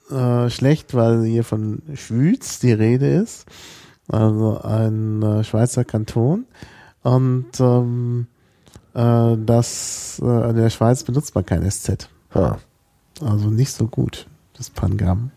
äh, 0.09 0.49
schlecht, 0.49 0.93
weil 0.93 1.23
hier 1.23 1.43
von 1.43 1.81
Schwüz 1.95 2.59
die 2.59 2.73
Rede 2.73 3.07
ist. 3.07 3.45
Also 4.07 4.61
ein 4.61 5.21
äh, 5.21 5.43
Schweizer 5.43 5.85
Kanton. 5.85 6.45
Und 7.03 7.59
ähm, 7.59 8.27
äh, 8.93 9.37
das 9.37 10.21
äh, 10.23 10.49
in 10.49 10.55
der 10.55 10.69
Schweiz 10.69 11.03
benutzt 11.03 11.35
man 11.35 11.45
kein 11.45 11.69
SZ. 11.69 12.09
Ah. 12.33 12.57
Also 13.21 13.49
nicht 13.49 13.71
so 13.71 13.87
gut, 13.87 14.27
das 14.57 14.69
Pangramm. 14.69 15.31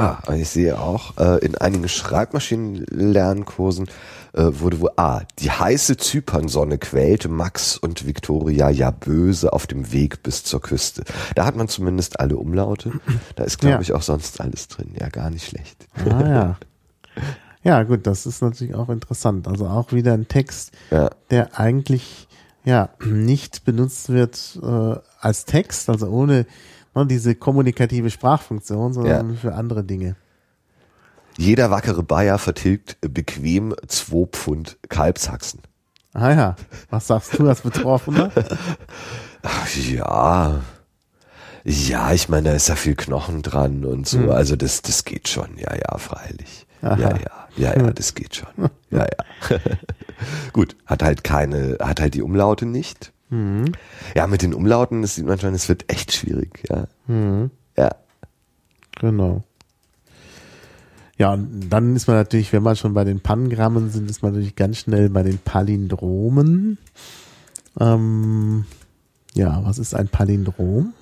Ah, 0.00 0.34
ich 0.34 0.48
sehe 0.48 0.78
auch, 0.78 1.16
äh, 1.18 1.44
in 1.44 1.56
einigen 1.56 1.88
Schreibmaschinenlernkursen 1.88 3.88
äh, 4.32 4.44
wurde 4.50 4.80
wohl 4.80 4.90
A, 4.96 5.22
die 5.38 5.50
heiße 5.50 5.96
Zypernsonne 5.96 6.78
quälte 6.78 7.28
Max 7.28 7.76
und 7.76 8.06
Victoria 8.06 8.70
ja 8.70 8.90
böse 8.90 9.52
auf 9.52 9.66
dem 9.66 9.92
Weg 9.92 10.22
bis 10.22 10.44
zur 10.44 10.60
Küste. 10.60 11.04
Da 11.34 11.44
hat 11.44 11.56
man 11.56 11.68
zumindest 11.68 12.20
alle 12.20 12.36
Umlaute. 12.36 12.92
Da 13.36 13.44
ist, 13.44 13.58
glaube 13.58 13.76
ja. 13.76 13.80
ich, 13.80 13.92
auch 13.92 14.02
sonst 14.02 14.40
alles 14.40 14.68
drin. 14.68 14.94
Ja, 14.98 15.08
gar 15.08 15.30
nicht 15.30 15.46
schlecht. 15.46 15.86
Ah, 16.08 16.28
ja. 16.28 16.56
Ja, 17.62 17.82
gut, 17.82 18.06
das 18.06 18.24
ist 18.24 18.40
natürlich 18.40 18.74
auch 18.74 18.88
interessant. 18.88 19.46
Also 19.46 19.66
auch 19.66 19.92
wieder 19.92 20.14
ein 20.14 20.28
Text, 20.28 20.72
ja. 20.90 21.10
der 21.30 21.60
eigentlich 21.60 22.26
ja 22.64 22.88
nicht 23.04 23.66
benutzt 23.66 24.08
wird 24.08 24.58
äh, 24.62 24.94
als 25.20 25.44
Text, 25.44 25.90
also 25.90 26.08
ohne 26.08 26.46
ne, 26.94 27.06
diese 27.06 27.34
kommunikative 27.34 28.10
Sprachfunktion, 28.10 28.92
sondern 28.92 29.30
ja. 29.30 29.36
für 29.36 29.54
andere 29.54 29.84
Dinge. 29.84 30.16
Jeder 31.36 31.70
wackere 31.70 32.02
Bayer 32.02 32.38
vertilgt 32.38 32.98
bequem 33.00 33.74
zwei 33.86 34.26
Pfund 34.26 34.78
Kalbshaxen. 34.88 35.62
Ah 36.12 36.32
ja, 36.32 36.56
was 36.90 37.06
sagst 37.06 37.38
du 37.38 37.48
als 37.48 37.60
Betroffener? 37.60 38.32
ja, 39.94 40.60
ja, 41.64 42.12
ich 42.12 42.28
meine, 42.28 42.50
da 42.50 42.54
ist 42.56 42.68
ja 42.68 42.76
viel 42.76 42.96
Knochen 42.96 43.42
dran 43.42 43.84
und 43.84 44.08
so, 44.08 44.18
hm. 44.18 44.30
also 44.30 44.56
das, 44.56 44.82
das 44.82 45.04
geht 45.04 45.28
schon, 45.28 45.56
ja, 45.56 45.74
ja, 45.74 45.98
freilich. 45.98 46.66
Aha. 46.82 46.96
Ja, 46.96 47.10
ja, 47.16 47.48
ja, 47.56 47.76
ja, 47.76 47.90
das 47.92 48.14
geht 48.14 48.36
schon. 48.36 48.70
Ja, 48.90 49.06
ja. 49.06 49.58
Gut, 50.52 50.76
hat 50.86 51.02
halt 51.02 51.22
keine, 51.24 51.76
hat 51.80 52.00
halt 52.00 52.14
die 52.14 52.22
Umlaute 52.22 52.66
nicht. 52.66 53.12
Mhm. 53.30 53.72
Ja, 54.14 54.26
mit 54.26 54.42
den 54.42 54.54
Umlauten, 54.54 55.02
das 55.02 55.14
sieht 55.14 55.26
man 55.26 55.38
schon, 55.38 55.54
es 55.54 55.68
wird 55.68 55.90
echt 55.90 56.12
schwierig, 56.12 56.64
ja. 56.68 56.86
Mhm. 57.06 57.50
Ja. 57.76 57.90
Genau. 59.00 59.42
Ja, 61.16 61.34
und 61.34 61.68
dann 61.68 61.96
ist 61.96 62.08
man 62.08 62.16
natürlich, 62.16 62.52
wenn 62.52 62.62
man 62.62 62.76
schon 62.76 62.94
bei 62.94 63.04
den 63.04 63.20
Pangrammen 63.20 63.90
sind, 63.90 64.10
ist 64.10 64.22
man 64.22 64.32
natürlich 64.32 64.56
ganz 64.56 64.78
schnell 64.78 65.10
bei 65.10 65.22
den 65.22 65.38
Palindromen. 65.38 66.78
Ähm, 67.78 68.64
ja, 69.34 69.60
was 69.64 69.78
ist 69.78 69.94
ein 69.94 70.08
Palindrom? 70.08 70.94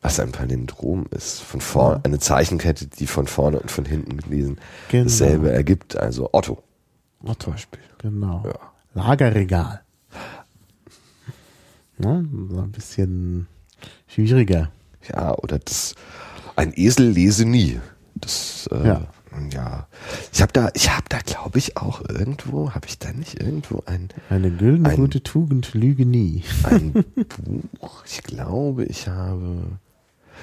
Was 0.00 0.18
ein 0.18 0.32
Palindrom 0.32 1.06
ist. 1.10 1.40
Von 1.40 1.60
vorne, 1.60 1.96
ja. 1.96 2.00
eine 2.04 2.18
Zeichenkette, 2.20 2.86
die 2.86 3.06
von 3.06 3.26
vorne 3.26 3.60
und 3.60 3.70
von 3.70 3.84
hinten 3.84 4.16
gelesen 4.16 4.58
genau. 4.90 5.04
dasselbe 5.04 5.52
ergibt. 5.52 5.96
Also 5.96 6.30
Otto. 6.32 6.62
Otto. 7.22 7.50
Beispiel. 7.50 7.80
Genau. 7.98 8.44
Ja. 8.46 8.58
Lagerregal. 8.94 9.82
Ne? 11.98 12.28
So 12.50 12.60
ein 12.60 12.72
bisschen 12.72 13.46
schwieriger. 14.06 14.70
Ja, 15.12 15.36
oder 15.38 15.58
das, 15.58 15.94
ein 16.56 16.72
Esel 16.74 17.10
lese 17.10 17.44
nie. 17.44 17.80
Das, 18.14 18.68
äh, 18.72 18.86
ja. 18.86 19.06
ja. 19.52 19.88
Ich 20.32 20.42
habe 20.42 20.52
da, 20.52 20.70
ich 20.74 20.90
habe 20.90 21.04
da, 21.08 21.18
glaube 21.18 21.58
ich, 21.58 21.76
auch 21.76 22.02
irgendwo, 22.08 22.74
habe 22.74 22.86
ich 22.88 22.98
da 22.98 23.12
nicht 23.12 23.40
irgendwo 23.40 23.82
ein 23.86 24.08
eine 24.28 24.50
güldene 24.50 24.94
gute 24.96 25.22
Tugend 25.22 25.74
lüge 25.74 26.04
nie. 26.04 26.42
Ein 26.64 26.92
Buch. 27.80 28.04
Ich 28.06 28.22
glaube, 28.22 28.84
ich 28.84 29.08
habe 29.08 29.78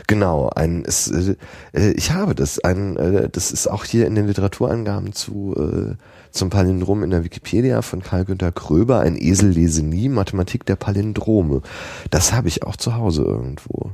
Genau, 0.07 0.49
ein 0.49 0.83
es, 0.85 1.09
äh, 1.09 1.35
äh, 1.73 1.91
ich 1.91 2.11
habe 2.11 2.35
das, 2.35 2.59
ein 2.63 2.97
äh, 2.97 3.29
das 3.29 3.51
ist 3.51 3.67
auch 3.67 3.85
hier 3.85 4.07
in 4.07 4.15
den 4.15 4.27
Literaturangaben 4.27 5.13
zu 5.13 5.55
äh, 5.57 5.95
zum 6.31 6.49
Palindrom 6.49 7.03
in 7.03 7.11
der 7.11 7.23
Wikipedia 7.23 7.81
von 7.81 8.03
Karl 8.03 8.25
Günther 8.25 8.51
Kröber, 8.51 8.99
ein 8.99 9.15
Esel 9.15 9.49
lese 9.49 9.83
nie, 9.83 10.09
Mathematik 10.09 10.65
der 10.65 10.75
Palindrome. 10.75 11.61
Das 12.09 12.33
habe 12.33 12.49
ich 12.49 12.63
auch 12.63 12.75
zu 12.75 12.95
Hause 12.95 13.23
irgendwo. 13.23 13.91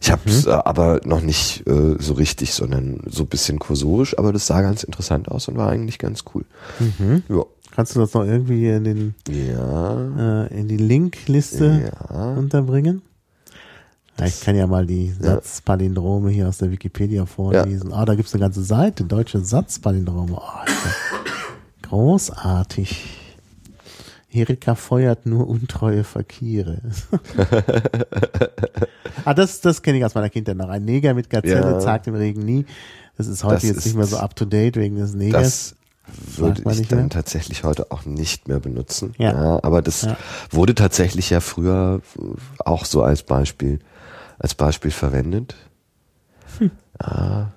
Ich 0.00 0.10
habe 0.10 0.22
es 0.26 0.44
mhm. 0.44 0.52
äh, 0.52 0.54
aber 0.54 1.00
noch 1.04 1.20
nicht 1.20 1.66
äh, 1.66 1.96
so 1.98 2.14
richtig, 2.14 2.52
sondern 2.52 3.00
so 3.06 3.22
ein 3.22 3.28
bisschen 3.28 3.58
kursorisch, 3.58 4.18
aber 4.18 4.32
das 4.32 4.46
sah 4.46 4.60
ganz 4.60 4.82
interessant 4.82 5.28
aus 5.30 5.48
und 5.48 5.56
war 5.56 5.70
eigentlich 5.70 5.98
ganz 5.98 6.24
cool. 6.34 6.44
Mhm. 6.78 7.22
Ja. 7.28 7.44
Kannst 7.74 7.94
du 7.94 8.00
das 8.00 8.14
noch 8.14 8.24
irgendwie 8.24 8.68
in 8.68 8.84
den 8.84 9.14
ja. 9.28 10.44
äh, 10.46 10.58
in 10.58 10.68
die 10.68 10.76
Linkliste 10.76 11.90
ja. 11.92 12.34
unterbringen? 12.34 13.02
Ja, 14.18 14.26
ich 14.26 14.40
kann 14.40 14.56
ja 14.56 14.66
mal 14.66 14.86
die 14.86 15.12
Satzpalindrome 15.12 16.30
hier 16.30 16.48
aus 16.48 16.58
der 16.58 16.70
Wikipedia 16.70 17.26
vorlesen. 17.26 17.92
Ah, 17.92 17.96
ja. 17.96 18.02
oh, 18.02 18.04
da 18.06 18.14
gibt's 18.14 18.32
eine 18.32 18.40
ganze 18.40 18.62
Seite, 18.62 19.04
deutsche 19.04 19.40
Satzpalindrome. 19.40 20.32
Oh, 20.32 21.20
großartig. 21.82 23.04
Erika 24.30 24.74
feuert 24.74 25.26
nur 25.26 25.46
untreue 25.48 26.04
Fakire. 26.04 26.80
ah, 29.24 29.34
das, 29.34 29.60
das 29.60 29.82
kenne 29.82 29.98
ich 29.98 30.04
aus 30.04 30.14
meiner 30.14 30.30
Kindheit 30.30 30.56
noch. 30.56 30.68
Ein 30.68 30.84
Neger 30.84 31.14
mit 31.14 31.30
Gazelle 31.30 31.72
ja. 31.72 31.78
zagt 31.78 32.06
im 32.06 32.14
Regen 32.14 32.42
nie. 32.42 32.66
Das 33.16 33.26
ist 33.28 33.44
heute 33.44 33.54
das 33.54 33.62
jetzt 33.64 33.76
ist, 33.78 33.86
nicht 33.86 33.96
mehr 33.96 34.06
so 34.06 34.18
up 34.18 34.36
to 34.36 34.44
date 34.44 34.76
wegen 34.76 34.96
des 34.96 35.14
Negers. 35.14 35.74
Das 36.06 36.38
würde 36.38 36.62
ich 36.80 36.88
dann 36.88 37.00
mehr. 37.00 37.08
tatsächlich 37.08 37.64
heute 37.64 37.90
auch 37.90 38.04
nicht 38.04 38.48
mehr 38.48 38.60
benutzen. 38.60 39.14
Ja. 39.18 39.32
ja 39.32 39.64
aber 39.64 39.82
das 39.82 40.02
ja. 40.02 40.16
wurde 40.50 40.74
tatsächlich 40.74 41.30
ja 41.30 41.40
früher 41.40 42.00
auch 42.58 42.84
so 42.84 43.02
als 43.02 43.22
Beispiel 43.22 43.80
als 44.38 44.54
Beispiel 44.54 44.90
verwendet. 44.90 45.54
Hm. 46.58 46.70
Ah. 46.98 47.52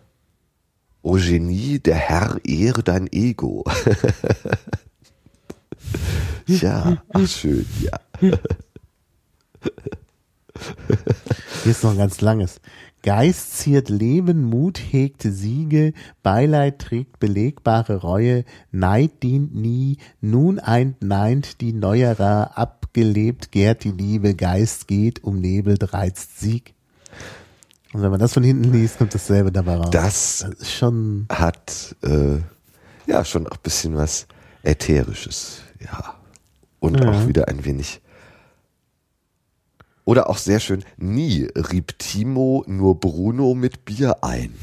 O 1.01 1.13
Genie, 1.13 1.79
der 1.79 1.95
Herr 1.95 2.37
ehre 2.43 2.83
dein 2.83 3.07
Ego. 3.11 3.63
ja, 6.45 7.01
ach 7.13 7.27
schön, 7.27 7.65
ja. 7.79 7.97
Hier 11.63 11.71
ist 11.71 11.83
noch 11.83 11.91
ein 11.91 11.97
ganz 11.97 12.21
langes. 12.21 12.61
Geist 13.01 13.57
ziert 13.57 13.87
Leben, 13.87 14.43
Mut 14.43 14.77
hegt 14.77 15.21
Siege, 15.21 15.93
Beileid 16.21 16.79
trägt 16.79 17.17
belegbare 17.19 18.01
Reue, 18.01 18.43
Neid 18.71 19.23
dient 19.23 19.55
nie, 19.55 19.99
nun 20.19 20.59
eint 20.59 21.01
neint 21.01 21.61
die 21.61 21.71
Neuerer, 21.71 22.57
abgelebt 22.89 23.51
gärt 23.51 23.83
die 23.83 23.91
Liebe, 23.91 24.33
Geist 24.33 24.87
geht, 24.87 25.23
umnebelt 25.23 25.93
reizt 25.93 26.39
Sieg. 26.39 26.73
Und 27.93 28.01
wenn 28.01 28.09
man 28.09 28.19
das 28.19 28.33
von 28.33 28.43
hinten 28.43 28.71
liest, 28.71 28.97
kommt 28.97 29.13
dasselbe 29.13 29.51
dabei 29.51 29.75
raus. 29.75 29.89
Das, 29.91 30.47
das 30.57 30.71
schon 30.71 31.27
hat 31.31 31.95
äh, 32.03 32.37
ja 33.05 33.23
schon 33.25 33.45
auch 33.47 33.57
ein 33.57 33.63
bisschen 33.63 33.95
was 33.95 34.27
Ätherisches, 34.63 35.61
ja. 35.79 36.15
Und 36.79 36.99
ja. 36.99 37.11
auch 37.11 37.27
wieder 37.27 37.47
ein 37.47 37.63
wenig 37.65 38.01
oder 40.05 40.29
auch 40.29 40.37
sehr 40.37 40.59
schön, 40.59 40.83
nie 40.97 41.47
rieb 41.55 41.99
Timo 41.99 42.63
nur 42.65 42.99
Bruno 42.99 43.53
mit 43.53 43.85
Bier 43.85 44.23
ein. 44.23 44.55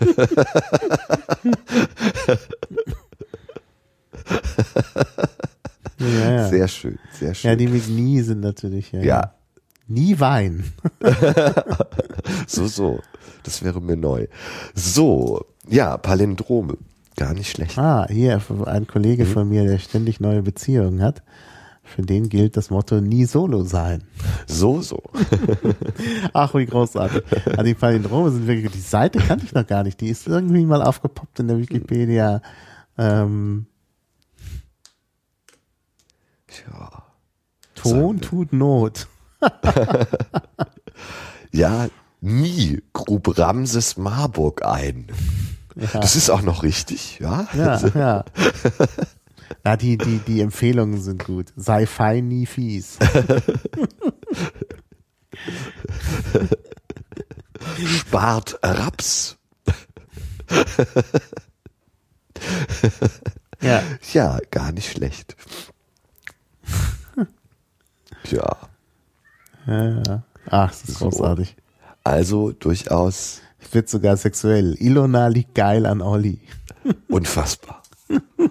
ja, 6.00 6.32
ja. 6.32 6.48
Sehr 6.48 6.68
schön, 6.68 6.98
sehr 7.12 7.34
schön. 7.34 7.50
Ja, 7.50 7.56
die 7.56 7.68
mit 7.68 7.88
nie 7.88 8.20
sind 8.20 8.40
natürlich, 8.40 8.92
ja. 8.92 9.00
Ja. 9.00 9.34
Nie 9.86 10.18
Wein. 10.20 10.64
so, 12.46 12.66
so. 12.66 13.00
Das 13.42 13.64
wäre 13.64 13.80
mir 13.80 13.96
neu. 13.96 14.26
So, 14.74 15.44
ja, 15.68 15.96
Palindrome. 15.96 16.76
Gar 17.16 17.34
nicht 17.34 17.50
schlecht. 17.50 17.76
Ah, 17.76 18.06
hier 18.08 18.40
ein 18.66 18.86
Kollege 18.86 19.24
mhm. 19.24 19.28
von 19.28 19.48
mir, 19.48 19.64
der 19.64 19.78
ständig 19.78 20.20
neue 20.20 20.42
Beziehungen 20.42 21.02
hat 21.02 21.22
Für 21.82 22.02
den 22.02 22.28
gilt 22.28 22.56
das 22.56 22.70
Motto 22.70 23.00
nie 23.00 23.24
solo 23.24 23.64
sein. 23.64 24.04
So, 24.46 24.80
so. 24.80 25.02
Ach, 26.32 26.54
wie 26.54 26.66
großartig. 26.66 27.22
Also 27.46 27.62
die 27.62 27.74
Palindrome 27.74 28.30
sind 28.30 28.46
wirklich, 28.46 28.70
die 28.70 28.78
Seite 28.78 29.18
kannte 29.18 29.44
ich 29.44 29.54
noch 29.54 29.66
gar 29.66 29.82
nicht. 29.82 30.00
Die 30.00 30.08
ist 30.08 30.28
irgendwie 30.28 30.64
mal 30.64 30.82
aufgepoppt 30.82 31.40
in 31.40 31.48
der 31.48 31.58
Wikipedia. 31.58 32.42
Ähm, 32.96 33.66
Tja. 36.64 37.02
Ton 37.74 38.20
tut 38.20 38.52
Not. 38.52 39.08
Ja, 41.52 41.88
nie 42.20 42.82
grub 42.92 43.36
Ramses 43.36 43.96
Marburg 43.96 44.64
ein. 44.64 45.08
Ja. 45.74 46.00
Das 46.00 46.14
ist 46.16 46.30
auch 46.30 46.42
noch 46.42 46.62
richtig, 46.62 47.18
ja? 47.18 47.48
Ja, 47.54 47.80
ja. 47.94 48.24
Ja, 49.64 49.76
die, 49.76 49.98
die, 49.98 50.18
die 50.18 50.40
Empfehlungen 50.42 51.00
sind 51.00 51.24
gut. 51.24 51.52
Sei 51.56 51.86
fein, 51.86 52.28
nie 52.28 52.46
fies. 52.46 52.98
Spart 57.84 58.60
Raps. 58.62 59.36
Ja. 63.60 63.82
Ja, 64.12 64.38
gar 64.50 64.70
nicht 64.72 64.92
schlecht. 64.92 65.36
Tja, 68.24 68.56
ja, 69.66 70.02
ja. 70.02 70.22
Ach, 70.48 70.70
das 70.70 70.84
ist 70.88 70.98
So. 70.98 71.08
großartig. 71.10 71.56
also 72.04 72.52
durchaus 72.52 73.40
Wird 73.72 73.88
sogar 73.88 74.16
sexuell. 74.16 74.74
Ilona 74.80 75.28
liegt 75.28 75.54
geil 75.54 75.84
an 75.86 76.00
Olli. 76.00 76.40
unfassbar. 77.08 77.82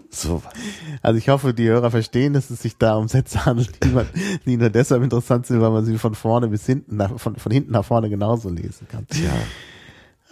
So 0.10 0.41
was. 0.44 0.54
Also 1.02 1.18
ich 1.18 1.28
hoffe, 1.30 1.54
die 1.54 1.68
Hörer 1.68 1.91
verstehen, 1.91 2.32
dass 2.34 2.50
es 2.52 2.62
sich 2.62 2.78
da 2.78 2.96
um 2.96 3.08
Sätze 3.10 3.44
handelt, 3.46 3.84
die, 3.84 3.90
man, 3.90 4.08
die 4.46 4.56
nur 4.56 4.70
deshalb 4.70 5.04
interessant 5.04 5.48
sind, 5.48 5.60
weil 5.62 5.72
man 5.72 5.84
sie 5.84 5.98
von 5.98 6.16
vorne 6.16 6.48
bis 6.48 6.66
hinten, 6.66 6.96
nach, 6.96 7.20
von, 7.20 7.36
von 7.36 7.52
hinten 7.52 7.72
nach 7.74 7.84
vorne 7.84 8.10
genauso 8.10 8.50
lesen 8.50 8.88
kann. 8.88 9.06
Tja, 9.08 9.32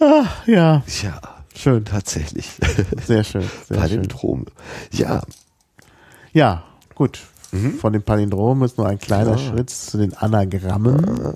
Ach, 0.00 0.46
ja, 0.46 0.82
ja, 1.02 1.20
schön, 1.54 1.84
tatsächlich. 1.84 2.48
sehr 3.04 3.24
schön, 3.24 3.42
sehr 3.42 3.44
schön. 3.44 3.76
Palindrom. 3.76 4.46
Ja, 4.92 5.22
Ja, 6.32 6.62
gut. 6.94 7.20
Von 7.80 7.92
den 7.94 8.02
Palindromen 8.02 8.64
ist 8.64 8.76
nur 8.76 8.86
ein 8.86 8.98
kleiner 8.98 9.32
Ja. 9.32 9.38
Schritt 9.38 9.70
zu 9.70 9.96
den 9.98 10.14
Anagrammen. 10.14 11.34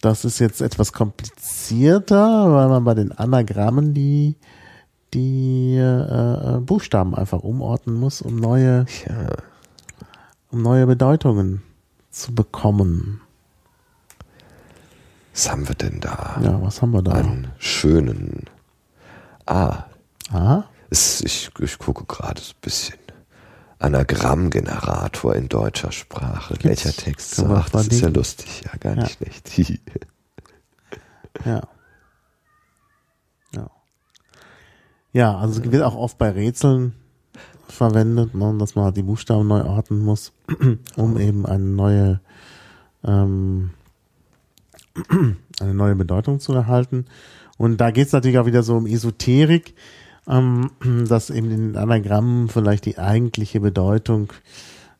Das 0.00 0.24
ist 0.24 0.38
jetzt 0.38 0.60
etwas 0.60 0.92
komplizierter, 0.92 2.52
weil 2.52 2.68
man 2.68 2.84
bei 2.84 2.94
den 2.94 3.12
Anagrammen 3.12 3.94
die 3.94 4.36
die 5.14 5.76
äh, 5.76 6.56
äh, 6.56 6.60
Buchstaben 6.60 7.14
einfach 7.14 7.40
umordnen 7.40 7.96
muss, 7.96 8.20
um 8.20 8.36
neue 8.36 8.84
ja. 9.08 9.28
um 10.50 10.60
neue 10.60 10.86
Bedeutungen 10.86 11.62
zu 12.10 12.34
bekommen. 12.34 13.22
Was 15.32 15.50
haben 15.50 15.66
wir 15.66 15.74
denn 15.74 16.00
da? 16.00 16.38
Ja, 16.42 16.60
was 16.60 16.82
haben 16.82 16.90
wir 16.90 17.00
da? 17.02 17.12
Einen 17.12 17.48
schönen. 17.58 18.44
Ah, 19.46 19.84
Ah, 20.30 20.64
ich, 20.90 21.50
ich 21.58 21.78
gucke 21.78 22.04
gerade 22.04 22.40
so 22.40 22.52
ein 22.52 22.60
bisschen. 22.60 22.98
Anagrammgenerator 23.78 25.34
in 25.34 25.48
deutscher 25.48 25.92
Sprache. 25.92 26.56
Welcher 26.62 26.92
Text 26.92 27.38
wir 27.40 27.48
sagt, 27.48 27.74
das 27.74 27.88
ist 27.88 28.00
ja 28.00 28.08
lustig. 28.08 28.62
Ja, 28.64 28.72
gar 28.78 28.96
Ja. 28.96 29.02
nicht 29.02 29.16
schlecht. 29.16 29.58
ja. 31.44 31.62
Ja. 33.54 33.70
Ja, 35.12 35.38
also 35.38 35.60
es 35.60 35.70
wird 35.70 35.82
auch 35.82 35.94
oft 35.94 36.18
bei 36.18 36.30
Rätseln 36.30 36.94
verwendet, 37.68 38.34
ne, 38.34 38.56
dass 38.58 38.74
man 38.74 38.92
die 38.94 39.02
Buchstaben 39.02 39.46
neu 39.46 39.62
ordnen 39.64 40.00
muss, 40.00 40.32
um 40.96 41.18
eben 41.18 41.46
eine 41.46 41.64
neue 41.64 42.20
ähm, 43.04 43.70
eine 45.60 45.74
neue 45.74 45.94
Bedeutung 45.94 46.40
zu 46.40 46.52
erhalten. 46.52 47.06
Und 47.56 47.78
da 47.80 47.90
geht 47.90 48.06
es 48.08 48.12
natürlich 48.12 48.38
auch 48.38 48.46
wieder 48.46 48.62
so 48.62 48.76
um 48.76 48.86
Esoterik, 48.86 49.74
ähm, 50.28 50.70
dass 51.08 51.30
eben 51.30 51.50
in 51.50 51.72
den 51.72 51.76
Anagrammen 51.76 52.48
vielleicht 52.48 52.84
die 52.84 52.98
eigentliche 52.98 53.60
Bedeutung 53.60 54.32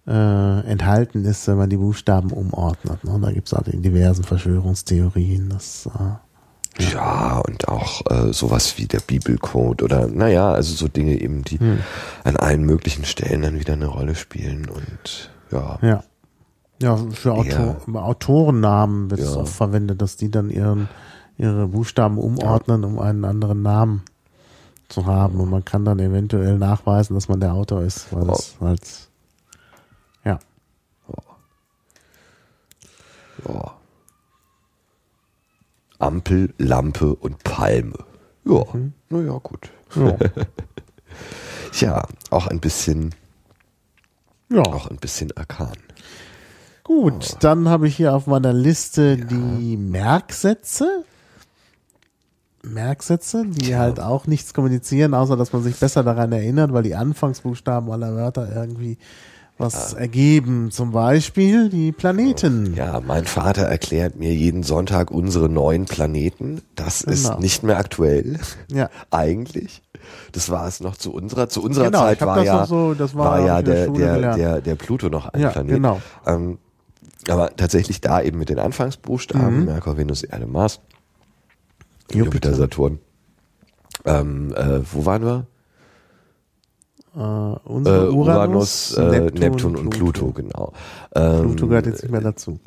äh, 0.07 0.61
enthalten 0.67 1.25
ist, 1.25 1.47
wenn 1.49 1.59
man 1.59 1.69
die 1.71 1.77
Buchstaben 1.77 2.31
umordnet. 2.33 3.05
Ne? 3.05 3.19
Da 3.21 3.31
gibt 3.33 3.49
es 3.49 3.53
halt 3.53 3.69
in 3.69 3.83
diversen 3.83 4.25
Verschwörungstheorien. 4.25 5.51
Das, 5.51 5.87
äh, 5.87 6.83
Ja, 6.93 7.39
und 7.47 7.69
auch 7.69 8.03
äh, 8.11 8.33
sowas 8.33 8.79
wie 8.79 8.87
der 8.87 9.01
Bibelcode 9.01 9.83
oder 9.83 10.07
naja, 10.07 10.53
also 10.53 10.75
so 10.75 10.89
Dinge 10.89 11.21
eben, 11.21 11.43
die 11.43 11.59
Hm. 11.59 11.79
an 12.25 12.37
allen 12.37 12.63
möglichen 12.63 13.05
Stellen 13.05 13.43
dann 13.43 13.59
wieder 13.61 13.75
eine 13.75 13.87
Rolle 13.87 14.15
spielen 14.15 14.67
und 14.69 15.31
ja. 15.51 15.79
ja. 15.83 16.03
Ja, 16.81 16.97
für 16.97 17.33
Autor 17.33 17.77
Autorennamen 17.93 19.11
wird 19.11 19.21
es 19.21 19.35
Ja. 19.35 19.41
auch 19.41 19.49
verwendet, 19.49 20.01
dass 20.01 20.17
die 20.17 20.31
dann 20.31 20.49
ihren, 20.49 20.89
ihre 21.37 21.67
Buchstaben 21.67 22.19
umordnen, 22.19 22.85
um 22.85 23.01
einen 23.01 23.25
anderen 23.25 23.63
Namen 23.63 24.03
zu 24.89 25.07
haben. 25.07 25.41
Und 25.41 25.51
man 25.51 25.65
kann 25.65 25.85
dann 25.85 25.99
eventuell 25.99 26.59
nachweisen, 26.59 27.15
dass 27.15 27.29
man 27.29 27.41
der 27.41 27.53
Autor 27.55 27.83
ist, 27.83 28.13
weil 28.13 28.27
das 28.27 28.57
halt, 28.61 29.09
ja. 30.25 30.39
ja. 33.47 33.75
Ampel, 35.99 36.55
Lampe 36.59 37.15
und 37.15 37.43
Palme. 37.45 37.99
Ja, 38.45 38.65
Mhm. 38.73 38.93
naja, 39.11 39.39
gut. 39.43 39.71
Ja. 39.95 40.17
Ja, 41.81 42.07
auch 42.31 42.47
ein 42.47 42.61
bisschen, 42.61 43.15
ja. 44.49 44.63
auch 44.63 44.89
ein 44.89 44.97
bisschen 44.97 45.37
arkan. 45.37 45.77
Gut, 46.83 47.37
dann 47.41 47.69
habe 47.69 47.87
ich 47.89 47.97
hier 47.97 48.15
auf 48.15 48.27
meiner 48.27 48.53
Liste 48.53 49.17
die 49.17 49.77
Merksätze. 49.77 51.05
Merksätze, 52.63 53.45
die 53.47 53.77
halt 53.77 54.01
auch 54.01 54.27
nichts 54.27 54.53
kommunizieren, 54.55 55.15
außer 55.15 55.37
dass 55.37 55.53
man 55.53 55.63
sich 55.63 55.77
besser 55.77 56.03
daran 56.03 56.33
erinnert, 56.33 56.73
weil 56.73 56.83
die 56.83 56.95
Anfangsbuchstaben 56.95 57.91
aller 57.91 58.15
Wörter 58.15 58.49
irgendwie 58.55 58.99
was 59.57 59.93
ergeben. 59.93 60.71
Zum 60.71 60.93
Beispiel 60.93 61.69
die 61.69 61.91
Planeten. 61.93 62.75
Ja, 62.77 63.01
mein 63.05 63.25
Vater 63.25 63.63
erklärt 63.63 64.17
mir 64.17 64.33
jeden 64.33 64.63
Sonntag 64.63 65.11
unsere 65.11 65.49
neuen 65.49 65.87
Planeten. 65.87 66.61
Das 66.77 67.01
ist 67.01 67.25
Genau. 67.27 67.41
nicht 67.41 67.63
mehr 67.65 67.77
aktuell. 67.79 68.39
Ja. 68.73 68.89
Eigentlich. 69.11 69.83
Das 70.33 70.49
war 70.51 70.67
es 70.69 70.79
noch 70.81 70.97
zu 70.97 71.13
unserer, 71.13 71.49
zu 71.49 71.61
unserer 71.63 71.87
Genau, 71.87 71.99
Zeit 72.01 72.21
war 72.21 72.37
das 72.37 72.45
ja, 72.47 72.67
so- 72.67 72.97
war- 72.99 73.15
war 73.15 73.41
ja 73.45 73.63
der 73.63 73.89
der, 73.89 74.19
der, 74.21 74.35
der, 74.37 74.61
der 74.61 74.75
Pluto 74.77 75.09
noch 75.09 75.27
ein 75.27 75.41
Ja, 75.41 75.51
Planet. 75.51 75.75
genau. 75.75 76.01
Ähm, 76.27 76.59
aber 77.29 77.51
tatsächlich 77.57 78.01
da 78.01 78.23
eben 78.23 78.39
mit 78.39 78.49
den 78.49 78.59
Anfangsbuchstaben, 78.61 79.61
Mhm. 79.61 79.65
Merkur, 79.65 79.97
Venus, 79.99 80.23
Erde, 80.23 80.47
Mars, 80.47 80.81
Jupiter, 82.13 82.55
Saturn. 82.55 82.99
Ähm, 84.05 84.55
äh, 84.55 84.81
wo 84.93 85.05
waren 85.07 85.23
wir? 85.25 85.47
Äh, 87.17 87.21
Äh, 87.21 87.57
unsere 87.65 88.13
Uranus, 88.13 88.95
äh, 88.97 89.31
Neptun, 89.33 89.75
und 89.77 89.91
Pluto, 89.91 90.31
genau. 90.31 90.73
Ähm, 91.17 91.41
Pluto 91.43 91.67
gehört 91.67 91.87
jetzt 91.87 92.03
nicht 92.03 92.13
mehr 92.13 92.21
dazu. 92.21 92.61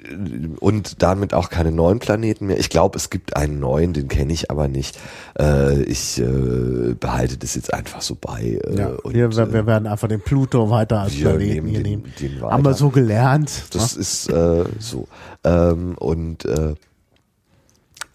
und 0.59 1.01
damit 1.01 1.33
auch 1.33 1.49
keine 1.49 1.71
neuen 1.71 1.99
Planeten 1.99 2.47
mehr. 2.47 2.59
Ich 2.59 2.69
glaube, 2.69 2.97
es 2.97 3.09
gibt 3.09 3.37
einen 3.37 3.59
neuen, 3.61 3.93
den 3.93 4.07
kenne 4.09 4.33
ich 4.33 4.51
aber 4.51 4.67
nicht. 4.67 4.97
Äh, 5.39 5.83
ich 5.83 6.19
äh, 6.19 6.95
behalte 6.99 7.37
das 7.37 7.55
jetzt 7.55 7.73
einfach 7.73 8.01
so 8.01 8.17
bei. 8.19 8.59
Äh, 8.65 8.77
Ja, 8.77 8.87
und, 9.03 9.13
wir, 9.13 9.31
wir, 9.31 9.37
äh, 9.43 9.53
wir 9.53 9.65
werden 9.67 9.87
einfach 9.87 10.09
den 10.09 10.21
Pluto 10.21 10.69
weiter 10.69 10.99
als 11.01 11.15
Planeten 11.15 11.53
nehmen 11.53 11.67
hier 11.67 11.83
den- 11.83 12.01
nehmen. 12.01 12.13
den 12.19 12.41
Haben 12.41 12.65
wir 12.65 12.73
so 12.73 12.89
gelernt. 12.89 13.51
das 13.71 13.95
ist 13.95 14.27
äh, 14.29 14.65
so. 14.79 15.07
Ähm, 15.45 15.95
und 15.97 16.43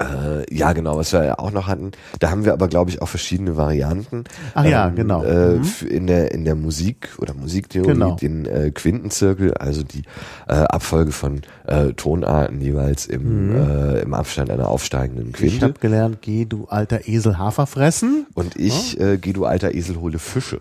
äh, 0.00 0.54
ja, 0.54 0.72
genau, 0.72 0.96
was 0.98 1.12
wir 1.12 1.24
ja 1.24 1.38
auch 1.38 1.50
noch 1.50 1.66
hatten. 1.66 1.92
Da 2.20 2.30
haben 2.30 2.44
wir 2.44 2.52
aber, 2.52 2.68
glaube 2.68 2.90
ich, 2.90 3.00
auch 3.02 3.08
verschiedene 3.08 3.56
Varianten. 3.56 4.24
Ach 4.54 4.64
ja, 4.64 4.88
genau. 4.90 5.24
Äh, 5.24 5.56
Mhm. 5.56 5.86
In 5.88 6.06
der 6.06 6.32
in 6.32 6.44
der 6.44 6.54
Musik 6.54 7.08
oder 7.18 7.32
Musiktheorie 7.34 7.86
Genau. 7.92 8.16
den 8.16 8.44
äh, 8.46 8.70
Quintenzirkel, 8.70 9.54
also 9.54 9.82
die 9.82 10.02
äh, 10.48 10.52
Abfolge 10.54 11.12
von 11.12 11.40
äh, 11.66 11.92
Tonarten 11.94 12.60
jeweils 12.60 13.06
im 13.06 13.54
äh, 13.56 14.00
im 14.00 14.12
Abstand 14.14 14.50
einer 14.50 14.68
aufsteigenden 14.68 15.26
Mhm. 15.28 15.30
Ich 15.30 15.36
Quinte. 15.36 15.64
habe 15.66 15.78
gelernt, 15.80 16.18
geh 16.20 16.44
du 16.44 16.66
alter 16.66 17.08
Esel 17.08 17.38
Hafer 17.38 17.66
fressen. 17.66 18.26
Und 18.34 18.56
ich, 18.56 19.00
äh, 19.00 19.16
geh 19.18 19.32
du 19.32 19.44
alter 19.46 19.74
Esel, 19.74 20.00
hole 20.00 20.18
Fische. 20.18 20.60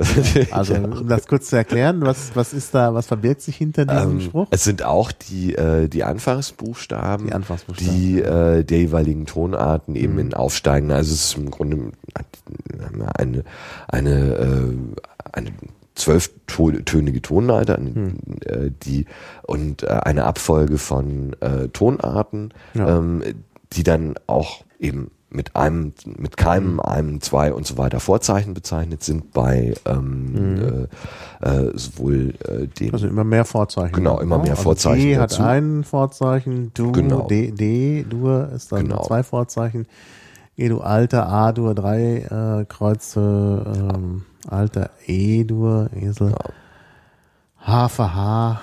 Also 0.50 0.74
um 0.74 1.08
das 1.08 1.26
kurz 1.26 1.48
zu 1.50 1.56
erklären, 1.56 2.00
was, 2.02 2.30
was 2.34 2.52
ist 2.52 2.74
da, 2.74 2.94
was 2.94 3.06
verbirgt 3.06 3.42
sich 3.42 3.56
hinter 3.56 3.84
diesem 3.86 4.12
Ähm, 4.12 4.20
Spruch? 4.20 4.46
es 4.50 4.64
sind 4.64 4.82
auch 4.84 5.12
die, 5.12 5.54
äh, 5.54 5.88
die 5.88 6.04
Anfangsbuchstaben, 6.04 7.26
Die 7.26 7.32
Anfangsbuchstaben. 7.32 7.94
die 7.94 8.20
äh, 8.20 8.64
der 8.64 8.78
jeweiligen 8.78 9.26
Tonarten 9.26 9.94
eben 9.96 10.14
Mhm. 10.14 10.18
in 10.20 10.34
aufsteigenden, 10.34 10.96
also 10.96 11.12
es 11.12 11.24
ist 11.26 11.36
im 11.36 11.50
Grunde 11.50 11.92
eine, 13.14 13.44
eine, 13.88 14.34
äh, 14.34 14.74
eine 15.32 15.50
zwölftönige 15.94 17.20
Tonleiter, 17.22 17.76
Hm. 17.76 18.16
äh, 18.44 18.70
die 18.82 19.06
und 19.42 19.82
äh, 19.82 19.88
eine 19.88 20.24
Abfolge 20.24 20.78
von 20.78 21.36
äh, 21.40 21.68
Tonarten, 21.68 22.52
Ja. 22.74 22.98
ähm, 22.98 23.22
die 23.72 23.82
dann 23.82 24.14
auch 24.26 24.64
eben 24.78 25.10
mit 25.30 25.54
einem, 25.56 25.92
mit 26.16 26.36
keinem, 26.36 26.80
einem, 26.80 27.20
zwei 27.20 27.52
und 27.52 27.66
so 27.66 27.78
weiter 27.78 28.00
Vorzeichen 28.00 28.52
bezeichnet 28.52 29.02
sind, 29.04 29.32
bei 29.32 29.74
ähm, 29.86 30.88
äh, 31.40 31.48
äh, 31.48 31.72
sowohl 31.78 32.34
äh, 32.46 32.66
dem 32.66 32.92
Also 32.92 33.06
immer 33.06 33.24
mehr 33.24 33.44
Vorzeichen. 33.44 33.94
Genau, 33.94 34.18
immer 34.20 34.38
mehr 34.38 34.50
also 34.50 34.62
Vorzeichen 34.62 35.02
D 35.02 35.14
dazu. 35.14 35.38
hat 35.38 35.48
ein 35.48 35.84
Vorzeichen, 35.84 36.72
du, 36.74 36.92
Genau. 36.92 37.26
D, 37.28 37.52
D, 37.52 38.04
Dur 38.08 38.48
ist 38.54 38.72
dann 38.72 38.88
Genau. 38.88 39.04
zwei 39.04 39.22
Vorzeichen. 39.22 39.86
E, 40.56 40.68
du 40.68 40.80
Alter, 40.80 41.28
A, 41.28 41.52
Dur, 41.52 41.74
drei 41.74 42.18
äh, 42.60 42.64
Kreuze, 42.66 43.64
ähm, 43.94 44.22
Alter, 44.48 44.90
E, 45.06 45.44
Dur, 45.44 45.88
Esel. 45.94 46.34
H 47.60 47.88
für 47.88 48.14
H, 48.14 48.60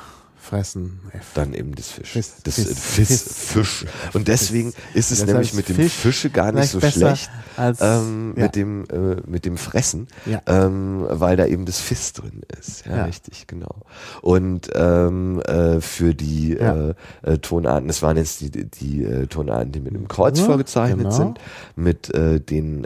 fressen, 0.48 0.99
dann 1.34 1.53
eben 1.53 1.76
das 1.76 1.90
Fisch. 1.90 2.11
Fisch, 2.11 2.26
das 2.44 2.56
Fisch, 2.56 2.65
Fisch, 2.68 3.07
Fisch. 3.07 3.69
Fisch. 3.80 3.86
Und 4.14 4.28
deswegen 4.28 4.74
ist 4.94 5.11
es 5.11 5.19
Das 5.19 5.28
nämlich 5.28 5.53
mit 5.53 5.68
dem 5.69 5.76
Fisch 5.76 5.94
Fische 5.94 6.30
gar 6.30 6.52
nicht 6.52 6.69
so 6.69 6.80
schlecht 6.80 7.30
als- 7.57 7.80
ähm, 7.82 8.34
ja. 8.38 8.44
mit 8.44 8.56
dem 8.56 8.86
äh, 8.90 9.15
mit 9.28 9.45
dem 9.45 9.57
Fressen, 9.57 10.07
Ja. 10.26 10.41
ähm, 10.48 11.06
weil 11.10 11.36
da 11.38 11.45
eben 11.45 11.65
das 11.65 11.80
Fiss 11.80 12.14
drin 12.14 12.41
ist. 12.60 12.86
Ja, 12.86 12.98
Ja. 12.98 13.06
richtig, 13.06 13.48
genau. 13.48 13.82
Und 14.22 14.69
ähm, 14.76 15.41
äh, 15.41 15.82
für 15.82 16.14
die 16.15 16.56
äh, 16.57 16.94
äh, 17.24 17.38
Tonarten, 17.40 17.88
das 17.88 18.02
waren 18.02 18.15
jetzt 18.18 18.41
die 18.41 18.49
die 18.52 19.03
äh, 19.03 19.28
Tonarten, 19.28 19.72
die 19.72 19.80
mit 19.82 19.94
einem 19.95 20.07
Kreuz 20.07 20.40
vorgezeichnet 20.40 20.99
genau. 21.06 21.11
sind, 21.11 21.40
mit 21.76 22.14
äh, 22.14 22.40
den 22.40 22.86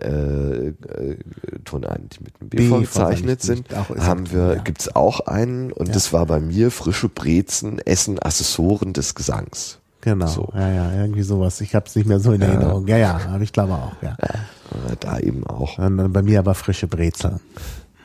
Tonarten, 1.65 2.09
die 2.09 2.23
mit 2.23 2.33
einem 2.39 2.49
B, 2.49 2.57
B 2.57 2.67
vorgezeichnet 2.69 3.41
sind, 3.41 3.67
haben 3.99 4.31
wir 4.31 4.55
gibt's 4.63 4.95
auch 4.95 5.21
einen 5.21 5.71
und 5.71 5.93
das 5.95 6.13
war 6.13 6.25
bei 6.25 6.39
mir 6.39 6.71
frische 6.71 7.09
Brezen, 7.51 7.79
Essen, 7.79 8.17
Assessoren 8.21 8.93
des 8.93 9.13
Gesangs. 9.13 9.79
Genau, 9.99 10.25
So. 10.25 10.49
ja, 10.55 10.71
ja, 10.71 10.93
irgendwie 11.01 11.21
sowas. 11.21 11.59
Ich 11.61 11.75
habe 11.75 11.85
es 11.85 11.95
nicht 11.95 12.07
mehr 12.07 12.19
so 12.21 12.31
in 12.31 12.41
Erinnerung. 12.41 12.87
Ja, 12.87 12.97
ja, 12.97 13.19
aber 13.27 13.41
ich 13.43 13.51
glaube 13.51 13.73
auch, 13.73 13.91
ja. 14.01 14.15
Äh, 14.19 14.95
Da 15.01 15.19
eben 15.19 15.45
auch 15.45 15.77
Und 15.77 16.13
bei 16.13 16.21
mir 16.23 16.39
aber 16.39 16.55
frische 16.55 16.87
Brezeln. 16.87 17.39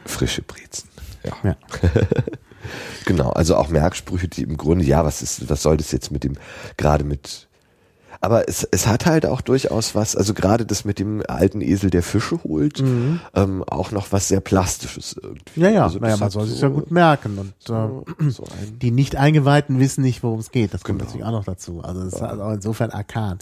frische 0.05 0.43
Brezen. 0.43 0.89
Ja. 1.25 1.33
Ja. 1.45 1.57
Genau, 3.05 3.31
also 3.31 3.55
auch 3.55 3.69
Merksprüche, 3.69 4.27
die 4.27 4.43
im 4.43 4.57
Grunde, 4.57 4.85
ja, 4.85 5.05
was 5.05 5.23
ist, 5.23 5.49
was 5.49 5.63
soll 5.63 5.77
das 5.77 5.93
jetzt 5.93 6.11
mit 6.11 6.25
dem, 6.25 6.33
gerade 6.77 7.05
mit, 7.05 7.46
aber 8.27 8.49
es, 8.49 8.65
es 8.71 8.87
hat 8.87 9.07
halt 9.07 9.25
auch 9.25 9.41
durchaus 9.41 9.95
was, 9.95 10.15
also 10.17 10.35
gerade 10.35 10.67
das 10.67 10.85
mit 10.85 10.99
dem 10.99 11.23
alten 11.27 11.63
Esel, 11.63 11.89
der 11.91 12.03
Fische 12.03 12.43
holt, 12.45 12.83
ähm, 13.35 13.65
auch 13.67 13.91
noch 13.93 14.13
was 14.13 14.29
sehr 14.29 14.41
Plastisches 14.41 15.17
irgendwie. 15.23 15.41
Mhm. 15.61 15.63
Ja, 15.63 15.71
ja, 15.71 15.85
also 15.85 15.99
naja, 15.99 16.17
man 16.19 16.31
soll 16.31 16.47
sich 16.47 16.59
so- 16.59 16.67
ja 16.67 16.73
gut 16.73 16.91
merken. 16.91 17.39
Und 17.39 17.53
So, 17.59 18.05
äh, 18.21 18.31
so 18.31 18.43
ein, 18.45 18.79
die 18.79 18.91
nicht 18.91 19.17
Eingeweihten 19.17 19.79
wissen 19.81 20.03
nicht, 20.03 20.23
worum 20.23 20.41
es 20.41 20.51
geht. 20.51 20.75
Das 20.75 20.85
kommt 20.85 20.99
Genau. 20.99 21.09
natürlich 21.09 21.27
auch 21.27 21.33
noch 21.33 21.45
dazu. 21.45 21.81
Also 21.83 22.05
das 22.05 22.13
ist 22.15 22.21
halt 22.21 22.41
auch 22.41 22.53
insofern 22.53 22.91
arkan. 22.91 23.39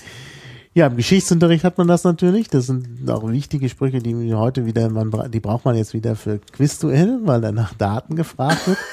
Ja, 0.77 0.89
im 0.89 0.97
Geschichtsunterricht 0.97 1.63
hat 1.65 1.79
man 1.79 1.87
das 1.87 2.03
natürlich. 2.03 2.49
Das 2.49 2.67
sind 2.67 3.09
auch 3.09 3.29
wichtige 3.31 3.69
Sprüche, 3.69 4.01
die 4.01 4.35
heute 4.35 4.67
wieder, 4.67 4.91
man, 4.91 5.31
die 5.31 5.39
braucht 5.41 5.65
man 5.65 5.77
jetzt 5.77 5.95
wieder 5.95 6.17
für 6.17 6.39
Quizduell, 6.41 7.21
weil 7.23 7.41
dann 7.41 7.55
nach 7.55 7.75
Daten 7.75 8.17
gefragt 8.17 8.67
wird. 8.67 8.79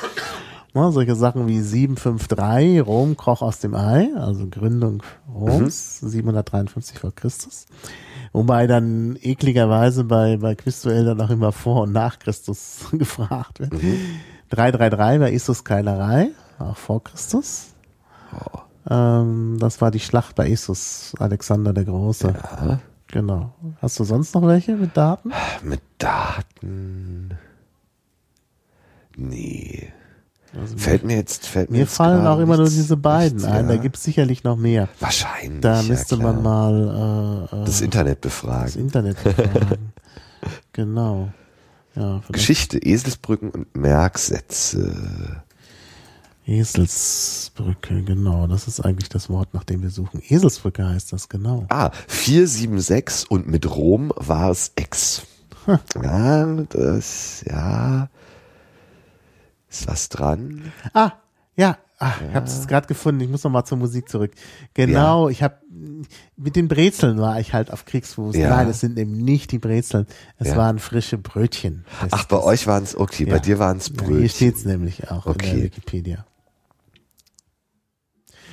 Ne, 0.73 0.91
solche 0.91 1.15
Sachen 1.15 1.47
wie 1.47 1.59
753, 1.59 2.85
Rom 2.85 3.17
kroch 3.17 3.41
aus 3.41 3.59
dem 3.59 3.75
Ei, 3.75 4.09
also 4.15 4.47
Gründung 4.47 5.03
Roms, 5.33 5.99
753 5.99 6.99
vor 6.99 7.13
Christus. 7.13 7.65
Wobei 8.31 8.67
dann 8.67 9.17
ekligerweise 9.21 10.05
bei, 10.05 10.37
bei 10.37 10.55
Quizduell 10.55 11.03
dann 11.03 11.19
auch 11.19 11.29
immer 11.29 11.51
vor 11.51 11.81
und 11.83 11.91
nach 11.91 12.19
Christus 12.19 12.85
gefragt 12.93 13.59
wird. 13.59 13.73
333 14.51 15.19
war 15.19 15.29
Issus 15.29 15.63
Keilerei, 15.65 16.29
auch 16.57 16.77
vor 16.77 17.03
Christus. 17.03 17.73
Ähm, 18.89 19.57
das 19.59 19.81
war 19.81 19.91
die 19.91 19.99
Schlacht 19.99 20.35
bei 20.35 20.47
Issus, 20.47 21.13
Alexander 21.19 21.73
der 21.73 21.83
Große. 21.85 22.33
ja, 22.33 22.79
Genau. 23.07 23.53
Hast 23.81 23.99
du 23.99 24.05
sonst 24.05 24.33
noch 24.35 24.47
welche 24.47 24.77
mit 24.77 24.95
Daten? 24.95 25.31
mit 25.63 25.81
Daten, 25.97 27.37
nee. 29.17 29.91
Also 30.59 30.77
Fällt 30.77 31.05
mir 31.05 31.15
jetzt, 31.15 31.47
fällt 31.47 31.69
mir 31.69 31.77
mir 31.77 31.83
jetzt 31.83 31.95
fallen 31.95 32.27
auch 32.27 32.37
immer 32.39 32.55
nur 32.57 32.65
nichts- 32.65 32.75
diese 32.75 32.97
beiden 32.97 33.37
nichts, 33.37 33.49
ein. 33.51 33.67
Da 33.69 33.75
ja. 33.75 33.81
gibt's 33.81 34.03
sicherlich 34.03 34.43
noch 34.43 34.57
mehr. 34.57 34.89
Wahrscheinlich. 34.99 35.61
Da 35.61 35.77
ja, 35.81 35.83
müsste 35.83 36.17
klar. 36.17 36.33
man 36.33 36.43
mal 36.43 37.47
äh, 37.51 37.55
äh, 37.61 37.65
das 37.65 37.79
Internet 37.81 38.25
das 38.25 38.31
befragen. 38.31 38.79
Internet 38.81 39.17
fragen. 39.19 39.93
genau. 40.73 41.29
Ja, 41.95 42.21
Geschichte, 42.31 42.77
Eselsbrücken 42.79 43.49
und 43.51 43.75
Merksätze. 43.75 45.41
Eselsbrücke, 46.45 48.01
genau. 48.03 48.47
Das 48.47 48.67
ist 48.67 48.79
eigentlich 48.81 49.09
das 49.09 49.29
Wort, 49.29 49.53
nach 49.53 49.63
dem 49.63 49.81
wir 49.83 49.89
suchen. 49.89 50.21
Eselsbrücke 50.27 50.85
heißt 50.87 51.13
das, 51.13 51.29
genau. 51.29 51.65
Ah, 51.69 51.91
476 52.07 53.29
und 53.29 53.47
mit 53.47 53.69
Rom 53.69 54.11
war 54.15 54.49
es 54.51 54.71
Ex. 54.75 55.23
Ja, 56.01 56.45
das, 56.69 57.43
ja. 57.47 58.09
Ist 59.71 59.87
was 59.87 60.09
dran? 60.09 60.71
Ah, 60.93 61.13
ja, 61.55 61.77
ah, 61.97 62.11
ich 62.29 62.35
habe 62.35 62.45
es 62.45 62.67
gerade 62.67 62.87
gefunden. 62.87 63.21
Ich 63.21 63.29
muss 63.29 63.43
noch 63.43 63.51
mal 63.51 63.63
zur 63.63 63.77
Musik 63.77 64.09
zurück. 64.09 64.31
Genau, 64.73 65.29
ich 65.29 65.41
habe 65.43 65.55
mit 66.35 66.55
den 66.57 66.67
Brezeln 66.67 67.19
war 67.19 67.39
ich 67.39 67.53
halt 67.53 67.71
auf 67.71 67.85
Kriegsfuß. 67.85 68.35
Ja. 68.35 68.49
Nein, 68.49 68.67
es 68.67 68.81
sind 68.81 68.97
eben 68.99 69.13
nicht 69.13 69.51
die 69.51 69.59
Brezeln. 69.59 70.07
Es 70.37 70.49
Ja. 70.49 70.57
waren 70.57 70.77
frische 70.79 71.17
Brötchen. 71.17 71.85
Das, 72.01 72.09
Ach, 72.13 72.25
bei 72.25 72.35
das, 72.35 72.45
euch 72.45 72.67
waren 72.67 72.83
es, 72.83 72.95
okay, 72.97 73.25
bei 73.25 73.35
ja. 73.35 73.39
dir 73.39 73.59
waren 73.59 73.77
es 73.77 73.87
Ja, 73.87 73.93
Brötchen. 73.95 74.17
hier 74.19 74.29
steht's 74.29 74.65
nämlich 74.65 75.09
auch 75.09 75.25
in 75.25 75.31
Okay. 75.31 75.55
der 75.55 75.63
Wikipedia. 75.63 76.25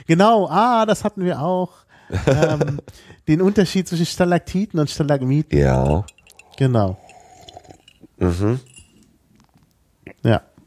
Genau, 0.06 0.48
ah, 0.48 0.86
das 0.86 1.04
hatten 1.04 1.24
wir 1.24 1.40
auch. 1.42 1.72
ähm, 2.26 2.80
den 3.28 3.42
Unterschied 3.42 3.86
zwischen 3.88 4.06
Stalaktiten 4.06 4.80
und 4.80 4.88
Stalagmiten. 4.88 5.58
Ja. 5.58 6.04
Genau. 6.56 6.96
Mhm. 8.18 8.60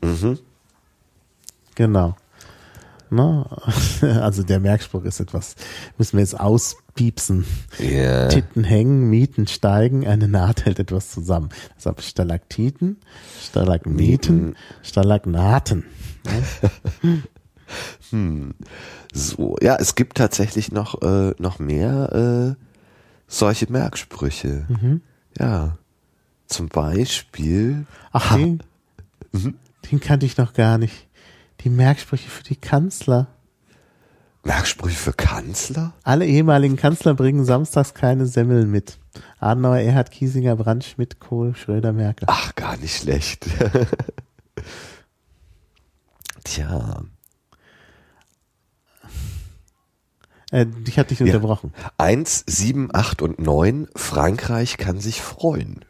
Mhm. 0.01 0.39
genau. 1.75 2.15
Ne? 3.09 3.45
Also 4.01 4.43
der 4.43 4.59
Merkspruch 4.59 5.03
ist 5.03 5.19
etwas, 5.19 5.55
müssen 5.97 6.13
wir 6.13 6.21
jetzt 6.21 6.39
auspiepsen. 6.39 7.45
Ja. 7.77 8.29
Titten 8.29 8.63
hängen, 8.63 9.09
Mieten 9.09 9.47
steigen, 9.47 10.07
eine 10.07 10.27
Naht 10.27 10.65
hält 10.65 10.79
etwas 10.79 11.11
zusammen. 11.11 11.49
Deshalb 11.77 12.01
Stalaktiten, 12.01 12.97
Stalagmiten. 13.41 14.55
Stalagnaten. 14.81 15.85
So, 19.13 19.55
ja, 19.61 19.77
es 19.77 19.95
gibt 19.95 20.17
tatsächlich 20.17 20.71
noch, 20.71 21.01
äh, 21.01 21.33
noch 21.37 21.59
mehr 21.59 22.57
äh, 22.57 22.65
solche 23.27 23.71
Merksprüche. 23.71 24.65
Mhm. 24.67 25.01
Ja. 25.37 25.77
Zum 26.47 26.67
Beispiel. 26.67 27.85
Ach, 28.11 28.37
Mhm. 29.33 29.55
Den 29.89 29.99
kannte 29.99 30.25
ich 30.25 30.37
noch 30.37 30.53
gar 30.53 30.77
nicht. 30.77 31.07
Die 31.61 31.69
Merksprüche 31.69 32.29
für 32.29 32.43
die 32.43 32.55
Kanzler. 32.55 33.27
Merksprüche 34.43 34.97
für 34.97 35.13
Kanzler? 35.13 35.93
Alle 36.03 36.25
ehemaligen 36.25 36.75
Kanzler 36.75 37.13
bringen 37.13 37.45
samstags 37.45 37.93
keine 37.93 38.25
Semmeln 38.25 38.71
mit. 38.71 38.97
Adenauer, 39.39 39.77
Erhard, 39.77 40.11
Kiesinger, 40.11 40.55
Brandt, 40.55 40.83
Schmidt, 40.83 41.19
Kohl, 41.19 41.55
Schröder, 41.55 41.93
Merkel. 41.93 42.27
Ach, 42.29 42.55
gar 42.55 42.77
nicht 42.77 42.95
schlecht. 42.97 43.45
Tja. 46.43 47.03
Äh, 50.51 50.65
ich 50.87 50.97
hatte 50.97 51.09
dich 51.09 51.19
Ja. 51.19 51.25
unterbrochen. 51.27 51.73
Eins, 51.97 52.43
sieben, 52.47 52.89
acht 52.93 53.21
und 53.21 53.39
neun. 53.39 53.87
Frankreich 53.95 54.77
kann 54.77 54.99
sich 54.99 55.21
freuen. 55.21 55.85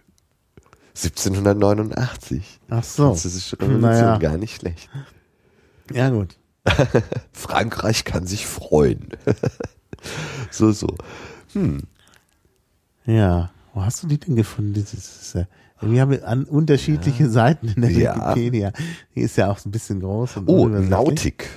1789. 0.95 2.59
Ach 2.69 2.84
so. 2.84 3.07
Französische 3.09 3.57
Revolution, 3.59 3.81
Naja. 3.81 4.18
gar 4.18 4.38
nicht 4.38 4.55
schlecht. 4.57 4.89
Ja, 5.93 6.09
gut. 6.09 6.38
Frankreich 7.34 8.03
kann 8.05 8.27
sich 8.27 8.45
freuen. 8.45 9.09
so, 10.51 10.72
so. 10.72 10.88
Hm. 11.53 11.81
Ja. 13.05 13.51
Wo 13.73 13.84
hast 13.84 14.03
du 14.03 14.07
die 14.07 14.19
denn 14.19 14.35
gefunden? 14.35 14.73
Das 14.73 14.93
ist, 14.93 15.35
äh, 15.35 15.45
wir 15.81 16.01
haben 16.01 16.22
an 16.23 16.43
unterschiedliche 16.43 17.30
Seiten 17.30 17.69
in 17.69 17.81
der 17.81 17.91
Ja. 17.91 18.15
Wikipedia. 18.35 18.72
Die 19.15 19.22
ist 19.22 19.38
ja 19.38 19.49
auch 19.49 19.63
ein 19.65 19.72
bisschen 19.72 20.01
groß. 20.01 20.38
Und 20.38 20.49
Oh. 20.49 20.68
Nautik. 20.68 21.49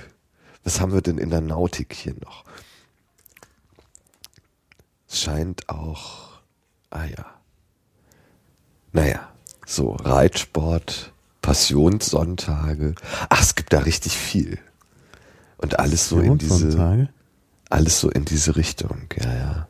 Was 0.63 0.81
haben 0.81 0.93
wir 0.93 1.01
denn 1.01 1.17
in 1.19 1.29
der 1.29 1.41
Nautik 1.41 1.93
hier 1.93 2.15
noch? 2.23 2.43
Es 5.07 5.21
scheint 5.21 5.69
auch. 5.69 6.39
Ah 6.89 7.05
ja. 7.05 7.25
Naja, 8.95 9.27
so 9.65 9.91
Reitsport, 9.91 11.11
Passionssonntage. 11.41 12.95
Ach, 13.29 13.41
es 13.41 13.55
gibt 13.55 13.73
da 13.73 13.79
richtig 13.79 14.15
viel. 14.15 14.57
Und 15.57 15.79
alles 15.79 16.07
so 16.07 16.19
in 16.21 16.37
diese, 16.37 17.09
alles 17.69 17.99
so 17.99 18.09
in 18.09 18.23
diese 18.23 18.55
Richtung, 18.55 19.09
ja, 19.21 19.33
ja. 19.33 19.67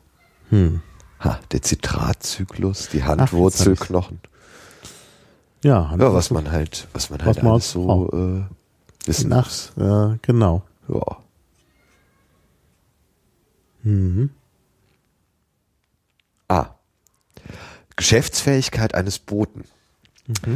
Hm. 0.50 0.80
Ha, 1.18 1.40
der 1.50 1.60
Zitratzyklus, 1.60 2.88
die 2.90 3.02
Handwurzelknochen. 3.02 4.20
Ja, 5.64 5.92
Ja, 5.98 6.14
was 6.14 6.30
man 6.30 6.52
halt, 6.52 6.86
was 6.92 7.10
man 7.10 7.24
halt 7.24 7.36
Was 7.38 7.42
man 7.42 7.52
alles 7.54 7.72
so 7.72 8.08
äh, 8.12 9.08
wissen 9.08 9.32
Ach, 9.32 9.44
muss. 9.46 9.72
äh, 9.76 10.18
genau. 10.22 10.62
Ja. 10.86 11.16
Mhm. 13.82 14.30
Geschäftsfähigkeit 17.96 18.94
eines 18.94 19.18
Boten. 19.18 19.64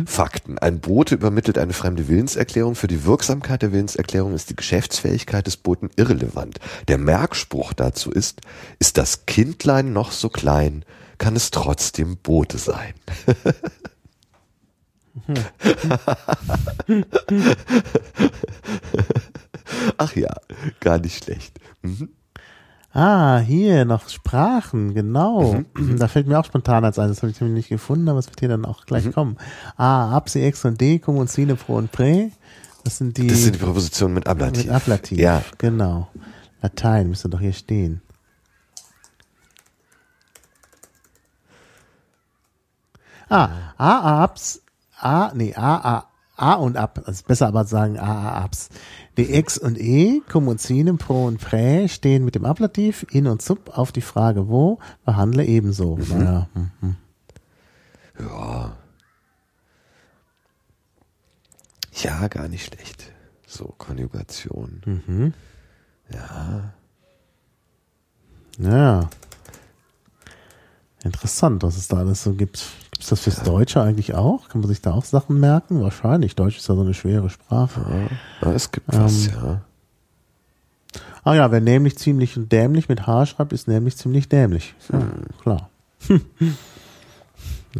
Fakten. 0.05 0.59
Ein 0.59 0.81
Bote 0.81 1.15
übermittelt 1.15 1.57
eine 1.57 1.73
fremde 1.73 2.09
Willenserklärung. 2.09 2.75
Für 2.75 2.89
die 2.89 3.05
Wirksamkeit 3.05 3.63
der 3.63 3.73
Willenserklärung 3.73 4.35
ist 4.35 4.51
die 4.51 4.57
Geschäftsfähigkeit 4.57 5.47
des 5.47 5.57
Boten 5.57 5.91
irrelevant. 5.95 6.59
Der 6.89 6.99
Merkspruch 6.99 7.73
dazu 7.73 8.11
ist, 8.11 8.41
ist 8.81 8.99
das 8.99 9.27
Kindlein 9.27 9.93
noch 9.93 10.11
so 10.11 10.29
klein, 10.29 10.85
kann 11.19 11.37
es 11.37 11.53
trotzdem 11.53 12.17
Bote 12.17 12.59
sein. 12.59 12.95
Ach 19.97 20.17
ja, 20.17 20.35
gar 20.81 20.99
nicht 20.99 21.25
schlecht. 21.25 21.61
Mhm. 21.83 22.09
Ah, 22.93 23.39
hier 23.39 23.85
noch 23.85 24.09
Sprachen, 24.09 24.95
genau. 24.95 25.63
Mhm. 25.77 25.97
Da 25.99 26.09
fällt 26.09 26.27
mir 26.27 26.39
auch 26.41 26.45
spontan 26.45 26.85
als 26.85 26.99
ein, 26.99 27.09
das 27.09 27.23
habe 27.23 27.31
ich 27.31 27.41
nämlich 27.41 27.57
nicht 27.59 27.69
gefunden, 27.69 28.09
aber 28.09 28.19
es 28.19 28.27
wird 28.27 28.41
hier 28.41 28.49
dann 28.49 28.65
auch 28.65 28.85
gleich 28.85 29.05
Mhm. 29.07 29.13
kommen. 29.13 29.37
A, 29.77 30.17
Ab, 30.17 30.29
Sie, 30.29 30.43
Ex 30.43 30.65
und 30.65 30.81
D, 30.81 30.99
Cum 30.99 31.17
und 31.19 31.31
Sine, 31.31 31.55
Pro 31.55 31.77
und 31.77 31.93
Prä. 31.93 32.31
Das 32.83 32.99
sind 32.99 33.17
die, 33.17 33.27
Das 33.29 33.43
sind 33.43 33.55
die 33.55 33.59
Präpositionen 33.61 34.15
mit 34.15 34.27
Ablativ. 34.27 34.65
mit 34.65 34.73
Ablativ. 34.75 35.19
Ja. 35.19 35.43
Genau. 35.59 36.09
Latein 36.63 37.09
müsste 37.11 37.29
doch 37.29 37.41
hier 37.41 37.53
stehen. 37.53 38.03
Ah, 43.29 43.49
A, 43.79 44.25
Abs, 44.25 44.61
A, 45.01 45.31
nee, 45.35 45.55
A, 45.55 45.77
A, 45.77 46.05
A 46.37 46.55
und 46.55 46.77
Ab. 46.77 47.01
Also 47.07 47.23
besser 47.27 47.49
aber 47.49 47.65
sagen 47.65 47.99
A, 47.99 48.29
A, 48.31 48.45
Abs. 48.45 48.69
Die 49.21 49.35
Ex 49.35 49.59
und 49.59 49.79
E, 49.79 50.23
Sine, 50.57 50.95
Pro 50.95 51.27
und 51.27 51.43
Prä 51.43 51.89
stehen 51.89 52.25
mit 52.25 52.37
dem 52.37 52.47
Ablativ 52.47 53.05
in 53.11 53.27
und 53.27 53.43
sub 53.43 53.77
auf 53.77 53.93
die 53.93 54.01
Frage 54.01 54.49
wo, 54.49 54.79
behandle 55.05 55.45
ebenso. 55.45 55.99
Naja, 55.99 56.49
hm, 56.55 56.71
hm. 56.81 56.97
Ja. 58.19 58.77
Ja, 61.93 62.29
gar 62.29 62.49
nicht 62.49 62.65
schlecht. 62.65 63.13
So, 63.47 63.75
Konjugation. 63.77 64.81
Mhm. 64.87 65.35
Ja. 66.11 66.73
Ja. 68.59 69.11
Interessant, 71.05 71.63
was 71.63 71.77
es 71.77 71.89
da 71.89 71.99
alles 71.99 72.23
so 72.23 72.33
gibt. 72.33 72.65
Gibt 73.01 73.05
es 73.05 73.25
das 73.25 73.35
fürs 73.35 73.43
Deutsche 73.45 73.81
eigentlich 73.81 74.15
auch? 74.15 74.51
Kann 74.51 74.61
man 74.61 74.69
sich 74.69 74.83
da 74.83 74.93
auch 74.93 75.07
Sachen 75.07 75.41
merken? 75.41 75.81
Wahrscheinlich. 75.81 76.37
Deutsch 76.37 76.59
ist 76.59 76.69
ja 76.69 76.75
so 76.75 76.83
eine 76.83 76.93
schwere 76.93 77.31
Sprache. 77.31 77.81
ja 78.43 78.53
es 78.53 78.73
gibt 78.73 78.89
was, 78.89 79.29
Ähm, 79.29 79.33
ja. 79.33 79.61
Ah 81.25 81.35
ja, 81.35 81.51
wer 81.51 81.63
nämlich 81.63 81.97
ziemlich 81.97 82.37
und 82.37 82.53
dämlich 82.53 82.91
mit 82.91 83.07
H 83.07 83.25
schreibt, 83.25 83.55
ist 83.55 83.69
nämlich 83.69 83.97
ziemlich 83.97 84.29
dämlich. 84.29 84.75
Ja, 84.93 85.01
klar. 85.41 85.71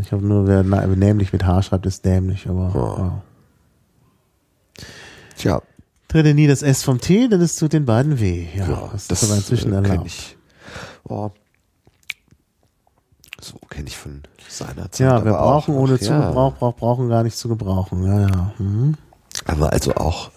Ich 0.01 0.13
habe 0.13 0.25
nur, 0.25 0.47
wer 0.47 0.63
nämlich 0.63 1.33
mit 1.33 1.45
H 1.45 1.63
schreibt, 1.63 1.85
ist 1.85 2.05
dämlich, 2.05 2.49
aber 2.49 3.23
ja. 4.79 4.85
Tja, 5.37 5.63
Trete 6.07 6.33
nie 6.33 6.47
das 6.47 6.63
S 6.63 6.85
vom 6.85 7.01
T, 7.01 7.27
dann 7.27 7.41
ist 7.41 7.57
zu 7.57 7.67
den 7.67 7.87
beiden 7.87 8.21
W. 8.21 8.47
Ja, 8.55 8.69
ja, 8.69 8.89
das, 8.93 9.11
ist 9.11 9.25
aber 9.25 9.35
inzwischen 9.35 9.73
äh, 9.73 9.77
erlaubt. 9.77 10.07
ich. 10.07 10.37
Oh. 11.03 11.33
So 13.41 13.57
kenne 13.69 13.89
ich 13.89 13.97
von 13.97 14.23
seiner 14.49 14.91
Zeit. 14.91 15.01
Ja, 15.01 15.25
wir 15.25 15.33
aber 15.37 15.43
auch 15.43 15.65
brauchen 15.67 15.75
ohne 15.77 15.93
noch, 15.95 15.99
zu 16.01 16.11
ja. 16.13 16.31
Brauch, 16.31 16.77
brauchen 16.77 17.09
gar 17.09 17.23
nicht 17.23 17.37
zu 17.37 17.49
gebrauchen. 17.49 18.05
Ja, 18.07 18.21
ja. 18.29 18.53
Mhm. 18.59 18.97
Aber 19.47 19.73
also 19.73 19.95
auch 19.95 20.31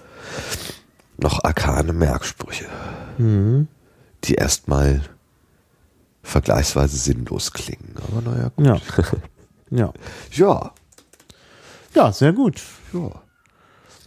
noch 1.17 1.43
arkane 1.43 1.93
Merksprüche, 1.93 2.65
Mhm. 3.17 3.67
die 4.23 4.35
erstmal 4.35 5.01
vergleichsweise 6.23 6.97
sinnlos 6.97 7.51
klingen. 7.51 7.95
Aber 8.07 8.21
naja, 8.29 8.49
gut. 8.55 8.65
Ja. 8.65 8.75
ja. 9.69 9.93
Ja, 10.31 10.71
Ja, 11.95 12.11
sehr 12.11 12.33
gut. 12.33 12.61
ja. 12.93 13.09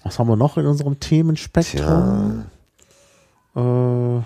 Was 0.05 0.19
haben 0.19 0.29
wir 0.29 0.37
noch 0.37 0.57
in 0.57 0.67
unserem 0.67 1.01
Themenspektrum? 1.01 2.45
Äh, 3.57 4.23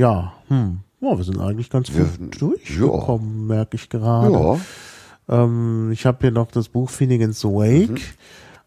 ja, 0.00 0.32
hm. 0.48 0.80
Ja, 1.04 1.16
wir 1.16 1.24
sind 1.24 1.40
eigentlich 1.40 1.70
ganz 1.70 1.92
Wir- 1.92 2.04
gut 2.04 2.40
durchgekommen, 2.40 3.46
merke 3.46 3.76
ich 3.76 3.88
gerade. 3.88 4.32
Ja, 4.32 4.58
Ähm, 5.26 5.90
ich 5.92 6.04
habe 6.06 6.18
hier 6.20 6.30
noch 6.32 6.50
das 6.50 6.68
Buch 6.68 6.90
Finnegan's 6.90 7.44
Wake. 7.44 7.90
Mhm. 7.90 7.98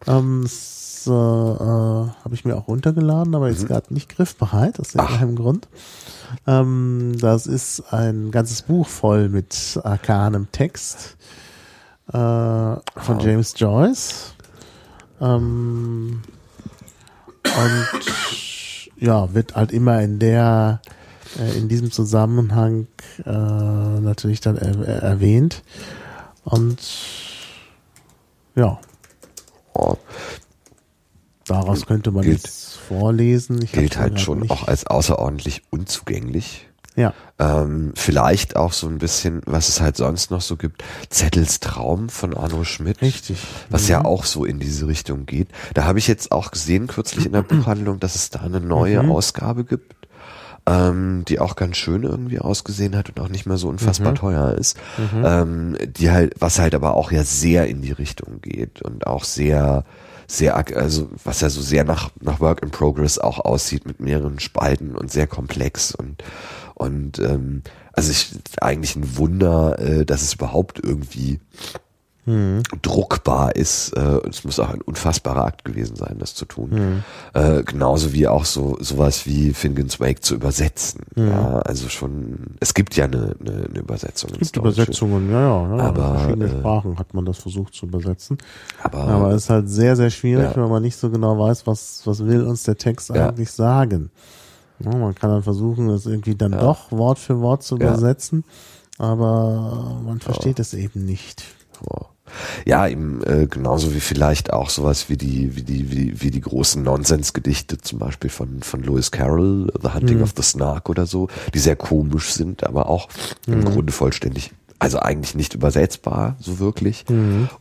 Ähm, 0.06 0.40
das 0.42 1.04
äh, 1.06 1.10
äh, 1.10 1.12
habe 1.14 2.30
ich 2.32 2.44
mir 2.44 2.56
auch 2.56 2.66
runtergeladen, 2.68 3.34
aber 3.34 3.48
jetzt 3.48 3.66
gerade 3.66 3.94
nicht 3.94 4.08
griffbereit, 4.08 4.80
aus 4.80 4.94
Mhm. 4.94 5.00
Irgendeinem 5.00 5.36
Grund. 5.36 5.68
Ähm, 6.46 7.14
das 7.20 7.46
ist 7.46 7.92
ein 7.92 8.30
ganzes 8.32 8.62
Buch 8.62 8.86
voll 8.88 9.28
mit 9.28 9.78
arkanem 9.84 10.50
Text 10.52 11.16
äh, 12.08 12.12
von 12.12 13.20
James 13.20 13.54
Joyce. 13.56 14.34
Ähm, 15.20 16.22
und 17.44 17.88
ja, 18.98 19.32
wird 19.34 19.54
halt 19.54 19.72
immer 19.72 20.00
in 20.02 20.18
der 20.18 20.80
in 21.56 21.68
diesem 21.68 21.90
Zusammenhang 21.92 22.86
äh, 23.24 23.30
natürlich 23.30 24.40
dann 24.40 24.56
er, 24.56 24.78
er, 24.86 25.02
erwähnt. 25.02 25.62
Und 26.44 26.78
ja, 28.54 28.78
oh, 29.74 29.96
daraus 31.46 31.86
könnte 31.86 32.10
man 32.10 32.24
Gilt- 32.24 32.42
jetzt 32.44 32.76
vorlesen. 32.76 33.62
Ich 33.62 33.72
gilt 33.72 33.98
halt 33.98 34.20
schon 34.20 34.40
nicht. 34.40 34.50
auch 34.50 34.66
als 34.66 34.86
außerordentlich 34.86 35.62
unzugänglich. 35.70 36.64
Ja, 36.96 37.14
Ähm, 37.38 37.92
vielleicht 37.94 38.56
auch 38.56 38.72
so 38.72 38.88
ein 38.88 38.98
bisschen, 38.98 39.40
was 39.46 39.68
es 39.68 39.80
halt 39.80 39.96
sonst 39.96 40.32
noch 40.32 40.40
so 40.40 40.56
gibt, 40.56 40.82
Zettels 41.10 41.60
Traum 41.60 42.08
von 42.08 42.36
Arno 42.36 42.64
Schmidt. 42.64 43.00
richtig. 43.02 43.38
Was 43.70 43.84
Mhm. 43.84 43.88
ja 43.90 44.04
auch 44.04 44.24
so 44.24 44.44
in 44.44 44.58
diese 44.58 44.88
Richtung 44.88 45.24
geht. 45.24 45.46
Da 45.74 45.84
habe 45.84 46.00
ich 46.00 46.08
jetzt 46.08 46.32
auch 46.32 46.50
gesehen, 46.50 46.88
kürzlich 46.88 47.26
in 47.26 47.32
der 47.32 47.42
Buchhandlung, 47.42 48.00
dass 48.00 48.16
es 48.16 48.30
da 48.30 48.40
eine 48.40 48.58
neue 48.60 49.00
Mhm. 49.04 49.12
Ausgabe 49.12 49.64
gibt, 49.64 49.94
ähm, 50.68 51.24
die 51.26 51.38
auch 51.38 51.56
ganz 51.56 51.76
schön 51.78 52.02
irgendwie 52.02 52.38
ausgesehen 52.40 52.94
hat 52.96 53.08
und 53.08 53.20
auch 53.20 53.28
nicht 53.30 53.46
mehr 53.46 53.56
so 53.56 53.68
unfassbar 53.68 54.12
Mhm. 54.12 54.16
teuer 54.16 54.52
ist. 54.54 54.76
Ähm, 55.24 55.76
die 55.86 56.10
halt, 56.10 56.34
was 56.38 56.58
halt 56.58 56.74
aber 56.74 56.94
auch 56.94 57.10
ja 57.10 57.24
sehr 57.24 57.66
in 57.68 57.80
die 57.80 57.92
Richtung 57.92 58.40
geht 58.42 58.82
und 58.82 59.06
auch 59.06 59.24
sehr, 59.24 59.84
sehr, 60.26 60.56
also 60.76 61.08
was 61.24 61.40
ja 61.40 61.48
so 61.48 61.62
sehr 61.62 61.84
nach, 61.84 62.10
nach 62.20 62.40
Work 62.40 62.62
in 62.62 62.70
Progress 62.70 63.18
auch 63.18 63.38
aussieht 63.38 63.86
mit 63.86 64.00
mehreren 64.00 64.40
Spalten 64.40 64.94
und 64.94 65.10
sehr 65.10 65.26
komplex 65.26 65.94
und 65.94 66.22
und 66.74 67.18
ähm, 67.18 67.62
also 67.92 68.12
ich 68.12 68.30
eigentlich 68.60 68.94
ein 68.94 69.16
Wunder, 69.16 69.78
äh, 69.80 70.04
dass 70.06 70.22
es 70.22 70.34
überhaupt 70.34 70.78
irgendwie 70.80 71.40
druckbar 72.82 73.56
ist. 73.56 73.92
Äh, 73.96 74.20
es 74.28 74.44
muss 74.44 74.58
auch 74.60 74.70
ein 74.70 74.80
unfassbarer 74.82 75.44
Akt 75.44 75.64
gewesen 75.64 75.96
sein, 75.96 76.16
das 76.18 76.34
zu 76.34 76.44
tun. 76.44 77.02
Äh, 77.34 77.62
genauso 77.62 78.12
wie 78.12 78.26
auch 78.28 78.44
so 78.44 78.76
sowas 78.80 79.26
wie 79.26 79.52
Finnegan's 79.54 80.00
Wake 80.00 80.22
zu 80.22 80.34
übersetzen. 80.34 81.02
Ja, 81.16 81.58
also 81.60 81.88
schon, 81.88 82.56
es 82.60 82.74
gibt 82.74 82.96
ja 82.96 83.04
eine, 83.04 83.34
eine, 83.40 83.66
eine 83.68 83.78
Übersetzung. 83.78 84.30
Es 84.40 84.52
gibt. 84.52 84.56
Übersetzungen, 84.56 85.30
ja, 85.30 85.40
ja. 85.40 85.76
ja 85.76 85.82
Aber, 85.84 86.08
in 86.12 86.18
verschiedene 86.18 86.44
äh, 86.46 86.58
Sprachen 86.60 86.98
hat 86.98 87.14
man 87.14 87.24
das 87.24 87.38
versucht 87.38 87.74
zu 87.74 87.86
übersetzen. 87.86 88.38
Aber, 88.82 88.98
Aber 88.98 89.30
es 89.30 89.44
ist 89.44 89.50
halt 89.50 89.68
sehr, 89.68 89.96
sehr 89.96 90.10
schwierig, 90.10 90.50
Ja. 90.54 90.62
wenn 90.62 90.70
man 90.70 90.82
nicht 90.82 90.96
so 90.96 91.10
genau 91.10 91.38
weiß, 91.38 91.66
was, 91.66 92.02
was 92.04 92.24
will 92.24 92.42
uns 92.42 92.62
der 92.64 92.76
Text 92.76 93.10
Ja. 93.10 93.28
eigentlich 93.28 93.50
sagen. 93.50 94.10
Ja, 94.80 94.96
man 94.96 95.14
kann 95.14 95.30
dann 95.30 95.42
versuchen, 95.42 95.88
das 95.88 96.06
irgendwie 96.06 96.36
dann 96.36 96.52
doch 96.52 96.92
Wort 96.92 97.18
für 97.18 97.40
Wort 97.40 97.62
zu 97.64 97.76
Ja. 97.78 97.88
übersetzen, 97.88 98.44
aber 98.96 100.00
man 100.04 100.20
versteht 100.20 100.58
es 100.60 100.74
eben 100.74 101.04
nicht. 101.04 101.44
Ja, 102.66 102.86
eben 102.88 103.22
äh, 103.24 103.46
genauso 103.46 103.94
wie 103.94 104.00
vielleicht 104.00 104.52
auch 104.52 104.70
sowas 104.70 105.08
wie 105.08 105.16
die, 105.16 105.56
wie 105.56 105.62
die, 105.62 105.90
wie, 105.90 106.20
wie 106.20 106.30
die 106.30 106.40
großen 106.40 106.82
Nonsensgedichte 106.82 107.78
zum 107.78 107.98
Beispiel 107.98 108.30
von, 108.30 108.62
von 108.62 108.82
Lewis 108.82 109.10
Carroll, 109.10 109.72
The 109.82 109.94
Hunting 109.94 110.22
of 110.22 110.32
the 110.36 110.42
Snark 110.42 110.88
oder 110.88 111.06
so, 111.06 111.28
die 111.54 111.58
sehr 111.58 111.76
komisch 111.76 112.32
sind, 112.32 112.64
aber 112.64 112.88
auch 112.88 113.08
im 113.46 113.64
Grunde 113.64 113.92
vollständig, 113.92 114.52
also 114.78 114.98
eigentlich 115.00 115.34
nicht 115.34 115.54
übersetzbar, 115.54 116.36
so 116.40 116.58
wirklich. 116.58 117.04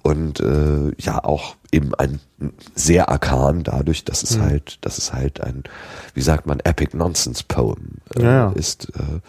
Und 0.03 0.39
äh, 0.39 0.91
ja, 0.99 1.23
auch 1.23 1.55
eben 1.71 1.93
ein 1.95 2.19
sehr 2.75 3.09
arkan 3.09 3.63
dadurch, 3.63 4.05
dass 4.05 4.23
es 4.23 4.39
halt, 4.39 4.77
dass 4.81 4.97
es 4.97 5.13
halt 5.13 5.41
ein, 5.41 5.63
wie 6.13 6.21
sagt 6.21 6.45
man, 6.45 6.59
Epic 6.59 6.95
Nonsense 6.95 7.43
Poem 7.47 7.97
äh, 8.15 8.23
Ja, 8.23 8.31
ja. 8.31 8.51
ist. 8.51 8.89
Äh, 8.95 9.19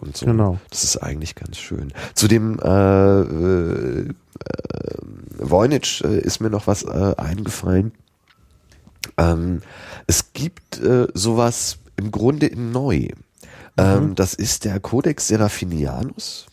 und 0.00 0.16
so. 0.16 0.26
Genau. 0.26 0.58
Das 0.70 0.84
ist 0.84 0.98
eigentlich 0.98 1.34
ganz 1.34 1.58
schön. 1.58 1.92
Zu 2.14 2.28
dem 2.28 2.58
äh, 2.60 3.20
äh, 3.20 4.08
Voynich 5.38 6.02
äh, 6.04 6.18
ist 6.18 6.40
mir 6.40 6.50
noch 6.50 6.66
was 6.66 6.82
äh, 6.84 7.14
eingefallen. 7.16 7.92
Ähm, 9.16 9.62
es 10.06 10.32
gibt 10.32 10.80
äh, 10.80 11.08
sowas 11.14 11.78
im 11.96 12.10
Grunde 12.10 12.46
in 12.46 12.70
neu. 12.72 13.08
Ähm, 13.76 14.14
das 14.14 14.34
ist 14.34 14.64
der 14.64 14.80
Codex 14.80 15.28
Seraphinianus 15.28 16.46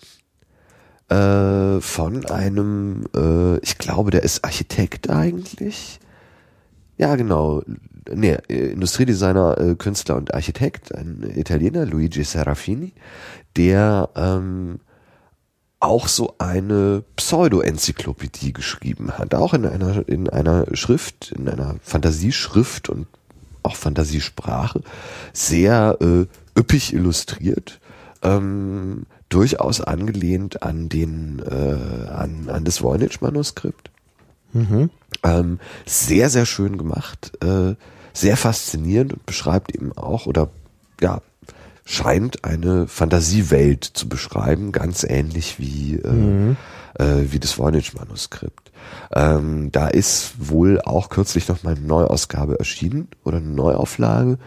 äh, 1.10 1.82
von 1.82 2.26
einem, 2.26 3.06
äh, 3.16 3.58
ich 3.60 3.78
glaube, 3.78 4.12
der 4.12 4.24
ist 4.24 4.44
Architekt 4.44 5.10
eigentlich. 5.10 6.00
Ja, 6.98 7.16
genau. 7.16 7.62
Nee, 8.14 8.38
äh, 8.48 8.72
Industriedesigner, 8.72 9.58
äh, 9.58 9.76
Künstler 9.76 10.16
und 10.16 10.34
Architekt, 10.34 10.94
ein 10.94 11.24
Italiener, 11.36 11.86
Luigi 11.86 12.24
Serafini, 12.24 12.94
der 13.56 14.10
ähm, 14.16 14.80
auch 15.80 16.08
so 16.08 16.36
eine 16.38 17.04
Pseudo-Enzyklopädie 17.16 18.54
geschrieben 18.54 19.12
hat, 19.18 19.36
auch 19.36 19.54
in 19.54 19.66
einer, 19.66 20.08
in 20.08 20.30
einer 20.30 20.66
Schrift, 20.76 21.32
in 21.32 21.50
einer 21.50 21.76
Fantasieschrift 21.82 22.90
und 22.90 23.08
auch 23.64 23.76
Fantasiesprache, 23.76 24.82
sehr 25.34 25.98
äh, 26.02 26.26
üppig 26.58 26.94
illustriert, 26.94 27.80
ähm, 28.22 29.06
durchaus 29.30 29.82
angelehnt 29.82 30.64
an 30.64 30.88
den, 30.88 31.40
äh, 31.40 32.10
an, 32.10 32.50
an 32.50 32.64
das 32.64 32.82
Voynich-Manuskript. 32.82 33.92
Mhm. 34.54 34.90
Ähm, 35.26 35.60
sehr, 35.86 36.30
sehr 36.30 36.46
schön 36.46 36.78
gemacht, 36.78 37.32
äh, 37.44 37.76
sehr 38.14 38.38
faszinierend 38.38 39.14
und 39.14 39.26
beschreibt 39.26 39.74
eben 39.74 39.92
auch 39.98 40.28
oder 40.28 40.50
ja, 41.02 41.22
scheint 41.84 42.44
eine 42.44 42.88
Fantasiewelt 42.88 43.84
zu 43.84 44.08
beschreiben, 44.08 44.72
ganz 44.72 45.04
ähnlich 45.04 45.60
wie, 45.60 45.96
äh, 45.96 46.12
mhm. 46.12 46.58
äh, 47.00 47.24
wie 47.32 47.40
das 47.40 47.58
Voynich-Manuskript. 47.58 48.72
Ähm, 49.14 49.72
da 49.72 49.88
ist 49.88 50.34
wohl 50.38 50.80
auch 50.82 51.10
kürzlich 51.10 51.48
noch 51.48 51.64
mal 51.64 51.76
eine 51.76 51.86
Neuausgabe 51.86 52.60
erschienen 52.60 53.08
oder 53.24 53.38
eine 53.38 53.48
Neuauflage 53.48 54.38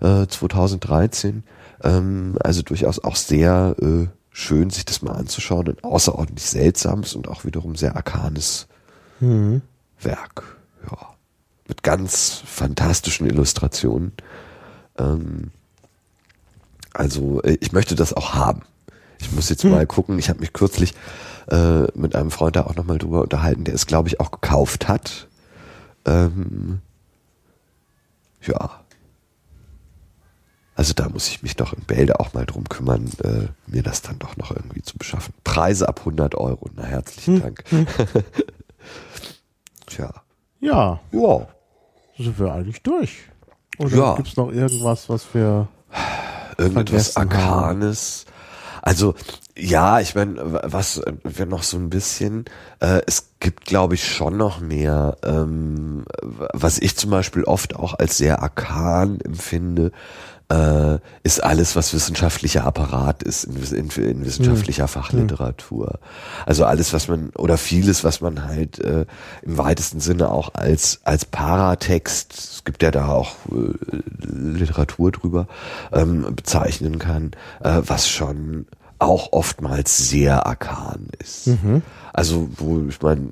äh, 0.00 0.26
2013. 0.26 1.42
Ähm, 1.82 2.36
also 2.40 2.62
durchaus 2.62 3.02
auch 3.02 3.16
sehr 3.16 3.74
äh, 3.82 4.06
schön, 4.30 4.70
sich 4.70 4.84
das 4.84 5.02
mal 5.02 5.12
anzuschauen. 5.12 5.68
Ein 5.68 5.84
außerordentlich 5.84 6.46
seltsames 6.46 7.14
und 7.14 7.28
auch 7.28 7.44
wiederum 7.44 7.74
sehr 7.74 7.96
arkanes 7.96 8.68
mhm. 9.18 9.62
Werk. 10.02 10.58
Ja. 10.90 11.14
Mit 11.68 11.82
ganz 11.82 12.42
fantastischen 12.46 13.26
Illustrationen. 13.26 14.12
Ähm, 14.98 15.50
also 16.92 17.42
äh, 17.42 17.56
ich 17.60 17.72
möchte 17.72 17.94
das 17.94 18.12
auch 18.12 18.34
haben. 18.34 18.62
Ich 19.20 19.32
muss 19.32 19.48
jetzt 19.48 19.62
hm. 19.62 19.70
mal 19.70 19.86
gucken. 19.86 20.18
Ich 20.18 20.28
habe 20.28 20.40
mich 20.40 20.52
kürzlich 20.52 20.94
äh, 21.48 21.82
mit 21.94 22.16
einem 22.16 22.30
Freund 22.30 22.56
da 22.56 22.64
auch 22.64 22.74
nochmal 22.74 22.98
drüber 22.98 23.22
unterhalten, 23.22 23.64
der 23.64 23.74
es, 23.74 23.86
glaube 23.86 24.08
ich, 24.08 24.20
auch 24.20 24.30
gekauft 24.30 24.88
hat. 24.88 25.28
Ähm, 26.06 26.80
ja. 28.42 28.80
Also 30.74 30.94
da 30.94 31.10
muss 31.10 31.28
ich 31.28 31.42
mich 31.42 31.56
doch 31.56 31.74
in 31.74 31.82
Bälde 31.82 32.20
auch 32.20 32.32
mal 32.32 32.46
drum 32.46 32.66
kümmern, 32.68 33.10
äh, 33.22 33.48
mir 33.66 33.82
das 33.82 34.00
dann 34.00 34.18
doch 34.18 34.38
noch 34.38 34.50
irgendwie 34.50 34.80
zu 34.80 34.96
beschaffen. 34.96 35.34
Preise 35.44 35.86
ab 35.88 36.00
100 36.00 36.34
Euro. 36.36 36.70
Na, 36.74 36.84
herzlichen 36.84 37.34
hm. 37.34 37.42
Dank. 37.42 37.64
Hm. 37.68 37.86
Tja. 39.90 40.10
Ja. 40.60 41.00
Ja. 41.12 41.46
Sind 42.16 42.38
wir 42.38 42.52
eigentlich 42.52 42.82
durch? 42.82 43.24
Oder 43.78 43.96
ja. 43.96 44.16
gibt's 44.16 44.36
noch 44.36 44.50
irgendwas, 44.52 45.08
was 45.08 45.34
wir 45.34 45.68
irgendetwas 46.58 47.16
Arkanes. 47.16 48.26
Also 48.82 49.14
ja, 49.56 50.00
ich 50.00 50.14
meine, 50.14 50.60
was 50.64 51.02
wir 51.22 51.46
noch 51.46 51.62
so 51.62 51.76
ein 51.76 51.90
bisschen, 51.90 52.44
äh, 52.80 53.02
es 53.06 53.32
gibt 53.40 53.66
glaube 53.66 53.94
ich 53.94 54.06
schon 54.06 54.36
noch 54.36 54.60
mehr, 54.60 55.18
ähm, 55.22 56.04
was 56.54 56.78
ich 56.78 56.96
zum 56.96 57.10
Beispiel 57.10 57.44
oft 57.44 57.76
auch 57.76 57.98
als 57.98 58.16
sehr 58.16 58.42
arkan 58.42 59.20
empfinde, 59.20 59.92
äh, 60.50 60.98
ist 61.22 61.42
alles, 61.42 61.76
was 61.76 61.94
wissenschaftlicher 61.94 62.64
Apparat 62.64 63.22
ist 63.22 63.44
in, 63.44 63.56
in, 63.56 63.90
in 64.02 64.24
wissenschaftlicher 64.24 64.84
hm. 64.84 64.88
Fachliteratur. 64.88 66.00
Also 66.44 66.64
alles, 66.64 66.92
was 66.92 67.08
man 67.08 67.30
oder 67.30 67.56
vieles, 67.56 68.04
was 68.04 68.20
man 68.20 68.44
halt 68.44 68.80
äh, 68.80 69.06
im 69.42 69.58
weitesten 69.58 70.00
Sinne 70.00 70.30
auch 70.30 70.54
als 70.54 71.00
als 71.04 71.24
Paratext, 71.24 72.32
es 72.32 72.64
gibt 72.64 72.82
ja 72.82 72.90
da 72.90 73.08
auch 73.08 73.36
äh, 73.52 73.96
Literatur 74.26 75.12
drüber, 75.12 75.46
ähm, 75.92 76.34
bezeichnen 76.34 76.98
kann, 76.98 77.32
äh, 77.60 77.82
was 77.86 78.08
schon 78.08 78.66
auch 78.98 79.32
oftmals 79.32 79.96
sehr 79.96 80.46
arkan 80.46 81.08
ist. 81.18 81.46
Mhm. 81.46 81.82
Also 82.12 82.48
wo 82.56 82.84
ich 82.88 83.00
meine 83.00 83.28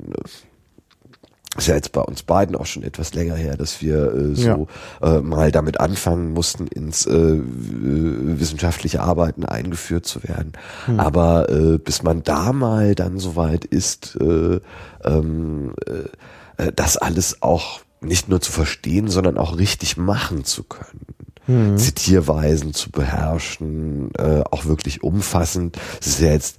ist 1.59 1.67
ja 1.67 1.75
jetzt 1.75 1.93
bei 1.93 2.01
uns 2.01 2.23
beiden 2.23 2.57
auch 2.57 2.67
schon 2.67 2.83
etwas 2.83 3.15
länger 3.15 3.35
her, 3.35 3.57
dass 3.57 3.83
wir 3.83 4.15
äh, 4.15 4.35
so 4.35 4.69
ja. 5.03 5.17
äh, 5.17 5.21
mal 5.21 5.51
damit 5.53 5.81
anfangen 5.81 6.33
mussten, 6.33 6.67
ins 6.69 7.07
äh, 7.07 7.41
wissenschaftliche 7.41 9.01
Arbeiten 9.01 9.45
eingeführt 9.45 10.07
zu 10.07 10.23
werden. 10.23 10.53
Hm. 10.87 11.01
Aber 11.01 11.49
äh, 11.51 11.79
bis 11.79 12.03
man 12.03 12.23
da 12.23 12.53
mal 12.53 12.95
dann 12.95 13.19
soweit 13.19 13.65
ist, 13.65 14.17
äh, 14.21 14.61
ähm, 15.05 15.75
äh, 15.87 16.65
äh, 16.65 16.73
das 16.75 16.97
alles 16.97 17.43
auch 17.43 17.81
nicht 18.01 18.29
nur 18.29 18.41
zu 18.41 18.53
verstehen, 18.53 19.09
sondern 19.09 19.39
auch 19.39 19.59
richtig 19.59 19.97
machen 19.97 20.45
zu 20.45 20.63
können. 20.63 21.07
Hm. 21.47 21.79
Zitierweisen 21.79 22.75
zu 22.75 22.91
beherrschen, 22.91 24.11
äh, 24.17 24.43
auch 24.51 24.67
wirklich 24.67 25.03
umfassend. 25.03 25.79
Es 26.01 26.07
ist 26.09 26.21
ja 26.21 26.31
jetzt 26.31 26.59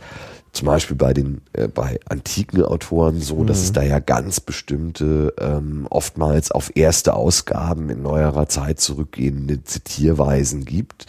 zum 0.59 0.65
Beispiel 0.65 0.97
bei 0.97 1.13
den 1.13 1.39
äh, 1.53 1.69
bei 1.69 2.01
antiken 2.09 2.61
Autoren 2.63 3.21
so, 3.21 3.37
mhm. 3.37 3.47
dass 3.47 3.59
es 3.59 3.69
mhm. 3.69 3.75
da 3.75 3.83
ja 3.83 3.99
ganz 3.99 4.41
bestimmte 4.41 5.33
ähm, 5.39 5.87
oftmals 5.89 6.51
auf 6.51 6.75
erste 6.75 7.13
Ausgaben 7.13 7.89
in 7.89 8.01
neuerer 8.01 8.49
Zeit 8.49 8.81
zurückgehende 8.81 9.63
Zitierweisen 9.63 10.65
gibt 10.65 11.05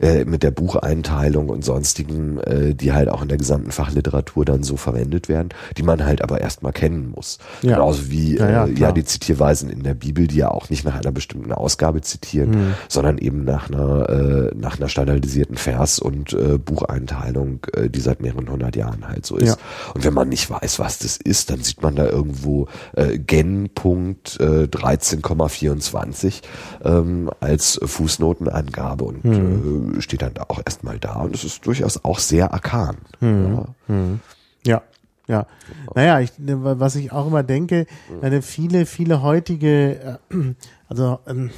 äh, 0.00 0.24
mit 0.24 0.42
der 0.42 0.52
Bucheinteilung 0.52 1.50
und 1.50 1.66
sonstigen, 1.66 2.38
äh, 2.38 2.74
die 2.74 2.94
halt 2.94 3.10
auch 3.10 3.20
in 3.20 3.28
der 3.28 3.36
gesamten 3.36 3.72
Fachliteratur 3.72 4.46
dann 4.46 4.62
so 4.62 4.78
verwendet 4.78 5.28
werden, 5.28 5.50
die 5.76 5.82
man 5.82 6.06
halt 6.06 6.22
aber 6.22 6.40
erstmal 6.40 6.72
kennen 6.72 7.10
muss. 7.14 7.38
Ja. 7.60 7.74
Genauso 7.74 8.10
wie 8.10 8.38
ja, 8.38 8.50
ja, 8.50 8.64
äh, 8.64 8.72
ja, 8.72 8.92
die 8.92 9.04
Zitierweisen 9.04 9.68
in 9.68 9.82
der 9.82 9.94
Bibel, 9.94 10.26
die 10.28 10.36
ja 10.36 10.50
auch 10.50 10.70
nicht 10.70 10.86
nach 10.86 10.98
einer 10.98 11.12
bestimmten 11.12 11.52
Ausgabe 11.52 12.00
zitieren, 12.00 12.50
mhm. 12.52 12.74
sondern 12.88 13.18
eben 13.18 13.44
nach 13.44 13.68
einer 13.68 14.08
äh, 14.08 14.54
nach 14.54 14.78
einer 14.78 14.88
standardisierten 14.88 15.58
Vers- 15.58 15.98
und 15.98 16.32
äh, 16.32 16.56
Bucheinteilung, 16.56 17.66
äh, 17.74 17.90
die 17.90 18.00
seit 18.00 18.22
mehreren 18.22 18.48
hundert 18.48 18.76
Jahren 18.76 18.93
Jahren 18.94 19.08
halt 19.08 19.26
so 19.26 19.36
ist. 19.36 19.48
Ja. 19.48 19.56
Und 19.94 20.04
wenn 20.04 20.14
man 20.14 20.28
nicht 20.28 20.48
weiß, 20.48 20.78
was 20.78 20.98
das 20.98 21.16
ist, 21.16 21.50
dann 21.50 21.62
sieht 21.62 21.82
man 21.82 21.96
da 21.96 22.06
irgendwo 22.06 22.68
äh, 22.94 23.18
Gen.13,24 23.18 24.40
äh, 24.40 24.66
13,24 24.66 26.42
ähm, 26.84 27.30
als 27.40 27.80
Fußnotenangabe 27.82 29.04
und 29.04 29.24
hm. 29.24 29.98
äh, 29.98 30.02
steht 30.02 30.22
dann 30.22 30.34
da 30.34 30.44
auch 30.48 30.60
erstmal 30.64 30.98
da. 30.98 31.14
Und 31.14 31.34
es 31.34 31.44
ist 31.44 31.66
durchaus 31.66 32.04
auch 32.04 32.18
sehr 32.18 32.52
arkan. 32.52 32.96
Hm. 33.20 33.54
Ja. 33.54 33.66
Hm. 33.86 34.20
ja. 34.66 34.82
Ja, 35.26 35.46
naja, 35.94 36.20
ich, 36.20 36.32
was 36.36 36.96
ich 36.96 37.10
auch 37.10 37.26
immer 37.26 37.42
denke, 37.42 37.86
eine 38.20 38.42
viele, 38.42 38.84
viele 38.84 39.22
heutige, 39.22 40.18
äh, 40.30 40.54
also 40.86 41.18
ähm, 41.26 41.50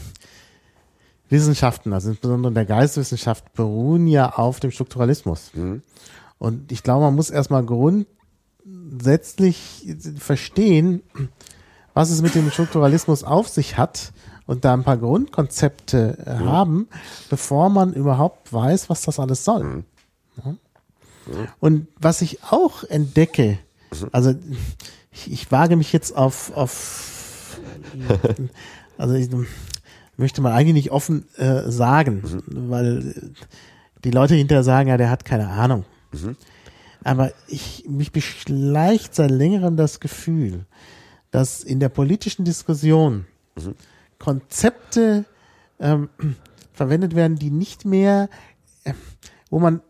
Wissenschaften, 1.28 1.92
also 1.92 2.10
insbesondere 2.10 2.52
der 2.52 2.64
Geisteswissenschaft, 2.64 3.52
beruhen 3.54 4.06
ja 4.06 4.34
auf 4.34 4.60
dem 4.60 4.70
Strukturalismus. 4.70 5.50
Mhm. 5.54 5.82
Und 6.38 6.72
ich 6.72 6.82
glaube, 6.82 7.04
man 7.04 7.14
muss 7.14 7.30
erstmal 7.30 7.64
grundsätzlich 7.64 9.86
verstehen, 10.18 11.02
was 11.94 12.10
es 12.10 12.20
mit 12.20 12.34
dem 12.34 12.50
Strukturalismus 12.50 13.24
auf 13.24 13.48
sich 13.48 13.78
hat 13.78 14.12
und 14.46 14.64
da 14.64 14.74
ein 14.74 14.84
paar 14.84 14.98
Grundkonzepte 14.98 16.18
äh, 16.24 16.38
mhm. 16.38 16.44
haben, 16.44 16.88
bevor 17.30 17.70
man 17.70 17.92
überhaupt 17.92 18.52
weiß, 18.52 18.90
was 18.90 19.02
das 19.02 19.18
alles 19.18 19.44
soll. 19.44 19.64
Mhm. 19.64 19.84
Ja. 21.26 21.48
Und 21.58 21.88
was 21.98 22.22
ich 22.22 22.44
auch 22.44 22.84
entdecke, 22.84 23.58
mhm. 23.90 24.08
also 24.12 24.34
ich, 25.10 25.32
ich 25.32 25.50
wage 25.50 25.74
mich 25.76 25.92
jetzt 25.92 26.16
auf, 26.16 26.52
auf 26.54 27.58
also 28.98 29.14
ich 29.14 29.30
möchte 30.16 30.42
mal 30.42 30.52
eigentlich 30.52 30.74
nicht 30.74 30.90
offen 30.90 31.26
äh, 31.36 31.70
sagen, 31.70 32.42
mhm. 32.46 32.70
weil 32.70 33.32
die 34.04 34.10
Leute 34.10 34.34
hinterher 34.34 34.64
sagen, 34.64 34.88
ja, 34.88 34.96
der 34.96 35.10
hat 35.10 35.24
keine 35.24 35.48
Ahnung. 35.48 35.84
Mhm. 36.22 36.36
Aber 37.04 37.32
ich, 37.46 37.84
mich 37.88 38.12
beschleicht 38.12 39.14
seit 39.14 39.30
längerem 39.30 39.76
das 39.76 40.00
Gefühl, 40.00 40.66
dass 41.30 41.62
in 41.62 41.80
der 41.80 41.88
politischen 41.88 42.44
Diskussion 42.44 43.26
mhm. 43.56 43.74
Konzepte 44.18 45.24
ähm, 45.78 46.08
verwendet 46.72 47.14
werden, 47.14 47.38
die 47.38 47.50
nicht 47.50 47.84
mehr, 47.84 48.28
äh, 48.84 48.94
wo 49.50 49.58
man 49.58 49.82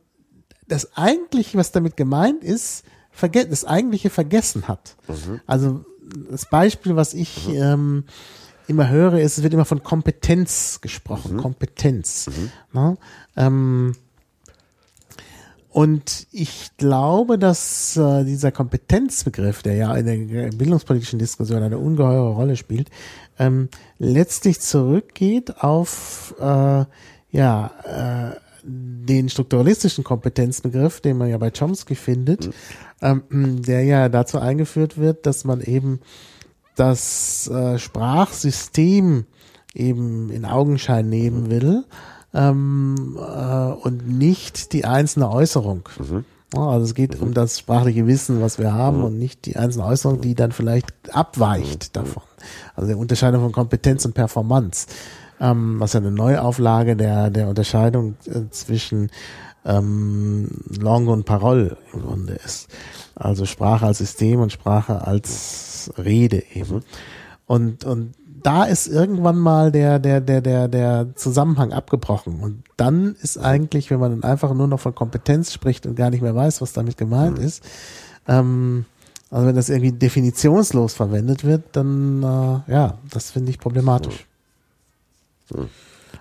das 0.69 0.97
eigentliche, 0.97 1.59
was 1.59 1.73
damit 1.73 1.97
gemeint 1.97 2.43
ist, 2.43 2.85
das 3.33 3.65
eigentliche 3.65 4.11
vergessen 4.11 4.69
hat. 4.69 4.97
Mhm. 5.09 5.41
Also 5.47 5.85
das 6.31 6.49
Beispiel, 6.51 6.97
was 6.97 7.15
ich 7.15 7.49
mhm. 7.49 7.55
ähm, 7.55 8.05
immer 8.67 8.89
höre, 8.89 9.21
ist, 9.21 9.39
es 9.39 9.43
wird 9.43 9.55
immer 9.55 9.65
von 9.65 9.83
Kompetenz 9.83 10.81
gesprochen. 10.81 11.37
Mhm. 11.37 11.41
Kompetenz. 11.41 12.27
Mhm. 12.27 12.51
Na, 12.73 12.97
ähm, 13.37 13.93
und 15.77 16.27
ich 16.33 16.71
glaube, 16.79 17.39
dass 17.39 17.99
äh, 17.99 18.25
dieser 18.25 18.51
Kompetenzbegriff, 18.51 19.63
der 19.63 19.75
ja 19.75 19.95
in 19.95 20.07
der 20.07 20.49
bildungspolitischen 20.49 21.19
Diskussion 21.19 21.63
eine 21.63 21.77
ungeheure 21.77 22.31
Rolle 22.31 22.57
spielt, 22.57 22.89
ähm, 23.39 23.69
letztlich 23.99 24.59
zurückgeht 24.61 25.63
auf 25.63 26.35
äh, 26.41 26.87
ja 27.31 27.71
äh, 27.85 28.41
den 28.63 29.29
strukturalistischen 29.29 30.03
Kompetenzbegriff, 30.03 31.03
den 31.03 31.19
man 31.19 31.29
ja 31.29 31.37
bei 31.37 31.51
Chomsky 31.51 31.95
findet, 31.95 32.49
ähm, 33.03 33.61
der 33.61 33.85
ja 33.85 34.09
dazu 34.09 34.39
eingeführt 34.39 34.97
wird, 34.97 35.27
dass 35.27 35.45
man 35.45 35.61
eben 35.61 36.01
das 36.75 37.49
äh, 37.49 37.79
Sprachsystem 37.79 39.27
eben 39.75 40.31
in 40.31 40.47
Augenschein 40.47 41.11
nehmen 41.11 41.51
will 41.51 41.85
ähm, 42.37 43.19
äh, 43.19 43.73
und 43.73 44.07
nicht 44.07 44.73
die 44.73 44.85
einzelne 44.85 45.31
Äußerung. 45.31 45.89
Mhm. 45.99 46.25
Also 46.55 46.85
es 46.85 46.95
geht 46.95 47.21
um 47.21 47.35
das 47.35 47.59
sprachliche 47.59 48.07
Wissen, 48.07 48.41
was 48.41 48.59
wir 48.59 48.73
haben 48.73 49.03
und 49.03 49.19
nicht 49.19 49.47
die 49.47 49.57
einzelne 49.57 49.87
Äußerung, 49.87 50.21
die 50.21 50.35
dann 50.35 50.53
vielleicht 50.53 50.87
abweicht 51.13 51.97
davon. 51.97 52.23
Also 52.77 52.87
der 52.89 52.99
Unterscheidung 52.99 53.43
von 53.43 53.53
Kompetenz 53.53 54.05
und 54.05 54.15
Performance, 54.15 54.87
ähm, 55.41 55.81
was 55.81 55.95
ja 55.95 56.01
eine 56.01 56.13
Neuauflage 56.13 56.95
der, 56.95 57.31
der 57.31 57.49
Unterscheidung 57.49 58.15
äh, 58.27 58.49
zwischen 58.51 59.11
ähm, 59.65 60.49
Langue 60.79 61.13
und 61.13 61.25
Parole 61.25 61.77
im 61.93 62.03
Grunde 62.03 62.35
ist. 62.35 62.69
Also 63.17 63.45
Sprache 63.45 63.87
als 63.87 63.99
System 63.99 64.41
und 64.41 64.53
Sprache 64.53 65.07
als 65.07 65.93
Rede 65.99 66.45
eben. 66.55 66.83
Und, 67.47 67.85
und 67.85 68.15
da 68.47 68.63
ist 68.63 68.87
irgendwann 68.87 69.39
mal 69.39 69.73
der, 69.73 69.99
der, 69.99 70.21
der, 70.21 70.41
der, 70.41 70.69
der 70.69 71.09
Zusammenhang 71.17 71.73
abgebrochen. 71.73 72.39
Und 72.39 72.63
dann 72.77 73.17
ist 73.21 73.39
eigentlich, 73.39 73.91
wenn 73.91 73.99
man 73.99 74.13
dann 74.13 74.31
einfach 74.31 74.55
nur 74.55 74.69
noch 74.69 74.79
von 74.79 74.95
Kompetenz 74.95 75.53
spricht 75.53 75.85
und 75.85 75.97
gar 75.97 76.11
nicht 76.11 76.23
mehr 76.23 76.37
weiß, 76.37 76.61
was 76.61 76.73
damit 76.73 76.97
gemeint 76.97 77.41
ist, 77.41 77.65
ähm, 78.29 78.85
also 79.33 79.49
wenn 79.49 79.57
das 79.57 79.69
irgendwie 79.69 79.91
definitionslos 79.91 80.95
verwendet 80.95 81.43
wird, 81.43 81.65
dann 81.73 82.23
äh, 82.23 82.73
ja, 82.73 82.99
das 83.11 83.33
finde 83.33 83.51
ich 83.51 83.59
problematisch. 83.59 84.27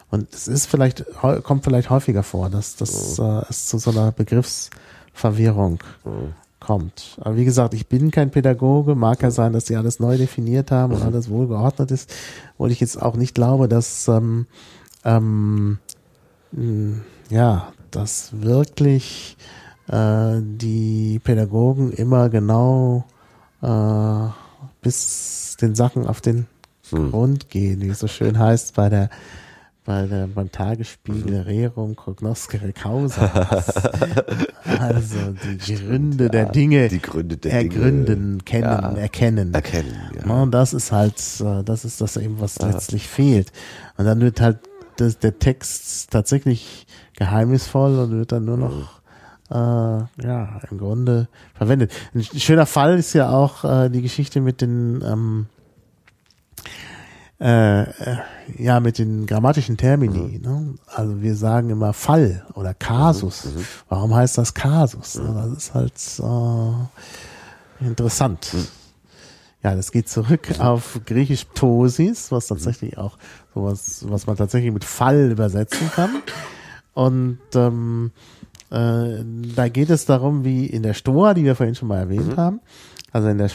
Und 0.10 0.34
es 0.34 0.48
ist 0.48 0.66
vielleicht, 0.66 1.06
kommt 1.44 1.64
vielleicht 1.64 1.92
häufiger 1.92 2.24
vor, 2.24 2.50
dass, 2.50 2.76
dass 2.76 3.20
äh, 3.20 3.44
es 3.50 3.68
zu 3.68 3.78
so 3.78 3.92
einer 3.92 4.12
Begriffsverwirrung 4.12 5.78
kommt. 6.66 7.18
Aber 7.22 7.36
wie 7.36 7.46
gesagt, 7.46 7.74
ich 7.76 7.88
bin 7.88 8.10
kein 8.10 8.32
Pädagoge, 8.32 8.96
mag 8.96 9.22
ja 9.22 9.30
sein, 9.30 9.54
dass 9.54 9.68
sie 9.68 9.76
alles 9.76 10.00
neu 10.00 10.18
definiert 10.18 10.72
haben 10.72 10.94
und 10.94 11.04
alles 11.04 11.30
wohlgeordnet 11.30 11.92
ist, 11.92 12.12
wo 12.58 12.66
ich 12.66 12.80
jetzt 12.80 13.00
auch 13.00 13.16
nicht 13.16 13.36
glaube, 13.36 13.68
dass 13.68 14.08
ähm, 14.08 14.48
ähm, 15.04 15.78
ja, 17.30 17.72
dass 17.92 18.30
wirklich 18.42 19.38
äh, 19.88 20.38
die 20.42 21.20
Pädagogen 21.24 21.92
immer 21.92 22.30
genau 22.30 23.06
äh, 23.62 24.28
bis 24.82 25.58
den 25.62 25.76
Sachen 25.76 26.08
auf 26.08 26.22
den 26.22 26.48
Grund 26.92 27.50
gehen, 27.50 27.82
wie 27.82 27.90
es 27.90 28.00
so 28.00 28.08
schön 28.08 28.38
heißt 28.40 28.76
bei 28.76 28.90
der 28.90 29.10
bei 29.86 30.08
der, 30.08 30.28
beim 30.28 30.52
Tagesspiegel 30.52 31.42
Rerum 31.42 31.96
cognoscere 31.96 32.74
causa. 32.74 33.26
also 34.80 35.16
die 35.44 35.76
Gründe 35.76 36.30
der 36.30 36.48
Dinge 36.48 36.88
die 36.90 37.02
Gründe 37.02 37.38
der 37.38 37.62
Dinge. 37.62 37.76
ergründen, 37.76 38.46
kennen, 38.46 38.64
Ja. 38.66 38.92
erkennen. 38.94 39.54
Erkennen, 39.54 39.96
ja. 40.18 40.34
Und 40.34 40.52
das 40.52 40.74
ist 40.74 40.92
halt, 40.92 41.22
äh, 41.40 41.64
das 41.64 41.86
ist 41.86 42.02
das 42.02 42.18
eben, 42.18 42.40
was 42.40 42.58
letztlich 42.60 43.08
fehlt. 43.08 43.52
Und 43.98 44.06
dann 44.06 44.20
wird 44.22 44.42
halt 44.42 44.58
das, 44.98 45.20
der 45.20 45.38
Text 45.38 46.10
tatsächlich 46.12 46.88
geheimnisvoll 47.16 48.00
und 48.00 48.12
wird 48.12 48.32
dann 48.32 48.46
nur 48.46 48.58
noch 48.58 49.02
äh, 49.52 50.26
ja, 50.26 50.60
im 50.72 50.78
Grunde 50.80 51.28
verwendet. 51.54 51.92
Ein 52.16 52.24
schöner 52.24 52.66
Fall 52.66 52.98
ist 52.98 53.14
ja 53.14 53.30
auch 53.30 53.64
äh, 53.64 53.90
die 53.90 54.02
Geschichte 54.02 54.42
mit 54.42 54.62
den 54.62 55.04
ähm, 55.06 55.46
äh, 57.40 57.82
äh, 57.82 58.18
ja, 58.58 58.80
mit 58.80 58.98
den 58.98 59.26
grammatischen 59.26 59.76
Termini. 59.76 60.40
Ne? 60.40 60.76
Also 60.88 61.22
wir 61.22 61.36
sagen 61.36 61.70
immer 61.70 61.92
Fall 61.94 62.46
oder 62.54 62.74
Kasus. 62.74 63.48
Warum 63.90 64.16
heißt 64.16 64.38
das 64.38 64.54
Kasus? 64.54 65.16
Ne? 65.16 65.50
Das 65.50 65.58
ist 65.58 65.74
halt 65.74 65.94
äh, 67.82 67.86
interessant. 67.86 68.52
Ja, 69.64 69.76
das 69.76 69.92
geht 69.92 70.08
zurück 70.08 70.60
auf 70.60 71.02
griechisch 71.06 71.48
Tosis, 71.56 72.32
was 72.32 72.48
tatsächlich 72.48 72.98
auch 72.98 73.18
sowas, 73.54 74.06
was 74.08 74.28
man 74.28 74.38
tatsächlich 74.38 74.72
mit 74.72 74.86
Fall 74.86 75.32
übersetzen 75.32 75.92
kann. 75.92 76.22
Und 76.94 77.40
ähm, 77.56 78.12
äh, 78.72 79.24
da 79.56 79.68
geht 79.68 79.90
es 79.90 80.06
darum, 80.06 80.46
wie 80.46 80.68
in 80.68 80.84
der 80.84 80.94
Stoa, 80.94 81.34
die 81.34 81.44
wir 81.44 81.56
vorhin 81.56 81.76
schon 81.76 81.90
mal 81.90 81.98
erwähnt 81.98 82.38
haben, 82.38 82.62
also 83.12 83.28
in 83.28 83.38
der 83.38 83.50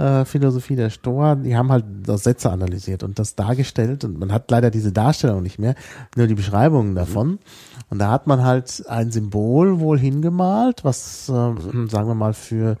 Sprachphilosophie 0.00 0.76
der 0.76 0.90
Stoa, 0.90 1.34
die 1.34 1.56
haben 1.56 1.70
halt 1.70 1.84
das 2.04 2.24
Sätze 2.24 2.50
analysiert 2.50 3.02
und 3.02 3.18
das 3.18 3.34
dargestellt 3.34 4.04
und 4.04 4.18
man 4.18 4.32
hat 4.32 4.50
leider 4.50 4.70
diese 4.70 4.92
Darstellung 4.92 5.42
nicht 5.42 5.58
mehr, 5.58 5.74
nur 6.16 6.26
die 6.26 6.34
Beschreibungen 6.34 6.94
davon. 6.94 7.38
Und 7.90 7.98
da 7.98 8.10
hat 8.10 8.26
man 8.26 8.42
halt 8.42 8.84
ein 8.88 9.10
Symbol 9.10 9.80
wohl 9.80 9.98
hingemalt, 9.98 10.84
was, 10.84 11.28
äh, 11.28 11.32
sagen 11.32 12.08
wir 12.08 12.14
mal, 12.14 12.32
für 12.32 12.76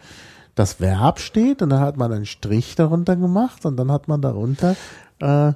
das 0.54 0.80
Verb 0.80 1.20
steht 1.20 1.62
und 1.62 1.70
dann 1.70 1.80
hat 1.80 1.96
man 1.96 2.12
einen 2.12 2.26
Strich 2.26 2.74
darunter 2.74 3.16
gemacht 3.16 3.66
und 3.66 3.76
dann 3.76 3.92
hat 3.92 4.08
man 4.08 4.22
darunter 4.22 4.76
äh, 5.18 5.52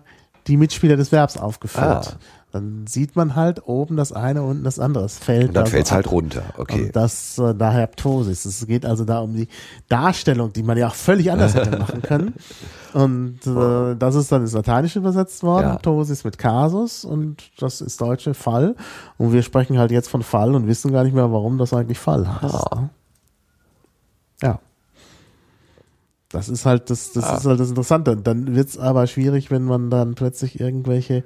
die 0.46 0.56
Mitspieler 0.56 0.96
des 0.96 1.12
Verbs 1.12 1.36
aufgeführt. 1.36 2.16
Ah. 2.16 2.18
Dann 2.54 2.86
sieht 2.86 3.16
man 3.16 3.34
halt 3.34 3.66
oben 3.66 3.96
das 3.96 4.12
eine, 4.12 4.44
unten 4.44 4.62
das 4.62 4.78
andere. 4.78 5.04
Es 5.06 5.18
fällt 5.18 5.48
Und 5.48 5.54
dann 5.54 5.64
also 5.64 5.72
fällt's 5.72 5.90
ab. 5.90 5.96
halt 5.96 6.12
runter. 6.12 6.44
Okay. 6.56 6.84
Und 6.84 6.94
das 6.94 7.36
äh, 7.36 7.52
daher 7.52 7.88
Ptosis. 7.88 8.44
Es 8.44 8.64
geht 8.68 8.86
also 8.86 9.04
da 9.04 9.18
um 9.18 9.34
die 9.34 9.48
Darstellung, 9.88 10.52
die 10.52 10.62
man 10.62 10.78
ja 10.78 10.86
auch 10.86 10.94
völlig 10.94 11.32
anders 11.32 11.56
hätte 11.56 11.76
machen 11.78 12.00
können. 12.00 12.34
Und 12.92 13.44
äh, 13.44 13.96
das 13.96 14.14
ist 14.14 14.30
dann 14.30 14.42
ins 14.42 14.52
Lateinische 14.52 15.00
übersetzt 15.00 15.42
worden, 15.42 15.66
Ja. 15.66 15.76
Ptosis 15.78 16.22
mit 16.22 16.38
Kasus 16.38 17.04
und 17.04 17.42
das 17.58 17.80
ist 17.80 18.00
deutsche 18.00 18.34
Fall. 18.34 18.76
Und 19.18 19.32
wir 19.32 19.42
sprechen 19.42 19.76
halt 19.76 19.90
jetzt 19.90 20.08
von 20.08 20.22
Fall 20.22 20.54
und 20.54 20.68
wissen 20.68 20.92
gar 20.92 21.02
nicht 21.02 21.12
mehr, 21.12 21.32
warum 21.32 21.58
das 21.58 21.74
eigentlich 21.74 21.98
Fall 21.98 22.40
heißt. 22.40 22.54
Ah. 22.54 22.80
Ne? 22.82 22.90
Ja. 24.42 24.58
Das 26.28 26.48
ist 26.48 26.66
halt 26.66 26.88
das, 26.88 27.10
das 27.10 27.38
ist 27.38 27.46
halt 27.46 27.58
das 27.58 27.68
Interessante. 27.70 28.16
Dann 28.16 28.54
wird's 28.54 28.78
aber 28.78 29.08
schwierig, 29.08 29.50
wenn 29.50 29.64
man 29.64 29.90
dann 29.90 30.14
plötzlich 30.14 30.60
irgendwelche 30.60 31.24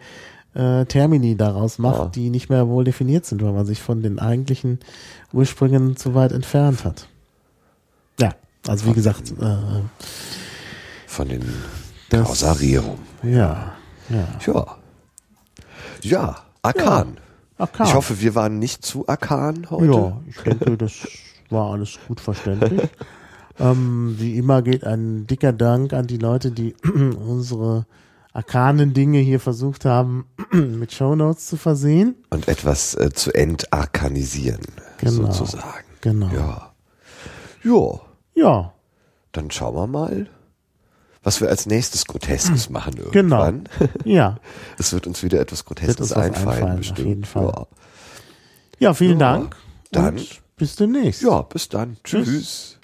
äh, 0.54 0.84
Termini 0.86 1.36
daraus 1.36 1.78
macht, 1.78 1.98
Ja. 1.98 2.06
die 2.06 2.30
nicht 2.30 2.48
mehr 2.48 2.68
wohl 2.68 2.84
definiert 2.84 3.26
sind, 3.26 3.42
weil 3.42 3.52
man 3.52 3.66
sich 3.66 3.80
von 3.80 4.02
den 4.02 4.18
eigentlichen 4.18 4.78
Ursprüngen 5.32 5.96
zu 5.96 6.14
weit 6.14 6.32
entfernt 6.32 6.84
hat. 6.84 7.08
Ja, 8.20 8.34
also 8.66 8.86
wie 8.86 8.92
gesagt, 8.94 9.32
äh, 9.40 9.56
Von 11.06 11.28
den 11.28 11.42
Rerum. 12.12 12.98
ja, 13.22 13.72
ja. 14.08 14.28
Ja. 14.46 14.76
Ja, 16.02 16.36
Arkan. 16.62 17.18
Arkan. 17.58 17.86
Ich 17.86 17.94
hoffe, 17.94 18.20
wir 18.20 18.34
waren 18.34 18.58
nicht 18.58 18.84
zu 18.84 19.06
Arkan 19.08 19.66
heute. 19.70 19.92
Ja, 19.92 20.20
ich 20.28 20.36
denke, 20.38 20.76
das 20.76 21.06
war 21.50 21.72
alles 21.72 21.98
gut 22.06 22.20
verständlich. 22.20 22.88
ähm, 23.58 24.14
wie 24.18 24.36
immer 24.36 24.62
geht 24.62 24.84
ein 24.84 25.26
dicker 25.26 25.52
Dank 25.52 25.92
an 25.92 26.06
die 26.06 26.18
Leute, 26.18 26.50
die 26.52 26.74
unsere 26.84 27.84
arkanen 28.32 28.92
Dinge 28.94 29.18
hier 29.18 29.40
versucht 29.40 29.84
haben, 29.84 30.26
mit 30.52 30.92
Shownotes 30.92 31.46
zu 31.46 31.56
versehen. 31.56 32.16
Und 32.30 32.48
etwas 32.48 32.94
äh, 32.94 33.10
zu 33.12 33.32
entarkanisieren, 33.34 34.60
Genau. 34.98 35.30
sozusagen. 35.32 35.84
Genau. 36.00 36.28
Ja. 36.32 36.72
Ja, 37.64 38.00
Ja, 38.34 38.72
dann 39.32 39.50
schauen 39.50 39.74
wir 39.74 39.86
mal, 39.86 40.28
was 41.24 41.40
wir 41.40 41.48
als 41.48 41.66
nächstes 41.66 42.06
Groteskes 42.06 42.70
machen 42.70 42.94
genau. 43.10 43.44
irgendwann. 43.44 43.68
Ja. 44.04 44.38
Es 44.78 44.92
wird 44.92 45.06
uns 45.06 45.22
wieder 45.22 45.40
etwas 45.40 45.64
Groteskes 45.64 46.12
einfallen, 46.12 46.34
einfallen, 46.48 46.70
auf 46.72 46.76
bestimmt. 46.78 46.98
jeden 47.08 47.24
Fall. 47.24 47.46
Ja. 47.46 47.66
Ja, 48.80 48.94
vielen 48.94 49.18
Ja, 49.18 49.32
Dank. 49.38 49.56
dann- 49.90 50.20
bis 50.56 50.74
demnächst. 50.76 51.22
ja, 51.22 51.42
bis 51.42 51.68
dann. 51.68 51.96
Tschüss. 52.04 52.26
Tschüss. 52.26 52.76